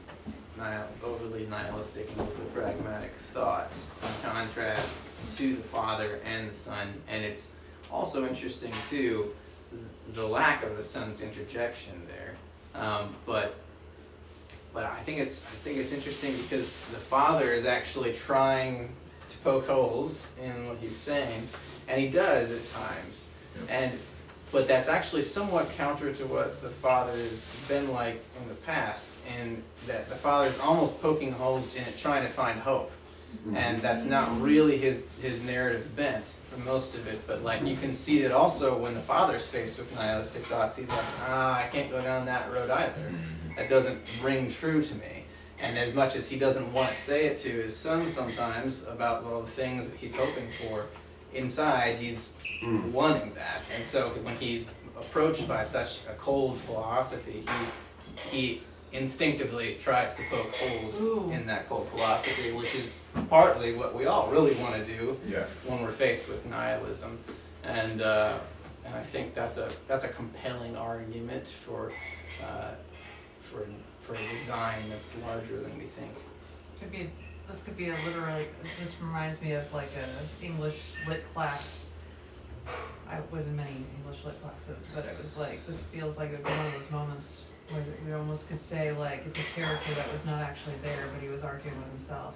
nihil- 0.58 0.88
overly 1.04 1.48
nihilistic 1.48 2.10
and 2.12 2.22
overly 2.22 2.50
pragmatic 2.54 3.14
thought 3.16 3.76
in 4.02 4.30
contrast 4.30 5.02
to 5.38 5.56
the 5.56 5.64
father 5.64 6.20
and 6.26 6.50
the 6.50 6.54
son. 6.54 6.94
And 7.08 7.24
it's 7.24 7.54
also 7.92 8.28
interesting 8.28 8.74
too 8.90 9.34
the 10.14 10.28
lack 10.28 10.64
of 10.64 10.76
the 10.78 10.84
son's 10.84 11.22
interjection 11.22 11.94
there. 12.08 12.36
Um, 12.82 13.16
but 13.26 13.56
but 14.74 14.86
I 14.86 14.96
think 14.96 15.20
it's 15.20 15.42
I 15.42 15.56
think 15.64 15.78
it's 15.78 15.92
interesting 15.92 16.36
because 16.38 16.78
the 16.92 16.98
father 16.98 17.52
is 17.52 17.66
actually 17.66 18.14
trying 18.14 18.90
to 19.30 19.38
poke 19.40 19.68
holes 19.68 20.36
in 20.42 20.68
what 20.68 20.78
he's 20.80 20.96
saying, 20.96 21.48
and 21.88 22.00
he 22.02 22.10
does 22.10 22.52
at 22.52 22.66
times. 22.66 23.30
And 23.70 23.98
but 24.52 24.68
that's 24.68 24.90
actually 24.90 25.22
somewhat 25.22 25.72
counter 25.78 26.14
to 26.14 26.26
what 26.26 26.62
the 26.62 26.70
father 26.70 27.14
has 27.14 27.50
been 27.70 27.90
like 27.92 28.22
in 28.42 28.50
the 28.50 28.56
past, 28.56 29.18
in 29.40 29.64
that 29.88 30.10
the 30.10 30.16
father's 30.16 30.60
almost 30.60 31.02
poking 31.02 31.32
holes 31.32 31.76
in 31.76 31.84
it, 31.84 31.98
trying 31.98 32.24
to 32.24 32.30
find 32.30 32.60
hope. 32.60 32.92
And 33.56 33.82
that's 33.82 34.04
not 34.06 34.42
really 34.42 34.78
his 34.78 35.08
his 35.22 35.44
narrative 35.46 35.96
bent 35.96 36.26
for 36.26 36.60
most 36.60 36.96
of 36.96 37.08
it. 37.08 37.26
But 37.26 37.44
like 37.44 37.64
you 37.64 37.78
can 37.78 37.94
see 37.94 38.24
it 38.24 38.32
also 38.32 38.78
when 38.78 38.94
the 38.94 39.00
father's 39.02 39.48
faced 39.48 39.80
with 39.80 39.94
nihilistic 39.96 40.44
thoughts, 40.44 40.78
he's 40.78 40.90
like, 40.90 41.06
ah, 41.22 41.60
I 41.60 41.68
can't 41.68 41.90
go 41.90 42.02
down 42.02 42.26
that 42.26 42.52
road 42.52 42.70
either. 42.70 43.14
That 43.56 43.70
doesn't 43.70 44.00
ring 44.22 44.50
true 44.50 44.84
to 44.84 44.96
me. 44.96 45.26
And 45.62 45.78
as 45.78 45.96
much 45.96 46.16
as 46.16 46.30
he 46.30 46.38
doesn't 46.38 46.74
want 46.74 46.90
to 46.90 46.96
say 46.96 47.28
it 47.28 47.38
to 47.38 47.50
his 47.50 47.76
son 47.76 48.06
sometimes 48.06 48.86
about 48.88 49.24
well 49.24 49.42
the 49.42 49.52
things 49.52 49.90
that 49.90 49.98
he's 49.98 50.16
hoping 50.16 50.50
for, 50.52 50.88
inside 51.34 51.96
he's 51.96 52.34
wanting 52.64 53.34
that. 53.36 53.72
And 53.76 53.84
so 53.84 54.10
when 54.24 54.36
he's 54.36 54.72
approached 54.98 55.48
by 55.48 55.64
such 55.64 56.02
a 56.10 56.14
cold 56.14 56.58
philosophy, 56.58 57.46
he 58.22 58.30
he 58.30 58.62
instinctively 58.92 59.78
tries 59.82 60.16
to 60.18 60.24
poke 60.30 60.54
holes 60.56 61.02
Ooh. 61.02 61.30
in 61.32 61.48
that 61.48 61.70
cold 61.70 61.88
philosophy, 61.90 62.52
which 62.52 62.76
is 62.76 63.02
partly 63.30 63.74
what 63.74 63.96
we 63.96 64.06
all 64.06 64.30
really 64.30 64.54
want 64.56 64.76
to 64.76 64.86
do 64.86 65.18
Yes. 65.28 65.64
when 65.66 65.82
we're 65.82 65.92
faced 65.92 66.28
with 66.28 66.46
nihilism. 66.46 67.18
And 67.64 68.02
uh, 68.02 68.38
and 68.86 68.96
I 68.96 69.04
think 69.04 69.34
that's 69.34 69.58
a 69.58 69.72
that's 69.88 70.04
a 70.04 70.10
compelling 70.10 70.76
argument 70.76 71.48
for 71.48 71.92
uh, 72.44 72.72
for 73.40 73.66
for 74.02 74.16
a 74.16 74.28
design 74.30 74.82
that's 74.90 75.18
larger 75.20 75.62
than 75.62 75.78
we 75.78 75.86
think. 75.86 76.12
Could 76.80 76.92
be 76.92 77.10
this 77.48 77.64
could 77.64 77.78
be 77.78 77.90
a 77.90 77.96
literally 78.06 78.48
this 78.80 78.98
reminds 79.02 79.42
me 79.42 79.54
of 79.54 79.72
like 79.74 79.92
a 79.96 80.46
English 80.46 80.80
lit 81.08 81.24
class. 81.34 81.91
I 83.08 83.20
was 83.30 83.48
in 83.48 83.56
many 83.56 83.86
English 83.98 84.24
lit 84.24 84.42
classes, 84.42 84.88
but 84.96 85.06
it 85.06 85.18
was 85.22 85.38
like 85.38 85.66
this 85.68 85.82
feels 85.82 86.18
like 86.18 86.30
it 86.30 86.38
would 86.38 86.46
be 86.46 86.52
one 86.52 86.66
of 86.66 86.74
those 86.74 86.92
moments 86.92 87.42
where 87.70 87.84
we 88.06 88.14
almost 88.14 88.48
could 88.50 88.62
say 88.62 88.92
like 88.94 89.24
it's 89.26 89.40
a 89.40 89.44
character 89.60 89.94
that 89.96 90.12
was 90.12 90.26
not 90.26 90.42
actually 90.42 90.76
there, 90.82 91.08
but 91.14 91.22
he 91.22 91.30
was 91.30 91.44
arguing 91.44 91.78
with 91.78 91.88
himself. 91.90 92.36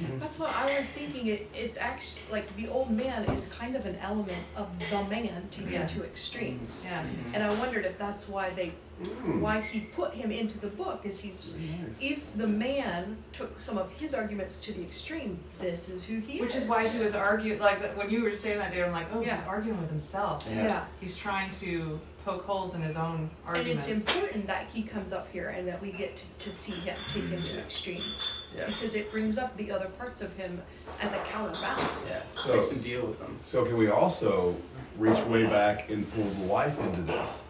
Mm-hmm. 0.00 0.20
That's 0.20 0.38
what 0.38 0.54
I 0.54 0.64
was 0.78 0.90
thinking. 0.92 1.26
It, 1.26 1.48
it's 1.54 1.76
actually 1.78 2.22
like 2.30 2.54
the 2.56 2.68
old 2.68 2.90
man 2.90 3.24
is 3.30 3.48
kind 3.48 3.74
of 3.74 3.84
an 3.86 3.96
element 3.96 4.38
of 4.56 4.68
the 4.90 5.02
man 5.04 5.48
taken 5.50 5.72
Yeah. 5.72 5.86
to 5.86 6.04
extremes. 6.04 6.84
Mm-hmm. 6.88 7.30
Yeah. 7.30 7.34
And 7.34 7.42
I 7.42 7.52
wondered 7.58 7.84
if 7.84 7.98
that's 7.98 8.28
why 8.28 8.50
they, 8.50 8.72
Mm. 9.02 9.40
why 9.40 9.60
he 9.60 9.80
put 9.80 10.12
him 10.14 10.32
into 10.32 10.58
the 10.58 10.66
book. 10.66 11.02
Is 11.04 11.20
he's, 11.20 11.54
if 12.00 12.36
the 12.36 12.46
man 12.48 13.16
took 13.32 13.60
some 13.60 13.78
of 13.78 13.92
his 13.92 14.12
arguments 14.12 14.60
to 14.62 14.72
the 14.72 14.82
extreme, 14.82 15.38
this 15.60 15.88
is 15.88 16.04
who 16.04 16.18
he 16.18 16.40
Which 16.40 16.56
is. 16.56 16.62
is 16.64 16.68
why 16.68 16.86
he 16.86 17.02
was 17.04 17.14
arguing 17.14 17.60
like 17.60 17.96
when 17.96 18.10
you 18.10 18.22
were 18.24 18.32
saying 18.32 18.58
that, 18.58 18.72
dude. 18.72 18.84
I'm 18.84 18.92
like, 18.92 19.06
oh, 19.12 19.20
Yeah. 19.20 19.36
he's 19.36 19.46
arguing 19.46 19.80
with 19.80 19.90
himself. 19.90 20.46
Yeah. 20.50 20.64
Yeah. 20.64 20.84
He's 21.00 21.16
trying 21.16 21.50
to 21.60 22.00
poke 22.24 22.44
holes 22.44 22.74
in 22.74 22.82
his 22.82 22.96
own 22.96 23.30
arguments. 23.46 23.88
And 23.88 23.98
it's 23.98 24.06
important 24.14 24.46
that 24.48 24.66
he 24.72 24.82
comes 24.82 25.12
up 25.12 25.28
here 25.32 25.50
and 25.50 25.66
that 25.68 25.80
we 25.80 25.92
get 25.92 26.16
to, 26.16 26.38
to 26.38 26.52
see 26.52 26.72
him 26.72 26.96
take 27.12 27.24
him 27.28 27.42
to 27.42 27.58
extremes. 27.60 28.42
Yeah. 28.56 28.66
Because 28.66 28.96
it 28.96 29.10
brings 29.12 29.38
up 29.38 29.56
the 29.56 29.70
other 29.70 29.86
parts 29.90 30.20
of 30.22 30.34
him 30.36 30.60
as 31.00 31.12
a 31.12 31.18
counterbalance. 31.18 32.08
Yeah. 32.10 32.22
So, 32.32 32.56
Makes 32.56 32.72
him 32.72 32.82
deal 32.82 33.06
with 33.06 33.20
them. 33.20 33.38
So 33.42 33.64
can 33.64 33.76
we 33.76 33.88
also 33.88 34.56
reach 34.98 35.18
way 35.26 35.46
back 35.46 35.88
and 35.90 36.10
pull 36.14 36.24
the 36.24 36.44
wife 36.46 36.78
into 36.80 37.02
this? 37.02 37.44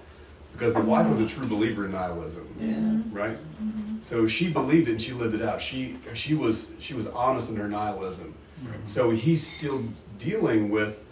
Because 0.59 0.74
the 0.74 0.80
wife 0.80 1.06
was 1.06 1.20
a 1.20 1.26
true 1.26 1.47
believer 1.47 1.85
in 1.85 1.93
nihilism, 1.93 2.48
right? 3.12 3.36
Mm-hmm. 3.36 4.02
So 4.02 4.26
she 4.26 4.51
believed 4.51 4.89
it 4.89 4.93
and 4.93 5.01
she 5.01 5.12
lived 5.12 5.36
it 5.36 5.43
out. 5.43 5.62
She 5.62 5.97
she 6.14 6.35
was 6.35 6.74
she 6.80 6.94
was 6.94 7.06
honest 7.06 7.51
in 7.51 7.56
her 7.56 7.68
nihilism. 7.68 8.35
So 8.85 9.10
he's 9.10 9.47
still 9.47 9.85
dealing 10.18 10.70
with 10.70 11.05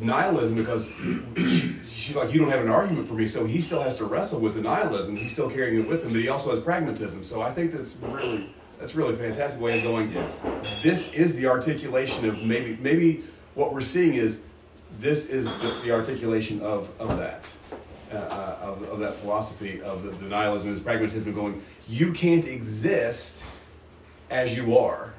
nihilism 0.00 0.56
because 0.56 0.88
she, 1.36 1.76
she's 1.88 2.16
like, 2.16 2.32
you 2.32 2.40
don't 2.40 2.50
have 2.50 2.64
an 2.64 2.70
argument 2.70 3.06
for 3.06 3.14
me. 3.14 3.26
So 3.26 3.44
he 3.44 3.60
still 3.60 3.80
has 3.80 3.96
to 3.98 4.04
wrestle 4.04 4.40
with 4.40 4.54
the 4.54 4.62
nihilism. 4.62 5.14
He's 5.16 5.32
still 5.32 5.50
carrying 5.50 5.82
it 5.82 5.88
with 5.88 6.04
him, 6.04 6.12
but 6.12 6.20
he 6.20 6.28
also 6.28 6.50
has 6.50 6.58
pragmatism. 6.58 7.22
So 7.22 7.40
I 7.40 7.52
think 7.52 7.72
that's 7.72 7.96
really 7.96 8.52
that's 8.80 8.96
really 8.96 9.14
a 9.14 9.16
fantastic 9.16 9.60
way 9.60 9.78
of 9.78 9.84
going. 9.84 10.12
This 10.82 11.12
is 11.12 11.36
the 11.36 11.46
articulation 11.46 12.28
of 12.28 12.42
maybe 12.42 12.76
maybe 12.80 13.22
what 13.54 13.72
we're 13.72 13.80
seeing 13.80 14.14
is 14.14 14.42
this 14.98 15.30
is 15.30 15.44
the, 15.44 15.82
the 15.84 15.92
articulation 15.92 16.60
of 16.60 16.88
of 16.98 17.16
that. 17.18 17.48
Uh, 18.12 18.16
uh, 18.16 18.56
of, 18.66 18.82
of 18.88 18.98
that 18.98 19.14
philosophy 19.14 19.80
of 19.82 20.02
the, 20.02 20.10
the 20.10 20.26
nihilism 20.26 20.72
and 20.72 20.84
pragmatism 20.84 21.32
going 21.32 21.62
you 21.88 22.12
can't 22.12 22.44
exist 22.48 23.44
as 24.30 24.56
you 24.56 24.76
are 24.76 25.14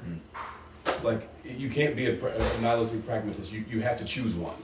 like 1.02 1.26
you 1.42 1.70
can't 1.70 1.96
be 1.96 2.04
a, 2.04 2.12
a 2.12 2.60
nihilistic 2.60 3.06
pragmatist 3.06 3.50
you, 3.50 3.64
you 3.70 3.80
have 3.80 3.96
to 3.96 4.04
choose 4.04 4.34
one 4.34 4.54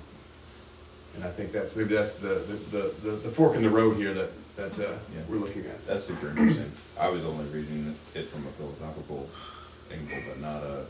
and 1.14 1.24
i 1.24 1.30
think 1.30 1.52
that's 1.52 1.74
maybe 1.74 1.94
that's 1.94 2.16
the 2.16 2.28
the, 2.28 2.54
the, 2.76 2.94
the, 3.02 3.10
the 3.12 3.28
fork 3.30 3.56
in 3.56 3.62
the 3.62 3.70
road 3.70 3.96
here 3.96 4.12
that 4.12 4.28
that 4.58 4.78
uh, 4.80 4.92
we're 5.28 5.36
looking 5.36 5.64
at 5.66 5.86
That's 5.86 6.06
super 6.06 6.30
interesting. 6.30 6.70
I 6.98 7.08
was 7.08 7.24
only 7.24 7.44
reading 7.46 7.94
it 8.14 8.24
from 8.24 8.44
a 8.44 8.50
philosophical 8.50 9.30
angle, 9.92 10.18
but 10.28 10.40
not 10.40 10.62
a 10.64 10.84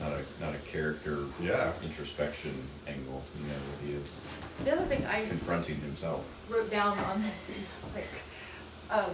not 0.00 0.12
a 0.12 0.44
not 0.44 0.54
a 0.54 0.58
character 0.66 1.20
yeah. 1.40 1.72
introspection 1.84 2.52
angle. 2.88 3.22
You 3.38 3.46
know, 3.46 3.54
where 3.54 3.88
he 3.88 3.94
is 3.94 4.20
The 4.64 4.72
other 4.72 4.84
thing 4.84 5.06
I 5.06 5.24
confronting 5.26 5.76
himself. 5.76 6.26
Wrote 6.52 6.70
down 6.70 6.98
on 6.98 7.22
this 7.22 7.48
is 7.50 7.72
like, 7.94 8.04
um, 8.90 9.10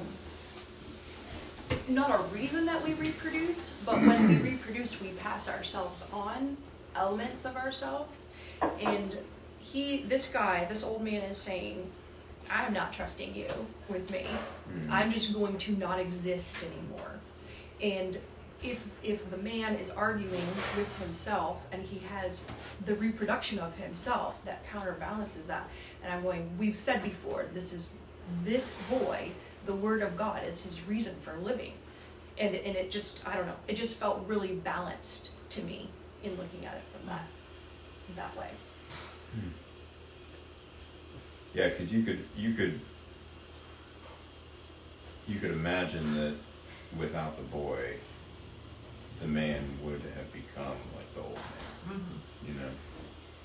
not 1.88 2.18
a 2.18 2.22
reason 2.34 2.66
that 2.66 2.82
we 2.82 2.94
reproduce, 2.94 3.78
but 3.84 3.96
when 3.96 4.28
we 4.28 4.36
reproduce, 4.50 5.00
we 5.00 5.08
pass 5.10 5.48
ourselves 5.48 6.08
on 6.12 6.56
elements 6.94 7.44
of 7.44 7.56
ourselves. 7.56 8.30
And 8.80 9.16
he, 9.58 10.02
this 10.02 10.32
guy, 10.32 10.66
this 10.68 10.82
old 10.82 11.02
man 11.02 11.22
is 11.22 11.38
saying, 11.38 11.90
I'm 12.50 12.72
not 12.72 12.92
trusting 12.92 13.34
you 13.34 13.48
with 13.88 14.10
me. 14.10 14.26
I'm 14.90 15.12
just 15.12 15.34
going 15.34 15.58
to 15.58 15.72
not 15.72 16.00
exist 16.00 16.64
anymore. 16.64 17.12
And 17.82 18.18
if 18.62 18.84
if 19.04 19.30
the 19.30 19.36
man 19.36 19.76
is 19.76 19.90
arguing 19.90 20.46
with 20.76 20.98
himself 20.98 21.58
and 21.70 21.82
he 21.82 22.00
has 22.00 22.48
the 22.86 22.94
reproduction 22.96 23.58
of 23.58 23.76
himself 23.76 24.34
that 24.44 24.68
counterbalances 24.70 25.46
that, 25.46 25.68
and 26.02 26.12
I'm 26.12 26.22
going, 26.22 26.50
we've 26.58 26.76
said 26.76 27.02
before, 27.02 27.46
this 27.54 27.72
is 27.72 27.90
this 28.44 28.80
boy, 28.90 29.30
the 29.66 29.74
word 29.74 30.02
of 30.02 30.16
God 30.16 30.44
is 30.46 30.62
his 30.62 30.80
reason 30.86 31.14
for 31.22 31.34
living. 31.38 31.72
And 32.38 32.54
and 32.54 32.76
it 32.76 32.90
just 32.90 33.26
I 33.26 33.36
don't 33.36 33.46
know, 33.46 33.56
it 33.66 33.74
just 33.76 33.96
felt 33.96 34.24
really 34.26 34.54
balanced 34.54 35.30
to 35.50 35.62
me 35.62 35.90
in 36.22 36.30
looking 36.36 36.66
at 36.66 36.74
it 36.74 36.82
from 36.92 37.08
that 37.08 37.26
that 38.16 38.36
way. 38.36 38.50
Hmm. 39.32 39.48
Yeah, 41.54 41.68
because 41.68 41.92
you 41.92 42.02
could 42.02 42.24
you 42.36 42.54
could 42.54 42.80
you 45.26 45.38
could 45.38 45.50
imagine 45.50 46.14
that 46.16 46.34
without 46.96 47.36
the 47.36 47.42
boy, 47.44 47.96
the 49.20 49.26
man 49.26 49.62
would 49.82 50.00
have 50.16 50.32
become 50.32 50.76
like 50.96 51.14
the 51.14 51.20
old 51.20 51.34
man. 51.34 51.98
Mm-hmm. 51.98 52.48
You 52.48 52.54
know, 52.54 52.70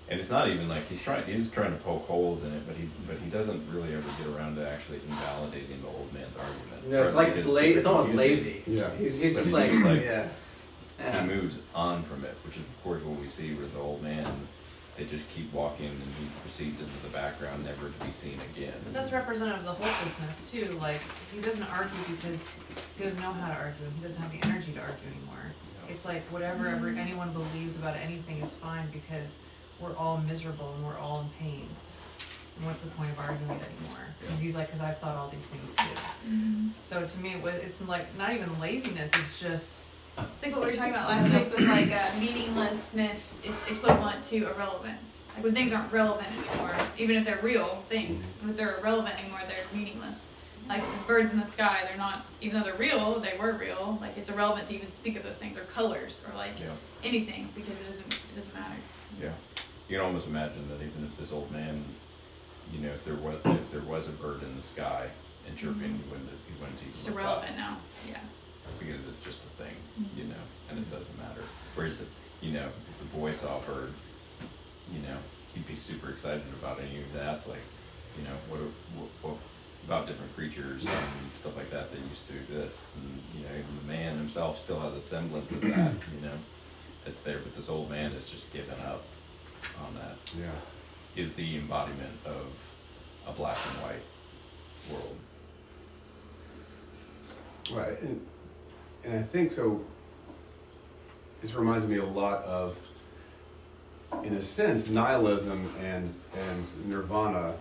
and 0.09 0.19
it's 0.19 0.29
not 0.29 0.49
even 0.49 0.67
like 0.69 0.87
he's 0.89 1.01
trying 1.01 1.23
he's 1.25 1.49
trying 1.49 1.71
to 1.71 1.77
poke 1.83 2.05
holes 2.07 2.43
in 2.43 2.51
it, 2.53 2.67
but 2.67 2.75
he 2.75 2.87
but 3.07 3.17
he 3.17 3.29
doesn't 3.29 3.61
really 3.71 3.93
ever 3.93 4.09
get 4.21 4.27
around 4.35 4.55
to 4.57 4.67
actually 4.69 4.99
invalidating 5.09 5.81
the 5.81 5.87
old 5.87 6.11
man's 6.13 6.35
argument. 6.37 6.89
No, 6.89 7.03
it's 7.03 7.13
Or 7.13 7.17
like 7.17 7.29
it's 7.35 7.45
la- 7.45 7.61
it's 7.61 7.85
almost 7.85 8.13
lazy. 8.13 8.63
Yeah. 8.67 8.89
He's- 8.97 9.15
he's 9.15 9.35
but 9.35 9.43
just 9.43 9.53
like- 9.53 10.01
yeah. 10.03 10.27
Yeah. 10.99 11.21
He 11.25 11.33
moves 11.33 11.59
on 11.73 12.03
from 12.03 12.23
it, 12.23 12.35
which 12.45 12.55
is 12.55 12.61
of 12.61 12.83
course 12.83 13.03
what 13.03 13.19
we 13.19 13.27
see 13.27 13.53
where 13.55 13.67
the 13.67 13.79
old 13.79 14.03
man 14.03 14.25
they 14.95 15.05
just 15.05 15.27
keep 15.31 15.51
walking 15.51 15.87
and 15.87 15.97
he 16.19 16.27
proceeds 16.43 16.79
into 16.79 16.93
the 17.01 17.09
background, 17.09 17.65
never 17.65 17.89
to 17.89 18.05
be 18.05 18.11
seen 18.11 18.37
again. 18.55 18.73
But 18.83 18.93
that's 18.93 19.11
representative 19.11 19.65
of 19.65 19.79
the 19.79 19.83
hopelessness 19.83 20.51
too. 20.51 20.77
Like 20.79 21.01
he 21.33 21.41
doesn't 21.41 21.63
argue 21.73 21.97
because 22.15 22.47
he 22.95 23.03
doesn't 23.03 23.19
know 23.21 23.33
how 23.33 23.47
to 23.47 23.55
argue. 23.55 23.85
He 23.95 24.01
doesn't 24.03 24.21
have 24.21 24.31
the 24.31 24.45
energy 24.47 24.71
to 24.73 24.81
argue 24.81 25.07
anymore. 25.07 25.51
It's 25.89 26.05
like 26.05 26.23
whatever 26.25 26.67
ever 26.67 26.89
anyone 26.89 27.31
believes 27.33 27.77
about 27.77 27.95
anything 27.95 28.37
is 28.41 28.53
fine 28.53 28.87
because 28.93 29.39
we're 29.79 29.95
all 29.95 30.17
miserable 30.17 30.73
and 30.75 30.85
we're 30.85 30.97
all 30.97 31.21
in 31.21 31.29
pain. 31.45 31.67
And 32.57 32.65
what's 32.67 32.81
the 32.81 32.91
point 32.91 33.09
of 33.11 33.19
arguing 33.19 33.49
anymore? 33.49 34.05
And 34.29 34.39
he's 34.39 34.55
like, 34.55 34.67
because 34.67 34.81
I've 34.81 34.97
thought 34.97 35.15
all 35.17 35.29
these 35.29 35.47
things 35.47 35.73
too. 35.75 36.69
So 36.83 37.05
to 37.05 37.19
me, 37.19 37.35
it's 37.45 37.85
like 37.87 38.15
not 38.17 38.31
even 38.33 38.59
laziness. 38.59 39.09
It's 39.15 39.39
just 39.39 39.85
It's 40.17 40.43
like 40.43 40.51
what 40.51 40.61
we 40.61 40.67
were 40.67 40.73
talking 40.77 40.91
about 40.93 41.09
last 41.09 41.33
week 41.33 41.51
with 41.55 41.67
like 41.67 41.91
uh, 41.91 42.19
meaninglessness 42.19 43.41
is 43.43 43.59
equivalent 43.69 44.23
to 44.25 44.47
irrelevance. 44.49 45.29
Like 45.35 45.43
when 45.43 45.53
things 45.53 45.73
aren't 45.73 45.91
relevant 45.91 46.27
anymore, 46.47 46.75
even 46.97 47.15
if 47.17 47.25
they're 47.25 47.39
real 47.41 47.83
things, 47.89 48.37
if 48.47 48.55
they're 48.55 48.77
irrelevant 48.77 49.19
anymore, 49.19 49.41
they're 49.47 49.57
meaningless. 49.77 50.33
Like 50.69 50.81
the 50.81 51.07
birds 51.07 51.31
in 51.31 51.39
the 51.39 51.45
sky, 51.45 51.79
they're 51.87 51.97
not, 51.97 52.25
even 52.39 52.57
though 52.61 52.65
they're 52.65 52.77
real, 52.77 53.19
they 53.19 53.35
were 53.37 53.53
real. 53.53 53.97
Like 53.99 54.15
it's 54.17 54.29
irrelevant 54.29 54.67
to 54.67 54.75
even 54.75 54.91
speak 54.91 55.17
of 55.17 55.23
those 55.23 55.37
things 55.37 55.57
or 55.57 55.61
colors 55.61 56.25
or 56.29 56.37
like 56.37 56.57
Yeah. 56.59 56.67
anything 57.03 57.49
because 57.55 57.81
it 57.81 57.87
doesn't, 57.87 58.13
it 58.13 58.35
doesn't 58.35 58.53
matter. 58.53 58.75
Yeah, 59.21 59.31
you 59.89 59.97
can 59.97 60.05
almost 60.05 60.27
imagine 60.27 60.67
that 60.69 60.75
even 60.83 61.03
if 61.09 61.17
this 61.17 61.31
old 61.31 61.51
man, 61.51 61.83
you 62.73 62.79
know, 62.79 62.89
if 62.93 63.03
there 63.05 63.15
was 63.15 63.35
if 63.45 63.71
there 63.71 63.81
was 63.81 64.07
a 64.07 64.11
bird 64.11 64.41
in 64.43 64.55
the 64.57 64.63
sky 64.63 65.07
and 65.47 65.57
chirping, 65.57 65.93
he 65.95 66.03
wouldn't 66.09 66.29
he 66.47 66.53
wouldn't 66.59 66.77
even 66.79 66.87
It's 66.89 67.07
look 67.07 67.15
irrelevant 67.17 67.57
now. 67.57 67.77
Yeah. 68.09 68.19
because 68.79 69.01
it's 69.07 69.23
just 69.25 69.39
a 69.43 69.63
thing, 69.63 69.75
Mhm. 69.99 70.17
you 70.17 70.23
know, 70.25 70.43
and 70.69 70.79
it 70.79 70.89
doesn't 70.89 71.17
matter. 71.19 71.43
Whereas, 71.75 72.01
if, 72.01 72.07
you 72.41 72.51
know, 72.53 72.65
if 72.67 72.99
the 72.99 73.17
boy 73.17 73.31
saw 73.33 73.57
a 73.59 73.61
bird, 73.61 73.93
you 74.91 74.99
know, 74.99 75.17
he'd 75.53 75.67
be 75.67 75.75
super 75.75 76.09
excited 76.09 76.41
about 76.59 76.79
it. 76.79 76.85
And 76.85 76.93
you'd 76.93 77.21
ask 77.21 77.47
like, 77.47 77.61
you 78.17 78.23
know, 78.23 78.35
what, 78.49 78.59
what, 78.95 79.09
what 79.21 79.37
about 79.85 80.07
different 80.07 80.33
creatures 80.35 80.81
and 80.81 81.31
stuff 81.35 81.55
like 81.57 81.69
that 81.71 81.91
that 81.91 81.99
used 82.09 82.27
to 82.29 82.35
exist, 82.39 82.81
and 82.95 83.21
you 83.35 83.43
know, 83.45 83.51
even 83.51 83.75
the 83.85 83.93
man 83.93 84.17
himself 84.17 84.59
still 84.59 84.79
has 84.79 84.93
a 84.93 85.01
semblance 85.01 85.51
of 85.51 85.61
that, 85.61 85.93
you 86.15 86.21
know, 86.21 86.37
it's 87.05 87.21
there. 87.21 87.39
But 87.39 87.55
this 87.55 87.69
old 87.69 87.89
man 87.89 88.11
has 88.11 88.25
just 88.25 88.51
given 88.53 88.79
up 88.85 89.03
on 89.85 89.95
that. 89.95 90.17
Yeah. 90.37 91.21
Is 91.21 91.33
the 91.33 91.57
embodiment 91.57 92.11
of 92.25 92.47
a 93.27 93.31
black 93.31 93.57
and 93.67 93.83
white 93.83 94.91
world. 94.91 95.15
Right, 97.71 98.01
and, 98.01 98.25
and 99.03 99.19
I 99.19 99.21
think 99.21 99.51
so. 99.51 99.83
This 101.39 101.53
reminds 101.53 101.85
me 101.87 101.97
a 101.97 102.05
lot 102.05 102.43
of, 102.43 102.77
in 104.23 104.33
a 104.33 104.41
sense, 104.41 104.89
nihilism 104.89 105.69
and 105.81 106.13
and 106.37 106.89
nirvana 106.89 107.55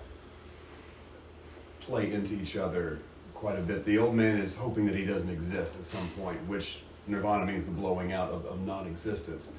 play 1.81 2.13
into 2.13 2.35
each 2.35 2.57
other 2.57 3.01
quite 3.35 3.59
a 3.59 3.63
bit. 3.63 3.85
The 3.85 3.99
old 3.99 4.15
man 4.15 4.39
is 4.39 4.57
hoping 4.57 4.87
that 4.87 4.95
he 4.95 5.05
doesn't 5.05 5.31
exist 5.31 5.77
at 5.77 5.85
some 5.85 6.09
point, 6.11 6.39
which 6.47 6.83
nirvana 7.07 7.47
means 7.47 7.65
the 7.65 7.71
blowing 7.71 8.13
out 8.13 8.31
of, 8.31 8.45
of 8.47 8.67
non-existence. 8.67 9.53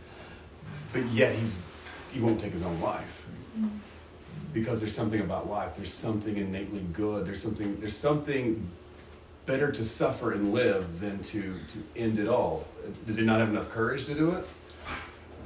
But 0.91 1.06
yet 1.07 1.36
he's 1.36 1.65
he 2.11 2.20
won't 2.20 2.40
take 2.40 2.53
his 2.53 2.61
own 2.61 2.80
life 2.80 3.26
because 4.53 4.80
there's 4.80 4.95
something 4.95 5.20
about 5.20 5.49
life. 5.49 5.76
There's 5.76 5.94
something 5.94 6.38
innately 6.38 6.86
good. 6.94 7.26
There's 7.26 7.41
something. 7.41 7.80
There's 7.80 7.95
something 7.95 8.70
better 9.45 9.72
to 9.72 9.84
suffer 9.84 10.32
and 10.32 10.53
live 10.53 10.99
than 10.99 11.22
to 11.24 11.41
to 11.68 11.84
end 11.95 12.20
it 12.20 12.28
all. 12.28 12.68
Does 13.06 13.18
he 13.18 13.26
not 13.26 13.40
have 13.40 13.49
enough 13.49 13.70
courage 13.70 14.06
to 14.06 14.14
do 14.14 14.32
it, 14.32 14.48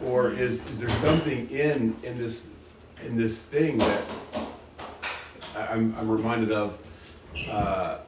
or 0.03 0.31
is 0.31 0.65
is 0.69 0.79
there 0.79 0.89
something 0.89 1.49
in 1.49 1.95
in 2.03 2.17
this 2.17 2.49
in 3.01 3.15
this 3.15 3.41
thing 3.41 3.77
that 3.77 4.01
I'm 5.55 5.95
I'm 5.97 6.09
reminded 6.09 6.51
of? 6.51 6.77
Uh, 7.49 7.99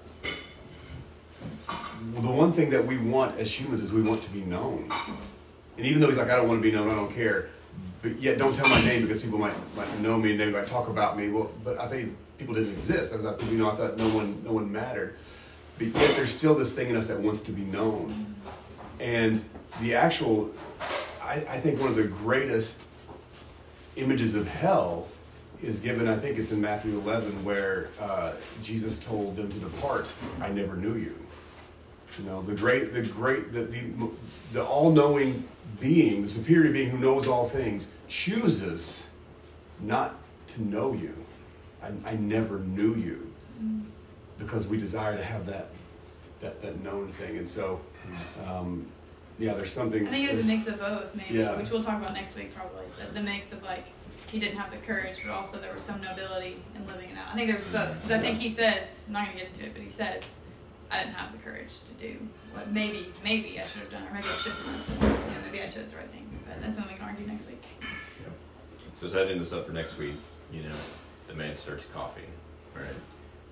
the 2.16 2.32
one 2.32 2.52
thing 2.52 2.70
that 2.72 2.86
we 2.86 2.98
want 2.98 3.40
as 3.40 3.60
humans 3.60 3.82
is 3.82 3.92
we 3.92 4.02
want 4.02 4.22
to 4.24 4.30
be 4.32 4.42
known. 4.42 4.92
And 5.78 5.86
even 5.86 6.02
though 6.02 6.08
he's 6.08 6.18
like, 6.18 6.30
I 6.30 6.36
don't 6.36 6.48
want 6.48 6.62
to 6.62 6.64
be 6.64 6.76
known, 6.76 6.90
I 6.90 6.96
don't 6.96 7.14
care. 7.14 7.50
But 8.02 8.20
yet, 8.20 8.38
don't 8.38 8.56
tell 8.56 8.68
my 8.70 8.82
name 8.82 9.02
because 9.02 9.22
people 9.22 9.40
might 9.40 9.54
might 9.76 10.00
know 10.00 10.18
me 10.18 10.32
and 10.32 10.40
they 10.40 10.50
might 10.50 10.68
talk 10.68 10.88
about 10.88 11.18
me. 11.18 11.30
Well, 11.30 11.52
but 11.64 11.80
I 11.80 11.88
think 11.88 12.16
people 12.38 12.54
didn't 12.54 12.72
exist. 12.72 13.14
I 13.14 13.18
thought 13.18 13.44
you 13.44 13.58
know 13.58 13.70
I 13.70 13.76
thought 13.76 13.98
no 13.98 14.08
one 14.10 14.42
no 14.44 14.54
one 14.54 14.72
mattered. 14.72 15.18
But 15.78 15.88
yet, 15.88 16.16
there's 16.16 16.34
still 16.34 16.56
this 16.56 16.74
thing 16.74 16.90
in 16.90 16.96
us 16.96 17.08
that 17.08 17.20
wants 17.20 17.42
to 17.42 17.52
be 17.52 17.62
known. 17.62 18.36
And 19.00 19.44
the 19.82 19.96
actual, 19.96 20.52
I, 21.22 21.36
I 21.36 21.60
think 21.60 21.80
one 21.80 21.90
of 21.90 21.96
the 21.96 22.04
greatest 22.04 22.88
images 23.96 24.36
of 24.36 24.48
hell 24.48 25.08
is 25.62 25.80
given. 25.80 26.08
I 26.08 26.18
think 26.18 26.38
it's 26.38 26.52
in 26.52 26.60
Matthew 26.60 26.98
11 27.00 27.44
where 27.44 27.90
uh, 28.00 28.34
Jesus 28.62 29.04
told 29.04 29.38
them 29.38 29.50
to 29.50 29.58
depart. 29.58 30.12
I 30.42 30.50
never 30.50 30.76
knew 30.76 30.96
you. 30.96 31.16
You 32.18 32.26
know, 32.26 32.42
the 32.42 32.56
great, 32.56 32.94
the 32.94 33.02
great, 33.04 33.54
the 33.54 33.64
the, 33.64 33.82
the 34.54 34.64
all-knowing 34.66 35.44
being, 35.80 36.24
the 36.24 36.28
superior 36.28 36.72
being 36.72 36.90
who 36.90 36.98
knows 36.98 37.28
all 37.28 37.48
things, 37.48 37.92
chooses 38.08 39.10
not 39.80 40.16
to 40.48 40.64
know 40.64 40.94
you. 40.94 41.14
I, 41.82 41.92
I 42.12 42.14
never 42.16 42.60
knew 42.60 42.96
you 42.96 43.32
because 44.38 44.68
we 44.68 44.78
desire 44.78 45.16
to 45.16 45.24
have 45.24 45.46
that 45.48 45.70
that 46.42 46.62
that 46.62 46.82
known 46.84 47.10
thing, 47.14 47.38
and 47.38 47.48
so 47.48 47.80
um, 48.48 48.86
yeah, 49.38 49.54
there's 49.54 49.72
something. 49.72 50.06
I 50.08 50.10
think 50.12 50.26
it 50.30 50.36
was 50.36 50.46
a 50.46 50.50
mix 50.50 50.68
of 50.68 50.80
both, 50.80 51.16
maybe, 51.16 51.40
Yeah. 51.40 51.56
which 51.58 51.70
we'll 51.70 51.84
talk 51.84 52.02
about 52.02 52.14
next 52.14 52.36
week 52.36 52.54
probably. 52.54 52.84
The, 53.06 53.14
the 53.20 53.24
mix 53.24 53.54
of 53.54 53.62
like 53.64 53.86
he 54.28 54.40
didn't 54.40 54.58
have 54.58 54.72
the 54.72 54.78
courage, 54.78 55.20
but 55.26 55.32
also 55.34 55.58
there 55.60 55.72
was 55.74 55.82
some 55.82 56.02
nobility 56.02 56.62
in 56.76 56.86
living 56.88 57.10
it 57.10 57.18
out. 57.18 57.32
I 57.32 57.36
think 57.36 57.48
there 57.48 57.56
was 57.56 57.66
both 57.66 57.96
because 57.96 58.12
I 58.12 58.20
think 58.20 58.38
he 58.38 58.50
says, 58.50 59.06
I'm 59.08 59.14
not 59.14 59.26
gonna 59.28 59.38
get 59.40 59.48
into 59.48 59.66
it, 59.66 59.74
but 59.74 59.82
he 59.82 59.90
says, 59.90 60.40
I 60.92 61.00
didn't 61.00 61.14
have 61.14 61.32
the 61.32 61.38
courage 61.38 61.82
to 61.84 61.94
do 61.94 62.18
what 62.54 62.72
maybe 62.72 63.12
maybe 63.24 63.60
I 63.60 63.66
should 63.66 63.82
have 63.82 63.92
done, 63.92 64.04
or 64.08 64.14
maybe 64.14 64.28
I 64.28 64.38
should 64.38 64.54
have 64.54 64.66
done. 64.66 65.02
You 65.02 65.08
know, 65.10 65.42
maybe 65.46 65.62
I 65.62 65.68
chose 65.68 65.92
the 65.92 65.98
right 65.98 66.10
thing. 66.10 66.28
But 66.48 66.62
that's 66.62 66.76
something 66.76 66.94
we 66.94 67.00
can 67.00 67.08
argue 67.08 67.28
next 67.28 67.48
week. 67.48 67.64
So 69.00 69.08
setting 69.08 69.40
this 69.40 69.54
up 69.54 69.68
for 69.68 69.72
next 69.72 69.98
week, 69.98 70.16
you 70.52 70.64
know, 70.64 70.76
the 71.28 71.34
man 71.34 71.56
starts 71.56 71.86
coughing, 71.94 72.28
right? 72.76 72.84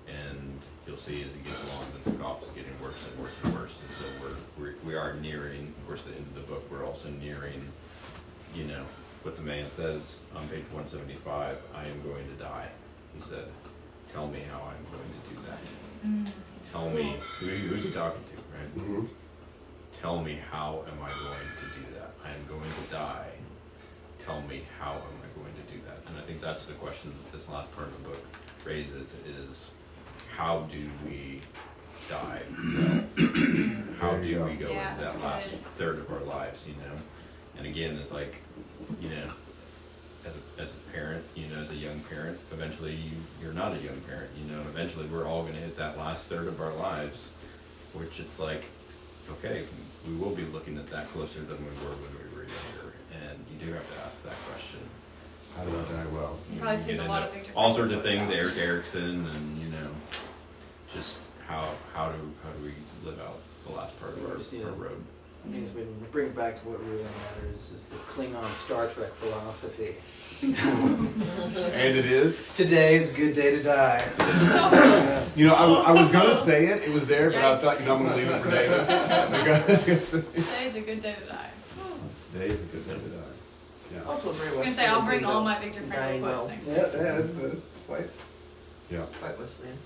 And 0.06 0.60
you'll 0.86 0.98
see 0.98 1.22
as 1.22 1.32
he 1.32 1.40
gets 1.40 1.62
along 1.70 1.86
that 1.92 2.04
the 2.04 2.22
cough 2.22 2.42
is 2.42 2.50
getting 2.50 2.72
worse 2.82 2.96
and 3.10 3.18
worse 3.18 3.32
and 3.44 3.54
worse. 3.54 3.80
And 3.80 3.90
so 3.96 4.04
we're, 4.20 4.62
we're 4.62 4.74
we 4.84 4.94
are 4.94 5.14
nearing, 5.14 5.72
of 5.80 5.86
course, 5.86 6.04
the 6.04 6.10
end 6.10 6.26
of 6.26 6.34
the 6.34 6.52
book. 6.52 6.70
We're 6.70 6.84
also 6.84 7.08
nearing, 7.10 7.66
you 8.54 8.64
know, 8.64 8.84
what 9.22 9.36
the 9.36 9.42
man 9.42 9.70
says 9.70 10.20
on 10.34 10.46
page 10.48 10.64
175. 10.72 11.56
I 11.74 11.84
am 11.86 12.02
going 12.02 12.24
to 12.24 12.42
die. 12.42 12.68
He 13.14 13.22
said, 13.22 13.44
"Tell 14.12 14.28
me 14.28 14.40
how 14.50 14.58
I'm 14.58 14.84
going 14.92 15.10
to 15.14 15.34
do 15.34 15.40
that. 15.48 15.58
Mm. 16.06 16.26
Tell 16.72 16.90
me 16.90 17.16
who, 17.40 17.46
who's 17.46 17.92
talking 17.94 18.22
to, 18.30 18.36
right? 18.58 18.76
Mm-hmm. 18.78 19.04
Tell 20.00 20.22
me 20.22 20.38
how 20.50 20.84
am 20.86 21.02
I 21.02 21.08
going 21.08 21.48
to 21.58 21.80
do 21.80 21.94
that? 21.94 22.12
I 22.24 22.30
am 22.30 22.46
going 22.46 22.60
to 22.84 22.92
die. 22.92 23.30
Tell 24.24 24.42
me 24.42 24.62
how 24.78 24.92
am 24.92 24.98
I 25.22 25.40
going 25.40 25.54
to 25.54 25.72
do 25.72 25.80
that? 25.86 25.98
And 26.08 26.18
I 26.18 26.22
think 26.26 26.40
that's 26.40 26.66
the 26.66 26.74
question 26.74 27.12
that 27.22 27.32
this 27.36 27.48
last 27.48 27.74
part 27.74 27.88
of 27.88 28.02
the 28.02 28.08
book 28.10 28.22
raises 28.64 29.06
is 29.26 29.70
how 30.36 30.60
do 30.70 30.88
we 31.06 31.40
die 32.08 32.42
how 33.98 34.12
do 34.16 34.34
go. 34.34 34.44
we 34.46 34.54
go 34.54 34.70
Yeah, 34.70 34.92
into 34.92 35.02
that 35.18 35.20
last 35.22 35.50
good. 35.50 35.60
third 35.76 35.98
of 35.98 36.10
our 36.10 36.20
lives, 36.20 36.66
you 36.66 36.74
know? 36.74 36.96
And 37.58 37.66
again, 37.66 37.96
it's 37.96 38.12
like, 38.12 38.36
you 39.00 39.08
know, 39.10 39.30
as 40.24 40.32
a, 40.34 40.62
as 40.62 40.68
a 40.70 40.87
parent, 40.98 41.24
you 41.34 41.46
know, 41.48 41.60
as 41.60 41.70
a 41.70 41.76
young 41.76 42.00
parent, 42.00 42.38
eventually 42.52 42.92
you, 42.92 43.12
you're 43.42 43.52
not 43.52 43.72
a 43.72 43.78
young 43.78 44.00
parent, 44.02 44.30
you 44.36 44.50
know, 44.50 44.58
and 44.58 44.68
eventually 44.68 45.06
we're 45.06 45.26
all 45.26 45.42
going 45.42 45.54
to 45.54 45.60
hit 45.60 45.76
that 45.76 45.96
last 45.96 46.24
third 46.24 46.48
of 46.48 46.60
our 46.60 46.72
lives, 46.74 47.30
which 47.94 48.18
it's 48.18 48.38
like, 48.38 48.64
okay, 49.30 49.64
we 50.06 50.14
will 50.16 50.34
be 50.34 50.44
looking 50.46 50.76
at 50.76 50.88
that 50.88 51.10
closer 51.12 51.40
than 51.40 51.58
we 51.58 51.70
were 51.84 51.94
when 51.94 52.12
we 52.12 52.36
were 52.36 52.42
younger. 52.42 52.94
And 53.12 53.38
you 53.50 53.64
do 53.64 53.72
have 53.72 53.86
to 53.94 54.06
ask 54.06 54.24
that 54.24 54.36
question. 54.50 54.80
How 55.56 55.64
do 55.64 55.70
I 55.70 55.82
die 55.82 56.10
well? 56.12 56.38
You 56.52 56.60
probably 56.60 56.92
You 56.92 56.98
get 56.98 57.06
a 57.06 57.08
lot 57.08 57.22
of 57.22 57.32
Viktor 57.32 57.52
all 57.54 57.74
sorts 57.74 57.92
of 57.92 58.02
things, 58.02 58.28
out. 58.28 58.34
Erik 58.34 58.56
Erikson, 58.58 59.26
and 59.26 59.58
you 59.62 59.68
know, 59.70 59.88
just 60.94 61.20
how 61.46 61.68
how 61.94 62.10
do 62.10 62.18
how 62.44 62.50
do 62.50 62.64
we 62.64 62.72
live 63.08 63.18
out 63.20 63.40
the 63.66 63.72
last 63.72 63.98
part 63.98 64.12
of 64.12 64.30
our, 64.30 64.36
Just 64.36 64.52
need 64.52 64.64
our 64.64 64.72
road? 64.72 65.02
I 65.46 65.56
guess 65.56 65.72
we 65.74 65.82
bring 66.12 66.26
it 66.26 66.36
back 66.36 66.60
to 66.60 66.68
what 66.68 66.84
really 66.86 67.02
matters 67.02 67.72
is 67.72 67.88
the 67.88 67.96
Klingon 67.96 68.52
Star 68.52 68.86
Trek 68.88 69.14
philosophy. 69.14 69.96
And 71.78 71.96
it 71.96 72.04
is. 72.06 72.40
Today's 72.54 73.12
a 73.12 73.16
good 73.16 73.34
day 73.34 73.56
to 73.56 73.62
die. 73.62 74.02
You 75.36 75.46
know, 75.46 75.54
I, 75.54 75.90
I 75.90 75.92
was 75.92 76.08
gonna 76.10 76.32
say 76.48 76.66
it. 76.66 76.82
It 76.84 76.92
was 76.92 77.06
there, 77.06 77.30
but 77.30 77.42
I 77.44 77.58
thought, 77.58 77.80
you 77.80 77.86
know, 77.86 77.96
I'm 77.96 78.02
gonna 78.04 78.16
leave 78.16 78.28
it 78.28 78.42
for 78.42 78.50
David. 78.50 78.86
Today's 79.86 80.74
a 80.76 80.80
good 80.80 81.02
day 81.02 81.14
to 81.20 81.26
die. 81.32 81.50
Today 82.32 82.46
is 82.46 82.60
a 82.62 82.64
good 82.66 82.84
day 82.86 82.92
to 82.94 82.98
die. 82.98 83.16
Yeah. 83.92 83.98
It's 83.98 84.06
also 84.06 84.30
a 84.30 84.34
great 84.34 84.48
I 84.48 84.52
was 84.52 84.60
gonna 84.60 84.70
say 84.72 84.86
I'll 84.86 85.02
bring 85.02 85.24
all 85.24 85.42
my 85.42 85.58
Viktor 85.58 85.80
Frankl 85.80 85.94
Dying 85.94 86.22
quotes 86.22 86.38
well. 86.38 86.48
next 86.48 86.68
Yeah, 86.68 86.74
week. 86.84 86.92
yeah, 86.94 87.18
it's, 87.18 87.38
it's 87.38 87.68
quite, 87.86 88.10
Yeah. 88.90 89.06
quite 89.20 89.38
listening. 89.40 89.78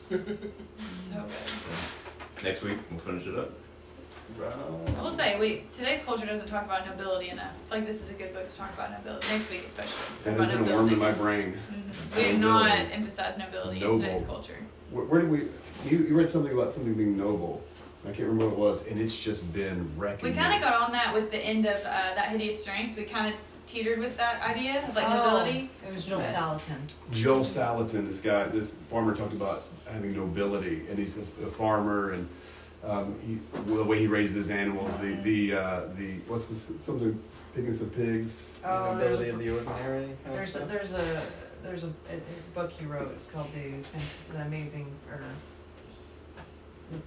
So 0.95 1.15
good. 1.25 2.45
Next 2.45 2.63
week 2.63 2.79
we'll 2.91 3.01
finish 3.01 3.27
it 3.27 3.39
up. 3.39 3.51
I 4.41 5.03
will 5.03 5.11
say, 5.11 5.39
we 5.39 5.65
today's 5.73 6.01
culture 6.01 6.27
doesn't 6.27 6.47
talk 6.47 6.65
about 6.65 6.87
nobility 6.87 7.29
enough. 7.31 7.53
I 7.67 7.71
feel 7.71 7.79
like 7.79 7.87
this 7.87 8.03
is 8.03 8.11
a 8.11 8.15
good 8.15 8.33
book 8.33 8.47
to 8.47 8.57
talk 8.57 8.73
about 8.75 8.91
nobility. 8.93 9.27
Next 9.29 9.51
week, 9.51 9.63
especially. 9.65 10.03
Talk 10.21 10.37
That 10.39 10.49
has 10.51 10.59
been 10.59 10.69
a 10.73 10.77
worm 10.77 10.89
in 10.89 10.99
my 10.99 11.13
brain. 11.13 11.57
We 12.17 12.23
do 12.23 12.39
not 12.39 12.71
emphasize 12.91 13.39
nobility 13.39 13.81
Noble. 13.81 13.97
in 13.97 14.01
today's 14.03 14.23
culture. 14.23 14.57
Where, 14.91 15.05
where 15.05 15.21
did 15.21 15.31
we? 15.31 15.39
You, 15.89 15.99
you 16.07 16.17
read 16.17 16.31
something 16.31 16.53
about 16.53 16.73
something 16.73 16.95
being 16.95 17.17
noble. 17.17 17.63
I 18.05 18.09
can't 18.09 18.21
remember 18.29 18.47
what 18.47 18.53
it 18.55 18.59
was, 18.59 18.87
and 18.89 19.01
it's 19.01 19.19
just 19.23 19.53
been 19.53 19.89
wrecking. 19.97 20.29
We 20.29 20.35
kind 20.35 20.55
of 20.55 20.61
got 20.61 20.81
on 20.83 20.93
that 20.93 21.15
with 21.15 21.31
the 21.31 21.39
end 21.39 21.67
of 21.67 21.77
uh, 21.79 22.15
that 22.15 22.31
hideous 22.31 22.61
strength. 22.63 22.97
We 22.97 23.05
kind 23.05 23.29
of 23.33 23.35
teetered 23.67 24.01
with 24.01 24.17
that 24.17 24.43
idea 24.43 24.83
of 24.87 24.95
like 24.97 25.05
Oh, 25.09 25.17
nobility. 25.17 25.71
It 25.87 25.93
was 25.93 26.05
Joel 26.05 26.21
But- 26.21 26.35
Salatin. 26.35 26.77
Joel 27.13 27.41
Salatin, 27.41 28.07
this 28.09 28.21
guy, 28.21 28.45
this 28.45 28.75
farmer 28.91 29.15
talked 29.15 29.33
about 29.35 29.65
having 29.91 30.15
nobility, 30.17 30.83
and 30.91 30.99
he's 30.99 31.17
a, 31.19 31.21
a 31.45 31.47
farmer, 31.51 32.11
and 32.13 32.29
um, 32.85 33.15
he, 33.27 33.39
the 33.73 33.85
way 33.85 33.99
he 33.99 34.07
raises 34.07 34.35
his 34.35 34.51
animals, 34.51 34.97
the 34.99 35.15
the 35.23 35.55
uh, 35.55 35.81
the 35.97 36.15
what's 36.27 36.47
this 36.47 36.73
something 36.79 37.23
pigness 37.57 37.81
of 37.83 37.95
pigs. 37.95 38.59
Oh, 38.65 38.97
there's 38.99 39.21
a- 39.21 39.31
of 39.33 39.39
the 39.39 39.51
ordinary 39.51 40.05
kind 40.07 40.17
of 40.27 40.33
There's 40.33 40.57
a, 40.57 40.59
there's 40.61 40.93
a 40.93 41.23
there's 41.63 41.85
a, 41.85 41.87
a, 42.11 42.17
a 42.17 42.21
book 42.55 42.73
he 42.73 42.85
wrote. 42.87 43.13
It's 43.13 43.27
called 43.27 43.49
the, 43.55 43.71
the 44.35 44.43
Amazing 44.43 44.91
or 45.11 45.21
the 46.91 46.99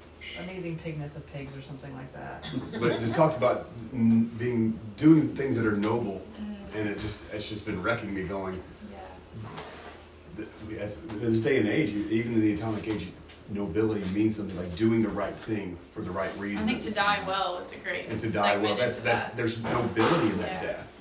Amazing 0.43 0.80
Pigness 0.80 1.18
of 1.18 1.27
Pigs 1.27 1.56
or 1.57 1.61
something 1.61 1.93
like 1.93 2.11
that. 2.14 2.45
but 2.80 2.91
it 2.91 2.99
just 2.99 3.15
talks 3.15 3.35
about 3.35 3.68
mm, 3.93 4.30
being 4.38 4.80
doing 4.97 5.35
things 5.35 5.56
that 5.57 5.65
are 5.65 5.76
noble, 5.76 6.22
and 6.73 6.88
it 6.88 6.99
just 6.99 7.31
it's 7.34 7.49
just 7.49 7.65
been 7.65 7.84
wrecking 7.84 8.14
me. 8.14 8.23
Going, 8.23 8.61
th- 10.38 10.47
we- 10.69 10.80
at- 10.80 10.95
in 11.11 11.34
this 11.34 11.41
day 11.41 11.57
and 11.57 11.68
age, 11.68 11.89
even 11.89 12.34
in 12.35 12.41
the 12.41 12.53
atomic 12.53 12.88
age, 12.88 13.10
nobility 13.49 14.03
means 14.13 14.35
something 14.35 14.57
like 14.57 14.76
doing 14.76 15.01
the 15.01 15.09
right 15.09 15.35
thing 15.35 15.77
for 15.93 16.01
the 16.01 16.11
right 16.11 16.35
reason. 16.38 16.57
I 16.57 16.61
think 16.61 16.81
to 16.84 16.91
die 16.91 17.23
well 17.27 17.57
is 17.57 17.72
a 17.73 17.77
great 17.77 18.07
and 18.07 18.19
to 18.19 18.31
die 18.31 18.57
well. 18.57 18.76
That's 18.76 18.99
that's 18.99 19.23
that. 19.23 19.38
there's 19.38 19.61
nobility 19.61 20.27
in 20.30 20.38
that 20.39 20.51
Yeah. 20.51 20.61
death. 20.61 20.91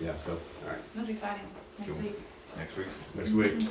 Yeah. 0.00 0.16
So 0.16 0.32
all 0.64 0.70
right, 0.70 0.78
That's 0.94 1.08
exciting. 1.08 1.42
Next 1.78 1.94
Cool. 1.94 2.02
week. 2.02 2.18
Next 2.56 2.76
week. 2.76 2.86
next 3.14 3.32
week. 3.32 3.52
Mm-hmm. 3.58 3.68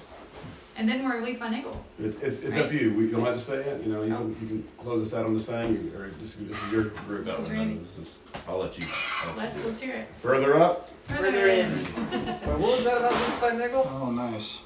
And 0.78 0.90
then 0.90 1.06
we're 1.06 1.22
Leaf 1.22 1.40
by 1.40 1.48
Niggle. 1.48 1.82
It's, 2.00 2.18
it's, 2.18 2.42
it's 2.42 2.56
Right. 2.56 2.66
up 2.66 2.70
to 2.70 2.76
you. 2.78 2.94
We, 2.94 3.06
you 3.06 3.12
don't 3.12 3.24
have 3.24 3.36
to 3.36 3.40
say 3.40 3.64
it. 3.64 3.82
You 3.82 3.94
know, 3.94 4.04
you, 4.04 4.14
oh. 4.14 4.18
can, 4.18 4.30
you 4.42 4.48
can 4.48 4.68
close 4.78 5.08
us 5.08 5.18
out 5.18 5.26
on 5.26 5.34
the 5.34 5.40
saying, 5.40 5.92
or 5.96 6.10
this, 6.20 6.34
this 6.34 6.64
is 6.64 6.72
your 6.72 6.84
group. 6.84 7.26
This 7.26 7.40
is 7.40 7.50
Randy. 7.50 7.76
This 7.78 7.98
is- 7.98 8.24
I'll 8.48 8.58
let 8.58 8.78
you. 8.78 8.86
I'll 9.24 9.36
let 9.36 9.38
Let's 9.38 9.56
you 9.56 9.62
do 9.62 9.66
it. 9.66 9.70
let's 9.70 9.82
hear 9.82 9.96
it. 9.96 10.08
Further 10.22 10.58
up. 10.58 10.90
Further 11.08 11.48
in. 11.48 11.72
Wait, 11.72 11.86
what 12.44 12.60
was 12.60 12.84
that 12.84 12.98
about 12.98 13.14
Luke 13.14 13.42
by 13.42 13.52
Nickel? 13.58 13.88
Oh, 13.90 14.12
nice. 14.12 14.62